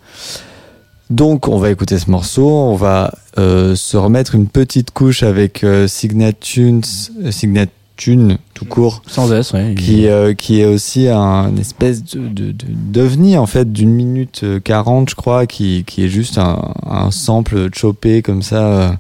Donc, 1.10 1.48
on 1.48 1.58
va 1.58 1.70
écouter 1.70 2.00
ce 2.00 2.10
morceau. 2.10 2.48
On 2.50 2.76
va 2.76 3.14
euh, 3.38 3.76
se 3.76 3.98
remettre 3.98 4.36
une 4.36 4.48
petite 4.48 4.92
couche 4.92 5.22
avec 5.24 5.64
euh, 5.64 5.88
Signatunes, 5.88 6.82
Signatune 7.30 8.38
tout 8.56 8.66
court, 8.66 9.04
Sans 9.08 9.32
S, 9.32 9.54
ouais. 9.54 9.76
qui, 9.78 10.08
euh, 10.08 10.34
qui 10.34 10.60
est 10.62 10.66
aussi 10.66 11.08
un 11.10 11.56
espèce 11.58 12.04
de, 12.04 12.20
de, 12.28 12.52
de- 12.52 12.66
d'ovni 12.68 13.38
en 13.38 13.46
fait 13.46 13.72
d'une 13.72 13.92
minute 13.92 14.42
euh, 14.44 14.60
40 14.60 15.10
je 15.12 15.16
crois 15.16 15.46
qui, 15.46 15.84
qui 15.86 16.04
est 16.04 16.08
juste 16.10 16.40
un, 16.40 16.74
un 16.90 17.12
sample 17.12 17.70
chopé 17.74 18.24
comme 18.24 18.42
ça 18.42 18.98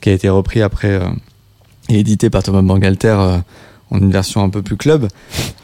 qui 0.00 0.10
a 0.10 0.12
été 0.12 0.28
repris 0.28 0.62
après 0.62 1.00
et 1.88 1.98
édité 1.98 2.30
par 2.30 2.44
Thomas 2.44 2.62
Bangalter 2.62 3.16
en 3.90 3.98
une 3.98 4.12
version 4.12 4.42
un 4.44 4.48
peu 4.48 4.62
plus 4.62 4.76
club 4.76 5.08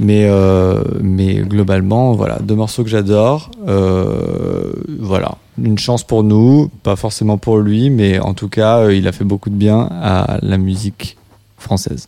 mais 0.01 0.27
euh, 0.29 0.83
mais 1.01 1.37
globalement 1.37 2.13
voilà 2.15 2.41
deux 2.41 2.57
morceaux 2.57 2.83
que 2.83 2.91
j'adore 2.91 3.51
euh, 3.69 4.73
voilà 4.99 5.37
une 5.59 5.79
chance 5.79 6.05
pour 6.05 6.23
nous 6.23 6.71
pas 6.83 6.97
forcément 6.97 7.39
pour 7.39 7.59
lui 7.59 7.91
mais 7.91 8.19
en 8.19 8.35
tout 8.35 8.49
cas 8.49 8.79
euh, 8.79 8.95
il 8.95 9.07
a 9.09 9.13
fait 9.13 9.25
beaucoup 9.25 9.51
de 9.51 9.55
bien 9.55 9.89
à 9.91 10.39
la 10.43 10.59
musique 10.59 11.17
française 11.59 12.07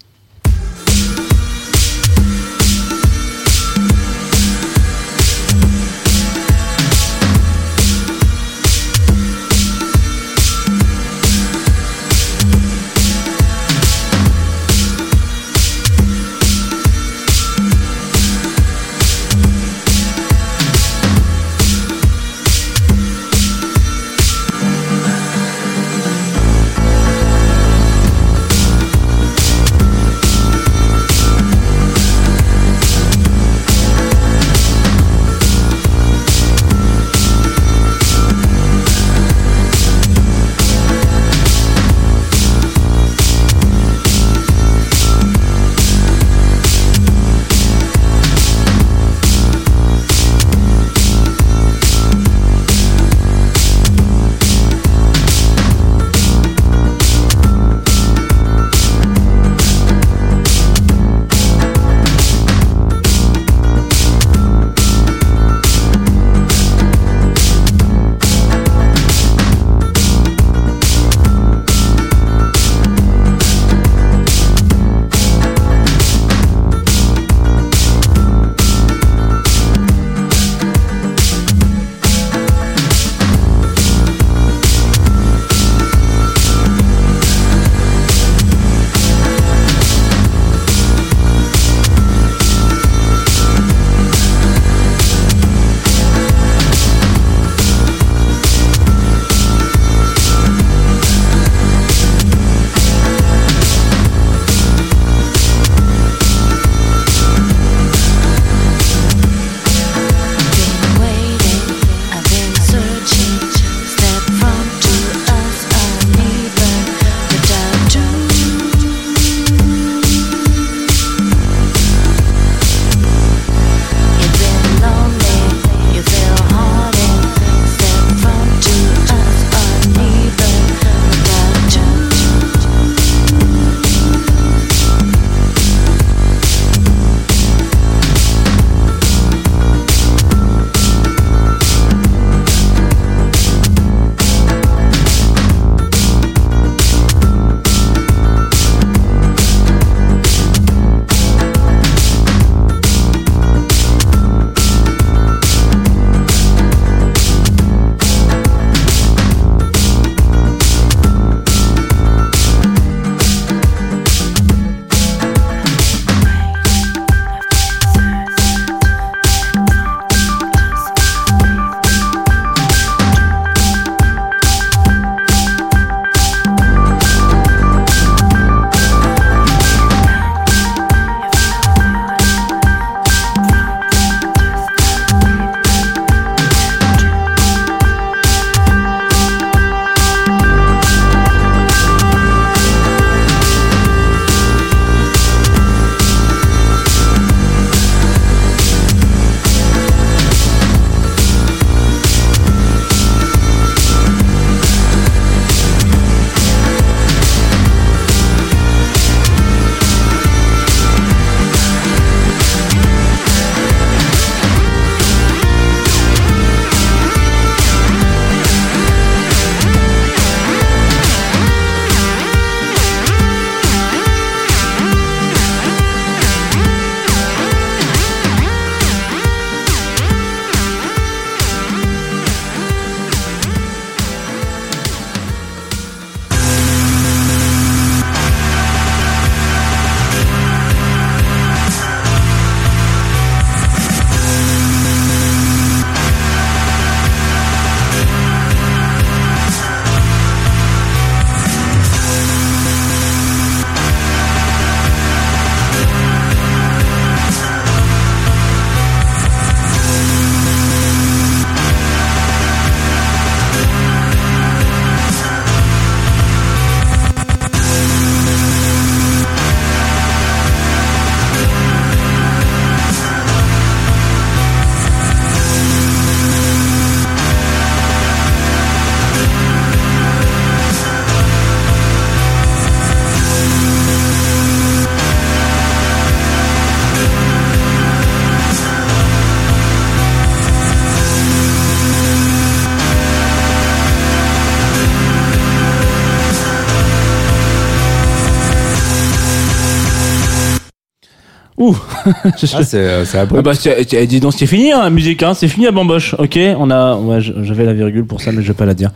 Ah, 302.54 302.62
c'est 302.64 302.74
euh, 302.74 303.04
Ah 303.14 303.42
bah, 303.42 303.54
c'est- 303.54 304.06
dis 304.06 304.20
donc, 304.20 304.34
c'est 304.36 304.46
fini, 304.46 304.72
hein, 304.72 304.82
la 304.82 304.90
musique, 304.90 305.22
hein, 305.22 305.34
c'est 305.34 305.48
fini 305.48 305.66
à 305.66 305.70
bamboche. 305.72 306.14
Ok, 306.18 306.38
on 306.58 306.70
a, 306.70 306.96
ouais, 306.96 307.20
j'avais 307.20 307.64
la 307.64 307.72
virgule 307.72 308.04
pour 308.04 308.20
ça, 308.20 308.32
mais 308.32 308.42
je 308.42 308.48
vais 308.48 308.54
pas 308.54 308.66
la 308.66 308.74
dire. 308.74 308.90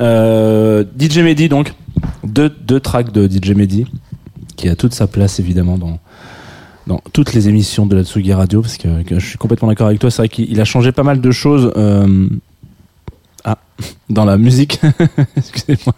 Euh, 0.00 0.84
DJ 0.98 1.18
Mehdi, 1.18 1.48
donc, 1.48 1.72
deux, 2.24 2.48
deux 2.48 2.80
tracks 2.80 3.12
de 3.12 3.26
DJ 3.28 3.50
Mehdi, 3.54 3.86
qui 4.56 4.68
a 4.68 4.76
toute 4.76 4.94
sa 4.94 5.06
place 5.06 5.40
évidemment 5.40 5.78
dans 5.78 5.98
dans 6.88 7.00
toutes 7.12 7.32
les 7.32 7.48
émissions 7.48 7.86
de 7.86 7.94
la 7.94 8.02
Tsugi 8.02 8.32
Radio, 8.32 8.60
parce 8.60 8.76
que, 8.76 9.02
que 9.04 9.20
je 9.20 9.24
suis 9.24 9.38
complètement 9.38 9.68
d'accord 9.68 9.86
avec 9.86 10.00
toi. 10.00 10.10
C'est 10.10 10.22
vrai 10.22 10.28
qu'il 10.28 10.50
il 10.50 10.60
a 10.60 10.64
changé 10.64 10.90
pas 10.90 11.04
mal 11.04 11.20
de 11.20 11.30
choses. 11.30 11.72
Euh, 11.76 12.26
dans 14.12 14.24
la 14.24 14.36
musique. 14.36 14.80
Excusez-moi. 15.36 15.94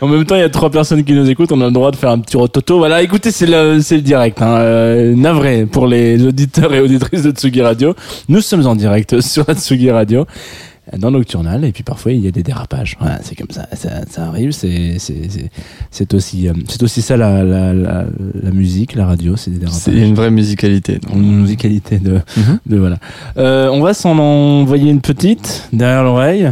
en 0.00 0.08
même 0.08 0.24
temps, 0.24 0.36
il 0.36 0.40
y 0.40 0.44
a 0.44 0.50
trois 0.50 0.70
personnes 0.70 1.04
qui 1.04 1.12
nous 1.12 1.28
écoutent. 1.28 1.52
On 1.52 1.60
a 1.60 1.66
le 1.66 1.72
droit 1.72 1.90
de 1.90 1.96
faire 1.96 2.10
un 2.10 2.18
petit 2.18 2.36
rototo. 2.36 2.78
Voilà, 2.78 3.02
écoutez, 3.02 3.30
c'est 3.30 3.46
le, 3.46 3.80
c'est 3.80 3.96
le 3.96 4.02
direct. 4.02 4.40
Hein. 4.40 4.56
Euh, 4.56 5.14
navré 5.14 5.66
pour 5.66 5.86
les 5.86 6.24
auditeurs 6.24 6.72
et 6.74 6.80
auditrices 6.80 7.22
de 7.22 7.30
Tsugi 7.30 7.62
Radio. 7.62 7.94
Nous 8.28 8.40
sommes 8.40 8.66
en 8.66 8.74
direct 8.74 9.20
sur 9.20 9.44
Tsugi 9.44 9.90
Radio 9.90 10.26
dans 10.98 11.10
Nocturnal 11.12 11.64
et 11.64 11.70
puis 11.72 11.84
parfois 11.84 12.12
il 12.12 12.20
y 12.24 12.26
a 12.28 12.32
des 12.32 12.42
dérapages 12.42 12.96
voilà, 13.00 13.20
c'est 13.22 13.36
comme 13.36 13.50
ça 13.50 13.68
ça, 13.72 14.00
ça 14.10 14.24
arrive 14.26 14.50
c'est 14.50 14.96
c'est 14.98 15.28
c'est 15.30 15.48
c'est 15.90 16.12
aussi 16.14 16.48
euh, 16.48 16.52
c'est 16.68 16.82
aussi 16.82 17.02
ça 17.02 17.16
la, 17.16 17.44
la, 17.44 17.72
la, 17.72 18.04
la 18.42 18.50
musique 18.50 18.94
la 18.96 19.06
radio 19.06 19.36
c'est 19.36 19.50
des 19.52 19.58
dérapages 19.58 19.80
C'est 19.80 19.92
une 19.96 20.14
vraie 20.14 20.30
musicalité. 20.32 20.98
donc. 20.98 21.14
une 21.14 21.40
musicalité 21.42 21.98
de, 21.98 22.18
de 22.66 22.76
voilà. 22.76 22.96
Euh, 23.36 23.68
on 23.72 23.80
va 23.80 23.94
s'en 23.94 24.18
envoyer 24.18 24.90
une 24.90 25.00
petite 25.00 25.68
derrière 25.72 26.02
l'oreille 26.02 26.50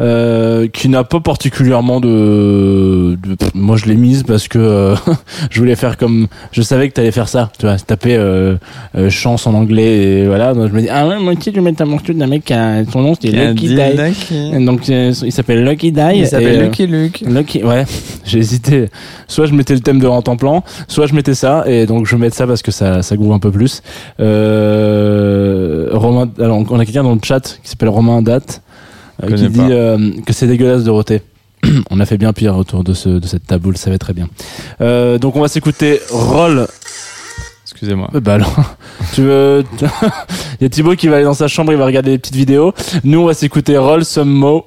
euh, 0.00 0.68
qui 0.68 0.88
n'a 0.88 1.04
pas 1.04 1.20
particulièrement 1.20 2.00
de, 2.00 3.16
de- 3.22 3.36
moi 3.54 3.76
je 3.76 3.86
l'ai 3.86 3.96
mise 3.96 4.22
parce 4.22 4.48
que 4.48 4.58
euh, 4.58 4.94
je 5.50 5.58
voulais 5.58 5.76
faire 5.76 5.96
comme 5.96 6.28
je 6.52 6.62
savais 6.62 6.88
que 6.88 6.94
t'allais 6.94 7.12
faire 7.12 7.28
ça 7.28 7.50
tu 7.58 7.66
vois 7.66 7.76
taper 7.78 8.16
euh, 8.16 8.56
euh, 8.96 9.10
chance 9.10 9.46
en 9.46 9.54
anglais 9.54 10.20
et 10.20 10.26
voilà 10.26 10.54
donc 10.54 10.68
je 10.70 10.74
me 10.74 10.80
dis 10.80 10.88
ah 10.90 11.06
ouais 11.06 11.18
moi 11.18 11.32
aussi 11.34 11.50
je 11.50 11.56
vais 11.56 11.60
mettre 11.60 11.82
un 11.82 11.86
morceau 11.86 12.12
d'un 12.12 12.26
mec 12.26 12.44
qui 12.44 12.52
a 12.52 12.84
son 12.90 13.02
nom 13.02 13.14
c'est 13.20 13.28
Lucky 13.68 13.74
dit 13.74 13.96
Die 13.96 14.48
Lucky. 14.50 14.64
donc 14.64 14.88
euh, 14.88 15.12
il 15.22 15.32
s'appelle 15.32 15.64
Lucky 15.64 15.92
Die 15.92 16.00
Il 16.14 16.26
s'appelle 16.26 16.60
euh, 16.60 16.64
Lucky 16.64 16.86
Luke. 16.86 17.22
Lucky, 17.26 17.64
ouais, 17.64 17.84
j'ai 18.24 18.38
hésité. 18.38 18.88
Soit 19.28 19.46
je 19.46 19.54
mettais 19.54 19.74
le 19.74 19.80
thème 19.80 19.98
de 19.98 20.06
Rent 20.06 20.24
en 20.26 20.36
plan, 20.36 20.62
soit 20.88 21.06
je 21.06 21.14
mettais 21.14 21.34
ça, 21.34 21.64
et 21.66 21.86
donc 21.86 22.06
je 22.06 22.16
vais 22.16 22.20
mettre 22.20 22.36
ça 22.36 22.46
parce 22.46 22.62
que 22.62 22.70
ça, 22.70 23.02
ça 23.02 23.16
groove 23.16 23.32
un 23.32 23.38
peu 23.38 23.50
plus. 23.50 23.82
Euh, 24.20 25.88
Romain, 25.92 26.30
alors 26.38 26.62
on 26.68 26.78
a 26.78 26.84
quelqu'un 26.84 27.02
dans 27.02 27.14
le 27.14 27.20
chat 27.22 27.58
qui 27.62 27.68
s'appelle 27.70 27.88
Romain 27.88 28.22
Date, 28.22 28.62
euh, 29.22 29.34
qui 29.34 29.48
dit 29.48 29.60
euh, 29.60 30.10
que 30.24 30.32
c'est 30.32 30.46
dégueulasse 30.46 30.84
de 30.84 30.90
roter. 30.90 31.22
on 31.90 32.00
a 32.00 32.06
fait 32.06 32.18
bien 32.18 32.32
pire 32.32 32.56
autour 32.56 32.84
de 32.84 32.92
ce, 32.92 33.08
de 33.08 33.26
cette 33.26 33.46
table, 33.46 33.64
vous 33.64 33.70
le 33.70 33.76
savez 33.76 33.98
très 33.98 34.12
bien. 34.12 34.28
Euh, 34.80 35.18
donc 35.18 35.36
on 35.36 35.40
va 35.40 35.48
s'écouter 35.48 36.00
Roll. 36.10 36.66
Excusez-moi. 37.68 38.08
Euh, 38.14 38.20
Bah 38.20 38.34
alors, 38.34 38.54
tu 39.14 39.22
veux, 39.22 39.64
il 40.60 40.62
y 40.62 40.66
a 40.66 40.68
Thibaut 40.68 40.94
qui 40.94 41.08
va 41.08 41.16
aller 41.16 41.24
dans 41.24 41.34
sa 41.34 41.48
chambre, 41.48 41.72
il 41.72 41.78
va 41.78 41.84
regarder 41.86 42.10
les 42.12 42.18
petites 42.18 42.36
vidéos. 42.36 42.72
Nous 43.04 43.18
on 43.20 43.26
va 43.26 43.34
s'écouter 43.34 43.76
Roll 43.76 44.04
Some 44.04 44.28
Mo, 44.30 44.66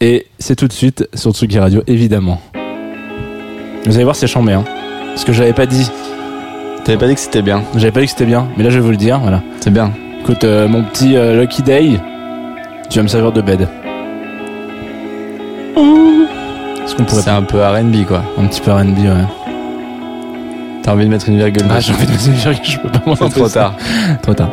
et 0.00 0.26
c'est 0.38 0.56
tout 0.56 0.68
de 0.68 0.72
suite 0.72 1.08
sur 1.14 1.32
Tsugi 1.32 1.58
Radio, 1.58 1.82
évidemment. 1.86 2.40
Vous 3.86 3.94
allez 3.94 4.04
voir, 4.04 4.16
c'est 4.16 4.26
chambé, 4.26 4.52
hein. 4.52 4.64
Parce 5.08 5.24
que 5.24 5.32
j'avais 5.32 5.52
pas 5.52 5.66
dit. 5.66 5.90
T'avais 6.84 6.98
pas 6.98 7.06
dit 7.06 7.14
que 7.14 7.20
c'était 7.20 7.42
bien. 7.42 7.62
J'avais 7.76 7.92
pas 7.92 8.00
dit 8.00 8.06
que 8.06 8.12
c'était 8.12 8.26
bien, 8.26 8.46
mais 8.56 8.64
là 8.64 8.70
je 8.70 8.76
vais 8.78 8.84
vous 8.84 8.90
le 8.90 8.96
dire, 8.98 9.18
voilà. 9.20 9.42
C'est 9.60 9.70
bien. 9.72 9.92
Écoute, 10.20 10.44
euh, 10.44 10.68
mon 10.68 10.82
petit 10.84 11.16
euh, 11.16 11.40
Lucky 11.40 11.62
Day, 11.62 11.98
tu 12.90 12.98
vas 12.98 13.02
me 13.02 13.08
servir 13.08 13.32
de 13.32 13.40
bed. 13.40 13.68
Est-ce 16.84 16.94
qu'on 16.94 17.04
pourrait 17.04 17.22
C'est 17.22 17.30
un 17.30 17.42
peu 17.42 17.58
R&B 17.62 18.04
quoi. 18.06 18.22
un 18.38 18.46
petit 18.46 18.60
peu 18.60 18.70
R&B, 18.72 18.98
ouais. 18.98 19.24
T'as 20.84 20.92
envie 20.92 21.06
de 21.06 21.10
mettre 21.10 21.30
une 21.30 21.38
virgule 21.38 21.62
Ah, 21.70 21.80
j'ai 21.80 21.94
envie 21.94 22.04
de 22.06 22.12
me 22.12 22.16
dire 22.18 22.60
que 22.60 22.66
je 22.68 22.78
peux 22.78 22.90
pas 22.90 23.00
m'en 23.06 23.16
C'est 23.16 23.30
trop 23.30 23.48
tard. 23.48 23.74
Trop 24.20 24.34
tard. 24.34 24.50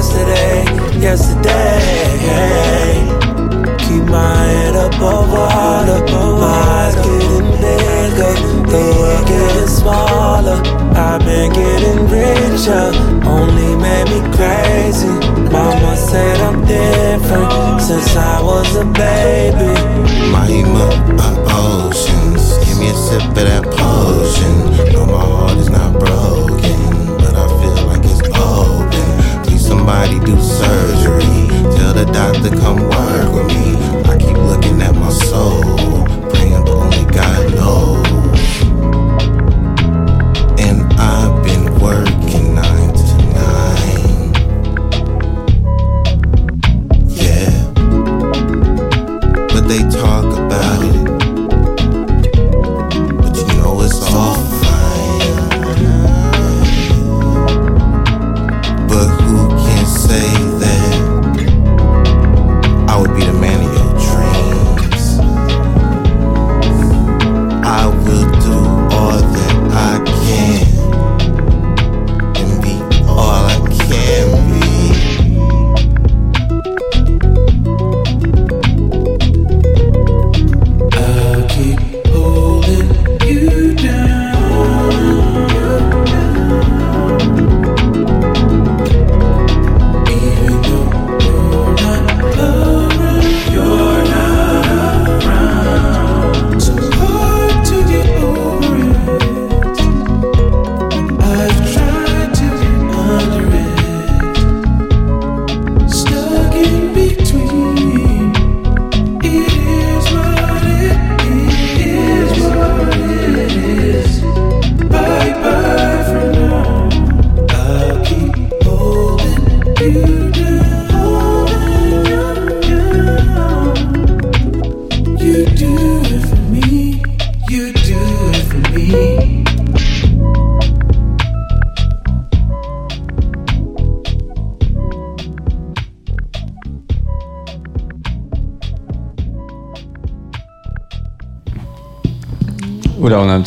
Yesterday, 0.00 0.64
yesterday. 0.98 1.76
Keep 3.84 4.04
my 4.08 4.34
head 4.46 4.74
up 4.74 4.94
over 4.98 5.36
water. 5.36 6.00
My 6.40 6.56
eyes 6.80 6.94
getting 6.96 7.50
bigger, 7.60 8.34
the 8.72 8.82
world 8.96 9.26
getting 9.28 9.68
smaller. 9.68 10.58
I've 10.96 11.20
been 11.20 11.52
getting 11.52 12.08
richer, 12.08 12.86
only 13.28 13.76
made 13.76 14.08
me 14.12 14.20
crazy. 14.36 15.12
Mama 15.52 15.94
said 15.96 16.40
I'm 16.40 16.64
different 16.64 17.82
since 17.82 18.16
I 18.16 18.40
was 18.40 18.76
a 18.76 18.84
baby. 18.86 19.74
Mahima 20.32 20.88
uh, 20.88 21.28
of 21.28 21.36
oceans. 21.92 22.56
Give 22.64 22.78
me 22.78 22.88
a 22.88 22.94
sip 22.94 23.22
of 23.28 23.34
that 23.34 23.64
potion. 23.64 24.54
No, 24.94 25.04
my 25.04 25.20
heart 25.20 25.58
is 25.58 25.68
not 25.68 25.92
broken, 25.92 26.19
Somebody 30.00 30.24
do 30.24 30.40
surgery. 30.40 31.48
Tell 31.76 31.92
the 31.92 32.06
doctor 32.10 32.48
come 32.56 32.88
work 32.88 33.34
with 33.34 33.48
me. 33.48 33.76
I 34.10 34.16
keep 34.16 34.34
looking 34.34 34.80
at 34.80 34.94
my 34.94 35.10
soul, 35.10 36.06
praying, 36.30 36.64
but 36.64 36.70
only 36.70 37.04
God 37.12 37.54
knows. 37.54 38.09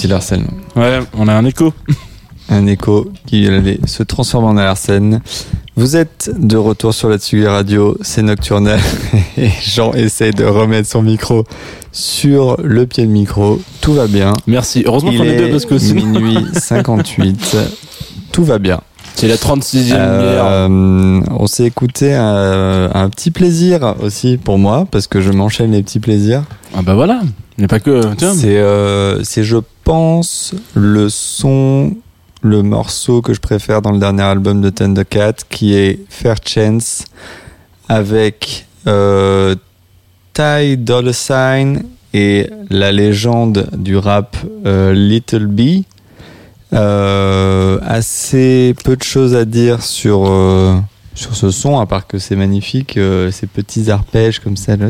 Larsen. 0.07 0.45
Ouais, 0.75 0.99
on 1.17 1.27
a 1.27 1.33
un 1.33 1.45
écho. 1.45 1.73
Un 2.49 2.67
écho 2.67 3.09
qui 3.25 3.47
allait 3.47 3.79
se 3.85 4.03
transformer 4.03 4.47
en 4.49 4.53
Larsen. 4.53 5.21
Vous 5.77 5.95
êtes 5.95 6.29
de 6.37 6.57
retour 6.57 6.93
sur 6.93 7.07
la 7.07 7.17
Tsugi 7.17 7.47
Radio, 7.47 7.97
c'est 8.01 8.21
Nocturnal 8.21 8.79
et 9.37 9.49
Jean 9.63 9.93
essaie 9.93 10.31
de 10.31 10.43
remettre 10.43 10.89
son 10.89 11.01
micro 11.01 11.45
sur 11.93 12.57
le 12.61 12.85
pied 12.85 13.05
de 13.05 13.11
micro. 13.11 13.61
Tout 13.79 13.93
va 13.93 14.07
bien. 14.07 14.33
Merci. 14.45 14.83
Heureusement 14.85 15.11
qu'on 15.13 15.23
est 15.23 15.37
deux 15.37 15.51
parce 15.51 15.65
que 15.65 15.77
sinon- 15.79 16.05
minuit 16.05 16.37
58. 16.53 17.55
Tout 18.33 18.43
va 18.43 18.59
bien. 18.59 18.81
C'est 19.15 19.27
la 19.29 19.35
36e 19.37 19.85
bière. 19.85 20.45
Euh, 20.45 21.21
on 21.39 21.47
s'est 21.47 21.63
écouté 21.65 22.13
un, 22.13 22.89
un 22.93 23.09
petit 23.09 23.31
plaisir 23.31 23.95
aussi 24.01 24.37
pour 24.37 24.57
moi 24.59 24.85
parce 24.91 25.07
que 25.07 25.21
je 25.21 25.31
m'enchaîne 25.31 25.71
les 25.71 25.81
petits 25.81 25.99
plaisirs. 25.99 26.43
Ah 26.75 26.81
bah 26.81 26.93
voilà, 26.93 27.21
euh, 28.57 29.19
c'est 29.23 29.43
je 29.43 29.57
pense 29.83 30.55
le 30.73 31.09
son, 31.09 31.95
le 32.41 32.63
morceau 32.63 33.21
que 33.21 33.33
je 33.33 33.39
préfère 33.39 33.81
dans 33.81 33.91
le 33.91 33.99
dernier 33.99 34.23
album 34.23 34.61
de 34.61 34.69
Thundercat 34.69 35.33
qui 35.49 35.75
est 35.75 35.99
Fair 36.09 36.35
Chance 36.45 37.05
avec 37.89 38.65
euh, 38.87 39.55
Ty 40.33 40.77
Dolla 40.77 41.13
Sign 41.13 41.83
et 42.13 42.49
la 42.69 42.91
légende 42.91 43.69
du 43.75 43.97
rap 43.97 44.37
euh, 44.65 44.93
Little 44.93 45.47
B. 45.47 45.83
Euh, 46.73 47.77
assez 47.83 48.73
peu 48.83 48.95
de 48.95 49.03
choses 49.03 49.35
à 49.35 49.45
dire 49.45 49.83
sur 49.83 50.23
sur 51.15 51.35
ce 51.35 51.51
son, 51.51 51.79
à 51.79 51.85
part 51.85 52.07
que 52.07 52.17
c'est 52.17 52.35
magnifique, 52.35 52.97
euh, 52.97 53.31
ces 53.31 53.47
petits 53.47 53.91
arpèges 53.91 54.39
comme 54.39 54.57
ça, 54.57 54.75
là, 54.77 54.87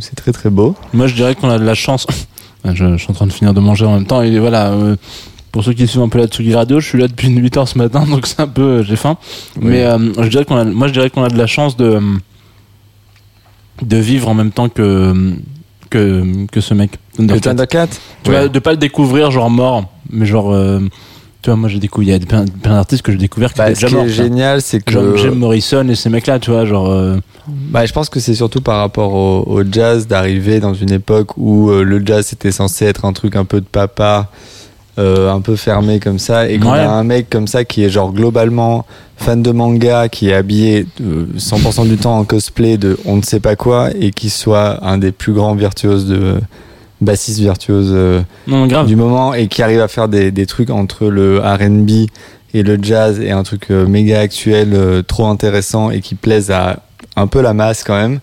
c'est 0.00 0.14
très 0.14 0.32
très 0.32 0.50
beau. 0.50 0.74
Moi, 0.92 1.06
je 1.06 1.14
dirais 1.14 1.34
qu'on 1.34 1.48
a 1.50 1.58
de 1.58 1.64
la 1.64 1.74
chance. 1.74 2.06
je, 2.64 2.72
je 2.74 2.96
suis 2.96 3.10
en 3.10 3.14
train 3.14 3.26
de 3.26 3.32
finir 3.32 3.54
de 3.54 3.60
manger 3.60 3.84
en 3.86 3.94
même 3.94 4.06
temps. 4.06 4.22
Et 4.22 4.38
voilà, 4.38 4.68
euh, 4.72 4.96
pour 5.52 5.64
ceux 5.64 5.72
qui 5.72 5.86
suivent 5.86 6.02
un 6.02 6.08
peu 6.08 6.18
la 6.18 6.26
Tsugi 6.26 6.54
Radio, 6.54 6.78
je 6.80 6.86
suis 6.88 6.98
là 6.98 7.08
depuis 7.08 7.28
8h 7.40 7.66
ce 7.66 7.78
matin, 7.78 8.04
donc 8.06 8.26
c'est 8.26 8.40
un 8.40 8.48
peu. 8.48 8.62
euh, 8.62 8.82
J'ai 8.82 8.96
faim. 8.96 9.16
Oui. 9.56 9.68
Mais 9.70 9.84
je 10.22 10.28
dirais 10.28 10.44
qu'on 10.44 10.56
a, 10.56 10.64
moi, 10.64 10.88
je 10.88 10.92
dirais 10.92 11.10
qu'on 11.10 11.24
a 11.24 11.28
de 11.28 11.38
la 11.38 11.46
chance 11.46 11.76
de, 11.76 12.00
de 13.82 13.96
vivre 13.96 14.28
en 14.28 14.34
même 14.34 14.50
temps 14.50 14.68
que, 14.68 15.34
que, 15.90 16.46
que 16.46 16.60
ce 16.60 16.74
mec. 16.74 16.92
Thundercat 17.16 17.88
Tu 18.22 18.30
vois, 18.30 18.48
de 18.48 18.58
pas 18.58 18.72
le 18.72 18.76
découvrir 18.76 19.30
genre 19.30 19.50
mort, 19.50 19.90
mais 20.10 20.26
genre. 20.26 20.52
Tu 21.42 21.50
vois, 21.50 21.56
moi 21.56 21.68
j'ai 21.68 21.78
découvert, 21.78 22.08
il 22.16 22.20
y 22.20 22.22
a 22.22 22.26
plein, 22.26 22.44
plein 22.46 22.74
d'artistes 22.74 23.02
que 23.02 23.12
j'ai 23.12 23.18
découvert 23.18 23.52
qui 23.52 23.58
Bah, 23.58 23.70
étaient 23.70 23.84
déjà 23.86 23.96
morts. 23.96 24.08
génial, 24.08 24.60
c'est 24.62 24.80
que. 24.82 24.92
Genre 24.92 25.16
Jim 25.16 25.34
Morrison 25.36 25.86
et 25.88 25.94
ces 25.94 26.10
mecs-là, 26.10 26.38
tu 26.38 26.50
vois, 26.50 26.64
genre. 26.66 26.88
euh, 26.90 27.16
Bah, 27.46 27.86
je 27.86 27.92
pense 27.92 28.08
que 28.08 28.18
c'est 28.20 28.34
surtout 28.34 28.60
par 28.60 28.78
rapport 28.80 29.14
au, 29.14 29.44
au 29.46 29.62
jazz 29.70 30.06
d'arriver 30.06 30.58
dans 30.60 30.74
une 30.74 30.90
époque 30.92 31.36
où 31.36 31.70
euh, 31.70 31.82
le 31.84 32.04
jazz 32.04 32.32
était 32.32 32.52
censé 32.52 32.86
être 32.86 33.04
un 33.04 33.12
truc 33.12 33.36
un 33.36 33.44
peu 33.44 33.60
de 33.60 33.66
papa, 33.66 34.30
euh, 34.98 35.30
un 35.32 35.40
peu 35.40 35.54
fermé 35.54 36.00
comme 36.00 36.18
ça, 36.18 36.48
et 36.50 36.58
qu'on 36.58 36.72
Ouais. 36.72 36.80
a 36.80 36.90
un 36.90 37.04
mec 37.04 37.30
comme 37.30 37.46
ça 37.46 37.64
qui 37.64 37.84
est 37.84 37.88
genre 37.90 38.12
globalement 38.12 38.84
fan 39.16 39.40
de 39.42 39.52
manga, 39.52 40.08
qui 40.08 40.30
est 40.30 40.34
habillé 40.34 40.86
euh, 41.00 41.26
100% 41.38 41.88
du 41.88 41.96
temps 41.98 42.18
en 42.18 42.24
cosplay 42.24 42.76
de 42.78 42.98
on 43.04 43.16
ne 43.16 43.22
sait 43.22 43.38
pas 43.40 43.54
quoi, 43.54 43.90
et 43.98 44.10
qui 44.10 44.28
soit 44.28 44.84
un 44.84 44.98
des 44.98 45.12
plus 45.12 45.32
grands 45.32 45.54
virtuoses 45.54 46.06
de 46.06 46.40
bassiste 47.00 47.40
virtuose 47.40 47.90
euh, 47.92 48.20
Non, 48.46 48.66
grave. 48.66 48.86
du 48.86 48.96
moment, 48.96 49.34
et 49.34 49.48
qui 49.48 49.62
arrive 49.62 49.80
à 49.80 49.88
faire 49.88 50.08
des, 50.08 50.30
des 50.30 50.46
trucs 50.46 50.70
entre 50.70 51.06
le 51.06 51.38
R&B 51.40 52.06
et 52.54 52.62
le 52.62 52.78
jazz 52.80 53.20
et 53.20 53.30
un 53.30 53.42
truc 53.42 53.70
euh, 53.70 53.86
méga 53.86 54.20
actuel, 54.20 54.70
euh, 54.72 55.02
trop 55.02 55.26
intéressant 55.26 55.90
et 55.90 56.00
qui 56.00 56.14
plaise 56.14 56.50
à 56.50 56.80
un 57.16 57.26
peu 57.26 57.40
la 57.42 57.52
masse 57.54 57.84
quand 57.84 57.96
même. 57.96 58.20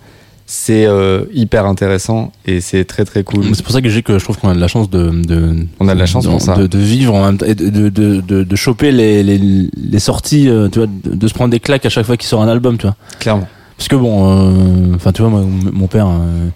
C'est 0.47 0.85
euh, 0.85 1.23
hyper 1.33 1.65
intéressant 1.65 2.31
et 2.45 2.61
c'est 2.61 2.85
très 2.85 3.03
très 3.03 3.23
cool. 3.23 3.45
C'est 3.55 3.63
pour 3.63 3.71
ça 3.73 3.81
que 3.81 3.89
j'ai 3.89 4.03
que 4.03 4.19
je 4.19 4.23
trouve 4.23 4.37
qu'on 4.37 4.49
a 4.49 4.53
de 4.53 4.59
la 4.59 4.67
chance 4.67 4.91
de, 4.91 5.09
de 5.09 5.55
On 5.79 5.87
a 5.87 5.95
de 5.95 5.99
la 5.99 6.05
chance 6.05 6.25
de, 6.25 6.29
pour 6.29 6.39
ça. 6.39 6.55
de, 6.55 6.67
de 6.67 6.77
vivre 6.77 7.15
en 7.15 7.25
même 7.25 7.37
temps 7.39 7.47
et 7.47 7.55
de, 7.55 7.69
de, 7.69 7.89
de, 7.89 8.21
de, 8.21 8.43
de 8.43 8.55
choper 8.55 8.91
les, 8.91 9.23
les, 9.23 9.39
les 9.39 9.99
sorties, 9.99 10.47
euh, 10.47 10.69
tu 10.69 10.77
vois, 10.79 10.87
de, 10.87 11.15
de 11.15 11.27
se 11.27 11.33
prendre 11.33 11.49
des 11.49 11.59
claques 11.59 11.85
à 11.87 11.89
chaque 11.89 12.05
fois 12.05 12.15
qu'il 12.15 12.27
sort 12.27 12.43
un 12.43 12.47
album, 12.47 12.77
tu 12.77 12.85
vois. 12.85 12.95
Clairement. 13.19 13.47
Parce 13.75 13.87
que 13.87 13.95
bon, 13.95 14.29
euh, 14.91 14.95
enfin 14.95 15.11
tu 15.11 15.23
vois, 15.23 15.31
moi, 15.31 15.41
mon 15.73 15.87
père 15.87 16.05
euh, 16.07 16.47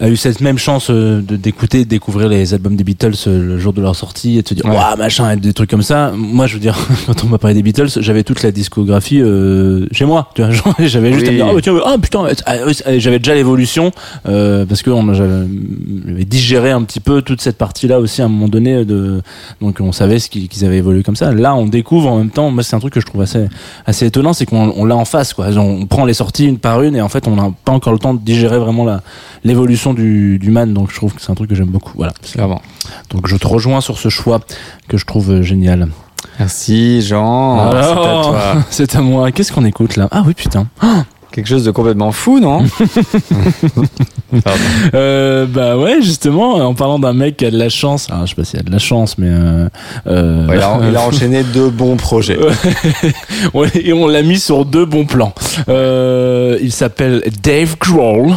a 0.00 0.08
eu 0.08 0.16
cette 0.16 0.40
même 0.40 0.56
chance 0.58 0.88
euh, 0.90 1.20
de 1.20 1.36
d'écouter, 1.36 1.84
de 1.84 1.88
découvrir 1.90 2.28
les 2.28 2.54
albums 2.54 2.74
des 2.74 2.84
Beatles 2.84 3.12
euh, 3.26 3.46
le 3.48 3.58
jour 3.58 3.72
de 3.72 3.80
leur 3.82 3.94
sortie 3.94 4.38
et 4.38 4.42
de 4.42 4.48
se 4.48 4.54
dire, 4.54 4.64
Ouais. 4.64 4.72
waouh, 4.76 4.96
machin, 4.96 5.30
et 5.32 5.36
des 5.36 5.52
trucs 5.52 5.68
comme 5.70 5.82
ça. 5.82 6.12
Moi, 6.16 6.46
je 6.46 6.54
veux 6.54 6.60
dire, 6.60 6.76
quand 7.06 7.22
on 7.24 7.28
m'a 7.28 7.38
parlé 7.38 7.54
des 7.54 7.62
Beatles, 7.62 7.88
j'avais 8.00 8.22
toute 8.24 8.42
la 8.42 8.50
discographie 8.50 9.20
euh, 9.20 9.86
chez 9.92 10.06
moi, 10.06 10.30
tu 10.34 10.42
vois. 10.42 10.50
J'avais 10.80 11.12
juste 11.12 11.28
à 11.28 11.30
me 11.32 11.36
dire, 11.36 11.46
Oui. 11.48 11.54
bah, 11.56 11.60
tiens, 11.62 11.74
ah 11.84 11.96
putain, 12.00 12.24
ah, 12.46 12.54
oui, 12.66 12.72
j'avais 12.98 13.18
déjà 13.18 13.34
l'évolution 13.34 13.92
euh, 14.26 14.64
parce 14.66 14.82
que 14.82 14.90
on 14.90 15.12
j'avais 15.12 16.24
digéré 16.24 16.70
un 16.70 16.82
petit 16.82 17.00
peu 17.00 17.22
toute 17.22 17.40
cette 17.40 17.58
partie-là 17.58 18.00
aussi 18.00 18.22
à 18.22 18.24
un 18.24 18.28
moment 18.28 18.48
donné 18.48 18.84
de 18.84 19.20
donc 19.60 19.78
on 19.80 19.92
savait 19.92 20.18
ce 20.18 20.28
qu'ils 20.30 20.64
avaient 20.64 20.78
évolué 20.78 21.02
comme 21.02 21.16
ça. 21.16 21.32
Là, 21.32 21.54
on 21.54 21.66
découvre 21.66 22.08
en 22.10 22.18
même 22.18 22.30
temps. 22.30 22.50
Moi, 22.50 22.62
c'est 22.62 22.74
un 22.76 22.80
truc 22.80 22.94
que 22.94 23.00
je 23.00 23.06
trouve 23.06 23.22
assez 23.22 23.46
assez 23.86 24.06
étonnant, 24.06 24.32
c'est 24.32 24.46
qu'on 24.46 24.72
on 24.76 24.84
l'a 24.84 24.96
en 24.96 25.04
face, 25.04 25.34
quoi. 25.34 25.48
On 25.56 25.86
prend 25.86 26.04
les 26.04 26.14
sorties 26.14 26.46
une 26.46 26.58
par 26.58 26.82
une 26.82 26.96
et 26.96 27.00
en 27.02 27.08
fait, 27.08 27.28
on 27.28 27.36
n'a 27.36 27.50
pas 27.64 27.72
encore 27.72 27.92
le 27.92 27.98
temps 27.98 28.14
de 28.14 28.20
digérer 28.20 28.58
vraiment 28.58 28.84
la 28.84 29.02
l'évolution 29.92 29.94
du 29.94 30.38
du 30.38 30.50
man. 30.50 30.72
Donc, 30.72 30.90
je 30.90 30.96
trouve 30.96 31.14
que 31.14 31.20
c'est 31.20 31.30
un 31.30 31.34
truc 31.34 31.48
que 31.48 31.54
j'aime 31.54 31.68
beaucoup. 31.68 31.92
Voilà. 31.96 32.12
Clairement. 32.22 32.62
Donc, 33.10 33.26
je 33.26 33.36
te 33.36 33.46
rejoins 33.46 33.80
sur 33.80 33.98
ce 33.98 34.08
choix 34.08 34.40
que 34.88 34.96
je 34.96 35.04
trouve 35.04 35.30
euh, 35.30 35.42
génial. 35.42 35.88
Merci 36.38 37.02
Jean. 37.02 37.68
Alors, 37.68 37.84
c'est 37.84 37.90
à 37.90 38.22
toi. 38.22 38.64
C'est 38.70 38.96
à 38.96 39.00
moi. 39.00 39.32
Qu'est-ce 39.32 39.52
qu'on 39.52 39.64
écoute 39.64 39.96
là? 39.96 40.08
Ah 40.10 40.22
oui, 40.26 40.34
putain. 40.34 40.66
Quelque 41.32 41.46
chose 41.46 41.64
de 41.64 41.70
complètement 41.70 42.10
fou, 42.12 42.40
non 42.40 42.64
Pardon. 44.44 44.60
Euh, 44.94 45.46
bah 45.46 45.76
ouais, 45.76 46.02
justement, 46.02 46.54
en 46.54 46.74
parlant 46.74 46.98
d'un 46.98 47.12
mec 47.12 47.36
qui 47.36 47.46
a 47.46 47.50
de 47.50 47.58
la 47.58 47.68
chance, 47.68 48.08
alors 48.10 48.26
je 48.26 48.30
sais 48.30 48.36
pas 48.36 48.44
s'il 48.44 48.60
a 48.60 48.62
de 48.62 48.70
la 48.70 48.78
chance, 48.78 49.18
mais 49.18 49.28
euh, 49.28 49.68
euh, 50.06 50.46
Ouais, 50.46 50.56
il, 50.56 50.62
a, 50.62 50.80
il 50.90 50.96
a 50.96 51.00
enchaîné 51.02 51.42
deux 51.42 51.70
bons 51.70 51.96
projets. 51.96 52.38
Et 53.74 53.92
on 53.92 54.06
l'a 54.06 54.22
mis 54.22 54.38
sur 54.38 54.64
deux 54.64 54.84
bons 54.86 55.04
plans. 55.06 55.34
Euh, 55.68 56.58
il 56.60 56.72
s'appelle 56.72 57.22
Dave 57.42 57.76
Grohl 57.78 58.32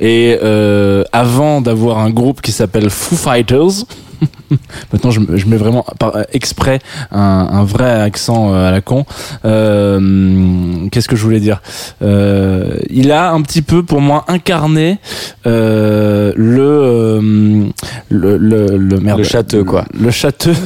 et 0.00 0.38
euh, 0.42 1.04
avant 1.12 1.60
d'avoir 1.60 1.98
un 1.98 2.10
groupe 2.10 2.40
qui 2.42 2.52
s'appelle 2.52 2.90
Foo 2.90 3.16
Fighters. 3.16 3.84
Maintenant, 4.92 5.10
je, 5.10 5.20
je 5.34 5.46
mets 5.46 5.56
vraiment 5.56 5.84
par 5.98 6.18
exprès 6.32 6.78
un, 7.10 7.48
un 7.52 7.64
vrai 7.64 7.90
accent 7.90 8.52
euh, 8.54 8.68
à 8.68 8.70
la 8.70 8.80
con. 8.80 9.04
Euh, 9.44 10.88
Qu'est-ce 10.90 11.08
que 11.08 11.16
je 11.16 11.22
voulais 11.22 11.40
dire? 11.40 11.60
Euh, 12.02 12.76
Il 12.90 13.12
a 13.12 13.30
un 13.32 13.42
petit 13.42 13.62
peu, 13.62 13.82
pour 13.82 14.00
moi, 14.00 14.24
incarné 14.28 14.98
euh, 15.46 16.32
le, 16.36 16.60
euh, 16.60 17.66
le 18.08 18.36
le 18.36 18.76
le 18.76 19.00
merde, 19.00 19.18
Le 19.18 19.24
châteux, 19.24 19.64
quoi. 19.64 19.84
Le 19.98 20.10
châteux, 20.10 20.54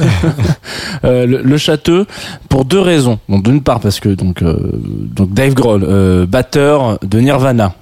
Euh, 1.03 1.25
le, 1.25 1.41
le 1.41 1.57
châteux 1.57 2.05
pour 2.47 2.65
deux 2.65 2.79
raisons. 2.79 3.17
Bon, 3.27 3.39
d'une 3.39 3.61
part 3.61 3.79
parce 3.79 3.99
que 3.99 4.09
donc 4.09 4.43
donc 4.43 5.33
Dave 5.33 5.53
Grohl, 5.53 6.25
batteur 6.27 6.99
de 7.01 7.19
Nirvana. 7.19 7.73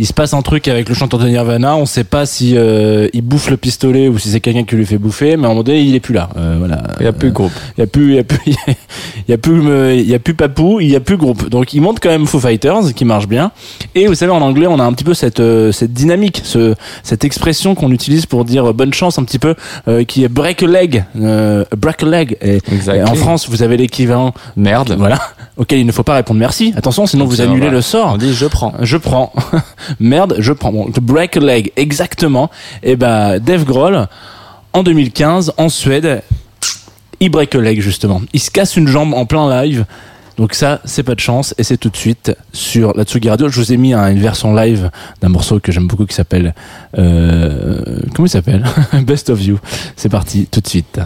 Il 0.00 0.06
se 0.06 0.14
passe 0.14 0.32
un 0.32 0.40
truc 0.40 0.66
avec 0.66 0.88
le 0.88 0.94
chanteur 0.94 1.20
de 1.20 1.28
Nirvana, 1.28 1.76
on 1.76 1.84
sait 1.84 2.04
pas 2.04 2.24
si 2.24 2.56
euh, 2.56 3.06
il 3.12 3.20
bouffe 3.20 3.50
le 3.50 3.58
pistolet 3.58 4.08
ou 4.08 4.18
si 4.18 4.30
c'est 4.30 4.40
quelqu'un 4.40 4.64
qui 4.64 4.74
lui 4.74 4.86
fait 4.86 4.96
bouffer, 4.96 5.36
mais 5.36 5.44
à 5.44 5.46
un 5.48 5.50
moment 5.50 5.62
donné, 5.62 5.82
il 5.82 5.94
est 5.94 6.00
plus 6.00 6.14
là. 6.14 6.30
Euh, 6.38 6.56
voilà. 6.58 6.82
Il 7.00 7.04
y 7.04 7.06
a 7.06 7.12
plus 7.12 7.28
de 7.28 7.34
groupe. 7.34 7.52
Il 7.76 7.80
y 7.80 7.84
a 7.84 7.86
plus, 7.86 8.08
il 8.12 8.14
y 8.14 8.18
a 8.18 8.24
plus, 8.24 8.40
il 9.28 9.30
y 9.30 9.34
a 9.34 9.36
plus, 9.36 9.68
euh, 9.68 9.94
il 9.94 10.08
y 10.08 10.14
a 10.14 10.18
plus 10.18 10.32
Papou, 10.32 10.80
il 10.80 10.88
y 10.88 10.96
a 10.96 11.00
plus 11.00 11.18
groupe. 11.18 11.50
Donc 11.50 11.74
il 11.74 11.82
monte 11.82 12.00
quand 12.00 12.08
même 12.08 12.26
Foo 12.26 12.40
Fighters, 12.40 12.94
qui 12.94 13.04
marche 13.04 13.28
bien. 13.28 13.52
Et 13.94 14.06
vous 14.06 14.14
savez, 14.14 14.32
en 14.32 14.40
anglais, 14.40 14.66
on 14.66 14.78
a 14.78 14.84
un 14.84 14.92
petit 14.94 15.04
peu 15.04 15.12
cette 15.12 15.40
euh, 15.40 15.70
cette 15.70 15.92
dynamique, 15.92 16.40
ce 16.44 16.74
cette 17.02 17.24
expression 17.24 17.74
qu'on 17.74 17.90
utilise 17.90 18.24
pour 18.24 18.46
dire 18.46 18.70
euh, 18.70 18.72
bonne 18.72 18.94
chance, 18.94 19.18
un 19.18 19.24
petit 19.24 19.38
peu, 19.38 19.54
euh, 19.86 20.04
qui 20.04 20.24
est 20.24 20.28
break 20.28 20.62
a 20.62 20.66
leg, 20.66 21.04
euh, 21.20 21.64
break 21.76 22.02
a 22.04 22.06
leg. 22.06 22.38
Et, 22.40 22.60
et 22.94 23.02
en 23.02 23.14
France, 23.16 23.50
vous 23.50 23.62
avez 23.62 23.76
l'équivalent 23.76 24.32
merde, 24.56 24.94
voilà, 24.98 25.18
auquel 25.58 25.78
il 25.78 25.86
ne 25.86 25.92
faut 25.92 26.04
pas 26.04 26.14
répondre 26.14 26.40
merci. 26.40 26.72
Attention, 26.74 27.06
sinon 27.06 27.26
vous 27.26 27.42
annulez 27.42 27.68
le 27.68 27.82
sort. 27.82 28.14
On 28.14 28.16
dit 28.16 28.32
je 28.32 28.46
prends. 28.46 28.72
Je 28.80 28.96
prends. 28.96 29.32
Merde, 29.98 30.36
je 30.38 30.52
prends. 30.52 30.72
Break 31.00 31.36
a 31.36 31.40
leg, 31.40 31.72
exactement. 31.76 32.50
Et 32.82 32.96
ben, 32.96 33.38
Dave 33.38 33.64
Grohl, 33.64 34.06
en 34.72 34.82
2015, 34.82 35.54
en 35.56 35.68
Suède, 35.68 36.22
il 37.20 37.30
break 37.30 37.54
a 37.54 37.58
leg, 37.58 37.80
justement. 37.80 38.22
Il 38.32 38.40
se 38.40 38.50
casse 38.50 38.76
une 38.76 38.88
jambe 38.88 39.14
en 39.14 39.26
plein 39.26 39.62
live. 39.62 39.84
Donc 40.36 40.54
ça, 40.54 40.80
c'est 40.86 41.02
pas 41.02 41.14
de 41.14 41.20
chance, 41.20 41.54
et 41.58 41.64
c'est 41.64 41.76
tout 41.76 41.90
de 41.90 41.96
suite 41.96 42.34
sur 42.52 42.96
la 42.96 43.04
Tsugi 43.04 43.28
Radio. 43.28 43.50
Je 43.50 43.60
vous 43.60 43.72
ai 43.74 43.76
mis 43.76 43.92
une 43.92 44.20
version 44.20 44.54
live 44.54 44.90
d'un 45.20 45.28
morceau 45.28 45.60
que 45.60 45.70
j'aime 45.70 45.86
beaucoup 45.86 46.06
qui 46.06 46.14
s'appelle... 46.14 46.54
Euh, 46.96 48.00
comment 48.14 48.24
il 48.24 48.30
s'appelle? 48.30 48.64
Best 49.02 49.28
of 49.28 49.44
You. 49.44 49.58
C'est 49.96 50.08
parti, 50.08 50.46
tout 50.50 50.60
de 50.60 50.68
suite. 50.68 50.98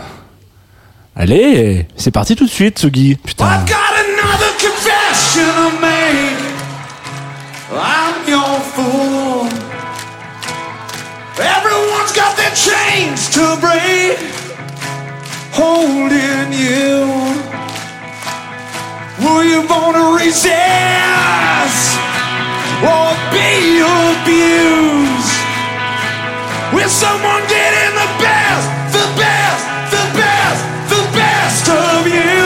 Allez, 1.16 1.88
c'est 1.96 2.10
parti 2.12 2.36
tout 2.36 2.44
de 2.44 2.50
suite, 2.50 2.78
Tsugi. 2.78 3.16
Putain. 3.16 3.64
Got 3.66 3.74
another 3.74 4.52
confession 4.60 5.93
chains 12.94 13.28
to 13.30 13.44
break, 13.60 14.18
holding 15.52 16.52
you. 16.52 16.94
Were 19.24 19.44
you 19.44 19.66
born 19.66 19.94
to 19.98 20.04
resist 20.22 20.54
or 22.92 23.08
be 23.34 23.82
abused? 23.82 25.34
Will 26.74 26.92
someone 27.04 27.42
get 27.56 27.72
in 27.84 27.92
the 28.02 28.10
best, 28.22 28.66
the 28.98 29.06
best, 29.22 29.62
the 29.96 30.04
best, 30.20 30.60
the 30.94 31.02
best 31.18 31.64
of 31.68 32.00
you? 32.06 32.42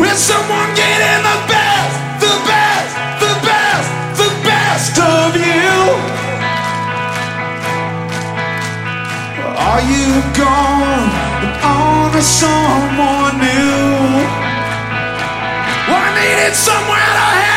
Will 0.00 0.16
someone 0.16 0.70
get 0.74 0.98
in 1.12 1.20
the 1.30 1.49
Are 9.70 9.82
you 9.82 10.20
gone 10.34 11.10
and 11.44 11.54
on 11.62 12.12
to 12.12 12.22
someone 12.22 13.38
new? 13.38 14.26
I 15.94 16.06
needed 16.18 16.56
somewhere 16.56 17.12
to 17.18 17.49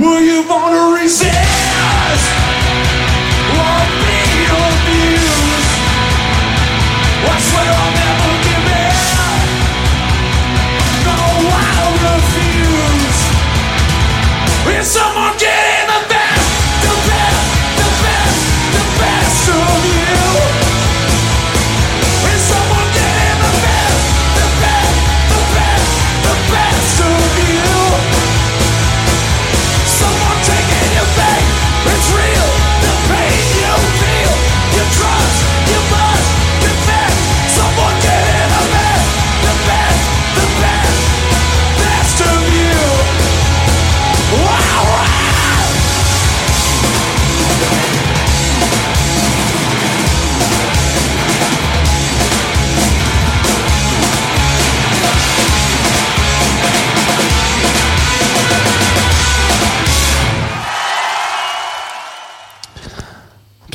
wanna 0.00 1.00
resist. 1.00 2.24
Won't 3.56 3.92
be 4.04 4.18
abused. 4.62 5.74
I 7.26 7.36
swear 7.40 7.70
I'll 7.80 7.94
never 8.02 8.32
give 8.46 8.66
in. 8.84 8.96
No, 11.06 11.18
I'll 11.66 11.96
refuse. 12.10 13.20
Is 14.78 14.86
someone 14.86 15.37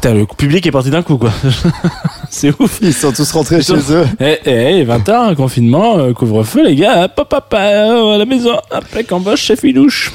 Putain, 0.04 0.16
le 0.16 0.26
public 0.26 0.68
est 0.68 0.72
parti 0.72 0.90
d'un 0.90 1.02
coup, 1.02 1.16
quoi. 1.18 1.32
c'est 2.30 2.50
ouf. 2.60 2.80
Ils 2.82 2.94
sont 2.94 3.14
tous 3.14 3.32
rentrés 3.32 3.62
chez 3.62 3.74
eux. 3.90 4.06
Eh, 4.20 4.38
eh, 4.46 4.84
20h, 4.86 5.34
confinement, 5.36 5.98
euh, 5.98 6.12
couvre-feu, 6.12 6.62
les 6.66 6.76
gars, 6.76 7.06
hop, 7.06 7.14
hop, 7.20 7.34
hop, 7.34 7.54
euh, 7.54 8.16
à 8.16 8.18
la 8.18 8.26
maison, 8.26 8.50
hop, 8.70 8.84
les 8.98 9.06
camboches, 9.06 9.44
chef 9.44 9.62
Filouche. 9.62 10.12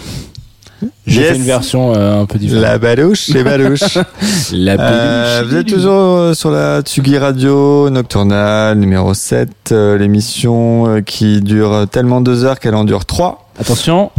J'ai 1.06 1.23
Yes. 1.23 1.31
fait 1.31 1.36
une 1.36 1.43
version 1.44 1.94
euh, 1.97 2.20
un 2.20 2.27
peu 2.27 2.39
différente. 2.39 2.62
La 2.65 2.77
balouche, 2.77 3.28
les 3.28 3.43
balouches. 3.43 3.97
La 4.52 4.73
Euh, 4.73 4.77
balouche. 5.40 5.51
vous 5.51 5.56
êtes 5.56 5.66
toujours 5.69 6.36
sur 6.36 6.51
la 6.51 6.82
Tsugi 6.82 7.16
Radio 7.16 7.89
Nocturnale 7.89 8.77
numéro 8.77 9.15
7, 9.15 9.48
euh, 9.73 9.97
l'émission 9.97 11.01
qui 11.06 11.40
dure 11.40 11.86
tellement 11.90 12.20
deux 12.20 12.44
heures 12.44 12.59
qu'elle 12.59 12.74
en 12.74 12.85
dure 12.85 13.06
trois. 13.06 13.48
Attention. 13.59 14.10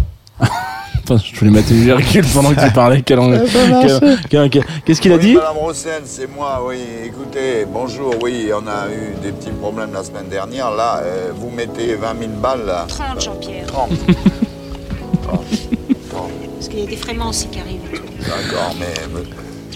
Je 1.18 1.40
voulais 1.40 1.52
mettre 1.52 1.72
une 1.72 1.84
virgule 1.84 2.26
pendant 2.34 2.54
que 2.54 2.66
tu 2.66 2.72
parlais. 2.72 3.02
Qu'est-ce 3.02 5.02
qu'il 5.02 5.12
a 5.12 5.16
Oui, 5.16 5.22
dit 5.22 5.34
Madame 5.36 5.58
Rossen, 5.58 6.02
c'est 6.06 6.30
moi, 6.36 6.64
oui. 6.68 6.78
Écoutez, 7.06 7.66
bonjour, 7.72 8.14
oui, 8.22 8.50
on 8.54 8.68
a 8.68 8.88
eu 8.92 9.16
des 9.22 9.32
petits 9.32 9.52
problèmes 9.52 9.94
la 9.94 10.04
semaine 10.04 10.28
dernière. 10.30 10.72
Là, 10.72 11.02
euh, 11.04 11.32
vous 11.36 11.50
mettez 11.50 11.96
20 11.96 12.08
000 12.20 12.32
balles. 12.42 12.66
là. 12.66 12.86
30, 12.88 13.22
Jean-Pierre. 13.22 13.66
30. 13.68 13.90
Parce 15.32 16.68
qu'il 16.70 16.80
y 16.80 16.84
a 16.84 16.88
des 16.88 16.98
fréments 16.98 17.30
aussi 17.30 17.48
qui 17.48 17.60
arrivent. 17.60 17.80
D'accord, 18.22 18.76
mais, 18.80 18.94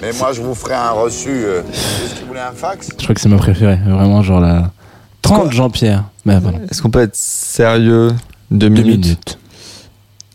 mais 0.01 0.11
moi, 0.19 0.33
je 0.33 0.41
vous 0.41 0.53
ferai 0.53 0.73
un 0.73 0.91
reçu. 0.91 1.29
euh, 1.29 1.61
Est-ce 1.61 2.15
que 2.15 2.19
vous 2.21 2.27
voulez 2.27 2.39
un 2.41 2.51
fax? 2.51 2.89
Je 2.97 3.03
crois 3.03 3.15
que 3.15 3.21
c'est 3.21 3.29
ma 3.29 3.37
préférée. 3.37 3.79
Vraiment, 3.87 4.21
genre 4.21 4.41
la 4.41 4.71
30 5.21 5.51
Jean-Pierre. 5.53 6.03
Mais 6.25 6.37
voilà. 6.39 6.57
Est-ce 6.69 6.81
qu'on 6.81 6.89
peut 6.89 7.01
être 7.01 7.15
sérieux 7.15 8.09
deux 8.51 8.69
Deux 8.69 8.83
minutes, 8.83 9.05
minutes. 9.05 9.39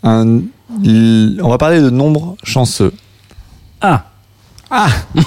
Un- 0.03 0.41
On 0.85 1.49
va 1.49 1.59
parler 1.59 1.81
de 1.81 1.91
nombres 1.91 2.37
chanceux. 2.43 2.93
Ah 3.81 4.05
Ah 4.71 4.89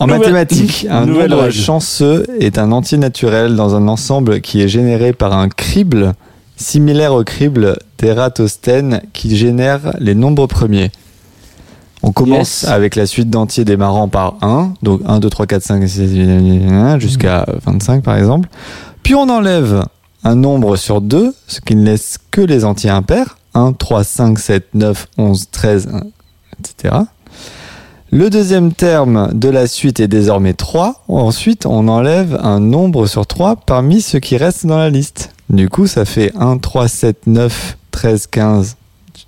En 0.00 0.06
Nouvelle- 0.06 0.20
mathématiques, 0.20 0.86
un 0.90 1.06
nouvelle 1.06 1.30
nombre 1.30 1.44
règle. 1.44 1.54
chanceux 1.56 2.26
est 2.40 2.58
un 2.58 2.72
entier 2.72 2.98
naturel 2.98 3.54
dans 3.54 3.74
un 3.76 3.86
ensemble 3.86 4.40
qui 4.40 4.60
est 4.60 4.68
généré 4.68 5.12
par 5.12 5.32
un 5.32 5.48
crible 5.48 6.14
similaire 6.56 7.14
au 7.14 7.22
crible 7.24 7.76
d'Ératosthène 7.98 9.00
qui 9.12 9.36
génère 9.36 9.94
les 10.00 10.14
nombres 10.16 10.46
premiers. 10.48 10.90
On 12.02 12.12
commence 12.12 12.62
Yes. 12.64 12.70
avec 12.70 12.96
la 12.96 13.06
suite 13.06 13.30
d'entiers 13.30 13.64
démarrant 13.64 14.08
par 14.08 14.34
1, 14.42 14.74
donc 14.82 15.00
1, 15.06 15.20
2, 15.20 15.30
3, 15.30 15.46
4, 15.46 15.62
5, 15.62 15.88
6, 15.88 15.94
7, 15.96 17.00
jusqu'à 17.00 17.46
25 17.64 18.02
par 18.02 18.16
exemple. 18.16 18.48
Puis 19.04 19.14
on 19.14 19.28
enlève 19.30 19.84
un 20.24 20.34
nombre 20.34 20.76
sur 20.76 21.00
2, 21.00 21.34
ce 21.46 21.60
qui 21.60 21.76
ne 21.76 21.84
laisse 21.84 22.18
que 22.30 22.40
les 22.40 22.64
entiers 22.64 22.90
impairs, 22.90 23.38
1, 23.54 23.72
3, 23.72 24.04
5, 24.04 24.38
7, 24.38 24.64
9, 24.74 25.06
11, 25.18 25.50
13, 25.50 25.88
etc. 26.58 26.94
Le 28.10 28.30
deuxième 28.30 28.72
terme 28.72 29.30
de 29.32 29.48
la 29.48 29.66
suite 29.66 29.98
est 29.98 30.06
désormais 30.06 30.54
3. 30.54 31.02
Ensuite, 31.08 31.66
on 31.66 31.88
enlève 31.88 32.38
un 32.42 32.60
nombre 32.60 33.06
sur 33.06 33.26
3 33.26 33.56
parmi 33.56 34.00
ceux 34.00 34.20
qui 34.20 34.36
restent 34.36 34.66
dans 34.66 34.78
la 34.78 34.90
liste. 34.90 35.32
Du 35.50 35.68
coup, 35.68 35.86
ça 35.86 36.04
fait 36.04 36.32
1, 36.38 36.58
3, 36.58 36.86
7, 36.86 37.26
9, 37.26 37.76
13, 37.90 38.26
15. 38.28 38.76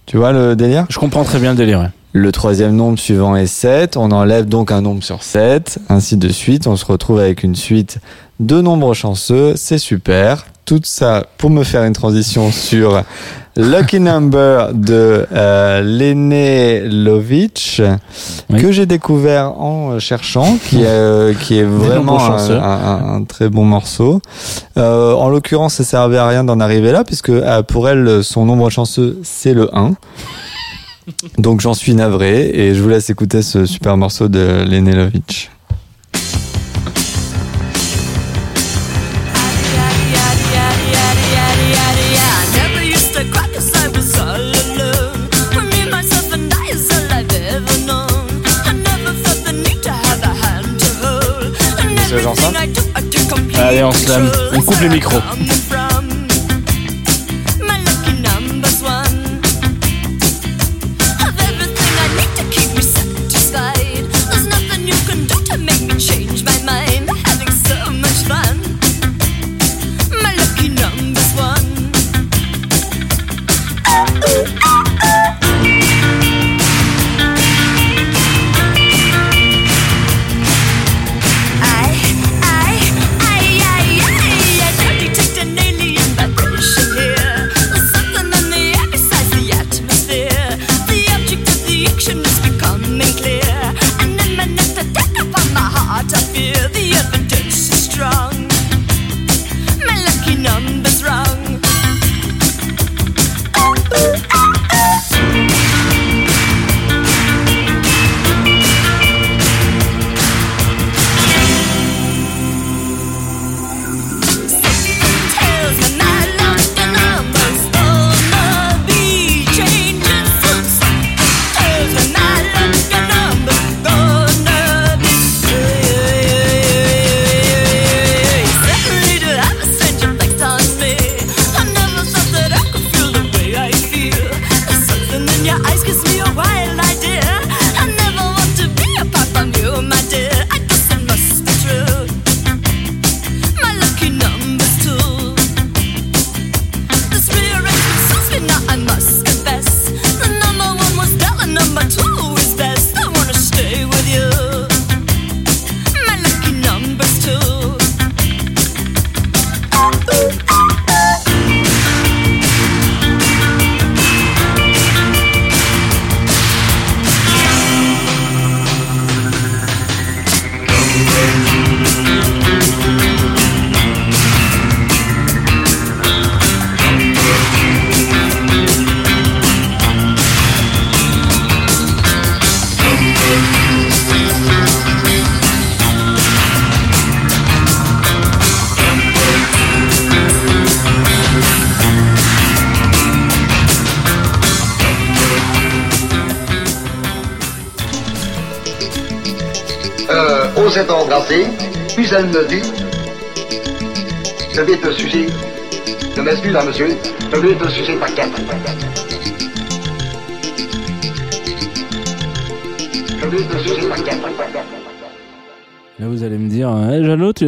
Tu 0.07 0.17
vois 0.17 0.33
le 0.33 0.55
délire? 0.55 0.87
Je 0.89 0.99
comprends 0.99 1.25
très 1.25 1.41
bien 1.41 1.51
le 1.51 1.57
délire. 1.57 1.91
Le 2.19 2.33
troisième 2.33 2.75
nombre 2.75 2.99
suivant 2.99 3.37
est 3.37 3.47
7. 3.47 3.99
On 3.99 4.11
enlève 4.11 4.47
donc 4.47 4.73
un 4.73 4.81
nombre 4.81 5.05
sur 5.05 5.23
7. 5.23 5.81
Ainsi 5.91 6.17
de 6.17 6.31
suite. 6.31 6.67
On 6.67 6.75
se 6.75 6.87
retrouve 6.87 7.21
avec 7.21 7.43
une 7.43 7.55
suite 7.55 7.99
de 8.41 8.63
nombres 8.63 8.95
chanceux. 8.95 9.53
C'est 9.55 9.77
super. 9.77 10.47
Tout 10.65 10.81
ça 10.83 11.27
pour 11.37 11.51
me 11.51 11.63
faire 11.63 11.85
une 11.85 11.93
transition 11.93 12.51
sur 12.53 13.03
Lucky 13.55 14.01
Number 14.01 14.73
de 14.73 15.27
euh, 15.31 15.83
Lene 15.83 16.89
Lovitch 17.05 17.83
que 18.49 18.73
j'ai 18.73 18.87
découvert 18.87 19.53
en 19.61 19.99
cherchant, 19.99 20.57
qui, 20.57 20.85
est, 20.85 20.87
euh, 20.87 21.35
qui 21.35 21.59
est 21.59 21.65
vraiment 21.65 22.19
un 22.19 23.25
très 23.25 23.51
bon 23.51 23.67
morceau. 23.67 24.23
Euh, 24.79 25.13
en 25.13 25.29
l'occurrence, 25.29 25.75
ça 25.75 25.85
servait 25.85 26.17
à 26.17 26.27
rien 26.27 26.45
d'en 26.45 26.61
arriver 26.61 26.93
là, 26.93 27.05
puisque 27.05 27.29
euh, 27.29 27.63
pour 27.63 27.91
elle, 27.91 28.25
son 28.25 28.47
nombre 28.47 28.71
chanceux, 28.71 29.21
c'est 29.23 29.53
le 29.53 29.69
1. 29.77 29.93
Donc 31.39 31.61
j'en 31.61 31.75
suis 31.75 31.95
navré 31.95 32.51
et 32.53 32.75
je 32.75 32.83
vous 32.83 32.89
laisse 32.89 33.11
écouter 33.11 33.43
ce 33.43 33.65
super 33.67 33.97
morceau 33.97 34.29
de 34.29 34.65
Lenelovitch. 34.69 35.51
Never 42.55 42.85
used 42.85 43.13
to 43.15 43.21
cry 43.31 43.47
'cause 43.53 43.73
I 43.75 43.89
was 43.89 44.19
all 44.19 44.57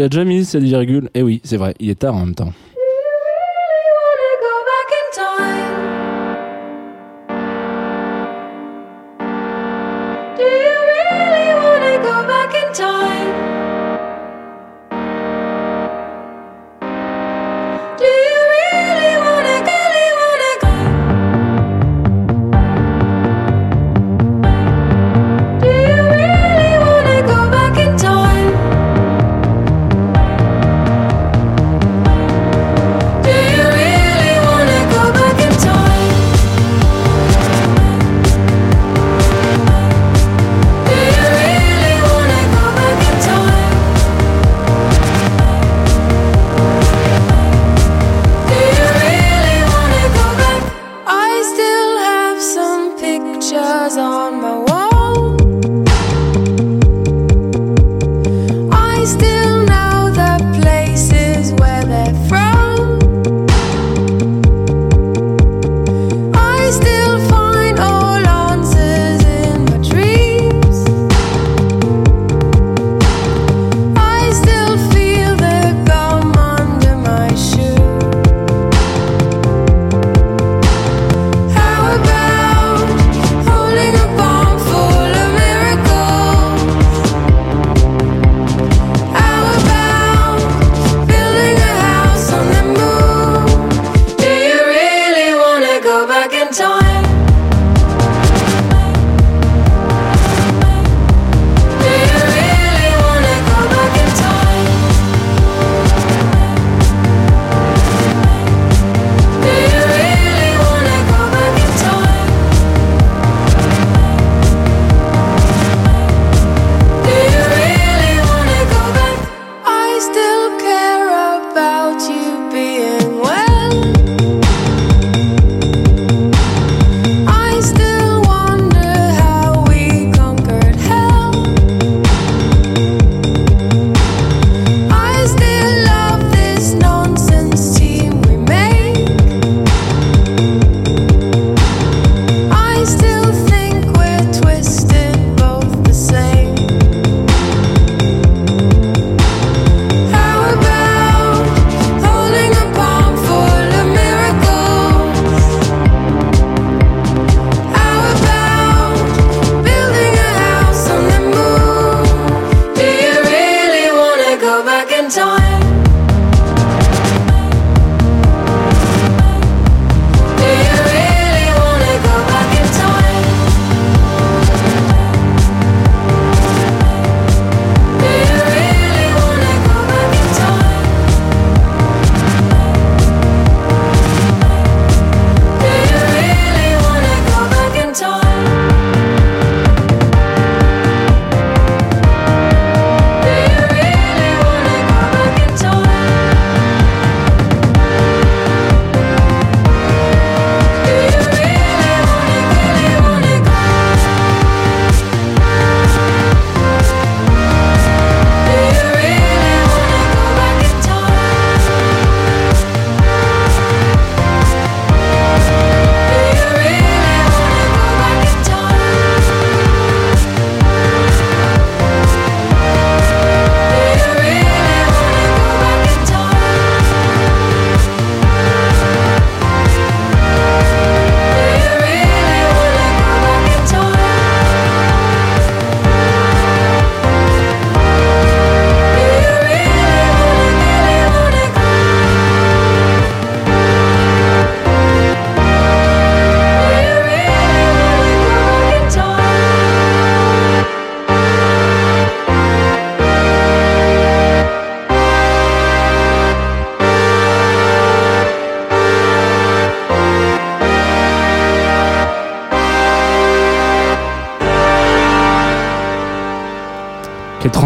l'a 0.09 0.10
déjà 0.10 0.24
mise, 0.24 0.48
cette 0.48 0.62
virgule. 0.62 1.10
Eh 1.14 1.22
oui, 1.22 1.40
c'est 1.44 1.56
vrai, 1.56 1.74
il 1.80 1.90
est 1.90 1.97
tard 1.98 2.14
en 2.14 2.20
même 2.20 2.35
temps. 2.35 2.52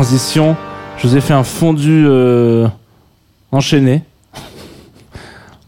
transition, 0.02 0.56
je 0.98 1.06
vous 1.06 1.16
ai 1.16 1.20
fait 1.20 1.32
un 1.32 1.44
fondu 1.44 2.04
euh, 2.08 2.66
enchaîné. 3.52 4.02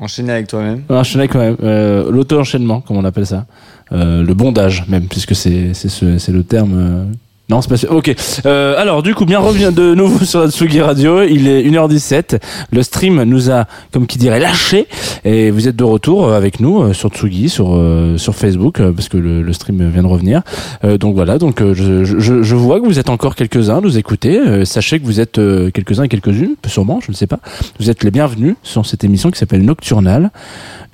Enchaîné 0.01 0.33
avec 0.33 0.49
toi-même 0.49 0.83
Enchaîné 0.89 1.21
avec 1.23 1.35
moi-même. 1.35 1.57
Euh, 1.63 2.11
l'auto-enchaînement, 2.11 2.81
comme 2.81 2.97
on 2.97 3.05
appelle 3.05 3.27
ça. 3.27 3.47
Euh, 3.93 4.25
le 4.25 4.35
bondage, 4.35 4.87
même, 4.89 5.07
puisque 5.07 5.37
c'est 5.37 5.73
ce, 5.73 6.33
le 6.33 6.43
terme 6.43 7.13
non, 7.51 7.61
c'est 7.61 7.69
pas 7.69 7.77
sûr. 7.77 7.91
Ok. 7.93 8.15
Euh, 8.47 8.75
alors, 8.79 9.03
du 9.03 9.15
coup, 9.15 9.27
bien 9.27 9.39
revient 9.39 9.71
de 9.75 9.95
nouveau 9.95 10.25
sur 10.25 10.41
la 10.41 10.51
Tsugi 10.51 10.81
Radio. 10.81 11.23
Il 11.23 11.47
est 11.47 11.63
1h17. 11.63 12.41
Le 12.73 12.83
stream 12.83 13.23
nous 13.25 13.51
a, 13.51 13.67
comme 13.93 14.07
qui 14.07 14.17
dirait, 14.17 14.41
lâché. 14.41 14.87
Et 15.27 15.51
vous 15.51 15.69
êtes 15.69 15.77
de 15.77 15.85
retour 15.85 16.27
euh, 16.27 16.37
avec 16.39 16.59
nous 16.61 16.81
euh, 16.83 16.93
sur 16.95 17.11
Tsugi, 17.11 17.51
sur 17.51 17.75
euh, 17.75 18.17
sur 18.17 18.35
Facebook, 18.35 18.81
euh, 18.81 18.93
parce 18.93 19.11
que 19.11 19.19
le, 19.19 19.43
le 19.43 19.53
stream 19.53 19.87
vient 19.91 20.03
de 20.03 20.09
revenir. 20.09 20.41
Euh, 20.85 20.97
donc 20.97 21.15
voilà. 21.17 21.37
Donc 21.37 21.61
je, 21.61 22.05
je, 22.05 22.43
je 22.43 22.55
vois 22.57 22.81
que 22.81 22.87
vous 22.87 22.99
êtes 22.99 23.11
encore 23.11 23.35
quelques-uns 23.35 23.77
à 23.77 23.81
nous 23.83 23.99
écouter. 23.99 24.39
Euh, 24.39 24.65
sachez 24.65 24.99
que 24.99 25.05
vous 25.05 25.21
êtes 25.21 25.37
euh, 25.39 25.71
quelques-uns 25.71 26.05
et 26.05 26.09
quelques-unes, 26.09 26.55
sûrement, 26.67 27.01
je 27.05 27.11
ne 27.11 27.17
sais 27.17 27.27
pas. 27.27 27.41
Vous 27.79 27.91
êtes 27.91 28.05
les 28.05 28.11
bienvenus 28.11 28.57
sur 28.63 28.87
cette 28.87 29.05
émission 29.05 29.31
qui 29.31 29.39
s'appelle 29.39 29.63
Nocturnal. 29.63 30.31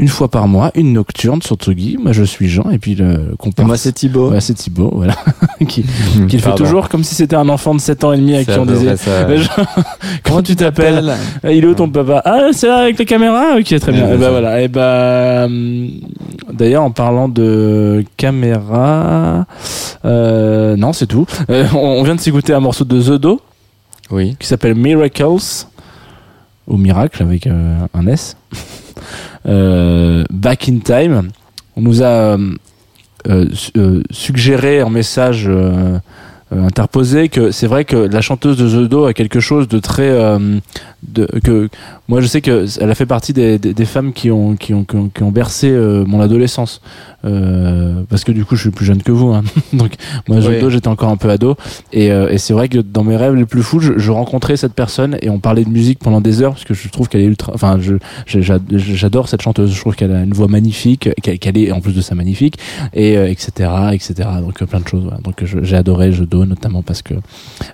Une 0.01 0.09
fois 0.09 0.29
par 0.29 0.49
mois, 0.49 0.73
une 0.75 0.95
nocturne 0.95 1.43
sur 1.43 1.57
Tsugi. 1.57 1.97
Moi, 2.03 2.13
je 2.13 2.25
suis 2.25 2.49
Jean, 2.49 2.71
et 2.71 2.79
puis 2.79 2.97
le 2.97 3.35
comparse. 3.39 3.67
Moi, 3.69 3.77
c'est 3.77 3.93
Thibaut. 3.93 4.31
Ouais, 4.31 4.41
c'est 4.41 4.55
Thibaut, 4.55 4.91
voilà. 4.95 5.15
qui, 5.69 5.85
qui 6.29 6.37
le 6.37 6.43
fait 6.43 6.55
toujours 6.55 6.89
comme 6.89 7.05
si 7.05 7.15
c'était 7.15 7.37
un 7.37 7.49
enfant 7.51 7.75
de 7.75 7.81
7 7.81 8.05
ans 8.05 8.13
et 8.15 8.17
demi 8.17 8.35
à 8.35 8.45
qui 8.45 8.59
on 8.59 8.65
disait. 8.65 8.95
comment 10.25 10.43
tu 10.43 10.57
t'appelles 10.57 11.15
il 11.45 11.65
est 11.65 11.67
où 11.67 11.75
ton 11.75 11.91
papa 11.91 12.23
ah 12.25 12.49
c'est 12.53 12.67
là 12.67 12.79
avec 12.79 12.99
les 12.99 13.05
caméras 13.05 13.59
ok 13.59 13.79
très 13.79 13.93
bien. 13.93 14.11
Et 14.11 14.17
bah 14.17 14.25
ça. 14.25 14.31
voilà. 14.31 14.63
Et 14.63 14.69
bah 14.69 15.45
hum, 15.45 15.91
d'ailleurs 16.51 16.83
en 16.83 16.91
parlant 16.91 17.29
de 17.29 18.05
caméra 18.17 19.45
euh, 20.05 20.77
non 20.77 20.95
c'est 20.95 21.07
tout. 21.07 21.27
Euh, 21.51 21.67
on, 21.75 22.03
vient 22.05 22.15
de 22.15 22.21
s'écouter 22.21 22.55
un 22.55 22.61
morceau 22.61 22.85
de 22.85 23.01
The 23.01 23.21
Do 23.21 23.41
oui. 24.11 24.37
qui 24.41 24.47
s'appelle 24.47 24.75
Miracles 24.75 25.67
ou 26.67 26.77
Miracle 26.79 27.23
avec 27.23 27.47
euh, 27.47 27.81
un 27.93 28.07
S. 28.07 28.37
Back 29.45 30.69
in 30.69 30.79
Time. 30.79 31.29
On 31.77 31.83
nous 31.83 32.03
a 32.03 32.39
euh, 33.29 33.45
euh, 33.45 33.49
su- 33.53 34.03
suggéré 34.11 34.83
en 34.83 34.91
message 34.91 35.45
euh, 35.49 35.99
interposé 36.53 37.29
que 37.29 37.51
c'est 37.53 37.67
vrai 37.67 37.85
que 37.85 37.97
la 37.97 38.21
chanteuse 38.21 38.57
de 38.57 38.69
The 38.69 38.89
Do 38.89 39.05
a 39.07 39.13
quelque 39.13 39.39
chose 39.41 39.69
de 39.69 39.79
très 39.79 40.11
de, 41.13 41.27
que 41.45 41.69
moi 42.09 42.21
je 42.21 42.27
sais 42.27 42.41
que 42.41 42.67
elle 42.81 42.91
a 42.91 42.95
fait 42.95 43.07
partie 43.07 43.33
des, 43.33 43.59
des, 43.59 43.75
des 43.75 43.85
femmes 43.85 44.13
qui 44.13 44.31
ont 44.31 44.57
qui 44.57 44.75
ont 44.75 44.85
qui 44.85 44.97
ont, 44.97 45.09
qui 45.09 45.23
ont 45.23 45.31
bercé 45.31 45.69
euh, 45.71 46.05
mon 46.07 46.21
adolescence 46.21 46.81
euh, 47.25 48.03
parce 48.09 48.25
que 48.25 48.33
du 48.33 48.45
coup 48.45 48.57
je 48.57 48.63
suis 48.63 48.71
plus 48.71 48.85
jeune 48.87 49.03
que 49.03 49.13
vous 49.13 49.29
hein. 49.33 49.43
donc 49.73 49.93
moi 50.29 50.39
Oui. 50.39 50.71
J'étais 50.71 50.89
encore 50.89 51.11
un 51.11 51.17
peu 51.17 51.29
ado 51.31 51.57
et, 51.93 52.11
euh, 52.13 52.29
et 52.31 52.39
c'est 52.39 52.53
vrai 52.53 52.69
que 52.69 52.79
dans 52.79 53.05
mes 53.05 53.17
rêves 53.17 53.35
les 53.35 53.45
plus 53.47 53.63
fous 53.63 53.81
je, 53.81 53.93
je 53.99 54.11
rencontrais 54.11 54.57
cette 54.57 54.73
personne 54.75 55.17
et 55.23 55.29
on 55.31 55.39
parlait 55.39 55.65
de 55.65 55.69
musique 55.71 55.99
pendant 55.99 56.21
des 56.21 56.43
heures 56.43 56.53
parce 56.53 56.65
que 56.65 56.75
je 56.75 56.89
trouve 56.89 57.09
qu'elle 57.09 57.21
est 57.23 57.25
ultra 57.27 57.53
enfin 57.55 57.79
je 57.81 57.95
je- 58.27 58.41
j'a- 58.41 58.59
j'adore 58.71 59.29
cette 59.29 59.43
chanteuse 59.43 59.73
je 59.75 59.81
trouve 59.81 59.95
qu'elle 59.97 60.13
a 60.13 60.23
une 60.23 60.33
voix 60.33 60.49
magnifique 60.49 61.09
qu'elle 61.23 61.59
est 61.59 61.73
en 61.73 61.81
plus 61.81 61.93
de 61.95 62.01
ça 62.01 62.15
magnifique 62.15 62.57
et 62.95 63.17
euh, 63.17 63.29
etc 63.29 63.69
etc 63.93 64.29
donc 64.43 64.63
euh, 64.63 64.67
plein 64.67 64.81
de 64.81 64.89
choses 64.89 65.03
voilà. 65.03 65.19
donc 65.19 65.45
je- 65.45 65.59
j'ai 65.63 65.77
adoré 65.77 66.11
The 66.11 66.23
Do 66.23 66.45
notamment 66.45 66.83
parce 66.83 67.03
que 67.03 67.15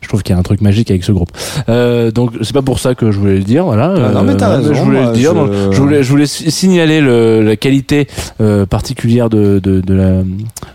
je 0.00 0.08
trouve 0.08 0.22
qu'il 0.22 0.34
y 0.34 0.36
a 0.36 0.38
un 0.38 0.42
truc 0.42 0.60
magique 0.60 0.90
avec 0.90 1.04
ce 1.04 1.12
groupe 1.12 1.30
euh, 1.68 2.10
donc 2.10 2.32
c'est 2.42 2.52
pas 2.54 2.62
pour 2.62 2.78
ça 2.78 2.94
que 2.94 3.10
je 3.12 3.20
voulais 3.26 3.38
le 3.38 3.44
dire 3.44 3.64
voilà 3.64 3.94
Ah 3.96 4.12
non, 4.12 4.22
mais 4.22 4.36
t'as 4.36 4.50
Euh, 4.50 4.56
raison, 4.58 4.74
je 4.74 4.80
voulais 4.82 5.04
le 5.06 5.12
dire 5.12 5.30
je- 5.32 5.36
donc, 5.36 5.72
je 5.72 5.80
voulais 5.80 6.02
je 6.02 6.10
voulais 6.10 6.26
si- 6.26 6.50
signaler 6.50 7.00
le, 7.00 7.42
la 7.42 7.56
qualité 7.56 8.06
euh, 8.40 8.66
particulière 8.66 9.28
de, 9.28 9.58
de, 9.58 9.80
de 9.80 9.94
la, 9.94 10.22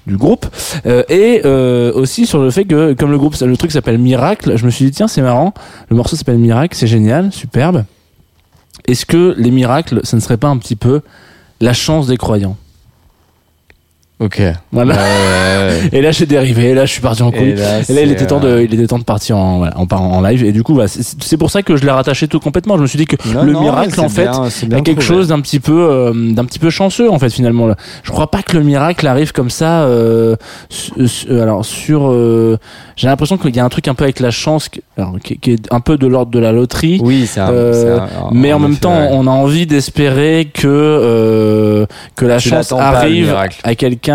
du 0.08 0.18
groupe. 0.18 0.46
Euh, 0.86 1.04
et 1.10 1.42
aussi 1.96 2.26
sur 2.26 2.40
le 2.40 2.50
fait 2.52 2.66
que 2.66 2.94
comme 2.94 3.12
le 3.12 3.18
groupe 3.18 3.36
le 3.42 3.58
truc 3.58 3.72
s'appelle 3.72 3.98
Miracle 3.98 4.54
je 4.58 4.66
me 4.66 4.72
suis 4.72 4.86
dit 4.86 4.92
tiens 4.92 5.08
c'est 5.08 5.22
marrant 5.22 5.54
le 5.90 5.96
morceau 5.96 6.16
s'appelle 6.16 6.38
Miracle 6.38 6.76
c'est 6.78 6.88
génial 6.88 7.32
superbe. 7.32 7.84
Est-ce 8.88 9.06
que 9.06 9.36
les 9.38 9.52
miracles 9.52 10.02
ce 10.04 10.16
ne 10.16 10.22
serait 10.22 10.38
pas 10.38 10.48
un 10.48 10.58
petit 10.58 10.76
peu 10.76 11.02
la 11.60 11.74
chance 11.74 12.08
des 12.08 12.18
croyants? 12.18 12.58
Ok. 14.22 14.40
voilà. 14.72 14.94
Ouais. 14.94 15.90
Et 15.94 16.02
là, 16.02 16.12
j'ai 16.12 16.28
dérivé. 16.28 16.70
Et 16.70 16.74
là, 16.76 16.86
je 16.86 16.92
suis 16.92 17.02
parti 17.02 17.24
en 17.24 17.32
couille. 17.32 17.50
Et 17.50 17.52
Et 17.52 17.56
là, 17.56 17.72
là, 17.72 17.80
il 17.80 17.86
c'est, 17.86 18.08
était 18.10 18.28
temps 18.28 18.40
de, 18.40 18.48
euh, 18.48 18.64
il 18.64 18.72
était 18.74 18.86
temps 18.86 19.00
de 19.00 19.04
partir 19.04 19.36
en, 19.36 19.58
voilà, 19.58 19.76
en, 19.80 19.88
part 19.88 20.02
en 20.04 20.22
live. 20.22 20.46
Et 20.46 20.52
du 20.52 20.62
coup, 20.62 20.76
voilà, 20.76 20.88
c'est 20.88 21.38
pour 21.38 21.50
ça 21.50 21.64
que 21.64 21.76
je 21.76 21.84
l'ai 21.84 21.90
rattaché 21.92 22.28
tout 22.28 22.40
complètement. 22.40 22.78
Je 22.78 22.84
me 22.84 22.88
suis 22.88 22.98
dit 23.00 23.08
que 23.08 23.16
Non, 23.34 23.44
le 23.44 23.52
non, 23.52 23.62
miracle, 23.62 24.00
en 24.00 24.10
fait, 24.10 24.30
il 24.62 24.72
y 24.72 24.76
a 24.76 24.82
quelque 24.82 25.02
chose 25.02 25.30
d'un 25.30 25.40
petit 25.42 25.60
peu, 25.60 25.88
euh, 25.90 26.14
d'un 26.34 26.46
petit 26.46 26.60
peu 26.60 26.70
chanceux, 26.70 27.10
en 27.10 27.18
fait, 27.18 27.32
finalement. 27.32 27.66
Là. 27.66 27.76
Je 28.04 28.12
crois 28.12 28.30
pas 28.30 28.44
que 28.44 28.56
le 28.58 28.64
miracle 28.64 29.08
arrive 29.08 29.32
comme 29.32 29.50
ça. 29.50 29.82
Euh, 29.86 30.36
su- 30.70 31.08
su- 31.08 31.32
alors 31.42 31.66
sur, 31.66 32.12
euh, 32.12 32.60
j'ai 32.96 33.08
l'impression 33.08 33.38
qu'il 33.40 33.56
y 33.56 33.60
a 33.60 33.66
un 33.66 33.70
truc 33.70 33.88
un 33.88 33.96
peu 33.96 34.04
avec 34.04 34.20
la 34.20 34.30
chance, 34.30 34.70
qui, 34.70 34.82
alors, 34.98 35.16
qui, 35.24 35.40
qui 35.40 35.54
est 35.54 35.74
un 35.74 35.80
peu 35.80 35.98
de 35.98 36.06
l'ordre 36.06 36.32
de 36.32 36.38
la 36.40 36.52
loterie. 36.52 37.00
Oui, 37.04 37.28
un- 37.38 38.08
mais 38.32 38.54
en, 38.54 38.58
en 38.58 38.60
même 38.60 38.72
effet, 38.74 38.82
temps, 38.82 39.00
ouais. 39.00 39.10
on 39.12 39.26
a 39.26 39.32
envie 39.32 39.66
d'espérer 39.66 40.48
que 40.54 41.88
que 42.16 42.26
la 42.26 42.38
Tu 42.38 42.50
chance 42.50 42.72
arrive 42.72 43.36
à 43.64 43.74
quelqu'un 43.76 44.11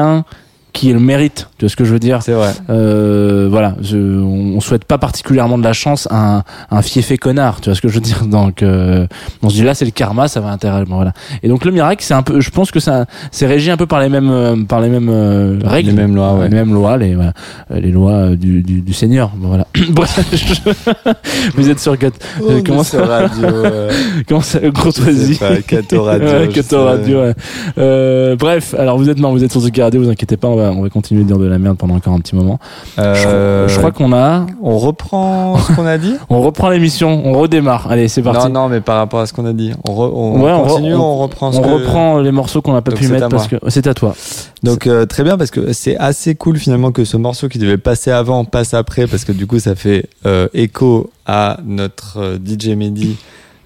qui 0.73 0.93
le 0.93 1.01
mérite. 1.01 1.49
Tu 1.59 1.65
vois 1.65 1.71
ce 1.71 1.77
que 1.77 1.85
je 1.85 1.93
veux 1.93 1.99
dire? 1.99 2.23
C'est 2.23 2.33
vrai. 2.33 2.53
Euh, 2.71 3.49
voilà, 3.51 3.77
je, 3.81 3.97
on, 3.97 4.57
on 4.57 4.61
souhaite 4.61 4.85
pas 4.85 4.99
particulièrement 4.99 5.57
de 5.57 5.65
la 5.65 5.73
chance 5.73 6.07
à 6.11 6.37
un, 6.39 6.43
un 6.71 6.83
fiefé 6.83 7.17
connard. 7.17 7.61
Tu 7.63 7.71
vois 7.71 7.75
ce 7.75 7.81
que 7.81 7.89
je 7.89 7.95
veux 7.95 8.01
dire? 8.01 8.27
Donc, 8.27 8.63
euh, 8.63 9.07
on 9.43 9.49
se 9.49 9.55
dit 9.55 9.63
là, 9.63 9.75
c'est 9.75 9.85
le 9.87 9.91
karma, 9.91 10.29
ça 10.29 10.41
va 10.41 10.51
intéresser. 10.51 10.85
Bon, 10.85 10.97
voilà. 10.97 11.13
Et 11.43 11.49
donc 11.49 11.65
le 11.65 11.71
miracle, 11.71 12.05
c'est 12.05 12.15
un 12.15 12.23
peu, 12.23 12.41
je 12.41 12.51
pense 12.51 12.71
que 12.71 12.81
ça, 12.81 13.07
c'est 13.31 13.47
régi 13.47 13.71
un 13.71 13.77
peu 13.79 13.87
par 13.87 14.01
les 14.01 14.09
mêmes, 14.09 14.29
euh, 14.31 14.57
par 14.65 14.81
les 14.81 14.89
mêmes 14.91 15.09
euh, 15.11 15.59
règles, 15.65 15.91
Les 15.91 15.97
mêmes 15.97 16.15
lois, 16.15 16.35
ouais. 16.35 16.49
les 16.49 16.55
mêmes 16.55 16.75
lois, 16.75 16.97
les, 16.99 17.15
voilà, 17.15 17.33
euh, 17.71 17.81
les 17.81 17.91
lois 17.91 18.37
du, 18.37 18.63
du, 18.63 18.83
du 18.83 18.93
Seigneur. 18.93 19.31
Bon, 19.37 19.49
voilà. 19.49 19.67
Vous 21.57 21.71
êtes 21.71 21.81
sur 21.81 21.97
quatre. 21.99 22.19
Oh, 22.43 22.51
comment 22.67 22.83
ça 22.83 23.05
radio, 23.05 23.45
euh, 23.47 23.91
Comment 24.29 24.41
ça, 24.41 24.59
courtoisie 24.71 25.39
Cato 25.67 26.03
Radio, 26.03 26.27
Ouais, 26.29 26.49
Cato. 26.49 26.85
Radio. 26.85 27.21
ouais. 27.23 27.35
Euh, 27.79 28.37
bref, 28.37 28.75
alors 28.79 28.99
vous 28.99 29.09
êtes 29.09 29.19
non, 29.19 29.33
vous 29.33 29.43
êtes 29.45 29.53
sur 29.53 29.61
Zuki 29.61 29.83
Radio, 29.83 30.03
vous 30.03 30.09
inquiétez 30.11 30.37
pas, 30.37 30.49
on 30.49 30.57
va, 30.57 30.73
on 30.73 30.83
va 30.83 30.89
continuer 30.89 31.23
de 31.23 31.27
dire 31.29 31.39
de 31.39 31.46
la 31.49 31.59
merde 31.59 31.77
pendant 31.77 31.95
encore 31.95 32.13
un 32.15 32.21
petit 32.21 32.35
moment. 32.37 32.59
Euh, 32.99 33.67
je, 33.69 33.73
je 33.73 33.79
crois 33.79 33.93
qu'on 33.93 34.13
a. 34.13 34.47
On 34.63 34.79
reprend 34.79 35.59
ce 35.59 35.73
qu'on 35.75 35.87
a 35.87 35.99
dit 35.99 36.15
On 36.31 36.41
reprend 36.41 36.71
l'émission, 36.71 37.23
on 37.25 37.33
redémarre. 37.39 37.91
Allez, 37.91 38.09
c'est 38.09 38.23
parti. 38.23 38.47
Non, 38.51 38.63
non, 38.63 38.69
mais 38.69 38.81
par 38.81 38.97
rapport 38.99 39.21
à 39.21 39.27
ce 39.27 39.33
qu'on 39.33 39.47
a 39.47 39.53
dit. 39.53 39.73
On, 39.89 39.93
re- 39.93 40.11
on 40.15 40.41
Ouais, 40.43 40.69
continue, 40.69 40.95
on, 40.95 41.01
on- 41.03 41.19
reprend 41.19 41.53
ce 41.53 41.59
on 41.59 41.63
que- 41.63 41.69
reprend 41.69 42.19
les 42.21 42.33
morceaux 42.33 42.63
qu'on 42.63 42.73
n'a 42.73 42.83
pas 42.83 42.91
Donc 42.93 43.01
pu 43.01 43.09
mettre 43.09 43.29
parce 43.29 43.49
que 43.49 43.57
c'est 43.69 43.87
à 43.87 43.95
toi. 43.95 44.15
Donc 44.63 44.87
euh, 44.87 45.07
très 45.07 45.23
bien 45.25 45.37
parce 45.39 45.51
que 45.51 45.73
c'est 45.73 45.97
assez 45.97 46.35
cool 46.35 46.57
finalement 46.59 46.91
que 46.93 47.05
ce 47.05 47.17
morceau 47.17 47.49
qui 47.49 47.59
devait 47.59 47.79
passer 47.79 48.11
avant 48.11 48.45
passe 48.45 48.75
après 48.75 49.07
parce 49.07 49.25
que 49.25 49.33
du 49.33 49.47
coup 49.47 49.59
ça 49.59 49.75
fait 49.75 50.07
euh, 50.25 50.49
écho 50.55 51.11
à 51.27 51.59
notre 51.65 52.19
euh, 52.19 52.39
DJ 52.45 52.69
Mehdi 52.77 53.17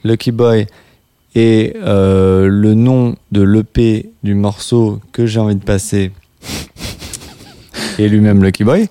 Lucky 0.05 0.33
Boy 0.33 0.67
et 1.35 1.75
euh, 1.85 2.49
le 2.51 2.75
nom 2.75 3.15
de 3.31 3.43
l'EP 3.43 4.11
du 4.25 4.35
morceau 4.35 4.99
que 5.13 5.27
j'ai 5.27 5.39
envie 5.41 5.55
de 5.55 5.63
passer 5.65 6.11
est 7.99 8.09
lui-même 8.09 8.43
Lucky 8.43 8.65
Boy. 8.65 8.89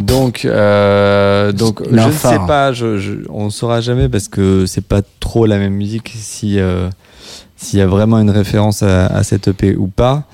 Donc, 0.00 0.44
euh, 0.44 1.50
donc 1.52 1.82
je 1.90 1.90
ne 1.90 2.12
sais 2.12 2.38
pas, 2.46 2.72
je, 2.72 2.98
je- 2.98 3.12
on 3.28 3.46
ne 3.46 3.50
saura 3.50 3.80
jamais 3.80 4.08
parce 4.08 4.28
que 4.28 4.64
c'est 4.66 4.84
pas 4.86 5.00
trop 5.18 5.46
la 5.46 5.58
même 5.58 5.72
musique 5.74 6.12
si 6.14 6.60
euh, 6.60 6.88
s'il 7.56 7.78
y 7.80 7.82
a 7.82 7.86
vraiment 7.88 8.18
une 8.20 8.30
référence 8.30 8.82
à, 8.84 9.06
à 9.06 9.22
cette 9.24 9.48
EP 9.48 9.74
ou 9.76 9.88
pas. 9.88 10.24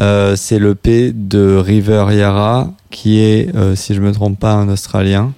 Euh, 0.00 0.36
c'est 0.36 0.58
l'EP 0.58 1.12
de 1.12 1.56
River 1.56 2.04
Yara 2.12 2.70
qui 2.90 3.18
est, 3.18 3.50
si 3.74 3.94
je 3.94 4.00
me 4.00 4.12
trompe 4.12 4.38
pas, 4.38 4.52
un 4.52 4.68
Australien 4.68 5.32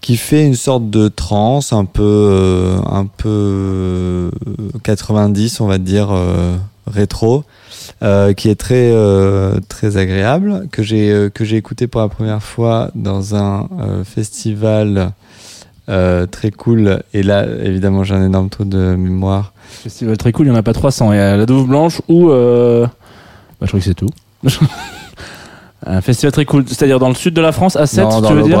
qui 0.00 0.16
fait 0.16 0.44
une 0.46 0.54
sorte 0.54 0.88
de 0.90 1.08
trance 1.08 1.72
un 1.72 1.84
peu 1.84 2.76
un 2.90 3.04
peu 3.06 3.28
euh, 3.28 4.30
90 4.82 5.60
on 5.60 5.66
va 5.66 5.78
dire 5.78 6.08
rétro 6.86 7.44
euh, 8.02 8.32
qui 8.32 8.48
est 8.48 8.54
très 8.54 8.90
euh, 8.92 9.58
très 9.68 9.96
agréable 9.96 10.68
que 10.70 10.82
j'ai 10.82 11.10
euh, 11.10 11.30
que 11.30 11.44
j'ai 11.44 11.56
écouté 11.56 11.86
pour 11.86 12.00
la 12.00 12.08
première 12.08 12.42
fois 12.42 12.90
dans 12.94 13.34
un 13.34 13.68
euh, 13.80 14.04
festival 14.04 15.12
euh, 15.88 16.26
très 16.26 16.50
cool 16.50 17.02
et 17.12 17.22
là 17.22 17.44
évidemment 17.44 18.04
j'ai 18.04 18.14
un 18.14 18.24
énorme 18.24 18.50
trou 18.50 18.64
de 18.64 18.94
mémoire 18.96 19.52
Festival 19.68 20.16
très 20.16 20.32
cool, 20.32 20.46
il 20.46 20.50
n'y 20.50 20.56
en 20.56 20.58
a 20.58 20.62
pas 20.62 20.72
300. 20.72 21.12
Il 21.12 21.16
y 21.16 21.20
a 21.20 21.36
la 21.36 21.46
Douve 21.46 21.68
Blanche 21.68 22.00
ou. 22.08 22.30
Euh... 22.30 22.86
Bah, 22.86 22.92
je 23.62 23.66
crois 23.66 23.80
que 23.80 23.86
c'est 23.86 23.94
tout. 23.94 24.10
un 25.86 26.00
festival 26.00 26.32
très 26.32 26.44
cool, 26.44 26.64
c'est-à-dire 26.66 26.98
dans 26.98 27.08
le 27.08 27.14
sud 27.14 27.34
de 27.34 27.40
la 27.40 27.52
France, 27.52 27.76
à 27.76 27.86
7, 27.86 28.02
non, 28.04 28.20
dans 28.20 28.28
tu 28.28 28.34
veux 28.34 28.42
dire 28.42 28.60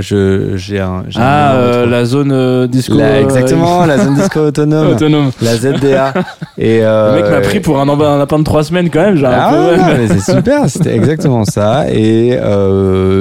je 0.00 0.52
j'ai 0.56 0.78
un 0.78 1.04
j'ai 1.08 1.18
Ah, 1.20 1.54
euh, 1.54 1.86
la 1.86 2.04
zone 2.04 2.32
euh, 2.32 2.66
disco. 2.66 2.98
La- 2.98 3.04
euh, 3.06 3.22
exactement, 3.22 3.86
la 3.86 3.96
zone 3.98 4.14
disco 4.14 4.40
autonome. 4.46 4.88
Autonome. 4.88 5.30
La 5.40 5.56
ZDA. 5.56 6.12
Et 6.58 6.80
euh, 6.82 7.16
Le 7.16 7.22
mec 7.22 7.30
m'a 7.30 7.40
pris 7.40 7.60
pour 7.60 7.80
un, 7.80 7.88
un 7.88 8.18
lapin 8.18 8.38
de 8.38 8.44
3 8.44 8.64
semaines 8.64 8.90
quand 8.90 9.00
même. 9.00 9.24
Un 9.24 9.30
Ah 9.32 9.52
ouais, 9.54 9.76
mais 9.98 10.08
c'est 10.18 10.32
super, 10.34 10.68
c'était 10.68 10.94
exactement 10.94 11.44
ça. 11.44 11.86
Et 11.90 12.38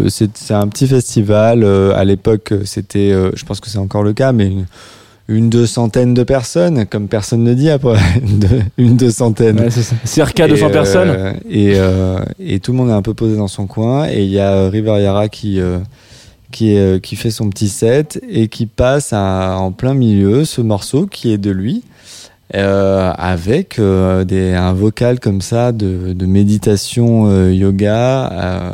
c'est 0.10 0.36
c'est 0.38 0.54
un 0.54 0.68
petit 0.68 0.88
festival. 0.88 1.66
à 1.96 2.04
l'époque, 2.04 2.54
c'était, 2.66 3.14
je 3.34 3.46
pense 3.46 3.62
que 3.62 3.70
c'est 3.70 3.80
encore 3.80 4.04
le 4.04 4.12
cas, 4.12 4.34
mais 4.34 4.48
une, 4.48 4.66
une 5.30 5.50
deux 5.50 5.68
centaine 5.68 6.14
de 6.16 6.24
personnes, 6.24 6.86
comme 6.88 7.08
personne 7.08 7.44
ne 7.44 7.54
dit 7.54 7.70
après, 7.70 8.00
une 8.78 8.98
deux 8.98 9.12
centaine. 9.12 9.60
Ouais. 9.60 9.70
Circa 10.04 10.46
Et, 10.48 10.50
200 10.50 10.66
euh, 10.66 10.70
personnes. 10.72 11.34
Et, 11.50 11.74
euh, 11.76 12.20
et 12.40 12.60
tout 12.60 12.72
le 12.72 12.78
monde 12.80 12.90
est 12.90 12.94
un 12.94 13.02
peu 13.04 13.14
posé 13.14 13.38
dans 13.38 13.48
son 13.48 13.68
coin. 13.68 14.10
Et 14.10 14.24
il 14.24 14.30
y 14.32 14.40
a 14.40 14.52
euh, 14.54 14.70
River 14.70 15.00
Yara 15.02 15.30
qui, 15.30 15.60
euh, 15.62 15.78
qui, 16.52 16.74
est, 16.74 16.80
euh, 16.80 17.00
qui 17.00 17.16
fait 17.16 17.30
son 17.32 17.50
petit 17.50 17.70
set 17.70 18.20
et 18.28 18.48
qui 18.48 18.66
passe 18.66 19.14
à- 19.14 19.56
en 19.60 19.72
plein 19.72 19.94
milieu 19.94 20.46
ce 20.46 20.62
morceau 20.62 21.06
qui 21.06 21.32
est 21.32 21.38
de 21.38 21.52
lui. 21.52 21.84
euh, 22.56 23.12
avec 23.16 23.78
euh, 23.78 24.24
des, 24.24 24.54
un 24.56 24.74
vocal 24.74 25.20
comme 25.20 25.40
ça 25.42 25.72
de, 25.72 26.14
de 26.14 26.26
méditation 26.26 27.28
euh, 27.30 27.54
yoga 27.54 28.32
euh, 28.34 28.72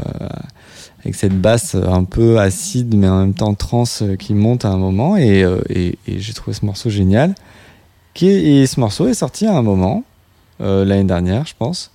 avec 1.05 1.15
cette 1.15 1.39
basse 1.39 1.75
un 1.75 2.03
peu 2.03 2.39
acide 2.39 2.95
mais 2.95 3.07
en 3.07 3.19
même 3.19 3.33
temps 3.33 3.53
trans 3.53 3.83
euh, 4.01 4.15
qui 4.15 4.33
monte 4.33 4.65
à 4.65 4.69
un 4.69 4.77
moment 4.77 5.15
et, 5.17 5.43
euh, 5.43 5.59
et- 5.69 5.97
et 6.07 6.19
j'ai 6.19 6.33
trouvé 6.33 6.53
ce 6.55 6.65
morceau 6.65 6.89
génial. 6.89 7.35
Qui 8.13 8.27
est- 8.29 8.61
et 8.61 8.65
ce 8.65 8.79
morceau 8.79 9.07
est 9.07 9.13
sorti 9.13 9.45
à 9.45 9.53
un 9.55 9.61
moment 9.61 10.03
euh, 10.61 10.83
l'année 10.85 11.03
dernière, 11.03 11.45
je 11.45 11.53
pense. 11.57 11.91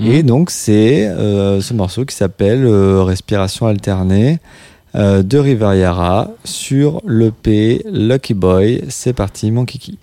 Et 0.00 0.22
donc 0.22 0.50
c'est 0.50 1.06
euh, 1.08 1.60
ce 1.60 1.74
morceau 1.74 2.04
qui 2.06 2.14
s'appelle 2.16 2.64
euh, 2.64 3.02
Respiration 3.02 3.66
alternée 3.66 4.38
euh, 4.94 5.22
de 5.22 5.36
Riveriera 5.36 6.30
sur 6.44 7.02
l'EP 7.06 7.82
Lucky 7.92 8.32
Boy. 8.34 8.82
C'est 8.88 9.12
parti 9.12 9.50
mon 9.50 9.64
kiki. 9.66 9.98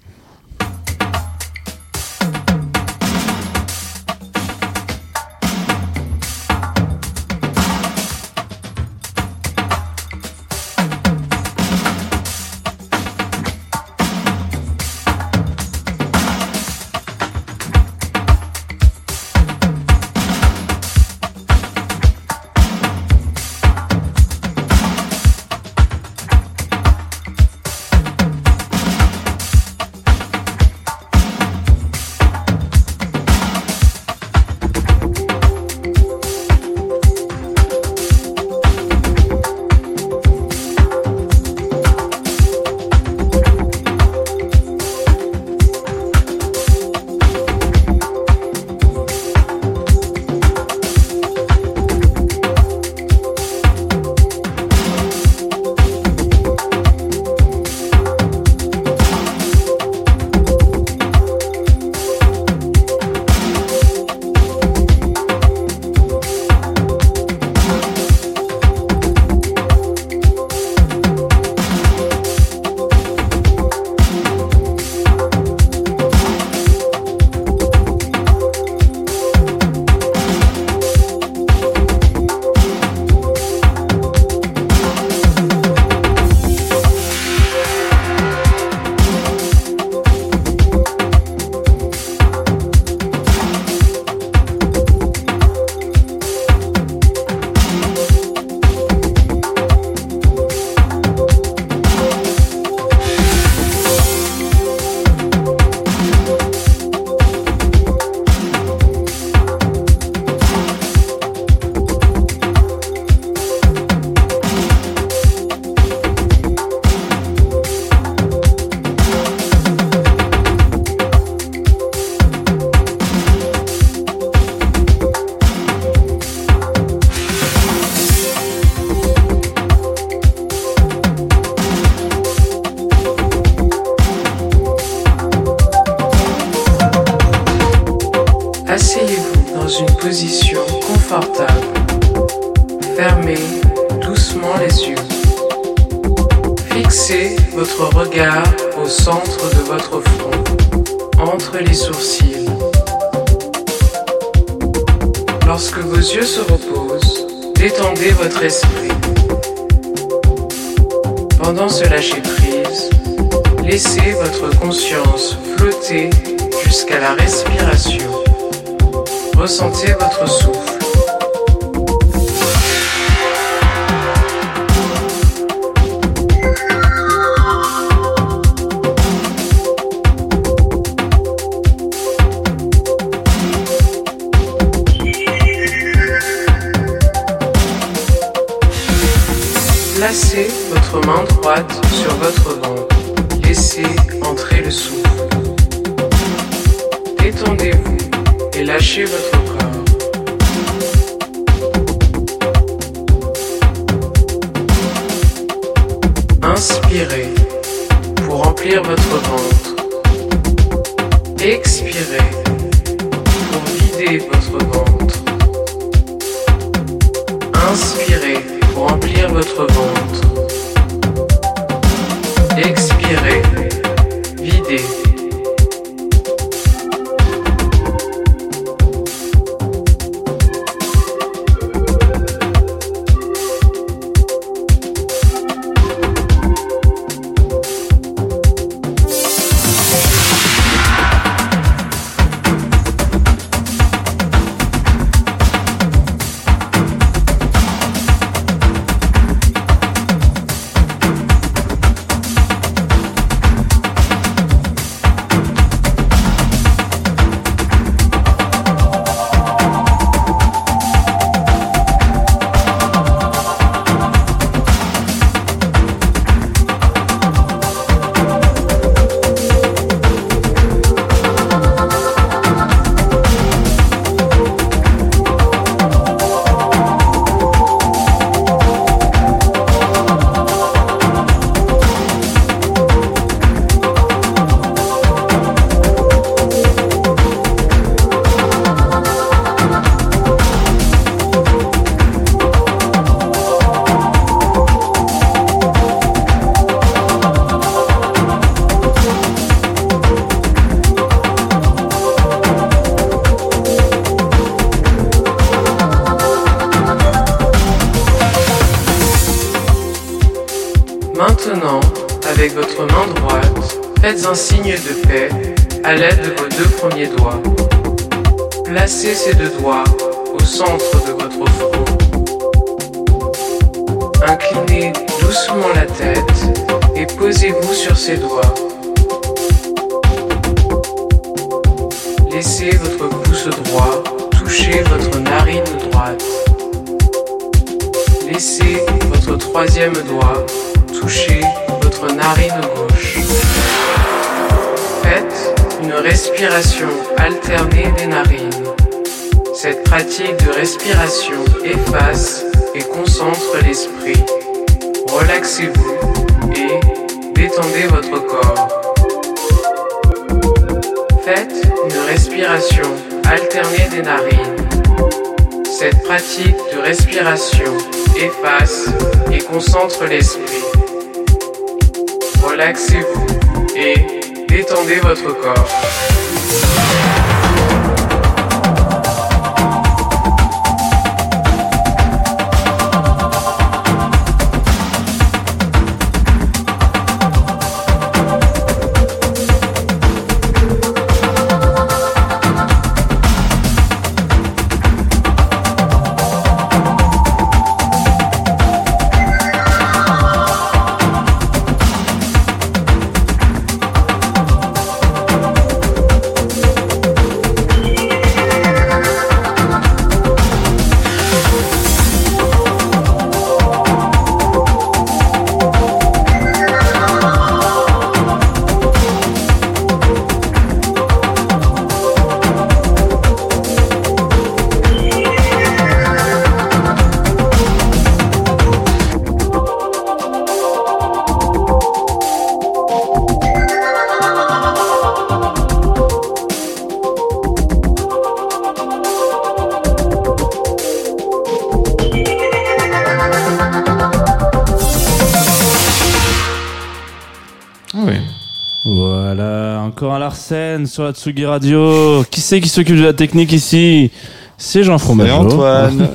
Sur 450.96 451.04
la 451.04 451.12
Tsugi 451.12 451.46
Radio. 451.46 452.24
Qui 452.32 452.40
c'est 452.40 452.62
qui 452.62 452.70
s'occupe 452.70 452.96
de 452.96 453.04
la 453.04 453.12
technique 453.12 453.52
ici? 453.52 454.12
C'est 454.58 454.82
Jean 454.86 454.98
Fromageau. 454.98 455.50
C'est 455.50 455.54
Antoine. 455.54 456.08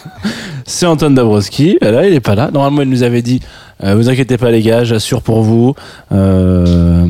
c'est 0.64 0.86
Antoine 0.86 1.14
Dabrowski. 1.14 1.76
Là, 1.82 2.06
il 2.06 2.14
est 2.14 2.20
pas 2.20 2.34
là. 2.34 2.50
Normalement, 2.50 2.80
il 2.80 2.88
nous 2.88 3.02
avait 3.02 3.20
dit 3.20 3.42
euh, 3.84 3.94
Vous 3.94 4.08
inquiétez 4.08 4.38
pas, 4.38 4.50
les 4.50 4.62
gars, 4.62 4.84
j'assure 4.84 5.20
pour 5.20 5.42
vous. 5.42 5.74
Euh, 6.12 7.06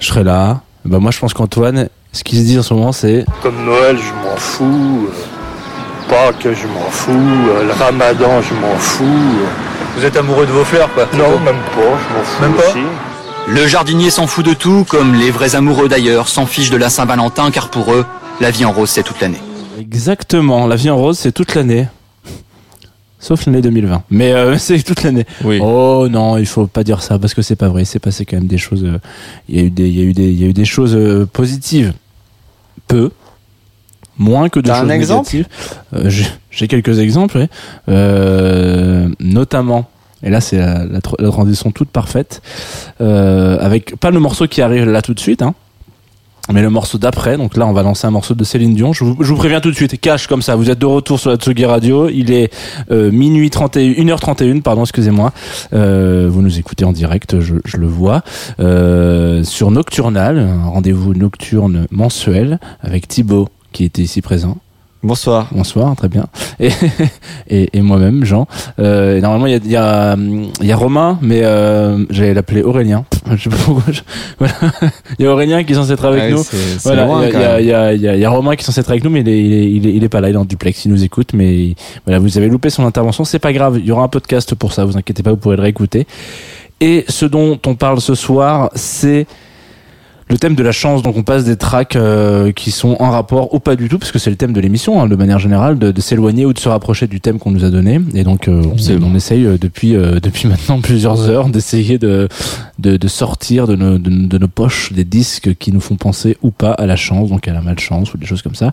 je 0.00 0.06
serai 0.06 0.24
là. 0.24 0.62
Bah, 0.86 1.00
moi, 1.00 1.10
je 1.10 1.18
pense 1.18 1.34
qu'Antoine, 1.34 1.90
ce 2.12 2.24
qu'il 2.24 2.38
se 2.38 2.44
dit 2.44 2.58
en 2.58 2.62
ce 2.62 2.72
moment, 2.72 2.92
c'est 2.92 3.26
Comme 3.42 3.66
Noël, 3.66 3.98
je 3.98 4.26
m'en 4.26 4.36
fous. 4.36 5.08
Pâques, 6.08 6.44
je 6.44 6.66
m'en 6.66 6.88
fous. 6.88 7.12
Le 7.66 7.72
Ramadan, 7.78 8.40
je 8.40 8.54
m'en 8.54 8.74
fous. 8.78 9.04
Vous 9.98 10.04
êtes 10.06 10.16
amoureux 10.16 10.46
de 10.46 10.52
vos 10.52 10.64
fleurs, 10.64 10.88
quoi 10.94 11.04
Non, 11.12 11.38
même 11.40 11.60
pas. 11.74 11.82
Je 11.82 12.16
m'en 12.16 12.24
fous 12.24 12.42
Même 12.42 12.54
pas 12.54 12.68
aussi. 12.70 13.11
Le 13.48 13.66
jardinier 13.66 14.10
s'en 14.10 14.26
fout 14.26 14.44
de 14.44 14.54
tout, 14.54 14.84
comme 14.88 15.14
les 15.14 15.30
vrais 15.30 15.54
amoureux 15.56 15.88
d'ailleurs 15.88 16.28
s'en 16.28 16.46
fichent 16.46 16.70
de 16.70 16.76
la 16.76 16.88
Saint-Valentin, 16.88 17.50
car 17.50 17.70
pour 17.70 17.92
eux, 17.92 18.04
la 18.40 18.50
vie 18.50 18.64
en 18.64 18.72
rose 18.72 18.88
c'est 18.90 19.02
toute 19.02 19.20
l'année. 19.20 19.40
Exactement. 19.78 20.66
La 20.66 20.76
vie 20.76 20.90
en 20.90 20.96
rose, 20.96 21.18
c'est 21.18 21.32
toute 21.32 21.54
l'année. 21.54 21.88
Sauf 23.18 23.46
l'année 23.46 23.60
2020. 23.62 24.04
Mais 24.10 24.32
euh, 24.32 24.56
c'est 24.58 24.82
toute 24.82 25.02
l'année. 25.02 25.26
Oh 25.60 26.08
non, 26.10 26.38
il 26.38 26.46
faut 26.46 26.66
pas 26.66 26.82
dire 26.84 27.02
ça 27.02 27.18
parce 27.18 27.34
que 27.34 27.42
c'est 27.42 27.56
pas 27.56 27.68
vrai. 27.68 27.84
C'est 27.84 27.98
passé 27.98 28.24
quand 28.24 28.36
même 28.36 28.46
des 28.46 28.58
choses. 28.58 28.84
euh, 28.84 28.98
Il 29.48 29.56
y 29.56 29.60
a 29.60 29.62
eu 29.64 29.70
des, 29.70 29.88
il 29.88 29.98
y 29.98 30.00
a 30.00 30.04
eu 30.04 30.12
des, 30.12 30.24
il 30.28 30.40
y 30.40 30.44
a 30.44 30.48
eu 30.48 30.52
des 30.52 30.64
choses 30.64 30.94
euh, 30.94 31.26
positives. 31.30 31.92
Peu. 32.88 33.10
Moins 34.18 34.48
que 34.48 34.60
de 34.60 34.66
T'as 34.68 34.78
un 34.78 34.82
choses 34.82 34.90
exemple? 34.90 35.28
négatives. 35.34 35.46
Euh, 35.94 36.08
j'ai- 36.10 36.26
J'ai 36.50 36.68
quelques 36.68 36.98
exemples. 36.98 37.38
ouais. 37.38 37.48
Euh, 37.88 39.08
notamment. 39.20 39.88
Et 40.22 40.30
là, 40.30 40.40
c'est 40.40 40.58
la, 40.58 40.84
la, 40.84 41.00
tr- 41.00 41.20
la 41.20 41.30
transition 41.30 41.70
toute 41.70 41.88
parfaite. 41.88 42.42
Euh, 43.00 43.58
avec 43.60 43.96
pas 43.96 44.10
le 44.10 44.20
morceau 44.20 44.46
qui 44.46 44.62
arrive 44.62 44.84
là 44.88 45.02
tout 45.02 45.14
de 45.14 45.20
suite, 45.20 45.42
hein, 45.42 45.54
mais 46.52 46.60
le 46.62 46.70
morceau 46.70 46.98
d'après, 46.98 47.36
donc 47.36 47.56
là 47.56 47.66
on 47.66 47.72
va 47.72 47.82
lancer 47.84 48.04
un 48.06 48.10
morceau 48.10 48.34
de 48.34 48.42
Céline 48.44 48.74
Dion. 48.74 48.92
Je 48.92 49.04
vous, 49.04 49.36
préviens 49.36 49.60
tout 49.60 49.70
de 49.70 49.76
suite, 49.76 50.00
cash 50.00 50.26
comme 50.26 50.42
ça. 50.42 50.56
Vous 50.56 50.70
êtes 50.70 50.78
de 50.78 50.86
retour 50.86 51.20
sur 51.20 51.30
la 51.30 51.36
Tsugi 51.36 51.64
Radio. 51.64 52.08
Il 52.08 52.32
est 52.32 52.52
euh, 52.90 53.10
minuit 53.12 53.48
31, 53.48 53.92
1h31, 53.92 54.60
pardon, 54.60 54.82
excusez-moi. 54.82 55.32
Euh, 55.72 56.28
vous 56.30 56.42
nous 56.42 56.58
écoutez 56.58 56.84
en 56.84 56.92
direct, 56.92 57.40
je, 57.40 57.54
je 57.64 57.76
le 57.76 57.86
vois. 57.86 58.22
Euh, 58.60 59.44
sur 59.44 59.70
Nocturnal, 59.70 60.38
un 60.38 60.66
rendez-vous 60.66 61.14
nocturne 61.14 61.86
mensuel 61.92 62.58
avec 62.80 63.06
Thibaut 63.06 63.48
qui 63.72 63.84
était 63.84 64.02
ici 64.02 64.20
présent. 64.20 64.58
Bonsoir. 65.04 65.48
Bonsoir, 65.50 65.96
très 65.96 66.08
bien. 66.08 66.26
Et, 66.60 66.68
et, 67.48 67.70
et 67.76 67.80
moi-même, 67.80 68.24
Jean. 68.24 68.46
Euh, 68.78 69.20
normalement, 69.20 69.46
il 69.46 69.52
y 69.52 69.54
a, 69.56 69.58
il 69.64 69.70
y, 69.70 69.76
a, 69.76 70.16
il 70.60 70.66
y 70.66 70.70
a 70.70 70.76
Romain, 70.76 71.18
mais 71.20 71.40
euh, 71.42 72.04
j'allais 72.10 72.34
l'appeler 72.34 72.62
Aurélien. 72.62 73.04
Je 73.34 73.42
sais 73.44 73.50
pas 73.50 73.56
pourquoi. 73.64 73.92
je- 73.92 74.00
Voilà. 74.38 74.54
Il 75.18 75.24
y 75.24 75.28
a 75.28 75.32
Aurélien 75.32 75.64
qui 75.64 75.72
est 75.72 75.74
censé 75.74 75.92
être 75.92 76.04
avec 76.04 76.22
Ah 76.26 76.30
nous. 76.30 76.38
c'est- 76.44 76.56
c'est 76.56 76.82
Voilà. 76.84 77.06
loin, 77.06 77.26
il, 77.26 77.32
y 77.32 77.36
a, 77.36 77.40
y 77.40 77.44
a- 77.44 77.48
même. 77.48 77.60
il 77.62 77.66
y 77.66 77.72
a- 77.74 77.92
il 77.94 78.00
y 78.00 78.08
a- 78.08 78.14
il 78.14 78.20
y 78.20 78.24
a 78.24 78.30
Romain 78.30 78.54
qui 78.54 78.62
est 78.62 78.64
censé 78.64 78.78
être 78.80 78.90
avec 78.90 79.02
nous, 79.02 79.10
mais 79.10 79.22
il 79.22 79.28
est, 79.28 79.40
il 79.42 79.52
est, 79.52 79.70
il 79.72 79.86
est, 79.88 79.94
il 79.94 80.04
est 80.04 80.08
pas 80.08 80.20
là. 80.20 80.28
Il 80.28 80.34
est 80.34 80.38
en 80.38 80.44
duplex. 80.44 80.84
Il 80.84 80.92
nous 80.92 81.02
écoute, 81.02 81.30
mais 81.34 81.74
voilà, 82.06 82.20
vous 82.20 82.38
avez 82.38 82.48
loupé 82.48 82.70
son 82.70 82.86
intervention. 82.86 83.24
C'est 83.24 83.40
pas 83.40 83.52
grave. 83.52 83.78
Il 83.80 83.86
y 83.86 83.90
aura 83.90 84.04
un 84.04 84.08
podcast 84.08 84.54
pour 84.54 84.72
ça. 84.72 84.84
Vous 84.84 84.96
inquiétez 84.96 85.24
pas, 85.24 85.30
vous 85.30 85.36
pourrez 85.36 85.56
le 85.56 85.62
réécouter. 85.62 86.06
Et 86.80 87.04
ce 87.08 87.26
dont 87.26 87.58
on 87.66 87.74
parle 87.74 88.00
ce 88.00 88.14
soir, 88.14 88.70
c'est 88.76 89.26
le 90.28 90.38
thème 90.38 90.54
de 90.54 90.62
la 90.62 90.72
chance, 90.72 91.02
donc 91.02 91.16
on 91.16 91.22
passe 91.22 91.44
des 91.44 91.56
tracks 91.56 91.96
euh, 91.96 92.52
qui 92.52 92.70
sont 92.70 92.96
en 93.00 93.10
rapport 93.10 93.52
ou 93.54 93.60
pas 93.60 93.76
du 93.76 93.88
tout, 93.88 93.98
parce 93.98 94.12
que 94.12 94.18
c'est 94.18 94.30
le 94.30 94.36
thème 94.36 94.52
de 94.52 94.60
l'émission, 94.60 95.02
hein, 95.02 95.06
de 95.06 95.16
manière 95.16 95.38
générale, 95.38 95.78
de, 95.78 95.90
de 95.90 96.00
s'éloigner 96.00 96.46
ou 96.46 96.52
de 96.52 96.58
se 96.58 96.68
rapprocher 96.68 97.06
du 97.06 97.20
thème 97.20 97.38
qu'on 97.38 97.50
nous 97.50 97.64
a 97.64 97.70
donné. 97.70 98.00
Et 98.14 98.24
donc 98.24 98.48
euh, 98.48 98.62
on, 98.64 99.02
on 99.02 99.14
essaye 99.14 99.44
euh, 99.44 99.58
depuis 99.58 99.94
euh, 99.94 100.20
depuis 100.22 100.48
maintenant 100.48 100.80
plusieurs 100.80 101.28
heures 101.28 101.48
d'essayer 101.48 101.98
de, 101.98 102.28
de 102.82 102.96
de 102.96 103.08
sortir 103.08 103.66
de 103.66 103.76
nos, 103.76 103.98
de, 103.98 104.10
de 104.26 104.38
nos 104.38 104.48
poches 104.48 104.92
des 104.92 105.04
disques 105.04 105.54
qui 105.58 105.72
nous 105.72 105.80
font 105.80 105.96
penser 105.96 106.36
ou 106.42 106.50
pas 106.50 106.72
à 106.72 106.86
la 106.86 106.96
chance, 106.96 107.30
donc 107.30 107.48
à 107.48 107.52
la 107.52 107.60
malchance 107.60 108.12
ou 108.12 108.18
des 108.18 108.26
choses 108.26 108.42
comme 108.42 108.54
ça. 108.54 108.72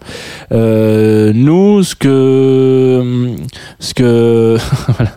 Euh, 0.52 1.32
nous, 1.34 1.84
ce 1.84 1.96
que 1.96 3.36
ce 3.80 3.94
que 3.94 4.58
voilà. 4.98 5.12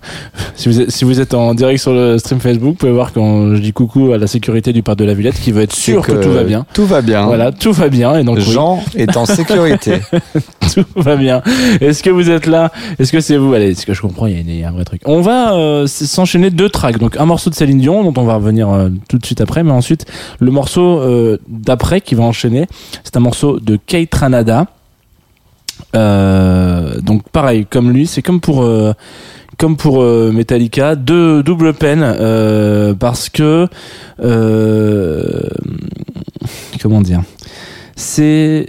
si 0.54 0.68
vous 0.68 0.80
êtes, 0.80 0.90
si 0.90 1.04
vous 1.04 1.20
êtes 1.20 1.34
en 1.34 1.54
direct 1.54 1.80
sur 1.80 1.92
le 1.92 2.18
stream 2.18 2.40
Facebook, 2.40 2.70
vous 2.70 2.74
pouvez 2.74 2.92
voir 2.92 3.12
quand 3.12 3.54
je 3.54 3.60
dis 3.60 3.72
coucou 3.72 4.12
à 4.12 4.18
la 4.18 4.26
sécurité 4.26 4.72
du 4.72 4.82
parc 4.82 4.98
de 4.98 5.04
la 5.04 5.14
Villette 5.14 5.40
qui 5.40 5.52
veut 5.52 5.62
être 5.62 5.74
sûr 5.74 6.02
que, 6.02 6.12
que 6.12 6.22
tout 6.22 6.30
va 6.30 6.44
bien. 6.44 6.66
tout 6.72 6.86
va 6.86 7.00
bien. 7.02 7.26
Voilà, 7.26 7.52
tout 7.52 7.72
va 7.72 7.88
bien 7.88 8.16
et 8.16 8.24
donc 8.24 8.38
oui. 8.38 8.44
Jean 8.44 8.82
est 8.94 9.16
en 9.16 9.26
sécurité. 9.26 10.00
tout 10.74 10.84
va 10.96 11.16
bien. 11.16 11.42
Est-ce 11.80 12.02
que 12.02 12.10
vous 12.10 12.30
êtes 12.30 12.46
là? 12.46 12.70
Est-ce 12.98 13.12
que 13.12 13.20
c'est 13.20 13.36
vous? 13.36 13.54
Allez, 13.54 13.74
ce 13.74 13.86
que 13.86 13.94
je 13.94 14.02
comprends, 14.02 14.26
il 14.26 14.36
y 14.36 14.52
a, 14.52 14.60
y 14.60 14.64
un 14.64 14.72
vrai 14.72 14.84
truc. 14.84 15.02
On 15.04 15.20
va 15.20 15.54
euh, 15.54 15.86
s'enchaîner 15.86 16.50
deux 16.50 16.68
tracks. 16.68 16.98
Donc 16.98 17.16
un 17.16 17.26
morceau 17.26 17.50
de 17.50 17.54
Céline 17.54 17.78
Dion 17.78 18.04
dont 18.04 18.20
on 18.20 18.24
va 18.24 18.34
revenir 18.34 18.68
euh, 18.70 18.81
tout 19.08 19.18
de 19.18 19.26
suite 19.26 19.40
après, 19.40 19.62
mais 19.62 19.72
ensuite 19.72 20.06
le 20.40 20.50
morceau 20.50 21.00
euh, 21.00 21.38
d'après 21.48 22.00
qui 22.00 22.14
va 22.14 22.24
enchaîner, 22.24 22.66
c'est 23.04 23.16
un 23.16 23.20
morceau 23.20 23.60
de 23.60 23.76
Kate. 23.76 24.14
Euh, 25.94 27.00
donc 27.00 27.28
pareil, 27.30 27.66
comme 27.66 27.90
lui, 27.90 28.06
c'est 28.06 28.22
comme 28.22 28.40
pour 28.40 28.62
euh, 28.62 28.92
comme 29.58 29.76
pour 29.76 30.02
euh, 30.02 30.32
Metallica, 30.32 30.96
deux 30.96 31.42
double 31.42 31.74
peine 31.74 32.02
euh, 32.02 32.94
parce 32.94 33.28
que 33.28 33.68
euh, 34.20 35.40
comment 36.80 37.00
dire, 37.00 37.22
c'est 37.96 38.66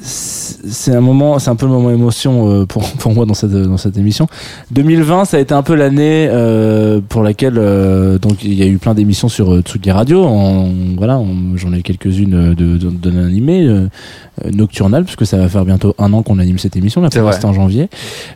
c'est 0.00 0.94
un 0.94 1.00
moment, 1.00 1.38
c'est 1.38 1.50
un 1.50 1.56
peu 1.56 1.66
le 1.66 1.72
moment 1.72 1.90
émotion 1.90 2.48
euh, 2.50 2.66
pour 2.66 2.82
pour 2.98 3.12
moi 3.12 3.26
dans 3.26 3.34
cette 3.34 3.52
dans 3.52 3.76
cette 3.76 3.96
émission. 3.98 4.26
2020, 4.70 5.24
ça 5.24 5.36
a 5.36 5.40
été 5.40 5.54
un 5.54 5.62
peu 5.62 5.74
l'année 5.74 6.28
euh, 6.30 7.00
pour 7.08 7.22
laquelle 7.22 7.58
euh, 7.58 8.18
donc 8.18 8.44
il 8.44 8.54
y 8.54 8.62
a 8.62 8.66
eu 8.66 8.78
plein 8.78 8.94
d'émissions 8.94 9.28
sur 9.28 9.52
euh, 9.52 9.60
Tsugi 9.60 9.90
Radio. 9.90 10.22
En, 10.24 10.68
voilà, 10.96 11.18
en- 11.18 11.56
j'en 11.56 11.72
ai 11.72 11.78
eu 11.78 11.82
quelques-unes 11.82 12.54
de 12.54 12.76
de, 12.76 12.90
de 12.90 13.10
l'animé 13.10 13.62
euh, 13.64 13.88
euh, 14.44 14.50
nocturnal 14.52 15.04
puisque 15.04 15.26
ça 15.26 15.36
va 15.38 15.48
faire 15.48 15.64
bientôt 15.64 15.94
un 15.98 16.12
an 16.12 16.22
qu'on 16.22 16.38
anime 16.38 16.58
cette 16.58 16.76
émission. 16.76 17.00
La 17.00 17.10
C'est 17.10 17.18
première 17.18 17.34
c'était 17.34 17.46
en 17.46 17.52
janvier. 17.52 17.88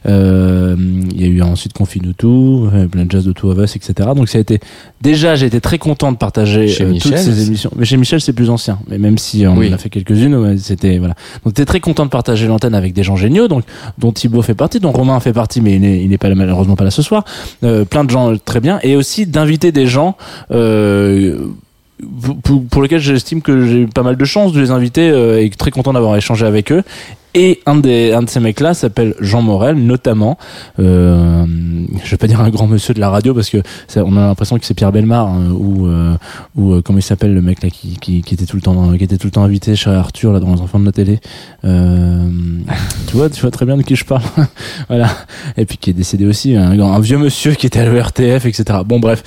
Euh, 0.06 0.76
Il 1.12 1.20
y 1.20 1.24
a 1.24 1.28
eu 1.28 1.42
ensuite 1.42 1.72
Confine 1.72 2.12
tout, 2.16 2.68
euh, 2.74 2.86
Blind 2.86 3.10
Jazz 3.10 3.24
de 3.24 3.32
Two 3.32 3.50
of 3.50 3.58
Us, 3.58 3.76
etc. 3.76 4.10
Donc 4.16 4.28
ça 4.28 4.38
a 4.38 4.40
été 4.40 4.60
déjà 5.02 5.34
j'ai 5.34 5.46
été 5.46 5.60
très 5.60 5.78
content 5.78 6.12
de 6.12 6.16
partager 6.16 6.74
euh, 6.80 6.92
toutes 7.00 7.16
ces 7.16 7.46
émissions. 7.46 7.70
Mais 7.76 7.84
chez 7.84 7.96
Michel 7.96 8.20
c'est 8.20 8.32
plus 8.32 8.50
ancien. 8.50 8.78
Mais 8.88 8.98
même 8.98 9.18
si 9.18 9.46
on 9.46 9.56
Oui. 9.56 9.70
en 9.70 9.72
a 9.74 9.78
fait 9.78 9.90
quelques-unes, 9.90 10.58
c'était 10.58 10.98
voilà. 10.98 11.14
Donc 11.44 11.54
j'étais 11.56 11.64
très 11.64 11.80
content 11.80 12.04
de 12.04 12.10
partager 12.10 12.46
l'antenne 12.46 12.74
avec 12.74 12.92
des 12.92 13.02
gens 13.02 13.16
géniaux, 13.16 13.48
donc 13.48 13.64
dont 13.98 14.12
Thibaut 14.12 14.42
fait 14.42 14.54
partie, 14.54 14.80
dont 14.80 14.92
Romain 14.92 15.18
fait 15.20 15.32
partie, 15.32 15.60
mais 15.60 15.76
il 15.76 16.08
n'est 16.08 16.18
pas 16.18 16.34
malheureusement 16.34 16.76
pas 16.76 16.84
là 16.84 16.90
ce 16.90 17.02
soir. 17.02 17.24
Euh, 17.64 17.84
plein 17.84 18.04
de 18.04 18.10
gens 18.10 18.36
très 18.44 18.60
bien, 18.60 18.78
et 18.82 18.96
aussi 18.96 19.26
d'inviter 19.26 19.72
des 19.72 19.86
gens. 19.86 20.16
Euh, 20.50 21.48
pour 22.70 22.82
lesquels 22.82 23.00
j'estime 23.00 23.40
que 23.40 23.66
j'ai 23.66 23.80
eu 23.82 23.86
pas 23.86 24.02
mal 24.02 24.16
de 24.16 24.24
chance 24.26 24.52
de 24.52 24.60
les 24.60 24.70
inviter 24.70 25.08
euh, 25.08 25.42
et 25.42 25.48
très 25.48 25.70
content 25.70 25.94
d'avoir 25.94 26.14
échangé 26.16 26.44
avec 26.44 26.70
eux. 26.70 26.82
Et 27.38 27.60
un, 27.66 27.76
des, 27.76 28.14
un 28.14 28.22
de 28.22 28.30
ces 28.30 28.40
mecs-là 28.40 28.72
s'appelle 28.72 29.14
Jean 29.20 29.42
Morel, 29.42 29.76
notamment. 29.76 30.38
Euh, 30.78 31.44
je 32.02 32.10
vais 32.10 32.16
pas 32.16 32.28
dire 32.28 32.40
un 32.40 32.48
grand 32.48 32.66
monsieur 32.66 32.94
de 32.94 32.98
la 32.98 33.10
radio 33.10 33.34
parce 33.34 33.50
que 33.50 33.58
ça, 33.88 34.02
on 34.06 34.16
a 34.16 34.20
l'impression 34.20 34.58
que 34.58 34.64
c'est 34.64 34.72
Pierre 34.72 34.90
Belmar 34.90 35.26
hein, 35.26 35.50
ou 35.50 35.86
euh, 35.86 36.16
ou 36.56 36.72
euh, 36.72 36.80
comment 36.80 36.98
il 36.98 37.02
s'appelle 37.02 37.34
le 37.34 37.42
mec 37.42 37.62
là 37.62 37.68
qui, 37.68 37.98
qui, 37.98 38.22
qui 38.22 38.32
était 38.32 38.46
tout 38.46 38.56
le 38.56 38.62
temps 38.62 38.90
qui 38.96 39.04
était 39.04 39.18
tout 39.18 39.26
le 39.26 39.32
temps 39.32 39.42
invité 39.42 39.76
chez 39.76 39.90
Arthur 39.90 40.32
là 40.32 40.40
dans 40.40 40.54
les 40.54 40.62
enfants 40.62 40.80
de 40.80 40.86
la 40.86 40.92
télé. 40.92 41.20
Euh, 41.66 42.26
tu 43.06 43.18
vois, 43.18 43.28
tu 43.28 43.42
vois 43.42 43.50
très 43.50 43.66
bien 43.66 43.76
de 43.76 43.82
qui 43.82 43.96
je 43.96 44.06
parle. 44.06 44.22
voilà. 44.88 45.10
Et 45.58 45.66
puis 45.66 45.76
qui 45.76 45.90
est 45.90 45.92
décédé 45.92 46.24
aussi, 46.24 46.56
un, 46.56 46.80
un 46.80 47.00
vieux 47.00 47.18
monsieur 47.18 47.52
qui 47.52 47.66
était 47.66 47.80
à 47.80 47.84
l'ERTF, 47.84 48.46
etc. 48.46 48.78
Bon 48.86 48.98
bref. 48.98 49.22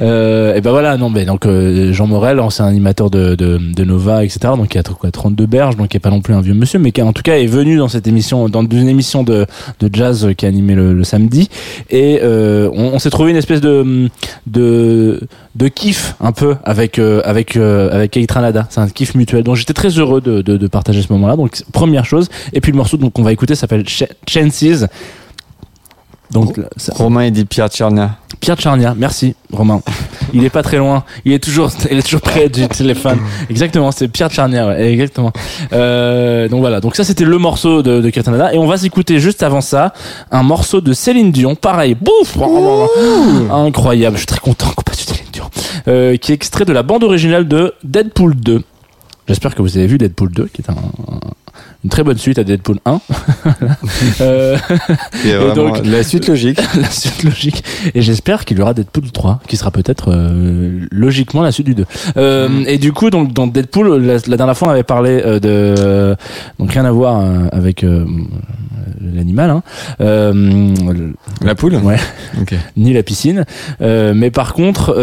Euh, 0.00 0.54
et 0.54 0.60
ben 0.60 0.70
voilà, 0.70 0.98
non 0.98 1.08
mais 1.08 1.24
donc 1.24 1.46
euh, 1.46 1.94
Jean 1.94 2.08
Morel, 2.08 2.40
ancien 2.40 2.66
animateur 2.66 3.08
de, 3.08 3.34
de, 3.34 3.56
de 3.58 3.84
Nova, 3.84 4.22
etc. 4.22 4.52
Donc 4.58 4.74
il 4.74 4.78
a 4.78 4.82
quoi 4.82 5.10
32 5.10 5.46
berges, 5.46 5.76
donc 5.76 5.94
il 5.94 5.96
est 5.96 6.00
pas 6.00 6.10
non 6.10 6.20
plus 6.20 6.34
un 6.34 6.42
vieux 6.42 6.52
monsieur, 6.52 6.78
mais 6.78 6.92
qui 6.92 7.00
en 7.00 7.14
tout 7.14 7.22
cas 7.22 7.36
est 7.36 7.53
venu 7.54 7.76
dans 7.76 7.88
cette 7.88 8.06
émission, 8.06 8.48
dans 8.48 8.62
une 8.62 8.88
émission 8.88 9.22
de, 9.22 9.46
de 9.80 9.90
jazz 9.92 10.28
qui 10.36 10.44
est 10.44 10.48
animée 10.48 10.74
le, 10.74 11.04
samedi, 11.04 11.48
et 11.90 12.20
euh, 12.22 12.68
on, 12.72 12.98
s'est 12.98 13.10
trouvé 13.10 13.30
une 13.30 13.36
espèce 13.36 13.60
de 13.60 14.08
de 14.46 15.20
de 15.54 15.68
kiff 15.68 16.14
un 16.20 16.32
peu 16.32 16.56
avec 16.64 16.98
euh, 16.98 17.20
avec 17.24 17.56
euh, 17.56 17.90
avec 17.92 18.16
Eitranada. 18.16 18.66
C'est 18.70 18.80
un 18.80 18.88
kiff 18.88 19.14
mutuel. 19.14 19.44
Donc 19.44 19.56
j'étais 19.56 19.72
très 19.72 19.90
heureux 19.90 20.20
de, 20.20 20.42
de, 20.42 20.66
partager 20.66 21.02
ce 21.02 21.12
moment-là. 21.12 21.36
Donc 21.36 21.62
première 21.72 22.04
chose, 22.04 22.28
et 22.52 22.60
puis 22.60 22.72
le 22.72 22.76
morceau 22.78 22.96
donc 22.96 23.12
qu'on 23.12 23.22
va 23.22 23.32
écouter 23.32 23.54
s'appelle 23.54 23.84
Ch- 23.88 24.10
Chances. 24.26 24.86
Donc 26.30 26.60
ça- 26.76 26.92
Romain 26.96 27.22
et 27.22 27.30
dit 27.30 27.44
Pierre 27.44 27.68
Tchernia. 27.68 28.16
Pierre 28.40 28.60
Charnia, 28.60 28.94
merci 28.96 29.34
Romain. 29.52 29.80
Il 30.34 30.44
est 30.44 30.50
pas 30.50 30.62
très 30.62 30.78
loin. 30.78 31.04
Il 31.24 31.32
est 31.32 31.38
toujours, 31.38 31.70
il 31.90 31.96
est 31.98 32.02
toujours 32.02 32.20
près 32.20 32.48
du 32.48 32.66
téléphone. 32.68 33.18
Exactement, 33.48 33.90
c'est 33.92 34.08
Pierre 34.08 34.30
Charnia, 34.30 34.66
ouais, 34.66 34.92
exactement. 34.92 35.32
Euh, 35.72 36.48
donc 36.48 36.60
voilà, 36.60 36.80
donc 36.80 36.96
ça 36.96 37.04
c'était 37.04 37.24
le 37.24 37.38
morceau 37.38 37.82
de, 37.82 38.00
de 38.00 38.10
Kirtanada 38.10 38.52
et 38.52 38.58
on 38.58 38.66
va 38.66 38.76
s'écouter 38.76 39.18
juste 39.20 39.42
avant 39.42 39.60
ça 39.60 39.92
un 40.30 40.42
morceau 40.42 40.80
de 40.80 40.92
Céline 40.92 41.30
Dion, 41.30 41.54
pareil, 41.54 41.94
bouf, 41.94 42.36
incroyable. 43.50 44.16
Je 44.16 44.20
suis 44.20 44.26
très 44.26 44.40
content 44.40 44.66
qu'on 44.74 44.82
passe 44.82 44.98
du 44.98 45.04
Céline 45.04 45.30
Dion, 45.32 45.44
euh, 45.88 46.16
qui 46.16 46.32
est 46.32 46.34
extrait 46.34 46.64
de 46.64 46.72
la 46.72 46.82
bande 46.82 47.04
originale 47.04 47.46
de 47.48 47.72
Deadpool 47.84 48.34
2. 48.34 48.62
J'espère 49.28 49.54
que 49.54 49.62
vous 49.62 49.76
avez 49.78 49.86
vu 49.86 49.98
Deadpool 49.98 50.32
2, 50.32 50.48
qui 50.52 50.62
est 50.62 50.70
un, 50.70 50.74
un- 50.74 51.20
une 51.84 51.90
très 51.90 52.02
bonne 52.02 52.16
suite 52.16 52.38
à 52.38 52.44
Deadpool 52.44 52.78
1. 52.86 53.00
euh, 54.20 54.56
Et 55.24 55.34
vraiment, 55.34 55.74
la 55.84 56.02
suite 56.02 56.26
logique. 56.28 56.58
la 56.80 56.90
suite 56.90 57.22
logique. 57.22 57.62
Et 57.94 58.00
j'espère 58.00 58.44
qu'il 58.46 58.58
y 58.58 58.62
aura 58.62 58.72
Deadpool 58.72 59.10
3, 59.12 59.40
qui 59.46 59.56
sera 59.56 59.70
peut-être 59.70 60.10
euh, 60.10 60.80
logiquement 60.90 61.42
la 61.42 61.52
suite 61.52 61.66
du 61.66 61.74
2. 61.74 61.84
Euh, 62.16 62.48
Mm. 62.48 62.64
Et 62.66 62.78
du 62.78 62.92
coup, 62.92 63.10
donc 63.10 63.32
dans 63.32 63.46
Deadpool, 63.46 64.02
la, 64.02 64.16
la 64.26 64.36
dernière 64.36 64.56
fois 64.56 64.68
on 64.68 64.70
avait 64.70 64.82
parlé 64.82 65.22
de 65.40 66.14
donc 66.58 66.70
rien 66.72 66.84
à 66.84 66.90
voir 66.90 67.24
avec 67.52 67.84
l'animal, 69.00 69.50
hein. 69.50 69.62
La 69.98 71.54
poule 71.54 71.76
Ouais. 71.76 71.96
Ni 72.76 72.92
la 72.92 73.02
piscine. 73.02 73.44
Mais 73.80 74.30
par 74.30 74.52
contre, 74.52 74.94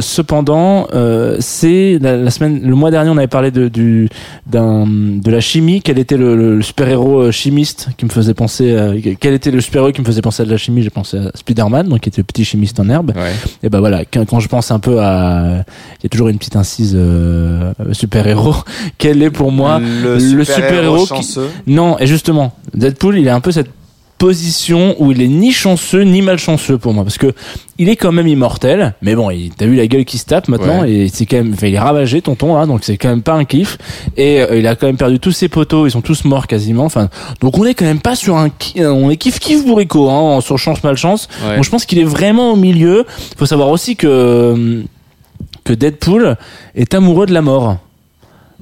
cependant, 0.00 0.88
c'est 1.38 1.98
la, 2.00 2.16
la 2.16 2.30
semaine, 2.30 2.60
le 2.62 2.74
mois 2.74 2.90
dernier, 2.90 3.10
on 3.10 3.18
avait 3.18 3.26
parlé 3.26 3.50
de 3.50 3.68
du 3.68 4.08
de 4.46 5.30
la 5.30 5.40
chimie. 5.40 5.80
Quel 5.82 5.98
était 6.04 6.16
le, 6.16 6.56
le 6.56 6.62
super 6.62 6.88
héros 6.88 7.32
chimiste 7.32 7.88
qui 7.96 8.04
me 8.04 8.10
faisait 8.10 8.34
penser 8.34 8.76
à, 8.76 8.92
quel 9.18 9.34
était 9.34 9.50
le 9.50 9.60
super 9.60 9.82
héros 9.82 9.92
qui 9.92 10.00
me 10.00 10.06
faisait 10.06 10.20
penser 10.20 10.42
à 10.42 10.46
de 10.46 10.50
la 10.50 10.56
chimie? 10.56 10.82
J'ai 10.82 10.90
pensé 10.90 11.18
à 11.18 11.30
Spider-Man, 11.34 11.88
donc 11.88 12.00
qui 12.00 12.08
était 12.08 12.20
le 12.20 12.26
petit 12.26 12.44
chimiste 12.44 12.78
en 12.78 12.88
herbe. 12.88 13.12
Et 13.62 13.68
ben 13.68 13.80
voilà, 13.80 14.04
quand, 14.04 14.24
quand 14.26 14.40
je 14.40 14.48
pense 14.48 14.70
un 14.70 14.78
peu 14.78 15.00
à, 15.00 15.64
il 16.00 16.04
y 16.04 16.06
a 16.06 16.08
toujours 16.08 16.28
une 16.28 16.38
petite 16.38 16.56
incise 16.56 16.94
euh, 16.94 17.72
super 17.92 18.26
héros. 18.26 18.54
Quel 18.98 19.22
est 19.22 19.30
pour 19.30 19.50
moi 19.50 19.80
Le 19.80 20.44
super-héros 20.44 21.06
chanceux. 21.06 21.50
non, 21.66 21.98
et 21.98 22.06
justement, 22.06 22.54
Deadpool, 22.74 23.18
il 23.18 23.28
a 23.28 23.34
un 23.34 23.40
peu 23.40 23.52
cette 23.52 23.70
position 24.18 24.94
où 25.00 25.12
il 25.12 25.20
est 25.20 25.28
ni 25.28 25.52
chanceux 25.52 26.02
ni 26.02 26.22
malchanceux 26.22 26.78
pour 26.78 26.92
moi. 26.94 27.04
Parce 27.04 27.18
que 27.18 27.32
il 27.78 27.88
est 27.88 27.96
quand 27.96 28.12
même 28.12 28.28
immortel 28.28 28.94
mais 29.02 29.16
bon 29.16 29.30
il 29.30 29.50
t'as 29.50 29.66
vu 29.66 29.74
la 29.74 29.86
gueule 29.88 30.04
qui 30.04 30.18
se 30.18 30.24
tape 30.26 30.46
maintenant 30.48 30.82
Ouais. 30.82 30.92
et 30.92 31.08
c'est 31.08 31.26
quand 31.26 31.36
même 31.38 31.52
enfin, 31.54 31.66
il 31.66 31.74
est 31.74 31.78
ravagé 31.78 32.22
tonton 32.22 32.56
là 32.56 32.66
donc 32.66 32.84
c'est 32.84 32.96
quand 32.96 33.08
même 33.08 33.22
pas 33.22 33.34
un 33.34 33.44
kiff. 33.44 33.76
Et 34.16 34.40
euh, 34.42 34.56
il 34.58 34.66
a 34.66 34.76
quand 34.76 34.86
même 34.86 34.96
perdu 34.96 35.18
tous 35.18 35.32
ses 35.32 35.48
poteaux 35.48 35.86
ils 35.86 35.90
sont 35.90 36.00
tous 36.00 36.24
morts 36.24 36.46
quasiment 36.46 36.84
enfin 36.84 37.08
donc 37.40 37.58
on 37.58 37.64
est 37.64 37.74
quand 37.74 37.84
même 37.84 38.00
pas 38.00 38.14
sur 38.16 38.36
un 38.36 38.48
euh, 38.76 38.88
on 38.90 39.10
est 39.10 39.16
kiff 39.16 39.38
kiff 39.40 39.64
bourrico 39.66 40.08
hein, 40.08 40.40
sur 40.40 40.58
chance 40.58 40.82
malchance. 40.84 41.28
Ouais. 41.46 41.56
Bon, 41.56 41.62
je 41.62 41.70
pense 41.70 41.84
qu'il 41.84 41.98
est 41.98 42.04
vraiment 42.04 42.52
au 42.52 42.56
milieu. 42.56 43.04
Faut 43.36 43.46
savoir 43.46 43.68
aussi 43.70 43.96
que 43.96 44.82
que 45.64 45.72
Deadpool 45.72 46.36
est 46.74 46.94
amoureux 46.94 47.26
de 47.26 47.32
la 47.34 47.42
mort 47.42 47.78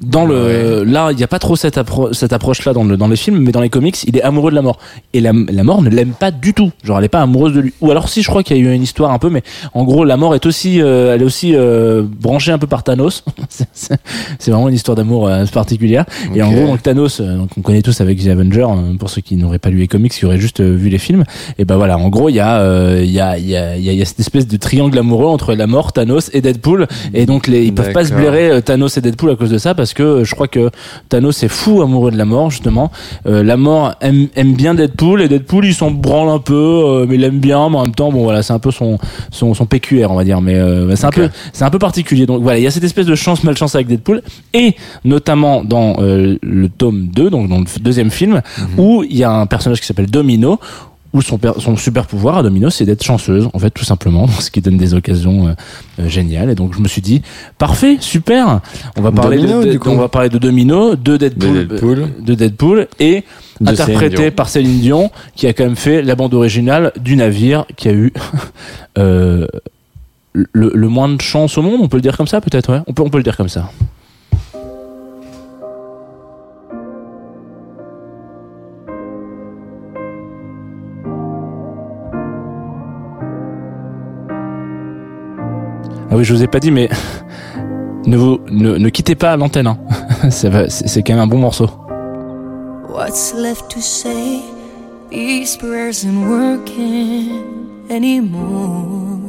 dans 0.03 0.25
le 0.27 0.85
là 0.85 1.09
il 1.13 1.17
n'y 1.17 1.23
a 1.25 1.27
pas 1.29 1.39
trop 1.39 1.57
cette, 1.57 1.79
appro 1.79 2.13
cette 2.13 2.33
approche 2.33 2.65
là 2.65 2.73
dans 2.73 2.85
le 2.85 2.97
dans 2.97 3.09
les 3.09 3.17
films 3.17 3.39
mais 3.39 3.53
dans 3.53 3.61
les 3.61 3.69
comics 3.69 4.03
il 4.05 4.17
est 4.17 4.23
amoureux 4.23 4.51
de 4.51 4.57
la 4.57 4.63
mort. 4.63 4.79
Et 5.15 5.21
la, 5.21 5.33
la 5.51 5.63
mort 5.65 5.83
ne 5.83 5.91
l'aime 5.91 6.13
pas 6.13 6.31
du 6.31 6.55
tout. 6.55 6.71
Genre 6.85 6.99
elle 6.99 7.05
est 7.05 7.09
pas 7.09 7.21
amoureuse 7.23 7.55
de 7.55 7.61
lui. 7.61 7.73
Ou 7.81 7.91
alors 7.91 8.09
si 8.09 8.23
je 8.23 8.29
crois 8.29 8.43
qu'il 8.43 8.57
y 8.57 8.61
a 8.61 8.63
eu 8.63 8.75
une 8.75 8.83
histoire 8.83 9.11
un 9.13 9.19
peu 9.19 9.31
mais 9.31 9.43
en 9.75 9.85
gros 9.85 10.05
la 10.05 10.17
mort 10.17 10.35
est 10.35 10.47
aussi 10.47 10.81
euh, 10.81 11.15
elle 11.15 11.23
est 11.23 11.25
aussi 11.25 11.53
euh, 11.55 12.03
branchée 12.03 12.53
un 12.53 12.59
peu 12.59 12.67
par 12.67 12.83
Thanos. 12.83 13.25
C'est- 13.73 14.51
vraiment 14.51 14.69
une 14.69 14.75
histoire 14.75 14.97
d'amour 14.97 15.29
euh, 15.29 15.45
particulière. 15.47 16.05
Et 16.35 16.43
en 16.43 16.53
gros 16.53 16.67
donc 16.67 16.83
Thanos 16.83 17.21
euh, 17.21 17.37
donc 17.37 17.51
on 17.57 17.61
connaît 17.63 17.83
tous 17.83 18.01
avec 18.01 18.23
The 18.23 18.29
Avenger 18.29 18.67
euh, 18.69 18.95
pour 18.99 19.09
ceux 19.11 19.21
qui 19.21 19.37
n'auraient 19.37 19.59
pas 19.59 19.71
lu 19.71 19.79
les 19.79 19.89
comics 19.89 20.13
qui 20.13 20.27
auraient 20.27 20.39
juste 20.41 20.61
euh, 20.61 20.75
vu 20.75 20.89
les 20.89 20.99
films. 20.99 21.25
Et 21.59 21.65
ben 21.65 21.77
voilà. 21.77 21.97
En 21.99 22.09
gros 22.09 22.29
il 22.29 22.35
y 22.35 22.41
a 22.41 22.59
euh, 22.61 23.01
il 23.03 23.11
y 23.11 23.21
a 23.21 23.39
il 23.39 23.49
y 23.49 23.57
a 23.57 23.77
il 23.77 23.83
y 23.85 23.89
a- 23.89 23.93
y 23.93 24.03
a 24.03 24.05
cette 24.05 24.21
espèce 24.21 24.47
de 24.47 24.57
triangle 24.57 24.99
amoureux 24.99 25.27
entre 25.27 25.55
la 25.55 25.67
mort 25.67 25.93
Thanos 25.93 26.31
et 26.33 26.41
Deadpool. 26.41 26.87
Et 27.15 27.27
donc 27.27 27.47
les 27.47 27.65
ils 27.65 27.75
peuvent 27.75 27.93
pas 27.93 28.05
se 28.05 28.13
blairer 28.13 28.61
Thanos 28.63 28.97
et 28.97 29.01
Deadpool 29.01 29.31
à 29.31 29.37
cause 29.37 29.51
de 29.51 29.59
ça 29.59 29.75
parce 29.75 29.92
que 29.95 30.03
euh, 30.03 30.25
je 30.25 30.35
crois 30.35 30.49
que 30.49 30.71
Thanos 31.09 31.43
est 31.43 31.49
fou 31.49 31.83
amoureux 31.83 32.11
de 32.11 32.17
la 32.17 32.25
mort 32.25 32.51
justement. 32.51 32.91
Euh, 33.27 33.43
la 33.43 33.57
mort 33.57 33.95
aime, 34.01 34.29
aime 34.37 34.55
bien 34.55 34.75
Deadpool 34.75 35.23
et 35.23 35.29
Deadpool 35.29 35.67
il 35.67 35.75
s'en 35.75 35.91
branle 35.91 36.29
un 36.29 36.39
peu 36.39 36.55
euh, 36.55 37.07
mais 37.09 37.17
il 37.17 37.25
aime 37.25 37.39
bien 37.39 37.69
mais 37.69 37.77
en 37.77 37.83
même 37.83 37.95
temps 37.95 38.11
bon 38.11 38.23
voilà 38.23 38.43
c'est 38.43 38.53
un 38.53 38.59
peu 38.59 38.71
son 38.71 38.99
son, 39.31 39.55
son 39.55 39.67
PQR 39.67 40.11
on 40.11 40.17
va 40.17 40.25
dire 40.25 40.41
mais 40.41 40.55
euh, 40.55 40.95
c'est 40.97 41.07
un 41.07 41.11
peu 41.11 41.29
c'est 41.53 41.65
un 41.65 41.71
peu 41.71 41.79
particulier. 41.79 42.27
Donc 42.27 42.43
voilà 42.43 42.59
il 42.59 42.63
y 42.63 42.67
a 42.67 42.71
cette 42.71 42.85
espèce 42.85 43.07
de 43.07 43.15
chance 43.15 43.45
malchance 43.45 43.75
avec 43.75 43.87
Deadpool 43.87 44.23
et 44.55 44.75
notamment 45.05 45.65
dans 45.65 45.97
le 46.01 46.69
tome 46.69 47.09
2 47.15 47.31
donc 47.31 47.49
dans 47.49 47.59
le 47.59 47.65
deuxième 47.81 48.11
film 48.11 48.43
où 48.79 49.05
il 49.09 49.17
y 49.17 49.25
a 49.25 49.31
un 49.31 49.47
personnage 49.47 49.81
qui 49.81 49.87
s'appelle 49.87 50.11
Domino 50.11 50.59
où 51.13 51.21
son, 51.23 51.37
per- 51.39 51.53
son 51.59 51.77
super 51.77 52.07
pouvoir 52.07 52.39
à 52.39 52.43
Domino, 52.43 52.71
c'est 52.71 52.85
d'être 52.85 53.03
chanceuse, 53.03 53.49
en 53.53 53.59
fait, 53.59 53.71
tout 53.71 53.85
simplement, 53.85 54.27
ce 54.41 54.51
qui 54.51 54.61
donne 54.61 54.77
des 54.79 54.95
occasions 54.95 55.49
euh, 55.49 55.53
euh, 56.01 56.09
géniales. 56.09 56.49
Et 56.51 56.55
donc, 56.55 56.75
je 56.75 56.81
me 56.81 56.89
suis 56.89 57.03
dit, 57.03 57.21
parfait, 57.59 57.99
super. 58.01 58.61
On 58.97 59.03
va 59.03 59.13
parler 59.13 59.37
Domino, 59.37 59.61
de, 59.61 59.67
de- 59.67 59.73
du 59.73 59.79
coup. 59.79 59.91
on 59.91 59.97
va 59.97 60.09
parler 60.09 60.29
de 60.31 60.39
Domino, 60.39 60.97
de 60.97 61.17
Deadpool, 61.17 61.53
De 61.53 61.65
Deadpool. 61.65 61.99
euh, 62.01 62.07
de 62.25 62.35
Deadpool 62.35 62.89
et 62.99 63.25
De 63.61 63.71
interprété 63.71 64.17
Céline 64.17 64.31
par 64.33 64.49
Céline 64.49 64.81
Dion, 64.81 65.11
qui 65.37 65.47
a 65.47 65.53
quand 65.53 65.65
même 65.65 65.77
fait 65.77 66.03
la 66.03 66.15
bande 66.15 66.33
originale 66.35 66.93
du 67.01 67.17
navire, 67.17 67.67
qui 67.77 67.89
a 67.89 67.93
eu 67.93 68.13
euh, 68.99 69.47
le, 70.33 70.71
le 70.75 70.89
moins 70.89 71.09
de 71.11 71.21
chance 71.21 71.59
au 71.59 71.63
monde. 71.63 71.81
On 71.83 71.89
peut 71.89 71.99
le 71.99 72.03
dire 72.03 72.17
comme 72.17 72.27
ça, 72.27 72.41
peut-être, 72.41 72.73
ouais. 72.73 72.81
On 72.87 72.93
peut, 72.95 73.03
on 73.03 73.11
peut 73.11 73.19
le 73.19 73.25
dire 73.25 73.37
comme 73.37 73.49
ça. 73.51 73.71
Ah 86.13 86.17
oui, 86.17 86.25
je 86.25 86.35
vous 86.35 86.43
ai 86.43 86.47
pas 86.47 86.61
dit, 86.61 86.71
mais 86.71 86.91
ne 88.05 88.19
vous 88.19 88.39
ne, 88.51 88.77
ne 88.77 88.89
quittez 88.91 89.15
pas 89.15 89.35
l'antenne. 89.39 89.67
Hein. 89.67 89.79
C'est 90.31 91.03
quand 91.03 91.15
même 91.15 91.23
un 91.23 91.27
bon 91.27 91.39
morceau. 91.39 91.71
What's 92.91 93.33
left 93.33 93.71
to 93.71 93.81
say? 93.81 94.43
these 95.09 95.57
prayers 95.57 96.05
ain't 96.05 96.29
working 96.29 97.87
anymore. 97.89 99.21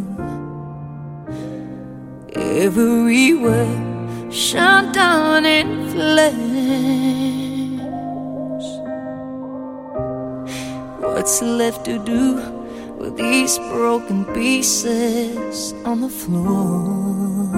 Everywhere 2.35 4.29
shut 4.29 4.93
down 4.93 5.45
in 5.45 5.89
flames. 5.91 7.23
What's 10.99 11.41
left 11.41 11.85
to 11.85 11.97
do? 12.03 12.62
With 13.03 13.17
these 13.17 13.57
broken 13.73 14.23
pieces 14.33 15.73
on 15.83 15.99
the 15.99 16.07
floor? 16.07 17.51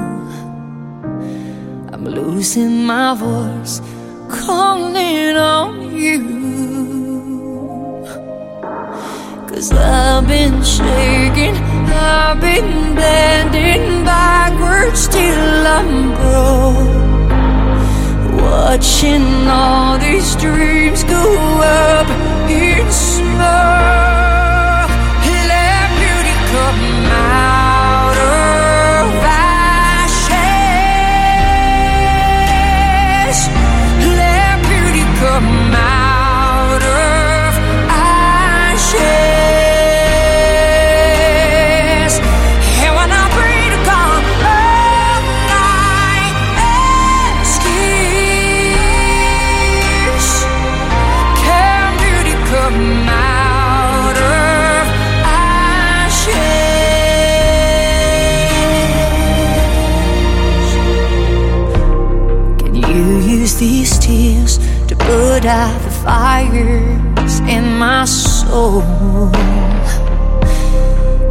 I'm 1.93 2.03
losing 2.03 2.83
my 2.85 3.13
voice, 3.13 3.79
calling 4.27 5.37
on 5.37 5.95
you. 5.95 6.21
Cause 9.47 9.71
I've 9.71 10.27
been 10.27 10.63
shaking, 10.63 11.55
I've 11.93 12.41
been 12.41 12.95
bending 12.95 14.03
backwards 14.03 15.07
till 15.07 15.67
I'm 15.77 15.91
broke. 16.17 16.95
Watching 18.41 19.47
all 19.47 19.99
these 19.99 20.35
dreams 20.37 21.03
go 21.03 21.23
up 21.61 22.09
in 22.49 22.91
smoke. 22.91 24.24
Fires 66.05 67.39
in 67.49 67.77
my 67.79 68.05
soul? 68.05 68.81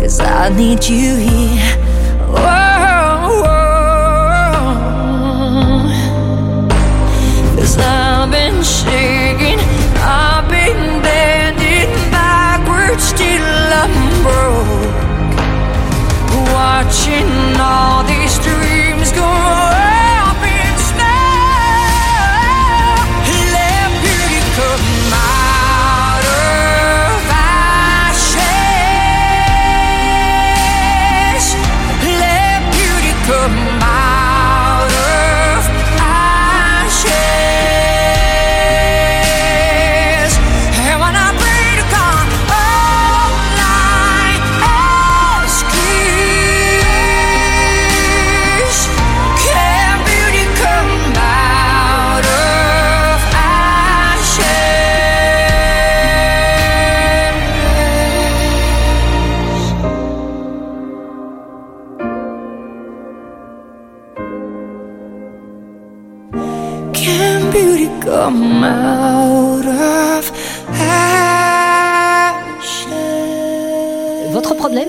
Cause 0.00 0.18
I 0.20 0.50
need 0.54 0.84
you 0.84 1.14
here. 1.16 1.83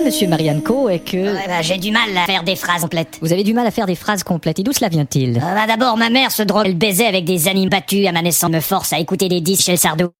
Monsieur 0.06 0.28
Marianne-Co, 0.28 0.88
est 0.88 1.00
que. 1.00 1.34
bah, 1.48 1.62
j'ai 1.62 1.78
du 1.78 1.90
mal 1.90 2.16
à 2.16 2.26
faire 2.26 2.44
des 2.44 2.54
phrases 2.54 2.82
complètes. 2.82 3.18
Vous 3.22 3.32
avez 3.32 3.42
du 3.42 3.52
mal 3.54 3.66
à 3.66 3.72
faire 3.72 3.86
des 3.86 3.96
phrases 3.96 4.22
complètes. 4.22 4.60
Et 4.60 4.62
d'où 4.62 4.72
cela 4.72 4.88
vient-il? 4.88 5.38
Euh, 5.38 5.40
bah, 5.40 5.66
D'abord, 5.66 5.96
ma 5.96 6.10
mère 6.10 6.30
se 6.30 6.44
drogue. 6.44 6.66
Elle 6.66 6.76
baisait 6.76 7.06
avec 7.06 7.24
des 7.24 7.48
animes 7.48 7.68
battus 7.70 8.06
à 8.06 8.12
ma 8.12 8.22
naissance, 8.22 8.48
me 8.50 8.60
force 8.60 8.92
à 8.92 9.00
écouter 9.00 9.28
des 9.28 9.40
disques 9.40 9.64
chez 9.64 9.72
le 9.72 9.78
Sardou. 9.78 10.10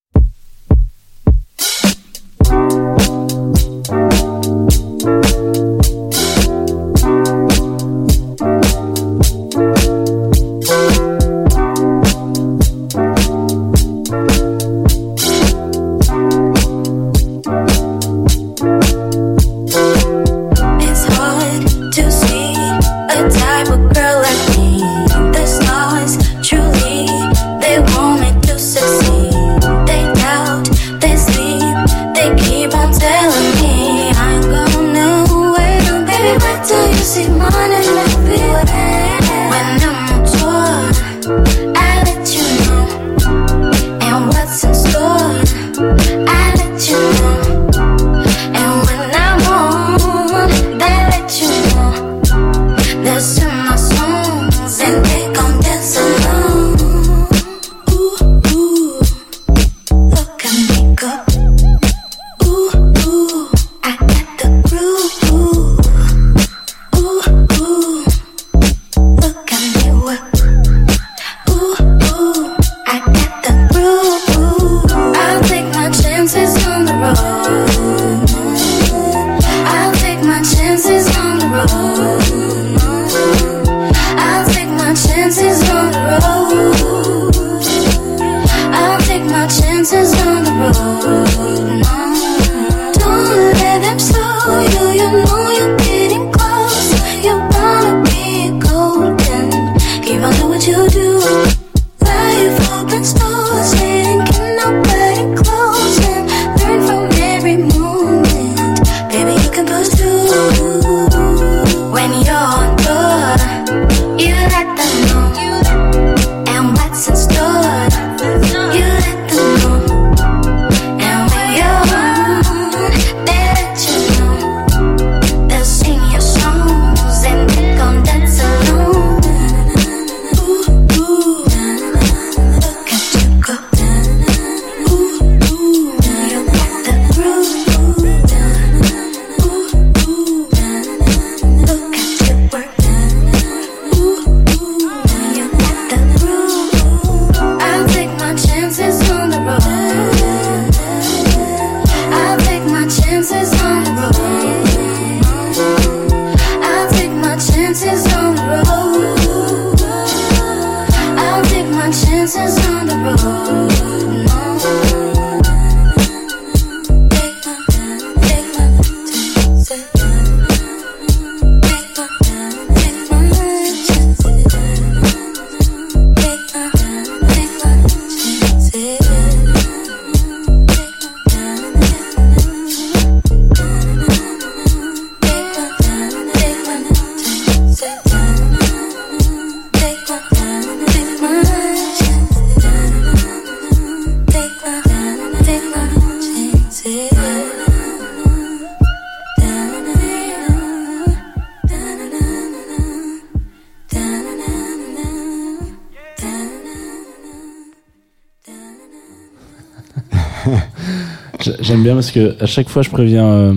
À 212.39 212.45
chaque 212.45 212.69
fois 212.69 212.81
je 212.81 212.89
préviens 212.89 213.25
euh, 213.25 213.53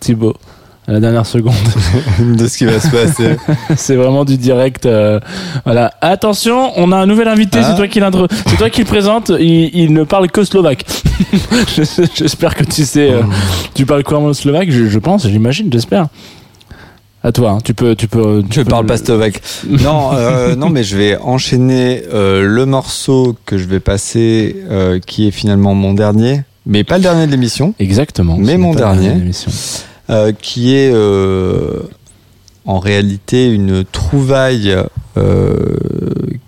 Thibaut 0.00 0.34
à 0.88 0.92
la 0.92 1.00
dernière 1.00 1.26
seconde 1.26 1.54
de 2.36 2.46
ce 2.48 2.58
qui 2.58 2.64
va 2.64 2.80
se 2.80 2.88
passer. 2.88 3.36
c'est 3.76 3.94
vraiment 3.94 4.24
du 4.24 4.36
direct. 4.36 4.86
euh, 4.86 5.20
voilà. 5.64 5.92
Attention, 6.00 6.72
on 6.76 6.90
a 6.90 6.96
un 6.96 7.06
nouvel 7.06 7.28
invité. 7.28 7.58
Ah. 7.60 7.68
C'est 7.70 7.76
toi 7.76 7.86
qui 7.86 8.00
l'intro- 8.00 8.26
c'est 8.46 8.56
toi 8.56 8.70
qui 8.70 8.80
le 8.80 8.86
présente. 8.86 9.30
Il, 9.38 9.70
il 9.74 9.92
ne 9.92 10.02
parle 10.04 10.28
que 10.30 10.42
slovaque. 10.42 10.84
Je- 11.76 11.82
j'espère 12.14 12.54
que 12.56 12.64
tu 12.64 12.84
sais. 12.84 13.10
euh, 13.12 13.22
tu 13.74 13.86
parles 13.86 14.02
couramment 14.02 14.32
slovaque. 14.32 14.70
Je, 14.70 14.88
je 14.88 14.98
pense, 14.98 15.28
j'imagine, 15.28 15.70
j'espère. 15.70 16.08
À 17.22 17.30
toi. 17.30 17.50
hein. 17.50 17.58
Tu 17.62 17.74
peux, 17.74 17.94
tu 17.94 18.08
peux. 18.08 18.42
Je 18.50 18.62
parle 18.62 18.86
pas 18.86 18.96
slovaque. 18.96 19.40
Non, 19.68 20.10
euh, 20.14 20.56
non, 20.56 20.70
mais 20.70 20.82
je 20.82 20.96
vais 20.96 21.18
enchaîner 21.18 22.02
le 22.12 22.64
morceau 22.64 23.36
que 23.46 23.58
je 23.58 23.66
vais 23.66 23.80
passer, 23.80 24.56
qui 25.06 25.28
est 25.28 25.30
finalement 25.30 25.74
mon 25.74 25.92
dernier, 25.92 26.42
mais 26.66 26.84
pas 26.84 26.96
le 26.96 27.02
dernier 27.02 27.26
de 27.26 27.30
l'émission. 27.32 27.74
Exactement. 27.78 28.36
Mais 28.38 28.56
mon 28.56 28.74
dernier, 28.74 29.12
euh, 30.10 30.32
qui 30.32 30.74
est 30.74 30.90
euh, 30.92 31.80
en 32.66 32.78
réalité 32.78 33.50
une 33.52 33.84
trouvaille 33.84 34.76
euh, 35.16 35.54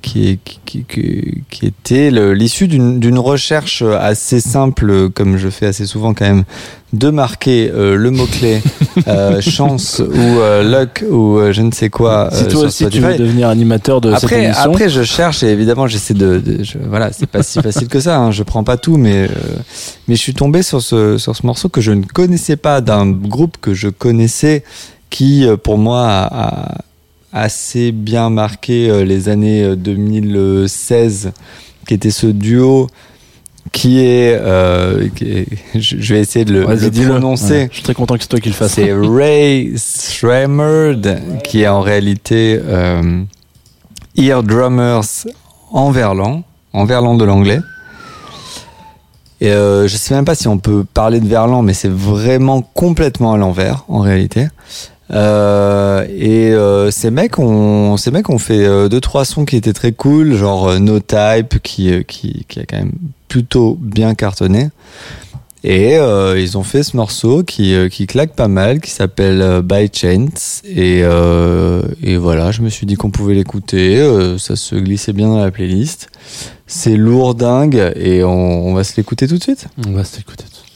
qui, 0.03 0.39
qui, 0.45 0.85
qui- 0.85 1.67
était 1.67 2.11
l'issue 2.11 2.67
d'une 2.67 3.19
recherche 3.19 3.83
assez 3.83 4.41
simple, 4.41 5.11
comme 5.11 5.37
je 5.37 5.49
fais 5.49 5.67
assez 5.67 5.87
souvent 5.87 6.13
quand 6.13 6.25
même, 6.27 6.43
de 6.93 7.09
marquer 7.11 7.71
euh, 7.71 7.95
le 7.97 8.11
mot-clé 8.11 8.61
euh, 9.07 9.41
chance 9.41 10.01
ou 10.01 10.13
euh, 10.41 10.63
luck 10.65 11.05
ou 11.09 11.39
euh, 11.39 11.53
je 11.53 11.63
ne 11.63 11.71
sais 11.71 11.89
quoi. 11.89 12.29
Si 12.33 12.45
euh, 12.45 12.49
toi 12.49 12.63
aussi 12.65 12.87
tu 12.89 13.01
veux 13.01 13.17
devenir 13.17 13.49
animateur 13.49 14.01
de 14.01 14.13
cette 14.15 14.25
Après, 14.25 14.45
émission. 14.45 14.63
après, 14.73 14.89
je 14.89 15.03
cherche 15.05 15.43
et 15.45 15.49
évidemment, 15.49 15.87
j'essaie 15.87 16.15
de, 16.15 16.39
de- 16.39 16.63
je- 16.65 16.79
voilà, 16.89 17.13
c'est 17.13 17.27
pas 17.29 17.43
si 17.45 17.61
facile 17.63 17.87
que 17.89 18.01
ça. 18.01 18.19
Hein, 18.19 18.33
je 18.33 18.43
prends 18.43 18.65
pas 18.65 18.77
tout, 18.77 18.97
mais 18.97 19.23
euh, 19.25 19.29
mais 20.09 20.17
je 20.17 20.21
suis 20.21 20.35
tombé 20.35 20.63
sur 20.63 20.83
ce 20.83 21.17
sur 21.17 21.37
ce 21.37 21.47
morceau 21.47 21.69
que 21.69 21.81
je 21.81 21.93
ne 21.93 22.05
connaissais 22.05 22.57
pas 22.57 22.81
d'un 22.81 23.09
groupe 23.09 23.57
que 23.61 23.73
je 23.73 23.89
connaissais, 23.89 24.65
qui 25.11 25.47
euh, 25.47 25.57
pour 25.57 25.79
moi 25.79 26.03
a, 26.07 26.49
a 26.73 26.79
assez 27.33 27.93
bien 27.93 28.31
marqué 28.31 28.91
euh, 28.91 29.05
les 29.05 29.29
années 29.29 29.63
euh, 29.65 29.77
2016, 29.77 31.33
qui 31.87 31.95
était 31.95 32.11
ce 32.11 32.27
duo 32.27 32.89
qui 33.71 34.01
est, 34.01 34.39
euh, 34.41 35.09
qui 35.15 35.25
est- 35.25 35.47
je 35.81 36.15
vais 36.15 36.21
essayer 36.21 36.45
de 36.45 36.53
le, 36.53 36.63
prononcer. 37.09 37.53
Ouais, 37.53 37.69
je 37.71 37.75
suis 37.77 37.83
très 37.83 37.95
content 37.95 38.17
que 38.17 38.23
c'est 38.23 38.29
toi 38.29 38.41
qui 38.41 38.49
le 38.51 38.55
fasses. 38.55 38.73
C'est 38.73 38.93
Ray 38.95 39.75
Shremmerd, 39.79 41.21
qui 41.45 41.63
est 41.63 41.69
en 41.69 41.81
réalité 41.81 42.61
euh, 42.63 43.23
Ear 44.17 44.43
Drummers 44.43 45.27
en 45.71 45.91
verlan, 45.91 46.43
en 46.73 46.85
verlan 46.85 47.15
de 47.15 47.25
l'anglais. 47.25 47.61
Et 49.41 49.51
euh, 49.51 49.89
je 49.89 49.97
sais 49.97 50.15
même 50.15 50.25
pas 50.25 50.37
si 50.37 50.47
on 50.47 50.59
peut 50.59 50.85
parler 50.85 51.19
de 51.19 51.27
verlan, 51.27 51.63
mais 51.63 51.75
c'est 51.75 51.91
vraiment 51.91 52.63
complètement 52.63 53.33
à 53.33 53.37
l'envers 53.39 53.85
en 53.89 53.99
réalité. 54.01 54.49
Euh, 55.13 56.07
et 56.09 56.53
euh, 56.53 56.91
ces 56.91 57.11
mecs 57.11 57.39
ont 57.39 57.97
ces 57.97 58.11
mecs 58.11 58.31
ont 58.31 58.39
fait 58.39 58.65
euh, 58.65 58.89
deux 58.89 59.01
trois 59.01 59.25
sons 59.25 59.45
qui 59.45 59.57
étaient 59.57 59.75
très 59.75 59.93
cool, 59.93 60.35
genre 60.35 60.81
No 60.81 61.01
Type 61.01 61.61
qui 61.63 62.05
qui 62.05 62.47
qui 62.49 62.61
a 62.61 62.65
quand 62.65 62.79
même 62.79 62.93
plutôt 63.29 63.77
bien 63.81 64.15
cartonné. 64.15 64.71
Et 65.65 65.97
euh, 65.97 66.41
ils 66.41 66.59
ont 66.59 66.65
fait 66.65 66.83
ce 66.83 66.97
morceau 66.97 67.45
qui, 67.45 67.73
qui 67.89 68.09
claque 68.09 68.35
pas 68.35 68.49
mal, 68.49 68.81
qui 68.81 68.91
s'appelle 68.91 69.63
By 69.63 69.89
Chance. 69.95 70.61
Et, 70.65 71.03
euh, 71.05 71.83
et 72.03 72.17
voilà, 72.17 72.51
je 72.51 72.63
me 72.63 72.69
suis 72.69 72.85
dit 72.85 72.97
qu'on 72.97 73.13
pouvait 73.13 73.35
l'écouter. 73.35 73.99
euh, 73.99 74.39
ça 74.39 74.57
se 74.57 74.75
glissait 74.75 75.13
bien 75.13 75.29
dans 75.29 75.39
la 75.39 75.53
playlist. 75.53 76.09
C'est 76.67 76.97
lourd 76.97 77.37
dingue 77.37 77.93
et 77.95 78.25
on, 78.25 78.67
on 78.67 78.75
va 78.75 78.83
se 78.83 78.97
l'écouter 78.97 79.29
tout 79.29 79.39
de 79.39 79.43
suite. 79.43 79.67
On 79.87 79.93
va 79.93 80.03
se 80.03 80.17
l'écouter 80.17 80.43
tout 80.45 80.51
de 80.51 80.72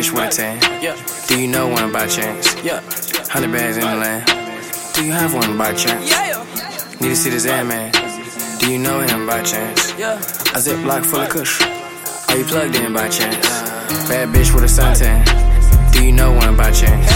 bitch 0.00 0.36
tan. 0.36 0.58
Yeah. 0.82 0.96
Do 1.28 1.40
you 1.40 1.46
know 1.46 1.68
one 1.68 1.92
by 1.92 2.06
chance? 2.06 2.54
Yeah. 2.64 2.80
Hundred 3.28 3.52
bags 3.52 3.76
in 3.76 3.82
the 3.82 3.96
land. 3.96 4.26
Do 4.94 5.04
you 5.04 5.12
have 5.12 5.34
one 5.34 5.58
by 5.58 5.74
chance? 5.74 6.08
Yeah. 6.08 6.44
Need 7.00 7.10
to 7.10 7.16
see 7.16 7.30
this 7.30 7.46
ad 7.46 7.66
man. 7.66 7.92
Do 8.58 8.72
you 8.72 8.78
know 8.78 9.00
him 9.00 9.26
by 9.26 9.42
chance? 9.42 9.92
Yeah. 9.98 10.16
A 10.56 10.58
ziplock 10.58 11.04
full 11.04 11.20
of 11.20 11.28
kush. 11.28 11.60
Are 12.28 12.36
you 12.38 12.44
plugged 12.44 12.76
in 12.76 12.92
by 12.92 13.08
chance? 13.08 13.46
Bad 14.08 14.28
bitch 14.30 14.54
with 14.54 14.64
a 14.64 14.72
suntan. 14.72 15.20
Do 15.92 16.04
you 16.04 16.12
know 16.12 16.32
one 16.32 16.56
by 16.56 16.70
chance? 16.70 17.10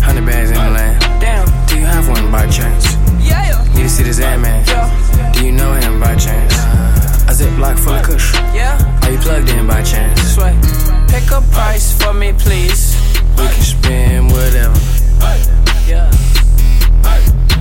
Hundred 0.00 0.26
bags 0.26 0.50
in 0.50 0.56
the 0.56 0.70
land. 0.70 1.00
Damn. 1.20 1.46
Do 1.66 1.78
you 1.78 1.84
have 1.84 2.08
one 2.08 2.30
by 2.30 2.46
chance? 2.48 2.94
Yeah. 3.20 3.64
Need 3.74 3.82
to 3.82 3.88
see 3.88 4.04
this 4.04 4.20
ad 4.20 4.40
man. 4.40 4.64
Do 5.34 5.44
you 5.44 5.52
know 5.52 5.72
him 5.74 6.00
by 6.00 6.16
chance? 6.16 6.77
A 7.28 7.30
ziplock 7.30 7.78
full 7.78 7.92
of 7.92 8.02
kush. 8.02 8.32
Yeah. 8.54 8.78
Are 9.02 9.12
you 9.12 9.18
plugged 9.18 9.50
in 9.50 9.66
by 9.66 9.82
chance? 9.82 10.18
Sway. 10.34 10.58
Pick 11.08 11.30
a 11.30 11.42
price 11.52 11.92
for 11.92 12.14
me, 12.14 12.32
please. 12.32 12.96
We 13.36 13.46
can 13.48 13.62
spend 13.62 14.30
whatever. 14.30 14.78
Yeah. 15.86 16.10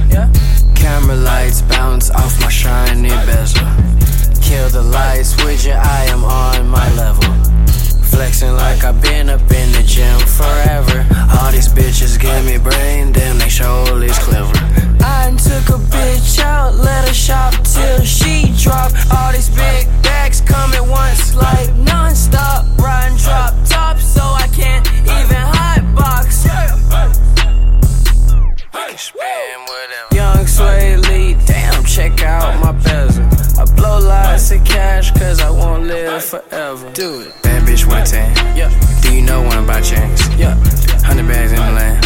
Yeah. 0.09 0.31
Camera 0.73 1.15
lights 1.17 1.61
bounce 1.63 2.09
off 2.11 2.39
my 2.39 2.49
shiny 2.49 3.09
bezel. 3.09 3.67
Kill 4.41 4.69
the 4.69 4.83
lights 4.83 5.35
with 5.43 5.65
you, 5.65 5.73
I 5.73 6.05
am 6.11 6.23
on 6.23 6.69
my 6.69 6.87
level. 6.95 7.56
Flexing 8.11 8.53
like 8.53 8.83
I've 8.83 9.01
been 9.01 9.29
up 9.29 9.41
in 9.41 9.71
the 9.71 9.83
gym 9.85 10.19
forever. 10.19 11.05
All 11.39 11.51
these 11.51 11.67
bitches 11.67 12.19
give 12.19 12.45
me 12.45 12.57
brain, 12.57 13.11
damn, 13.11 13.37
they 13.37 13.49
surely's 13.49 14.17
clever. 14.19 14.51
I 15.01 15.31
took 15.37 15.69
a 15.69 15.79
bitch 15.91 16.39
out, 16.39 16.75
let 16.75 17.07
her 17.07 17.13
shop 17.13 17.53
till 17.63 18.01
she 18.01 18.53
drop. 18.57 18.91
All 19.15 19.31
these 19.31 19.49
big 19.49 19.87
bags 20.01 20.41
come 20.41 20.73
at 20.73 20.85
once, 20.85 21.35
like 21.35 21.73
non-stop. 21.75 22.65
Riding 22.79 23.17
drop 23.17 23.53
top, 23.65 23.99
so 23.99 24.21
I 24.21 24.47
can't 24.53 24.87
even 25.03 25.43
hot 25.55 25.81
box. 25.95 26.45
Young 30.11 30.47
Sway 30.47 30.97
Lee, 30.97 31.35
damn, 31.45 31.83
check 31.83 32.23
out 32.23 32.59
my 32.63 32.71
bezel. 32.71 33.25
I 33.59 33.65
blow 33.75 33.99
lots 33.99 34.51
of 34.51 34.63
cash 34.65 35.11
cause 35.11 35.39
I 35.39 35.51
won't 35.51 35.83
live 35.83 36.23
forever. 36.23 36.91
Do 36.93 37.21
it. 37.21 37.46
Bitch 37.67 37.83
with 37.83 37.99
a 37.99 38.05
tan. 38.05 38.31
Yeah. 38.55 38.71
Do 39.01 39.13
you 39.13 39.21
know 39.21 39.41
one 39.41 39.67
by 39.67 39.81
chance? 39.81 40.23
Yeah. 40.35 40.55
Hundred 41.03 41.27
bags 41.27 41.51
in 41.51 41.59
the 41.59 41.71
land. 41.75 41.99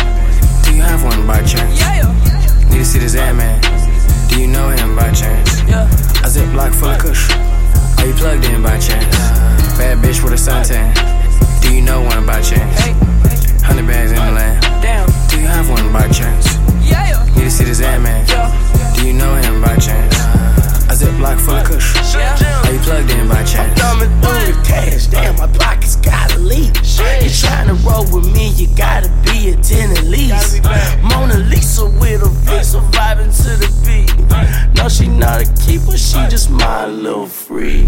Do 0.65 0.73
you 0.73 0.81
have 0.81 1.03
one 1.03 1.27
by 1.27 1.37
chance? 1.45 1.79
Yeah. 1.79 2.09
Need 2.71 2.79
to 2.79 2.85
see 2.85 2.97
this 2.97 3.15
ad 3.15 3.35
man. 3.35 3.61
Do 4.27 4.41
you 4.41 4.47
know 4.47 4.69
him 4.69 4.95
by 4.95 5.11
chance? 5.11 5.61
Yeah. 5.69 5.85
A 6.25 6.27
ziplock 6.33 6.73
full 6.73 6.89
of 6.89 6.97
kush. 6.97 7.29
Are 7.99 8.07
you 8.07 8.13
plugged 8.15 8.43
in 8.45 8.63
by 8.63 8.79
chance? 8.79 9.15
Bad 9.77 9.99
bitch 9.99 10.23
with 10.23 10.33
a 10.33 10.41
suntan. 10.41 10.97
Do 11.61 11.75
you 11.75 11.81
know 11.83 12.01
one 12.01 12.25
by 12.25 12.41
chance? 12.41 12.81
Hundred 13.61 13.85
bags 13.85 14.09
in 14.09 14.17
the 14.17 14.31
land. 14.31 14.61
Damn. 14.81 15.07
Do 15.29 15.39
you 15.39 15.45
have 15.45 15.69
one 15.69 15.93
by 15.93 16.07
chance? 16.09 16.57
Yeah. 16.81 17.23
Need 17.35 17.43
to 17.43 17.51
see 17.51 17.65
this 17.65 17.81
ad 17.81 18.01
man. 18.01 18.25
Do 18.95 19.05
you 19.05 19.13
know 19.13 19.35
him 19.35 19.61
by 19.61 19.77
chance? 19.77 20.40
A 21.01 21.03
ziplock 21.03 21.39
full 21.39 21.55
of 21.55 21.65
kush. 21.65 22.15
Are 22.15 22.71
you 22.71 22.79
plugged 22.79 23.09
in 23.09 23.27
by 23.27 23.43
chance? 23.43 23.79
Thumbing 23.79 24.09
through 24.21 24.53
the 24.53 24.61
cash, 24.63 25.07
damn, 25.07 25.35
my 25.35 25.47
pockets 25.57 25.95
gotta 25.95 26.37
leak. 26.37 26.75
You 26.75 27.29
tryna 27.29 27.83
roll 27.83 28.05
with 28.13 28.31
me, 28.31 28.49
you 28.49 28.67
gotta 28.75 29.09
be 29.25 29.49
a 29.49 29.55
10 29.55 29.97
at 29.97 30.03
least. 30.03 30.61
Mona 31.01 31.37
Lisa 31.37 31.85
with 31.85 32.21
a 32.21 32.29
visa 32.45 32.79
vibing 32.91 33.35
to 33.35 33.49
the 33.57 33.69
beat. 33.83 34.11
No, 34.75 34.87
she 34.89 35.07
not 35.07 35.41
a 35.41 35.45
keeper, 35.65 35.97
she 35.97 36.19
just 36.29 36.51
my 36.51 36.85
little 36.85 37.25
free. 37.51 37.85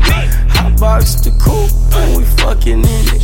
Hot 0.56 0.78
box 0.80 1.16
the 1.16 1.32
coupe 1.40 1.72
when 1.96 2.20
we 2.20 2.24
fucking 2.42 2.84
in 2.84 3.06
it. 3.16 3.24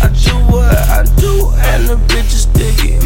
I 0.00 0.08
do 0.24 0.34
what 0.52 0.72
I 0.88 1.04
do, 1.20 1.52
and 1.70 1.86
the 1.86 1.96
bitches 2.08 2.48
dig 2.56 2.78
it. 2.80 3.02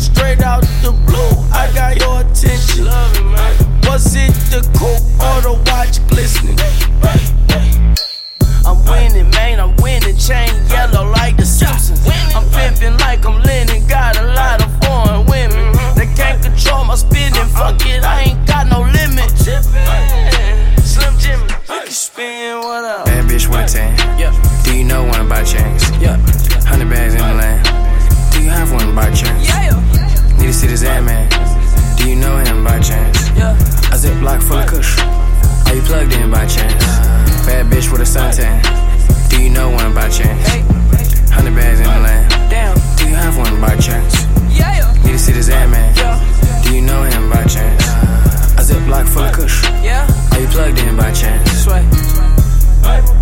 Straight 0.00 0.40
out 0.40 0.62
the 0.82 0.92
blue, 1.06 1.32
I 1.52 1.70
got 1.74 2.00
your 2.00 2.20
attention. 2.24 2.86
Was 3.86 4.16
it 4.16 4.32
the 4.48 4.62
coupe 4.78 5.04
or 5.20 5.38
the 5.44 5.54
watch 5.68 6.00
glistening? 6.08 6.58
I'm 8.64 8.78
winning, 8.86 9.28
man, 9.30 9.60
I'm 9.60 9.76
winning. 9.76 10.16
Chain 10.16 10.48
yellow 10.70 11.10
like 11.10 11.36
the 11.36 11.44
Simpsons. 11.44 12.00
I'm 12.34 12.48
pimping 12.56 12.96
like 12.98 13.26
I'm 13.26 13.42
Lennon. 13.42 13.86
Got 13.86 14.16
a 14.16 14.26
lot 14.32 14.64
of 14.64 14.70
foreign 14.82 15.26
women. 15.26 15.72
They 15.96 16.06
can't 16.16 16.40
control 16.42 16.84
my 16.84 16.94
spending. 16.94 17.48
Fuck 17.52 17.84
it, 17.86 18.02
I 18.02 18.22
ain't 18.32 18.46
got 18.46 18.66
no 18.68 18.80
limit. 18.80 20.31
Spin 21.92 22.56
what 22.56 22.86
up? 22.86 23.04
Bad 23.04 23.28
bitch 23.28 23.46
with 23.52 23.68
a 23.68 23.68
tan. 23.68 24.18
Yeah. 24.18 24.32
Do 24.64 24.74
you 24.74 24.82
know 24.82 25.04
one 25.04 25.20
I 25.20 25.28
buy 25.28 25.44
chains? 25.44 25.84
Yeah. 26.00 26.16
Hundred 26.64 26.88
bags 26.88 27.12
in 27.12 27.20
the 27.20 27.34
land. 27.36 27.68
Do 28.32 28.42
you 28.42 28.48
have 28.48 28.72
one 28.72 28.94
by 28.94 29.12
chance? 29.12 29.46
Yeah. 29.46 29.76
Need 30.40 30.46
to 30.46 30.52
see 30.54 30.68
this 30.68 30.82
man. 30.82 31.28
Do 31.98 32.08
you 32.08 32.16
know 32.16 32.38
him 32.38 32.64
by 32.64 32.80
chance? 32.80 33.28
Yeah. 33.36 33.52
A 33.92 33.96
ziplock 34.00 34.42
full 34.42 34.56
of 34.56 34.68
kush. 34.68 34.98
Are 35.68 35.74
you 35.76 35.82
plugged 35.82 36.14
in 36.14 36.30
by 36.30 36.46
chance? 36.46 36.82
Bad 37.44 37.66
bitch 37.66 37.92
with 37.92 38.00
a 38.00 38.08
suntan. 38.08 38.64
Do 39.28 39.42
you 39.42 39.50
know 39.50 39.68
one 39.68 39.92
by 39.92 40.08
chance? 40.08 40.48
Hundred 41.28 41.54
bags 41.54 41.78
in 41.78 41.84
the 41.84 42.00
land. 42.00 42.30
Damn. 42.48 42.74
Do 42.96 43.06
you 43.06 43.14
have 43.14 43.36
one 43.36 43.60
by 43.60 43.76
chance? 43.76 44.24
Yeah. 44.48 44.96
Need 45.04 45.12
to 45.12 45.18
see 45.18 45.32
this 45.32 45.48
man. 45.50 45.92
Do 46.64 46.74
you 46.74 46.80
know 46.80 47.02
him 47.02 47.28
by 47.28 47.44
chance? 47.44 48.11
block 48.92 49.06
full 49.06 49.22
of 49.22 49.32
kush. 49.32 49.62
Yeah. 49.82 50.06
Are 50.32 50.40
you 50.40 50.46
plugged 50.48 50.78
in 50.78 50.96
by 50.96 51.12
chance? 51.12 51.50
Sway. 51.64 51.82
Sway. 52.82 53.21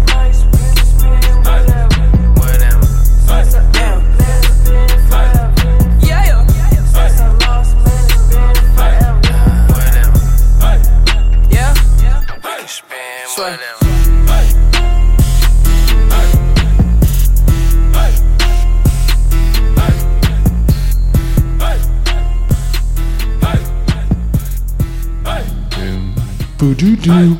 Poudoudou. 26.60 27.38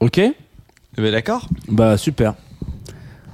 Ok 0.00 0.18
Eh 0.18 0.34
ben 0.96 1.12
d'accord. 1.12 1.48
Bah 1.68 1.96
super. 1.96 2.34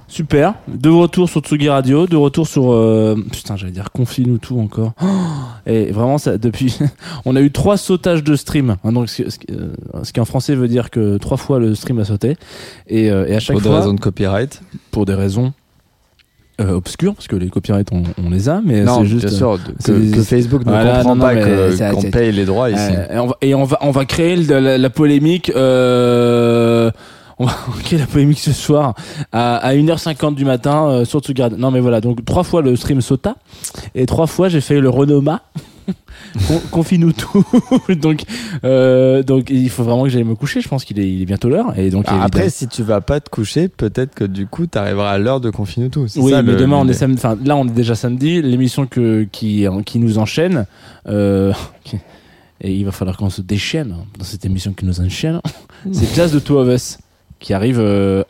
Super. 0.07 0.53
De 0.69 0.91
retour 0.91 1.31
sur 1.31 1.41
Tsugi 1.41 1.71
Radio, 1.71 2.07
de 2.07 2.15
retour 2.17 2.47
sur 2.47 2.71
euh, 2.71 3.17
putain, 3.33 3.57
j'allais 3.57 3.73
dire 3.73 3.91
confine 3.91 4.31
ou 4.33 4.37
tout 4.37 4.61
encore. 4.61 4.93
Oh 5.03 5.07
et 5.67 5.91
vraiment 5.93 6.19
ça 6.19 6.37
depuis 6.37 6.77
on 7.25 7.37
a 7.37 7.41
eu 7.41 7.53
trois 7.53 7.79
sautages 7.79 8.23
de 8.23 8.37
stream. 8.37 8.77
hein, 8.85 8.93
donc 8.93 9.09
ce, 9.09 9.31
ce- 9.31 9.39
euh, 9.51 9.73
ce 10.03 10.13
qui 10.13 10.21
en 10.21 10.27
français 10.27 10.55
veut 10.55 10.69
dire 10.69 10.91
que 10.91 11.17
trois 11.17 11.39
fois 11.39 11.59
le 11.59 11.75
stream 11.75 11.99
a 12.01 12.05
sauté 12.05 12.37
et, 12.87 13.11
euh, 13.11 13.27
et 13.27 13.35
à 13.35 13.41
chaque 13.41 13.55
Pour 13.55 13.63
des 13.63 13.69
fois 13.71 13.79
raisons 13.79 13.95
de 13.95 14.01
copyright. 14.01 14.61
pour 14.91 15.07
des 15.07 15.15
raisons 15.15 15.55
euh, 16.61 16.73
obscures 16.73 17.15
parce 17.15 17.27
que 17.27 17.37
les 17.37 17.49
copyrights 17.49 17.89
on, 17.93 18.03
on 18.25 18.31
les 18.31 18.49
a 18.49 18.61
mais 18.65 18.85
c'est 18.87 19.05
juste 19.07 19.29
sûr, 19.29 19.53
euh, 19.53 19.57
que- 19.85 19.93
des- 19.93 20.17
que 20.17 20.23
Facebook 20.23 20.65
ne 20.65 20.71
Voilà, 20.71 20.97
comprend 20.99 21.17
non, 21.17 21.25
non, 21.27 21.35
pas 21.81 21.91
qu'on 21.95 22.11
paye 22.11 22.33
les 22.33 22.45
droits 22.45 22.71
ici. 22.71 22.93
Et, 23.13 23.19
on 23.19 23.27
va, 23.27 23.37
et 23.43 23.55
on 23.55 23.65
va 23.65 23.79
on 23.81 23.91
va 23.91 24.05
créer 24.05 24.37
la, 24.37 24.79
la 24.79 24.91
polémique 24.91 25.51
euh, 25.57 26.91
on 27.39 27.47
va 27.47 27.53
créer 27.83 27.99
la 27.99 28.07
polémique 28.07 28.39
ce 28.39 28.53
soir 28.53 28.95
à, 29.33 29.57
à 29.57 29.75
1h50 29.75 30.35
du 30.37 30.45
matin 30.45 30.87
euh, 30.89 31.05
sur 31.05 31.19
Tsugi 31.21 31.43
Radio. 31.43 31.59
Non 31.59 31.71
mais 31.73 31.81
voilà, 31.81 32.01
donc 32.01 32.25
trois 32.25 32.45
fois 32.45 32.63
le 32.63 32.77
stream 32.77 33.01
sauta 33.01 33.35
et 33.97 34.07
trois 34.07 34.29
fois 34.29 34.49
j'ai 34.49 34.61
fait 34.61 34.81
le 34.81 34.89
renoma. 34.89 35.41
Con- 36.49 36.61
Confie-nous 36.71 37.13
tout. 37.13 37.45
donc, 37.97 38.23
euh, 38.65 39.23
donc 39.23 39.51
il 39.51 39.69
faut 39.71 39.83
vraiment 39.85 40.05
que 40.05 40.09
j'aille 40.09 40.25
me 40.25 40.35
coucher. 40.35 40.61
Je 40.61 40.69
pense 40.69 40.85
qu'il 40.85 40.99
est, 40.99 41.11
il 41.11 41.23
est 41.23 41.27
bientôt 41.27 41.49
l'heure. 41.49 41.79
Et 41.79 41.91
donc 41.91 42.05
Ah, 42.09 42.23
Après, 42.25 42.51
si 42.51 42.67
tu 42.69 42.83
vas 42.83 43.01
pas 43.01 43.21
te 43.21 43.31
coucher, 43.31 43.69
peut-être 43.69 44.15
que 44.15 44.25
du 44.25 44.47
coup, 44.47 44.67
t'arriveras 44.67 45.13
à 45.13 45.19
l'heure 45.19 45.41
de 45.41 45.51
confiner 45.51 45.91
tout. 45.91 46.07
Oui, 46.17 46.31
ça, 46.33 46.43
mais 46.43 46.53
le- 46.53 46.59
demain 46.59 46.77
on 46.77 46.89
est 46.89 46.93
samedi. 46.95 47.19
Enfin, 47.19 47.39
là 47.45 47.57
on 47.57 47.67
est 47.67 47.73
déjà 47.73 47.95
samedi. 47.95 48.43
L'émission 48.43 48.87
que 48.87 49.27
qui 49.31 49.67
qui 49.87 49.99
nous 49.99 50.19
enchaîne. 50.19 50.67
Euh, 51.07 51.53
et 52.61 52.73
il 52.75 52.85
va 52.85 52.93
falloir 52.93 53.17
qu'on 53.17 53.31
se 53.31 53.43
déchaîne 53.43 53.95
dans 54.19 54.25
cette 54.25 54.45
émission 54.45 54.73
qui 54.73 54.87
nous 54.87 55.01
enchaîne. 55.01 55.41
C'est 55.93 56.15
Jazz 56.15 56.33
de 56.33 56.39
Two 56.39 56.59
of 56.59 56.69
Us 56.69 56.99
qui 57.41 57.53
arrive 57.53 57.79
euh, 57.79 58.25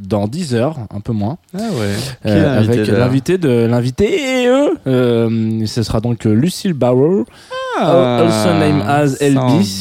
dans 0.00 0.26
10 0.26 0.54
heures, 0.54 0.76
un 0.90 1.00
peu 1.00 1.12
moins. 1.12 1.36
Ah 1.54 1.58
ouais. 1.58 1.94
Euh, 2.26 2.58
avec 2.58 2.86
l'invité 2.88 3.38
de 3.38 3.66
l'invité. 3.66 4.48
euh, 4.48 4.70
euh, 4.86 5.66
ce 5.66 5.82
sera 5.82 6.00
donc 6.00 6.24
Lucille 6.24 6.72
Barrow. 6.72 7.24
Ah, 7.50 7.69
also 7.86 8.52
named 8.58 8.82
as 8.86 9.18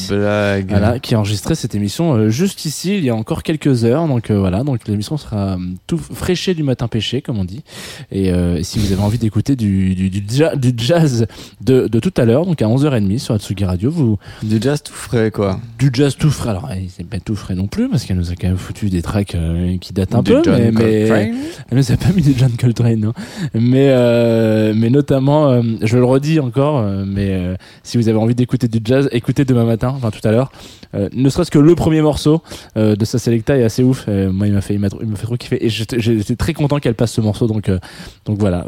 blague. 0.09 0.69
Voilà, 0.69 0.99
qui 0.99 1.15
a 1.15 1.19
enregistré 1.19 1.55
cette 1.55 1.75
émission 1.75 2.13
euh, 2.15 2.29
juste 2.29 2.65
ici, 2.65 2.97
il 2.97 3.03
y 3.03 3.09
a 3.09 3.15
encore 3.15 3.43
quelques 3.43 3.83
heures. 3.85 4.07
Donc 4.07 4.29
euh, 4.31 4.39
voilà, 4.39 4.63
donc 4.63 4.87
l'émission 4.87 5.17
sera 5.17 5.53
euh, 5.53 5.57
tout 5.87 5.97
fraîchée 5.97 6.53
du 6.53 6.63
matin 6.63 6.87
pêché, 6.87 7.21
comme 7.21 7.37
on 7.39 7.45
dit. 7.45 7.63
Et 8.11 8.31
euh, 8.31 8.61
si 8.63 8.79
vous 8.79 8.91
avez 8.91 9.01
envie 9.01 9.17
d'écouter 9.17 9.55
du, 9.55 9.95
du, 9.95 10.09
du, 10.09 10.23
ja- 10.35 10.55
du 10.55 10.73
jazz 10.77 11.25
de, 11.61 11.87
de 11.87 11.99
tout 11.99 12.13
à 12.17 12.25
l'heure, 12.25 12.45
donc 12.45 12.61
à 12.61 12.65
11h30 12.65 13.17
sur 13.19 13.33
Atsugi 13.33 13.65
Radio, 13.65 13.91
vous... 13.91 14.17
Du 14.43 14.59
jazz 14.61 14.81
tout 14.83 14.93
frais, 14.93 15.31
quoi. 15.31 15.59
Du 15.77 15.89
jazz 15.93 16.15
tout 16.15 16.29
frais. 16.31 16.49
Alors, 16.51 16.69
eh, 16.75 16.87
c'est 16.95 17.05
pas 17.07 17.19
tout 17.19 17.35
frais 17.35 17.55
non 17.55 17.67
plus, 17.67 17.89
parce 17.89 18.05
qu'elle 18.05 18.17
nous 18.17 18.31
a 18.31 18.35
quand 18.35 18.47
même 18.47 18.57
foutu 18.57 18.89
des 18.89 19.01
tracks 19.01 19.35
euh, 19.35 19.77
qui 19.77 19.93
datent 19.93 20.15
un 20.15 20.21
Du 20.23 20.31
peu. 20.33 20.41
John 20.43 20.55
mais, 20.57 20.71
mais, 20.71 21.31
elle 21.69 21.77
nous 21.77 21.91
a 21.91 21.97
pas 21.97 22.09
mis 22.15 22.21
du 22.21 22.33
John 22.37 22.51
Coltrane, 22.59 22.99
non. 22.99 23.13
Mais, 23.53 23.87
euh, 23.89 24.73
mais 24.75 24.89
notamment, 24.89 25.49
euh, 25.49 25.61
je 25.81 25.97
le 25.97 26.05
redis 26.05 26.39
encore, 26.39 26.83
mais 27.05 27.29
euh, 27.31 27.55
si 27.89 27.97
vous 27.97 28.07
avez 28.07 28.17
envie 28.19 28.35
d'écouter 28.35 28.67
du 28.67 28.79
jazz, 28.83 29.09
écoutez 29.11 29.45
demain 29.45 29.65
matin, 29.65 29.93
enfin 29.97 30.11
tout 30.11 30.25
à 30.27 30.31
l'heure. 30.31 30.51
Euh, 30.95 31.09
ne 31.13 31.27
serait-ce 31.29 31.49
que 31.51 31.59
le 31.59 31.73
premier 31.75 32.01
morceau 32.01 32.41
euh, 32.77 32.95
de 32.95 33.03
sa 33.05 33.17
selecta 33.19 33.57
est 33.57 33.63
assez 33.63 33.83
ouf. 33.83 34.05
Euh, 34.07 34.31
moi, 34.31 34.45
il 34.47 34.53
m'a 34.53 34.61
fait, 34.61 34.75
il 34.75 34.79
m'a 34.79 34.89
trop- 34.89 35.01
il 35.01 35.07
m'a 35.07 35.15
fait 35.15 35.25
trop 35.25 35.37
kiffer. 35.37 35.63
Et 35.65 35.69
j'étais 35.69 36.35
très 36.35 36.53
content 36.53 36.79
qu'elle 36.79 36.95
passe 36.95 37.11
ce 37.13 37.21
morceau. 37.21 37.47
Donc, 37.47 37.67
euh, 37.69 37.79
donc 38.25 38.37
voilà, 38.37 38.63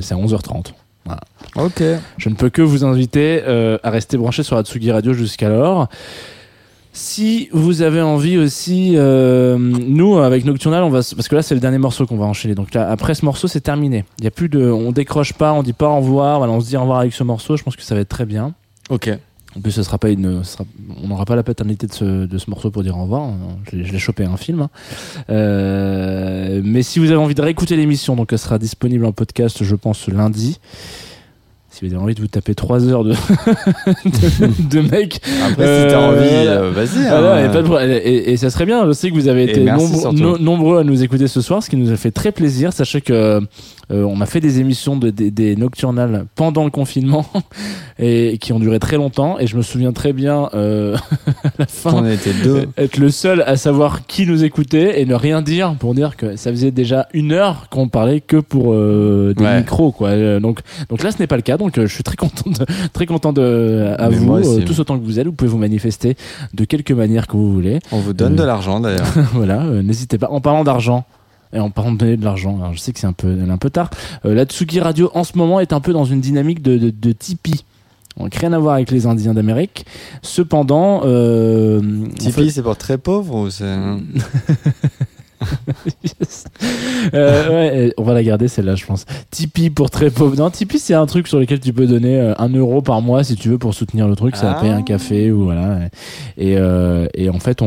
c'est 0.00 0.14
à 0.14 0.16
11h30. 0.18 0.72
Voilà. 1.04 1.20
Ok. 1.56 1.82
Je 2.18 2.28
ne 2.30 2.34
peux 2.34 2.48
que 2.50 2.62
vous 2.62 2.84
inviter 2.84 3.42
à 3.82 3.90
rester 3.90 4.16
branché 4.16 4.42
sur 4.42 4.56
Atsugi 4.56 4.90
Radio 4.90 5.12
jusqu'alors. 5.12 5.88
Si 6.96 7.48
vous 7.52 7.82
avez 7.82 8.00
envie 8.00 8.38
aussi, 8.38 8.92
euh, 8.94 9.58
nous 9.58 10.16
avec 10.18 10.44
Nocturnal, 10.44 10.84
on 10.84 10.90
va 10.90 10.98
parce 11.00 11.26
que 11.26 11.34
là 11.34 11.42
c'est 11.42 11.54
le 11.56 11.60
dernier 11.60 11.78
morceau 11.78 12.06
qu'on 12.06 12.16
va 12.16 12.24
enchaîner. 12.26 12.54
Donc 12.54 12.72
là, 12.72 12.88
après 12.88 13.14
ce 13.14 13.24
morceau, 13.24 13.48
c'est 13.48 13.60
terminé. 13.60 14.04
Il 14.20 14.24
y 14.24 14.28
a 14.28 14.30
plus 14.30 14.48
de, 14.48 14.70
on 14.70 14.92
décroche 14.92 15.32
pas, 15.32 15.52
on 15.52 15.64
dit 15.64 15.72
pas 15.72 15.88
au 15.88 15.96
revoir. 15.96 16.38
Voilà, 16.38 16.52
on 16.52 16.60
se 16.60 16.68
dit 16.68 16.76
au 16.76 16.80
revoir 16.82 17.00
avec 17.00 17.12
ce 17.12 17.24
morceau. 17.24 17.56
Je 17.56 17.64
pense 17.64 17.74
que 17.74 17.82
ça 17.82 17.96
va 17.96 18.00
être 18.02 18.08
très 18.08 18.26
bien. 18.26 18.54
Ok. 18.90 19.10
En 19.56 19.60
plus, 19.60 19.70
ce 19.70 19.84
sera 19.84 19.98
pas 19.98 20.10
une, 20.10 20.42
on 21.02 21.06
n'aura 21.06 21.24
pas 21.24 21.36
la 21.36 21.44
paternité 21.44 21.86
de 21.86 21.92
ce, 21.92 22.50
morceau 22.50 22.72
pour 22.72 22.82
dire 22.82 22.98
au 22.98 23.02
revoir. 23.02 23.30
Je 23.70 23.76
l'ai- 23.76 23.84
je 23.84 23.92
l'ai 23.92 24.00
chopé 24.00 24.24
un 24.24 24.36
film. 24.36 24.62
hein. 24.62 24.70
Euh, 25.30 26.60
mais 26.64 26.82
si 26.82 26.98
vous 26.98 27.06
avez 27.12 27.20
envie 27.20 27.36
de 27.36 27.42
réécouter 27.42 27.76
l'émission, 27.76 28.16
donc 28.16 28.32
elle 28.32 28.38
sera 28.40 28.58
disponible 28.58 29.04
en 29.04 29.12
podcast, 29.12 29.62
je 29.62 29.76
pense 29.76 30.08
lundi. 30.08 30.58
Avez 31.86 31.96
envie 31.96 32.14
de 32.14 32.20
vous 32.20 32.26
taper 32.28 32.54
3 32.54 32.88
heures 32.88 33.04
de, 33.04 33.10
de, 34.04 34.68
de 34.70 34.80
mec. 34.80 35.20
Après, 35.46 35.86
si 35.86 35.90
t'as 35.90 35.98
envie, 36.00 36.18
euh, 36.30 36.70
vas-y, 36.70 37.06
hein. 37.06 38.00
Et, 38.04 38.36
ça 38.36 38.50
serait 38.50 38.66
bien. 38.66 38.86
Je 38.86 38.92
sais 38.92 39.10
que 39.10 39.14
vous 39.14 39.28
avez 39.28 39.44
été 39.44 39.64
nombre- 39.64 40.12
no- 40.12 40.38
nombreux 40.38 40.78
à 40.80 40.84
nous 40.84 41.02
écouter 41.02 41.28
ce 41.28 41.40
soir, 41.40 41.62
ce 41.62 41.70
qui 41.70 41.76
nous 41.76 41.90
a 41.92 41.96
fait 41.96 42.10
très 42.10 42.32
plaisir. 42.32 42.72
Sachez 42.72 43.00
que 43.00 43.12
euh, 43.12 43.40
on 43.90 44.20
a 44.20 44.26
fait 44.26 44.40
des 44.40 44.60
émissions 44.60 44.96
de, 44.96 45.10
des, 45.10 45.30
des 45.30 45.56
nocturnales 45.56 46.26
pendant 46.36 46.64
le 46.64 46.70
confinement 46.70 47.26
et 47.98 48.38
qui 48.40 48.52
ont 48.52 48.58
duré 48.58 48.78
très 48.78 48.96
longtemps. 48.96 49.38
Et 49.38 49.46
je 49.46 49.56
me 49.56 49.62
souviens 49.62 49.92
très 49.92 50.12
bien 50.12 50.48
euh, 50.54 50.96
à 51.44 51.48
la 51.58 51.66
fin 51.66 51.92
On 51.94 52.06
était 52.06 52.32
deux. 52.42 52.64
être 52.78 52.96
le 52.96 53.10
seul 53.10 53.42
à 53.46 53.56
savoir 53.56 54.06
qui 54.06 54.26
nous 54.26 54.42
écoutait 54.44 55.00
et 55.00 55.06
ne 55.06 55.14
rien 55.14 55.42
dire 55.42 55.74
pour 55.78 55.94
dire 55.94 56.16
que 56.16 56.36
ça 56.36 56.50
faisait 56.50 56.70
déjà 56.70 57.08
une 57.12 57.32
heure 57.32 57.66
qu'on 57.70 57.88
parlait 57.88 58.20
que 58.20 58.36
pour 58.38 58.72
euh, 58.72 59.34
des 59.36 59.44
Ouais. 59.44 59.58
micros 59.58 59.92
quoi. 59.92 60.08
Euh, 60.10 60.40
Donc 60.40 60.60
donc 60.88 61.02
là 61.02 61.10
ce 61.10 61.18
n'est 61.18 61.26
pas 61.26 61.36
le 61.36 61.42
cas. 61.42 61.58
Donc 61.58 61.73
euh, 61.78 61.86
je 61.86 61.94
suis 61.94 62.02
très 62.04 62.16
content 62.16 62.50
de, 62.50 62.64
très 62.92 63.06
content 63.06 63.32
de 63.32 63.94
à 63.98 64.08
Mais 64.10 64.16
vous 64.16 64.32
aussi. 64.32 64.62
euh, 64.62 64.64
tous 64.64 64.78
autant 64.80 64.98
que 64.98 65.04
vous 65.04 65.18
êtes. 65.18 65.26
Vous 65.26 65.32
pouvez 65.32 65.50
vous 65.50 65.58
manifester 65.58 66.16
de 66.54 66.64
quelque 66.64 66.92
manière 66.92 67.26
que 67.26 67.32
vous 67.36 67.52
voulez. 67.52 67.78
On 67.92 68.00
vous 68.00 68.12
donne 68.12 68.34
Euh, 68.34 68.36
de 68.36 68.42
l'argent 68.44 68.80
d'ailleurs. 68.80 69.06
voilà, 69.34 69.62
euh, 69.62 69.82
n'hésitez 69.82 70.18
pas. 70.18 70.28
En 70.30 70.40
parlant 70.40 70.64
d'argent. 70.64 71.04
Et 71.52 71.60
en 71.60 71.70
parlant 71.70 71.92
de 71.92 71.98
donner 71.98 72.16
de 72.16 72.24
l'argent, 72.24 72.58
alors 72.60 72.72
je 72.74 72.80
sais 72.80 72.92
que 72.92 72.98
c'est 72.98 73.06
un 73.06 73.12
peu, 73.12 73.28
un 73.48 73.58
peu 73.58 73.70
tard. 73.70 73.88
Euh, 74.24 74.34
la 74.34 74.44
Tsugi 74.44 74.80
Radio 74.80 75.10
en 75.14 75.22
ce 75.22 75.38
moment 75.38 75.60
est 75.60 75.72
un 75.72 75.78
peu 75.80 75.92
dans 75.92 76.04
une 76.04 76.20
dynamique 76.20 76.62
de, 76.62 76.76
de, 76.78 76.90
de 76.90 77.12
Tipeee. 77.12 77.64
Donc 78.18 78.34
rien 78.34 78.52
à 78.52 78.58
voir 78.58 78.74
avec 78.74 78.90
les 78.90 79.06
Indiens 79.06 79.34
d'Amérique. 79.34 79.86
Cependant, 80.22 81.02
euh, 81.04 81.78
en 81.80 82.08
Tipeee, 82.16 82.32
fait- 82.32 82.50
c'est 82.50 82.62
pour 82.62 82.76
très 82.76 82.98
pauvre 82.98 83.36
ou 83.36 83.50
c'est. 83.50 83.64
Yes. 86.04 86.44
Euh, 87.12 87.50
ouais, 87.50 87.94
on 87.98 88.02
va 88.02 88.14
la 88.14 88.22
garder 88.22 88.48
celle-là, 88.48 88.76
je 88.76 88.86
pense. 88.86 89.04
Tipeee 89.30 89.68
pour 89.68 89.90
très 89.90 90.10
pauvres. 90.10 90.36
Non, 90.36 90.48
Tipeee, 90.50 90.78
c'est 90.78 90.94
un 90.94 91.04
truc 91.04 91.28
sur 91.28 91.38
lequel 91.38 91.60
tu 91.60 91.72
peux 91.72 91.86
donner 91.86 92.18
euh, 92.18 92.32
un 92.38 92.48
euro 92.48 92.80
par 92.80 93.02
mois 93.02 93.22
si 93.24 93.36
tu 93.36 93.50
veux 93.50 93.58
pour 93.58 93.74
soutenir 93.74 94.08
le 94.08 94.16
truc. 94.16 94.36
Ça 94.36 94.52
Ah. 94.56 94.60
payer 94.60 94.72
un 94.72 94.82
café 94.82 95.30
ou 95.30 95.44
voilà. 95.44 95.80
Et, 96.38 96.56
euh, 96.56 97.06
et 97.14 97.28
en 97.28 97.38
fait, 97.38 97.60
on, 97.60 97.66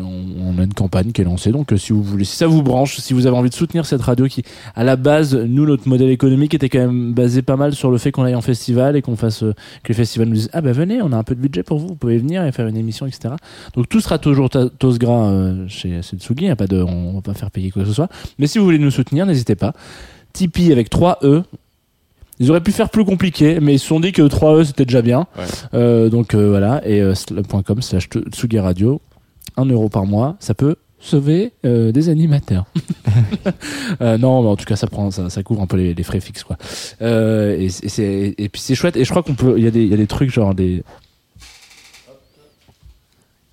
on, 0.00 0.54
on 0.56 0.58
a 0.58 0.62
une 0.64 0.72
campagne 0.72 1.12
qui 1.12 1.20
est 1.20 1.24
lancée. 1.24 1.52
Donc, 1.52 1.72
si 1.76 1.92
vous 1.92 2.02
voulez, 2.02 2.24
si 2.24 2.36
ça 2.36 2.46
vous 2.46 2.62
branche, 2.62 2.96
si 2.98 3.12
vous 3.12 3.26
avez 3.26 3.36
envie 3.36 3.50
de 3.50 3.54
soutenir 3.54 3.84
cette 3.84 4.00
radio 4.02 4.26
qui, 4.26 4.42
à 4.74 4.84
la 4.84 4.96
base, 4.96 5.36
nous, 5.36 5.66
notre 5.66 5.86
modèle 5.86 6.10
économique 6.10 6.54
était 6.54 6.68
quand 6.70 6.78
même 6.80 7.12
basé 7.12 7.42
pas 7.42 7.56
mal 7.56 7.74
sur 7.74 7.90
le 7.90 7.98
fait 7.98 8.10
qu'on 8.10 8.24
aille 8.24 8.34
en 8.36 8.40
festival 8.40 8.96
et 8.96 9.02
qu'on 9.02 9.16
fasse 9.16 9.40
que 9.40 9.88
le 9.88 9.94
festival 9.94 10.28
nous 10.28 10.34
dise 10.34 10.50
ah 10.54 10.60
ben 10.62 10.72
venez, 10.72 11.02
on 11.02 11.12
a 11.12 11.16
un 11.16 11.24
peu 11.24 11.34
de 11.34 11.40
budget 11.40 11.62
pour 11.62 11.78
vous, 11.78 11.88
vous 11.88 11.96
pouvez 11.96 12.16
venir 12.18 12.44
et 12.44 12.52
faire 12.52 12.66
une 12.66 12.76
émission, 12.76 13.06
etc. 13.06 13.34
Donc 13.74 13.88
tout 13.88 14.00
sera 14.00 14.18
toujours 14.18 14.48
tos 14.50 14.98
gras 14.98 15.28
euh, 15.30 15.64
chez 15.68 16.00
chez 16.02 16.16
Tsugi. 16.16 16.46
y 16.46 16.48
a 16.50 16.56
pas 16.56 16.66
de, 16.66 16.82
on 16.82 17.17
va 17.18 17.32
pas 17.32 17.34
faire 17.34 17.50
payer 17.50 17.70
quoi 17.70 17.82
que 17.82 17.88
ce 17.88 17.94
soit. 17.94 18.08
Mais 18.38 18.46
si 18.46 18.58
vous 18.58 18.64
voulez 18.64 18.78
nous 18.78 18.90
soutenir, 18.90 19.26
n'hésitez 19.26 19.54
pas. 19.54 19.72
Tipeee 20.32 20.72
avec 20.72 20.90
3 20.90 21.18
E. 21.22 21.42
Ils 22.40 22.50
auraient 22.50 22.60
pu 22.60 22.70
faire 22.70 22.90
plus 22.90 23.04
compliqué, 23.04 23.58
mais 23.60 23.74
ils 23.74 23.78
se 23.78 23.86
sont 23.86 23.98
dit 23.98 24.12
que 24.12 24.22
3 24.22 24.60
E 24.60 24.64
c'était 24.64 24.84
déjà 24.84 25.02
bien. 25.02 25.26
Euh, 25.74 26.08
donc 26.08 26.34
euh, 26.34 26.50
voilà, 26.50 26.86
et 26.86 27.00
euh, 27.00 27.14
.com 27.66 27.82
slash 27.82 28.08
Tsugi 28.08 28.60
Radio, 28.60 29.00
1 29.56 29.64
euro 29.66 29.88
par 29.88 30.06
mois, 30.06 30.36
ça 30.38 30.54
peut 30.54 30.76
sauver 31.00 31.52
euh, 31.64 31.92
des 31.92 32.08
animateurs. 32.08 32.66
Euh, 34.00 34.16
non, 34.16 34.42
mais 34.42 34.48
en 34.48 34.56
tout 34.56 34.64
cas, 34.64 34.76
ça 34.76 34.86
prend, 34.86 35.10
ça, 35.10 35.28
ça 35.28 35.42
couvre 35.42 35.62
un 35.62 35.66
peu 35.66 35.76
les, 35.76 35.92
les 35.94 36.02
frais 36.04 36.20
fixes, 36.20 36.44
quoi. 36.44 36.56
Euh, 37.02 37.58
et, 37.58 38.48
puis 38.48 38.60
c'est 38.60 38.74
chouette. 38.76 38.96
Et 38.96 39.04
je 39.04 39.10
crois 39.10 39.22
qu'on 39.22 39.34
peut, 39.34 39.54
il 39.56 39.64
y 39.64 39.66
a 39.66 39.70
des, 39.70 39.82
il 39.82 39.88
y 39.88 39.94
a 39.94 39.96
des 39.96 40.06
trucs 40.06 40.30
genre 40.30 40.54
des 40.54 40.84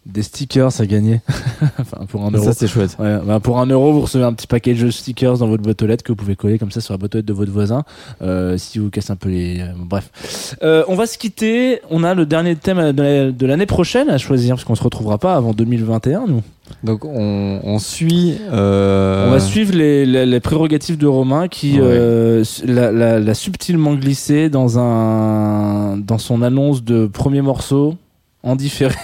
des 0.05 0.21
stickers 0.23 0.79
à 0.79 0.85
gagner. 0.85 1.21
enfin, 1.79 2.05
pour 2.07 2.23
un 2.25 2.31
Ça, 2.31 2.37
euro. 2.37 2.49
c'est 2.55 2.67
chouette. 2.67 2.95
Ouais, 2.99 3.17
bah, 3.25 3.39
pour 3.39 3.59
un 3.59 3.65
euro, 3.65 3.91
vous 3.93 4.01
recevez 4.01 4.23
un 4.23 4.33
petit 4.33 4.45
package 4.47 4.81
de 4.83 4.91
stickers 4.91 5.37
dans 5.39 5.47
votre 5.47 5.63
boîte 5.63 5.81
aux 5.81 5.87
lettres 5.87 6.03
que 6.03 6.11
vous 6.11 6.15
pouvez 6.15 6.35
coller 6.35 6.59
comme 6.59 6.71
ça 6.71 6.79
sur 6.81 6.93
la 6.93 6.97
boîte 6.97 7.15
aux 7.15 7.17
lettres 7.17 7.27
de 7.27 7.33
votre 7.33 7.51
voisin. 7.51 7.83
Euh, 8.21 8.57
si 8.57 8.77
vous 8.79 8.89
cassez 8.89 9.11
un 9.11 9.15
peu 9.15 9.29
les. 9.29 9.61
euh, 9.61 9.67
bref. 9.77 10.55
Euh, 10.63 10.83
on 10.87 10.95
va 10.95 11.05
se 11.07 11.17
quitter. 11.17 11.79
On 11.89 12.03
a 12.03 12.13
le 12.13 12.25
dernier 12.25 12.55
thème 12.55 12.91
de 12.91 13.01
la- 13.01 13.31
de 13.31 13.45
l'année 13.45 13.65
prochaine 13.65 14.09
à 14.09 14.17
choisir 14.17 14.55
parce 14.55 14.63
qu'on 14.63 14.75
se 14.75 14.83
retrouvera 14.83 15.17
pas 15.17 15.35
avant 15.35 15.53
2021, 15.53 16.25
nous. 16.27 16.41
Donc 16.83 17.05
on, 17.05 17.59
on 17.63 17.77
suit. 17.79 18.37
euh, 18.51 19.27
On 19.27 19.31
va 19.31 19.39
suivre 19.39 19.75
les, 19.75 20.05
les, 20.05 20.25
les 20.25 20.39
prérogatives 20.39 20.97
de 20.97 21.05
Romain 21.07 21.47
qui 21.47 21.73
Ouais. 21.73 21.79
euh, 21.83 22.43
l'a, 22.65 22.91
l'a- 22.91 23.19
l'a 23.19 23.33
subtilement 23.35 23.93
glissé 23.95 24.49
dans 24.49 24.79
un 24.79 25.97
dans 25.97 26.17
son 26.17 26.41
annonce 26.41 26.83
de 26.83 27.05
premier 27.07 27.41
morceau 27.41 27.95
en 28.45 28.55
différé. 28.55 28.95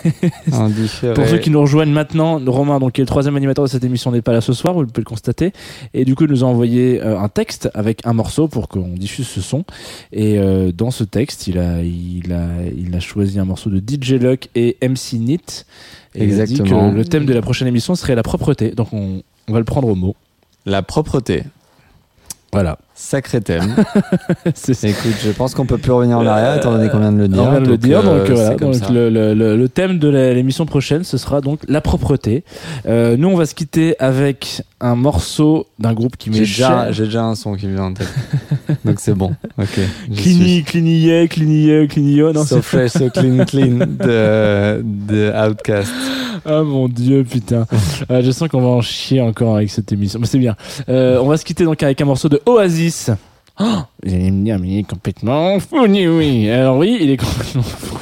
En 0.51 0.69
différé. 0.69 1.13
Pour 1.15 1.27
ceux 1.27 1.39
qui 1.39 1.49
nous 1.49 1.59
rejoignent 1.59 1.91
maintenant, 1.91 2.39
Romain, 2.45 2.79
donc, 2.79 2.93
qui 2.93 3.01
est 3.01 3.03
le 3.03 3.07
troisième 3.07 3.35
animateur 3.35 3.65
de 3.65 3.69
cette 3.69 3.83
émission, 3.83 4.11
n'est 4.11 4.21
pas 4.21 4.33
là 4.33 4.39
ce 4.39 4.53
soir, 4.53 4.73
vous 4.75 4.85
pouvez 4.85 5.01
le 5.01 5.03
constater. 5.03 5.51
Et 5.95 6.05
du 6.05 6.15
coup, 6.15 6.25
il 6.25 6.29
nous 6.29 6.43
a 6.43 6.47
envoyé 6.47 7.01
euh, 7.01 7.19
un 7.19 7.27
texte 7.27 7.69
avec 7.73 8.05
un 8.05 8.13
morceau 8.13 8.47
pour 8.47 8.69
qu'on 8.69 8.89
diffuse 8.89 9.27
ce 9.27 9.41
son. 9.41 9.65
Et 10.13 10.37
euh, 10.37 10.71
dans 10.71 10.91
ce 10.91 11.03
texte, 11.03 11.47
il 11.47 11.57
a, 11.57 11.81
il, 11.81 12.31
a, 12.31 12.49
il 12.77 12.95
a 12.95 12.99
choisi 12.99 13.39
un 13.39 13.45
morceau 13.45 13.71
de 13.71 13.79
DJ 13.79 14.13
Luck 14.13 14.47
et 14.53 14.77
MC 14.81 15.13
Nit. 15.13 15.65
Et 16.13 16.25
il 16.25 16.39
a 16.39 16.45
dit 16.45 16.59
que 16.59 16.95
le 16.95 17.05
thème 17.05 17.25
de 17.25 17.33
la 17.33 17.41
prochaine 17.41 17.67
émission 17.67 17.95
serait 17.95 18.15
la 18.15 18.23
propreté. 18.23 18.71
Donc, 18.71 18.93
on, 18.93 19.23
on 19.47 19.53
va 19.53 19.59
le 19.59 19.65
prendre 19.65 19.87
au 19.87 19.95
mot. 19.95 20.15
La 20.67 20.83
propreté. 20.83 21.43
Voilà. 22.53 22.77
Sacré 23.03 23.41
thème. 23.41 23.75
Écoute, 24.45 25.15
je 25.23 25.31
pense 25.31 25.55
qu'on 25.55 25.65
peut 25.65 25.79
plus 25.79 25.91
revenir 25.91 26.19
en 26.19 26.25
arrière 26.25 26.55
étant 26.55 26.71
donné 26.71 26.87
qu'on 26.87 26.99
vient 26.99 27.11
de 27.11 27.17
le 27.17 27.27
dire. 27.27 27.41
On 27.43 27.49
vient 27.51 27.59
de 27.61 27.67
le 27.67 27.77
dire, 27.77 27.99
euh, 28.07 28.19
donc 28.27 28.35
voilà. 28.37 28.73
ça. 28.73 28.91
le, 28.93 29.09
le- 29.09 29.33
le- 29.33 29.57
le 29.57 29.69
thème 29.69 29.97
de 29.97 30.07
l'émission 30.07 30.65
prochaine, 30.67 31.03
ce 31.03 31.17
sera 31.17 31.41
donc 31.41 31.59
la 31.67 31.81
propreté. 31.81 32.43
Euh, 32.85 33.17
nous, 33.17 33.27
on 33.29 33.35
va 33.35 33.47
se 33.47 33.55
quitter 33.55 33.95
avec 33.99 34.61
un 34.79 34.95
morceau 34.95 35.65
d'un 35.79 35.93
groupe 35.93 36.15
qui 36.15 36.29
m'est 36.29 36.39
déjà, 36.39 36.91
j'ai 36.91 37.05
déjà 37.05 37.23
un 37.23 37.33
son 37.35 37.55
qui 37.55 37.65
me 37.67 37.73
vient 37.73 37.85
en 37.85 37.93
tête. 37.93 38.13
donc 38.85 38.99
c'est 38.99 39.15
bon. 39.15 39.33
Ok. 39.57 39.79
Clini, 40.15 40.63
Clini, 40.63 40.99
yeah, 40.99 41.27
Clini, 41.27 41.65
yeah, 41.65 41.87
Clini, 41.87 42.13
yo. 42.13 42.31
Non, 42.31 42.45
So 42.45 42.57
c'est 42.57 42.61
fresh, 42.61 42.91
so 42.91 43.09
clean, 43.09 43.45
clean 43.45 43.79
de, 43.99 44.81
de 44.83 45.31
Outcast. 45.49 45.91
Ah 46.45 46.63
mon 46.63 46.87
dieu, 46.87 47.23
putain. 47.23 47.65
Ah, 48.09 48.21
je 48.21 48.31
sens 48.31 48.49
qu'on 48.49 48.61
va 48.61 48.67
en 48.67 48.81
chier 48.81 49.21
encore 49.21 49.55
avec 49.57 49.69
cette 49.69 49.91
émission. 49.91 50.19
Mais 50.19 50.25
c'est 50.25 50.39
bien. 50.39 50.55
Euh, 50.89 51.19
on 51.21 51.27
va 51.27 51.37
se 51.37 51.45
quitter 51.45 51.63
donc 51.65 51.81
avec 51.83 52.01
un 52.01 52.05
morceau 52.05 52.29
de 52.29 52.41
Oasis. 52.47 52.90
Oh, 53.59 53.83
vous 54.03 54.13
allez 54.13 54.31
me 54.31 54.43
dire, 54.43 54.59
mais 54.59 54.67
il 54.69 54.79
est 54.79 54.89
complètement 54.89 55.59
fou, 55.59 55.85
oui, 55.87 56.07
oui. 56.07 56.49
Alors 56.49 56.77
oui, 56.77 56.97
il 56.99 57.11
est 57.11 57.17
complètement 57.17 57.61
fou. 57.63 57.97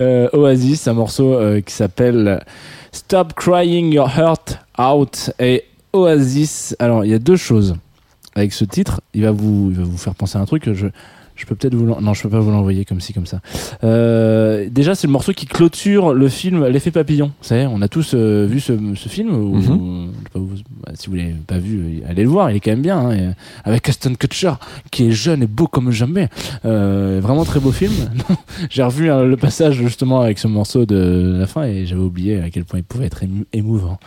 Euh, 0.00 0.28
Oasis, 0.32 0.88
un 0.88 0.94
morceau 0.94 1.34
euh, 1.34 1.60
qui 1.60 1.74
s'appelle 1.74 2.42
Stop 2.90 3.34
Crying 3.34 3.92
Your 3.92 4.08
Heart 4.08 4.58
Out. 4.78 5.30
Et 5.38 5.64
Oasis, 5.92 6.74
alors 6.78 7.04
il 7.04 7.10
y 7.10 7.14
a 7.14 7.18
deux 7.18 7.36
choses 7.36 7.76
avec 8.34 8.52
ce 8.52 8.64
titre. 8.64 9.00
Il 9.14 9.22
va 9.22 9.30
vous, 9.30 9.68
il 9.70 9.76
va 9.76 9.84
vous 9.84 9.98
faire 9.98 10.14
penser 10.14 10.38
à 10.38 10.40
un 10.40 10.46
truc 10.46 10.62
que 10.62 10.74
je, 10.74 10.86
je 11.34 11.46
peux 11.46 11.54
peut-être 11.54 11.74
vous 11.74 11.86
non 11.86 12.14
je 12.14 12.22
peux 12.22 12.28
pas 12.28 12.40
vous 12.40 12.50
l'envoyer 12.50 12.84
comme 12.84 13.00
ci 13.00 13.12
comme 13.12 13.26
ça. 13.26 13.40
Euh, 13.84 14.68
déjà 14.70 14.94
c'est 14.94 15.06
le 15.06 15.12
morceau 15.12 15.32
qui 15.32 15.46
clôture 15.46 16.12
le 16.12 16.28
film 16.28 16.66
l'effet 16.66 16.90
papillon. 16.90 17.26
Vous 17.40 17.48
savez 17.48 17.66
on 17.66 17.80
a 17.82 17.88
tous 17.88 18.12
euh, 18.14 18.46
vu 18.48 18.60
ce, 18.60 18.72
ce 18.94 19.08
film 19.08 19.34
ou, 19.34 19.56
Mhm. 19.56 20.12
pas, 20.32 20.38
vous- 20.38 20.56
bah, 20.84 20.92
si 20.94 21.08
vous 21.08 21.16
l'avez 21.16 21.34
pas 21.46 21.58
vu 21.58 22.00
euh, 22.02 22.08
allez 22.10 22.22
le 22.24 22.28
voir 22.28 22.50
il 22.50 22.56
est 22.56 22.60
quand 22.60 22.70
même 22.72 22.82
bien 22.82 22.98
hein, 22.98 23.12
et, 23.12 23.28
avec 23.64 23.88
Aston 23.88 24.14
Kutcher 24.14 24.52
qui 24.90 25.08
est 25.08 25.12
jeune 25.12 25.42
et 25.42 25.46
beau 25.46 25.66
comme 25.66 25.90
jamais. 25.90 26.28
Euh, 26.64 27.20
vraiment 27.22 27.44
très 27.44 27.60
beau 27.60 27.72
film. 27.72 27.92
J'ai 28.70 28.82
revu 28.82 29.10
hein, 29.10 29.22
le 29.24 29.36
passage 29.36 29.76
justement 29.76 30.20
avec 30.20 30.38
ce 30.38 30.48
morceau 30.48 30.84
de 30.86 31.36
la 31.38 31.46
fin 31.46 31.64
et 31.64 31.86
j'avais 31.86 32.00
oublié 32.02 32.40
à 32.40 32.50
quel 32.50 32.64
point 32.64 32.78
il 32.80 32.84
pouvait 32.84 33.06
être 33.06 33.22
émouvant. 33.52 33.98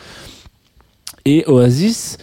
Et 1.25 1.43
Oasis 1.47 2.17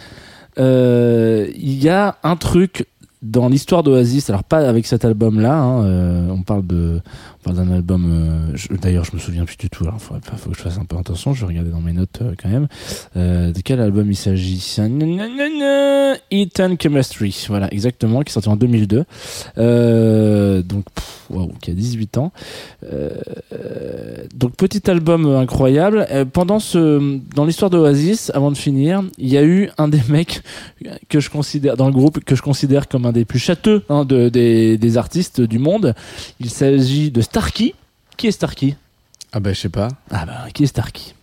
euh, 0.59 1.47
il 1.55 1.83
y 1.83 1.89
a 1.89 2.17
un 2.23 2.35
truc 2.35 2.85
dans 3.23 3.47
l'histoire 3.47 3.83
d'Oasis, 3.83 4.29
alors 4.29 4.43
pas 4.43 4.67
avec 4.67 4.85
cet 4.85 5.05
album-là, 5.05 5.57
hein, 5.57 5.85
euh, 5.85 6.29
on 6.29 6.43
parle 6.43 6.67
de, 6.67 7.01
parle 7.43 7.57
d'un 7.57 7.71
album. 7.71 8.05
euh, 8.51 8.77
D'ailleurs, 8.81 9.05
je 9.05 9.13
me 9.13 9.19
souviens 9.19 9.45
plus 9.45 9.57
du 9.57 9.69
tout. 9.69 9.83
Alors, 9.83 10.01
faut, 10.01 10.15
faut 10.37 10.49
que 10.49 10.57
je 10.57 10.61
fasse 10.61 10.77
un 10.77 10.85
peu 10.85 10.97
attention. 10.97 11.33
Je 11.33 11.41
vais 11.41 11.47
regarder 11.47 11.69
dans 11.71 11.81
mes 11.81 11.93
notes 11.93 12.19
euh, 12.21 12.33
quand 12.41 12.49
même. 12.49 12.67
Euh, 13.15 13.51
de 13.51 13.61
quel 13.61 13.79
album 13.79 14.09
il 14.11 14.15
s'agit? 14.15 14.59
Eaton 16.31 16.77
Chemistry, 16.81 17.45
voilà, 17.49 17.71
exactement, 17.73 18.21
qui 18.21 18.29
est 18.29 18.33
sorti 18.33 18.49
en 18.49 18.55
2002. 18.55 19.03
Euh, 19.57 20.61
donc, 20.61 20.85
waouh, 21.29 21.51
qui 21.61 21.71
a 21.71 21.73
18 21.73 22.17
ans. 22.17 22.31
Euh, 22.91 23.09
donc 24.35 24.55
petit 24.55 24.89
album 24.89 25.25
incroyable. 25.25 26.05
Euh, 26.11 26.25
pendant 26.25 26.59
ce, 26.59 27.19
dans 27.35 27.45
l'histoire 27.45 27.69
d'Oasis, 27.69 28.31
avant 28.33 28.51
de 28.51 28.57
finir, 28.57 29.03
il 29.17 29.29
y 29.29 29.37
a 29.37 29.43
eu 29.43 29.69
un 29.77 29.87
des 29.87 30.01
mecs 30.09 30.41
que 31.09 31.19
je 31.19 31.29
considère 31.29 31.77
dans 31.77 31.87
le 31.87 31.93
groupe 31.93 32.23
que 32.23 32.35
je 32.35 32.41
considère 32.41 32.87
comme 32.87 33.05
un 33.05 33.11
des 33.11 33.25
plus 33.25 33.39
châteux 33.39 33.83
hein, 33.89 34.05
de, 34.05 34.29
des, 34.29 34.77
des 34.77 34.97
artistes 34.97 35.41
du 35.41 35.59
monde. 35.59 35.93
Il 36.39 36.49
s'agit 36.49 37.11
de 37.11 37.21
Starkey. 37.33 37.73
Qui 38.15 38.27
est 38.27 38.31
Starkey? 38.31 38.75
Ah 39.31 39.39
bah 39.39 39.53
je 39.53 39.59
sais 39.59 39.69
pas. 39.69 39.87
Ah 40.11 40.23
bah 40.27 40.45
qui 40.53 40.65
est 40.65 40.67
Starkey? 40.67 41.13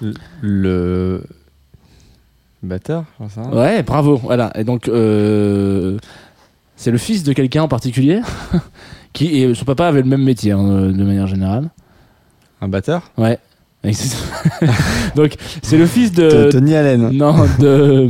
Le, 0.00 0.14
le 0.40 1.22
batteur, 2.60 3.04
je 3.12 3.18
pense, 3.24 3.38
hein. 3.38 3.52
Ouais, 3.52 3.84
bravo. 3.84 4.16
Voilà. 4.16 4.50
Et 4.56 4.64
donc 4.64 4.88
euh, 4.88 5.96
c'est 6.74 6.90
le 6.90 6.98
fils 6.98 7.22
de 7.22 7.32
quelqu'un 7.32 7.62
en 7.62 7.68
particulier 7.68 8.20
qui 9.12 9.26
et 9.40 9.54
son 9.54 9.64
papa 9.64 9.86
avait 9.86 10.02
le 10.02 10.08
même 10.08 10.24
métier 10.24 10.50
hein, 10.50 10.88
de 10.88 11.04
manière 11.04 11.28
générale. 11.28 11.70
Un 12.60 12.66
batteur? 12.66 13.12
Ouais. 13.16 13.38
Donc 15.16 15.32
c'est 15.62 15.78
le 15.78 15.86
fils 15.86 16.12
de 16.12 16.28
De 16.46 16.50
Tony 16.50 16.74
Allen. 16.74 17.10
Non, 17.12 17.34
de 17.58 18.06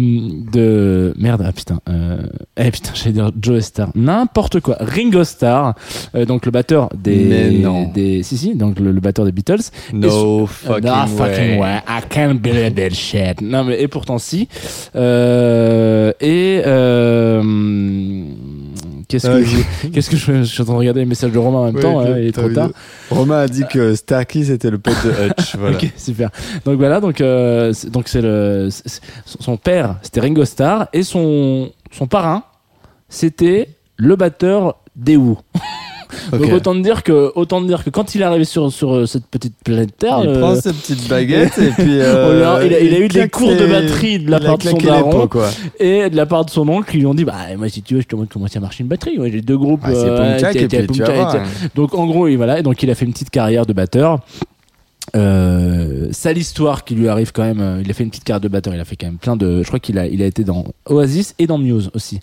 de 0.53 1.15
merde. 1.17 1.45
Ah 1.47 1.53
putain. 1.53 1.79
Euh... 1.89 2.19
Eh 2.57 2.71
putain, 2.73 2.91
j'allais 2.95 3.13
dire 3.13 3.31
Joe 3.41 3.63
Star. 3.63 3.91
N'importe 3.95 4.61
quoi. 4.61 4.77
Ringo 4.81 5.23
Starr, 5.23 5.75
euh, 6.17 6.25
donc 6.25 6.45
le 6.45 6.51
batteur 6.51 6.89
des 6.97 7.17
Mais 7.25 7.51
non. 7.51 7.89
des 7.93 8.23
si 8.25 8.37
si, 8.37 8.55
donc 8.57 8.81
le, 8.81 8.91
le 8.91 9.01
batteur 9.01 9.25
des 9.25 9.33
Beatles. 9.33 9.71
No 9.93 10.45
Et 10.45 10.47
fucking 10.49 10.85
No 10.91 11.07
fucking 11.07 11.51
way. 11.53 11.59
way. 11.61 11.77
I 11.89 12.01
can't 12.09 12.35
believe 12.41 12.75
that 12.75 12.91
shit. 12.95 13.41
Non 13.41 13.63
mais 13.65 13.81
et 13.81 13.87
pourtant 13.89 14.19
si. 14.19 14.49
Euh, 14.97 16.13
et 16.21 16.63
euh, 16.67 17.43
qu'est-ce 19.11 19.27
que 19.29 19.33
Ouais. 19.35 19.45
je, 19.45 19.89
qu'est-ce 19.89 20.09
que 20.09 20.17
je, 20.17 20.33
je 20.39 20.43
suis 20.45 20.63
en 20.63 20.65
train 20.65 20.75
de 20.75 20.79
regarder 20.79 21.01
les 21.01 21.07
messages 21.07 21.33
de 21.33 21.39
Romain 21.39 21.59
en 21.59 21.73
même 21.73 21.83
temps. 21.83 22.01
hein, 22.01 22.15
il 22.19 22.29
est 22.29 22.33
trop 22.33 22.49
tard. 22.49 22.71
Romain 23.11 23.41
a 23.41 23.49
dit 23.49 23.65
que 23.71 23.95
Starkey 23.95 24.45
c'était 24.45 24.71
le 24.71 24.79
pote 24.79 24.95
de 25.05 25.11
Hutch. 25.11 25.57
Voilà. 25.59 25.77
Ok, 25.77 25.91
super. 25.97 26.31
Donc 26.65 26.79
voilà, 26.79 27.01
donc 27.01 27.21
euh, 27.21 27.73
c'est- 27.75 27.91
donc 27.91 28.09
c'est 28.09 28.23
le 28.23 28.69
c'est- 28.71 29.01
son 29.27 29.39
son 29.43 29.57
père, 29.57 29.97
c'était 30.03 30.21
Ringo 30.21 30.45
Starr 30.45 30.87
et 30.93 31.03
son 31.03 31.71
son 31.91 32.07
parrain, 32.07 32.45
c'était 33.09 33.69
le 33.97 34.17
batteur 34.17 34.77
des 34.97 35.17
Who. 35.17 35.39
Donc 36.33 36.53
autant 36.53 36.75
de 36.75 36.81
dire 36.81 37.03
que 37.03 37.33
autant 37.35 37.61
de 37.61 37.67
dire 37.67 37.85
que 37.85 37.91
quand 37.91 38.15
il 38.15 38.21
est 38.21 38.25
arrivé 38.25 38.45
sur 38.45 38.73
sur 38.73 38.95
euh, 38.95 39.07
cette 39.07 39.27
petite 39.27 39.55
planète 39.65 39.97
Terre, 39.99 40.21
Il 40.23 40.29
euh, 40.31 40.41
prend 40.41 40.55
ses 40.55 40.73
petites 40.73 41.09
baguettes 41.09 41.59
et 41.59 41.71
puis. 41.71 42.01
euh, 42.01 42.57
a- 42.57 42.65
il, 42.65 42.75
a, 42.75 42.81
il 42.81 42.95
a 42.95 42.99
eu 42.99 43.09
des 43.09 43.29
cours 43.29 43.51
de 43.55 43.67
batterie 43.67 44.19
de 44.19 44.31
la 44.31 44.39
il 44.39 44.45
part 44.45 44.59
de 44.59 44.63
son 44.65 44.77
daron 44.79 45.27
quoi. 45.29 45.49
et 45.79 46.11
de 46.11 46.17
la 46.17 46.27
part 46.27 46.45
de 46.45 46.51
son 46.51 46.69
oncle. 46.69 46.91
Ils 46.95 47.01
lui 47.01 47.07
ont 47.07 47.15
dit 47.15 47.25
bah 47.25 47.35
moi 47.57 47.69
si 47.69 47.83
tu 47.83 47.95
veux 47.95 48.01
je 48.01 48.07
te 48.07 48.17
montre 48.17 48.31
comment 48.33 48.47
ça 48.49 48.61
marche 48.61 48.81
une 48.81 48.87
batterie. 48.87 49.19
Ouais, 49.19 49.31
J'ai 49.31 49.41
deux 49.41 49.59
groupes. 49.59 49.81
Ah, 49.85 49.91
euh, 49.91 50.39
et 50.39 50.69
t'es 50.69 50.83
puis 50.87 51.03
hein. 51.03 51.43
Donc 51.75 51.95
en 51.95 52.07
gros, 52.07 52.27
et 52.29 52.37
voilà, 52.37 52.59
et 52.59 52.63
donc 52.63 52.83
il 52.83 52.91
a 52.91 52.95
fait 52.95 53.05
une 53.05 53.13
petite 53.13 53.31
carrière 53.31 53.67
de 53.67 53.73
batteur. 53.73 54.21
Euh, 55.17 56.09
sale 56.13 56.39
histoire 56.39 56.85
qui 56.85 56.95
lui 56.95 57.09
arrive 57.09 57.33
quand 57.33 57.43
même. 57.43 57.61
euh, 57.61 57.81
Il 57.85 57.91
a 57.91 57.95
fait 57.95 58.05
une 58.05 58.11
petite 58.11 58.25
carrière 58.25 58.41
de 58.41 58.49
batteur. 58.49 58.75
Il 58.75 58.81
a 58.81 58.85
fait 58.85 58.97
quand 58.97 59.07
même 59.07 59.19
plein 59.19 59.37
de. 59.37 59.63
Je 59.63 59.67
crois 59.67 59.81
qu'il 59.81 59.99
a, 59.99 60.07
il 60.07 60.23
a 60.23 60.27
été 60.27 60.45
dans 60.45 60.65
Oasis 60.89 61.35
et 61.39 61.47
dans 61.47 61.59
Muse 61.59 61.91
aussi. 61.95 62.21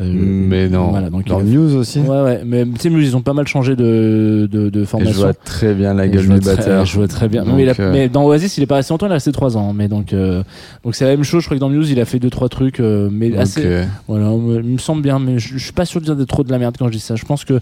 Euh, 0.00 0.04
Mais 0.12 0.68
non. 0.68 0.90
Voilà, 0.90 1.10
donc 1.10 1.26
Dans 1.26 1.40
Muse 1.40 1.74
aussi. 1.74 1.98
Ouais, 2.00 2.22
ouais. 2.22 2.42
Mais 2.44 2.64
tu 2.64 2.70
sais, 2.80 2.90
Muse, 2.90 3.08
ils 3.08 3.16
ont 3.16 3.22
pas 3.22 3.32
mal 3.32 3.46
changé 3.48 3.74
de, 3.76 4.48
de, 4.50 4.68
de 4.70 4.82
Et 4.82 4.86
formation. 4.86 5.12
je 5.14 5.18
vois 5.18 5.34
très 5.34 5.74
bien 5.74 5.94
la 5.94 6.06
gueule 6.06 6.28
du 6.28 6.40
batteur. 6.40 6.84
Je 6.84 6.94
vois 6.96 7.08
très 7.08 7.28
bien. 7.28 7.44
Donc, 7.44 7.56
mais, 7.56 7.62
il 7.64 7.68
a- 7.70 7.74
euh, 7.80 7.92
mais 7.92 8.08
dans 8.08 8.24
Oasis, 8.24 8.56
il 8.56 8.62
est 8.62 8.66
pas 8.66 8.76
resté 8.76 8.92
longtemps, 8.94 9.06
il 9.06 9.10
est 9.10 9.14
resté 9.14 9.32
3 9.32 9.56
ans. 9.56 9.72
Mais 9.72 9.88
donc, 9.88 10.12
euh, 10.12 10.42
donc 10.84 10.94
c'est 10.94 11.04
la 11.04 11.10
même 11.10 11.24
chose. 11.24 11.42
Je 11.42 11.46
crois 11.48 11.56
que 11.56 11.60
dans 11.60 11.68
Muse, 11.70 11.90
il 11.90 12.00
a 12.00 12.04
fait 12.04 12.18
2-3 12.18 12.48
trucs, 12.48 12.80
euh, 12.80 13.08
mais 13.10 13.32
Ok. 13.32 13.38
assez. 13.38 13.82
Voilà, 14.06 14.30
il 14.32 14.62
me 14.72 14.78
semble 14.78 15.02
bien, 15.02 15.18
mais 15.18 15.38
je, 15.38 15.54
je 15.58 15.64
suis 15.64 15.72
pas 15.72 15.84
sûr 15.86 16.00
de 16.00 16.14
dire 16.14 16.26
trop 16.26 16.44
de 16.44 16.50
la 16.52 16.58
merde 16.58 16.76
quand 16.78 16.86
je 16.86 16.92
dis 16.92 17.00
ça. 17.00 17.16
Je 17.16 17.24
pense 17.24 17.44
que 17.44 17.58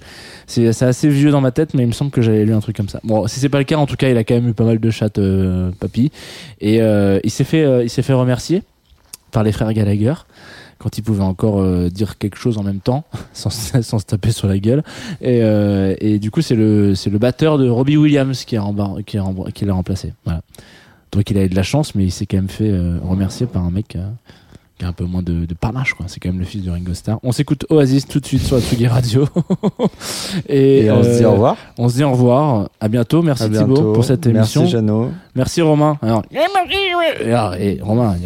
c'est 0.47 0.73
c'est 0.73 0.85
assez 0.85 1.09
vieux 1.09 1.31
dans 1.31 1.41
ma 1.41 1.51
tête, 1.51 1.73
mais 1.75 1.83
il 1.85 1.86
me 1.89 1.93
semble 1.93 2.11
que 2.11 2.20
j'avais 2.20 2.45
lu 2.45 2.53
un 2.53 2.61
truc 2.61 2.77
comme 2.77 2.89
ça. 2.89 3.01
Bon, 3.05 3.27
si 3.27 3.41
c'est 3.41 3.49
pas 3.49 3.59
le 3.59 3.65
cas, 3.65 3.77
en 3.77 3.86
tout 3.86 3.97
cas, 3.97 4.11
il 4.11 4.17
a 4.19 4.25
quand 4.25 4.35
même 4.35 4.49
eu 4.49 4.53
pas 4.53 4.66
de 4.75 4.91
chattes, 4.91 5.19
euh, 5.19 5.70
papy. 5.78 6.11
Et 6.61 6.81
euh, 6.81 7.20
il 7.25 7.31
s'est 7.31 7.45
fait, 7.45 7.65
euh, 7.65 7.85
il 7.85 7.91
s'est 7.91 8.03
fait 8.03 8.12
remercier 8.12 8.62
par 9.31 9.43
les 9.43 9.53
frères 9.53 9.73
Gallagher 9.73 10.15
quand 10.78 10.99
il 10.99 11.03
pouvait 11.03 11.23
encore 11.23 11.65
dire 11.89 12.19
quelque 12.19 12.36
chose 12.36 12.59
en 12.59 12.62
même 12.62 12.81
temps 12.81 13.05
sans, 13.33 13.49
sans 13.51 13.99
se 13.99 14.05
taper 14.05 14.31
sur 14.31 14.47
la 14.47 14.59
gueule. 14.59 14.83
Et, 15.23 15.39
et 15.39 16.19
du 16.19 16.31
coup 16.31 16.43
c'est 16.43 16.55
le 16.55 16.95
c'est 16.95 17.09
le 17.09 17.19
batteur 17.19 17.57
de 17.57 17.67
Robbie 17.67 17.97
Williams 17.97 18.45
qui 18.45 18.59
a 18.59 18.65
qui 19.07 19.17
a 19.17 19.25
qui 19.55 19.65
l'a 19.65 19.73
remplacé. 19.73 20.12
Voilà. 20.27 20.43
Donc 21.12 21.31
il 21.31 21.39
a 21.39 21.45
eu 21.45 21.49
de 21.49 21.55
la 21.55 21.62
chance 21.62 21.95
mais 21.95 22.05
il 22.05 22.11
s'est 22.11 22.27
quand 22.27 22.36
même 22.36 22.51
fait 22.51 22.70
remercier 23.03 23.47
par 23.47 23.65
un 23.65 23.70
mec 23.70 23.97
qui 24.79 24.85
a 24.85 24.89
un 24.89 24.93
peu 24.93 25.05
moins 25.05 25.23
de, 25.23 25.47
de 25.47 25.55
panache 25.55 25.95
quoi. 25.95 26.07
C'est 26.09 26.21
quand 26.21 26.29
même 26.29 26.39
le 26.39 26.45
fils 26.45 26.63
de 26.63 26.71
Ringo 26.71 26.93
Starr. 26.95 27.19
On 27.23 27.33
s'écoute 27.33 27.65
Oasis 27.71 28.07
tout 28.07 28.21
de 28.21 28.27
suite 28.27 28.43
sur 28.43 28.57
la 28.57 28.63
Tsugi 28.63 28.87
Radio. 28.87 29.27
Et, 30.49 30.85
Et 30.85 30.91
on 30.91 31.03
se 31.03 31.19
dit 31.19 31.25
au 31.25 31.33
revoir. 31.33 31.57
on 31.79 31.89
se 31.89 31.95
dit 31.97 32.05
au 32.05 32.11
revoir. 32.13 32.69
À 32.81 32.89
bientôt. 32.89 33.23
Merci 33.23 33.45
À 33.45 33.49
Thibaut 33.49 33.67
bientôt. 33.67 33.93
pour 33.93 34.05
cette 34.05 34.27
Merci, 34.27 34.59
émission. 34.59 34.67
Jeannot. 34.67 35.13
merci 35.35 35.63
Romain. 35.63 35.99
Alors 36.03 36.23
et, 36.31 37.33
alors, 37.33 37.55
et 37.55 37.79
Romain. 37.83 38.17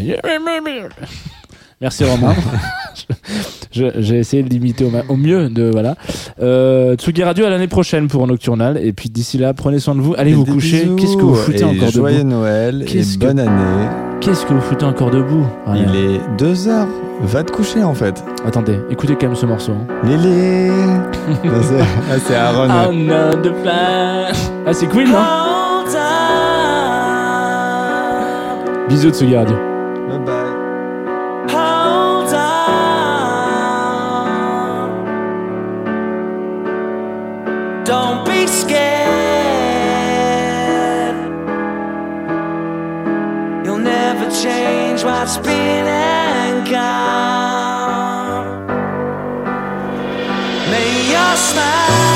Merci 1.81 2.05
Romain. 2.05 2.35
J'ai 3.73 4.17
essayé 4.19 4.43
de 4.43 4.49
l'imiter 4.49 4.85
au, 5.09 5.17
mieux 5.17 5.49
de 5.49 5.71
voilà. 5.71 5.95
Euh, 6.43 6.97
Tsugi 6.97 7.23
Radio 7.23 7.45
à 7.45 7.51
l'année 7.51 7.69
prochaine 7.69 8.09
pour 8.09 8.27
nocturnal 8.27 8.79
et 8.83 8.93
puis 8.93 9.09
d'ici 9.11 9.39
là 9.39 9.55
prenez 9.55 9.79
soin 9.79 9.95
de 9.95 10.01
vous. 10.01 10.15
Allez 10.19 10.33
Et 10.33 10.35
vous 10.35 10.45
coucher. 10.45 10.89
Qu'est-ce 10.99 11.17
que 11.17 11.23
vous 11.23 11.35
foutez 11.35 11.61
Et 11.61 11.65
encore 11.65 11.91
Joyeux 11.91 12.19
debout 12.19 12.31
Noël 12.31 12.83
et 12.83 12.85
que- 12.87 13.19
bonne 13.19 13.39
année. 13.39 13.89
qu'est-ce 14.21 14.45
que 14.45 14.53
vous 14.55 14.61
foutez 14.61 14.85
encore 14.85 15.11
debout 15.11 15.47
Voilà. 15.67 15.83
Il 15.83 15.97
est 15.97 16.21
2 16.39 16.69
heures. 16.69 16.89
Va 17.23 17.45
te 17.45 17.53
coucher 17.53 17.83
en 17.85 17.95
fait. 17.95 18.25
Attendez, 18.47 18.79
écoutez 18.91 19.15
quand 19.15 19.27
même 19.29 19.37
ce 19.37 19.47
morceau. 19.47 19.73
hein. 19.73 19.87
Lily. 20.05 20.71
Ah, 21.45 22.19
c'est- 22.19 22.35
ah, 22.35 22.49
Aaron. 22.49 22.69
Ah, 24.67 24.73
c'est 24.73 24.87
Queen, 24.89 25.09
non 25.09 25.19
Bisous 28.89 29.11
de 29.11 29.15
ce 29.15 29.25
radio. 29.37 29.70
What's 45.21 45.37
been 45.37 45.87
and 45.87 46.67
gone. 46.71 48.67
May 50.71 51.11
your 51.13 51.37
smile 51.37 52.10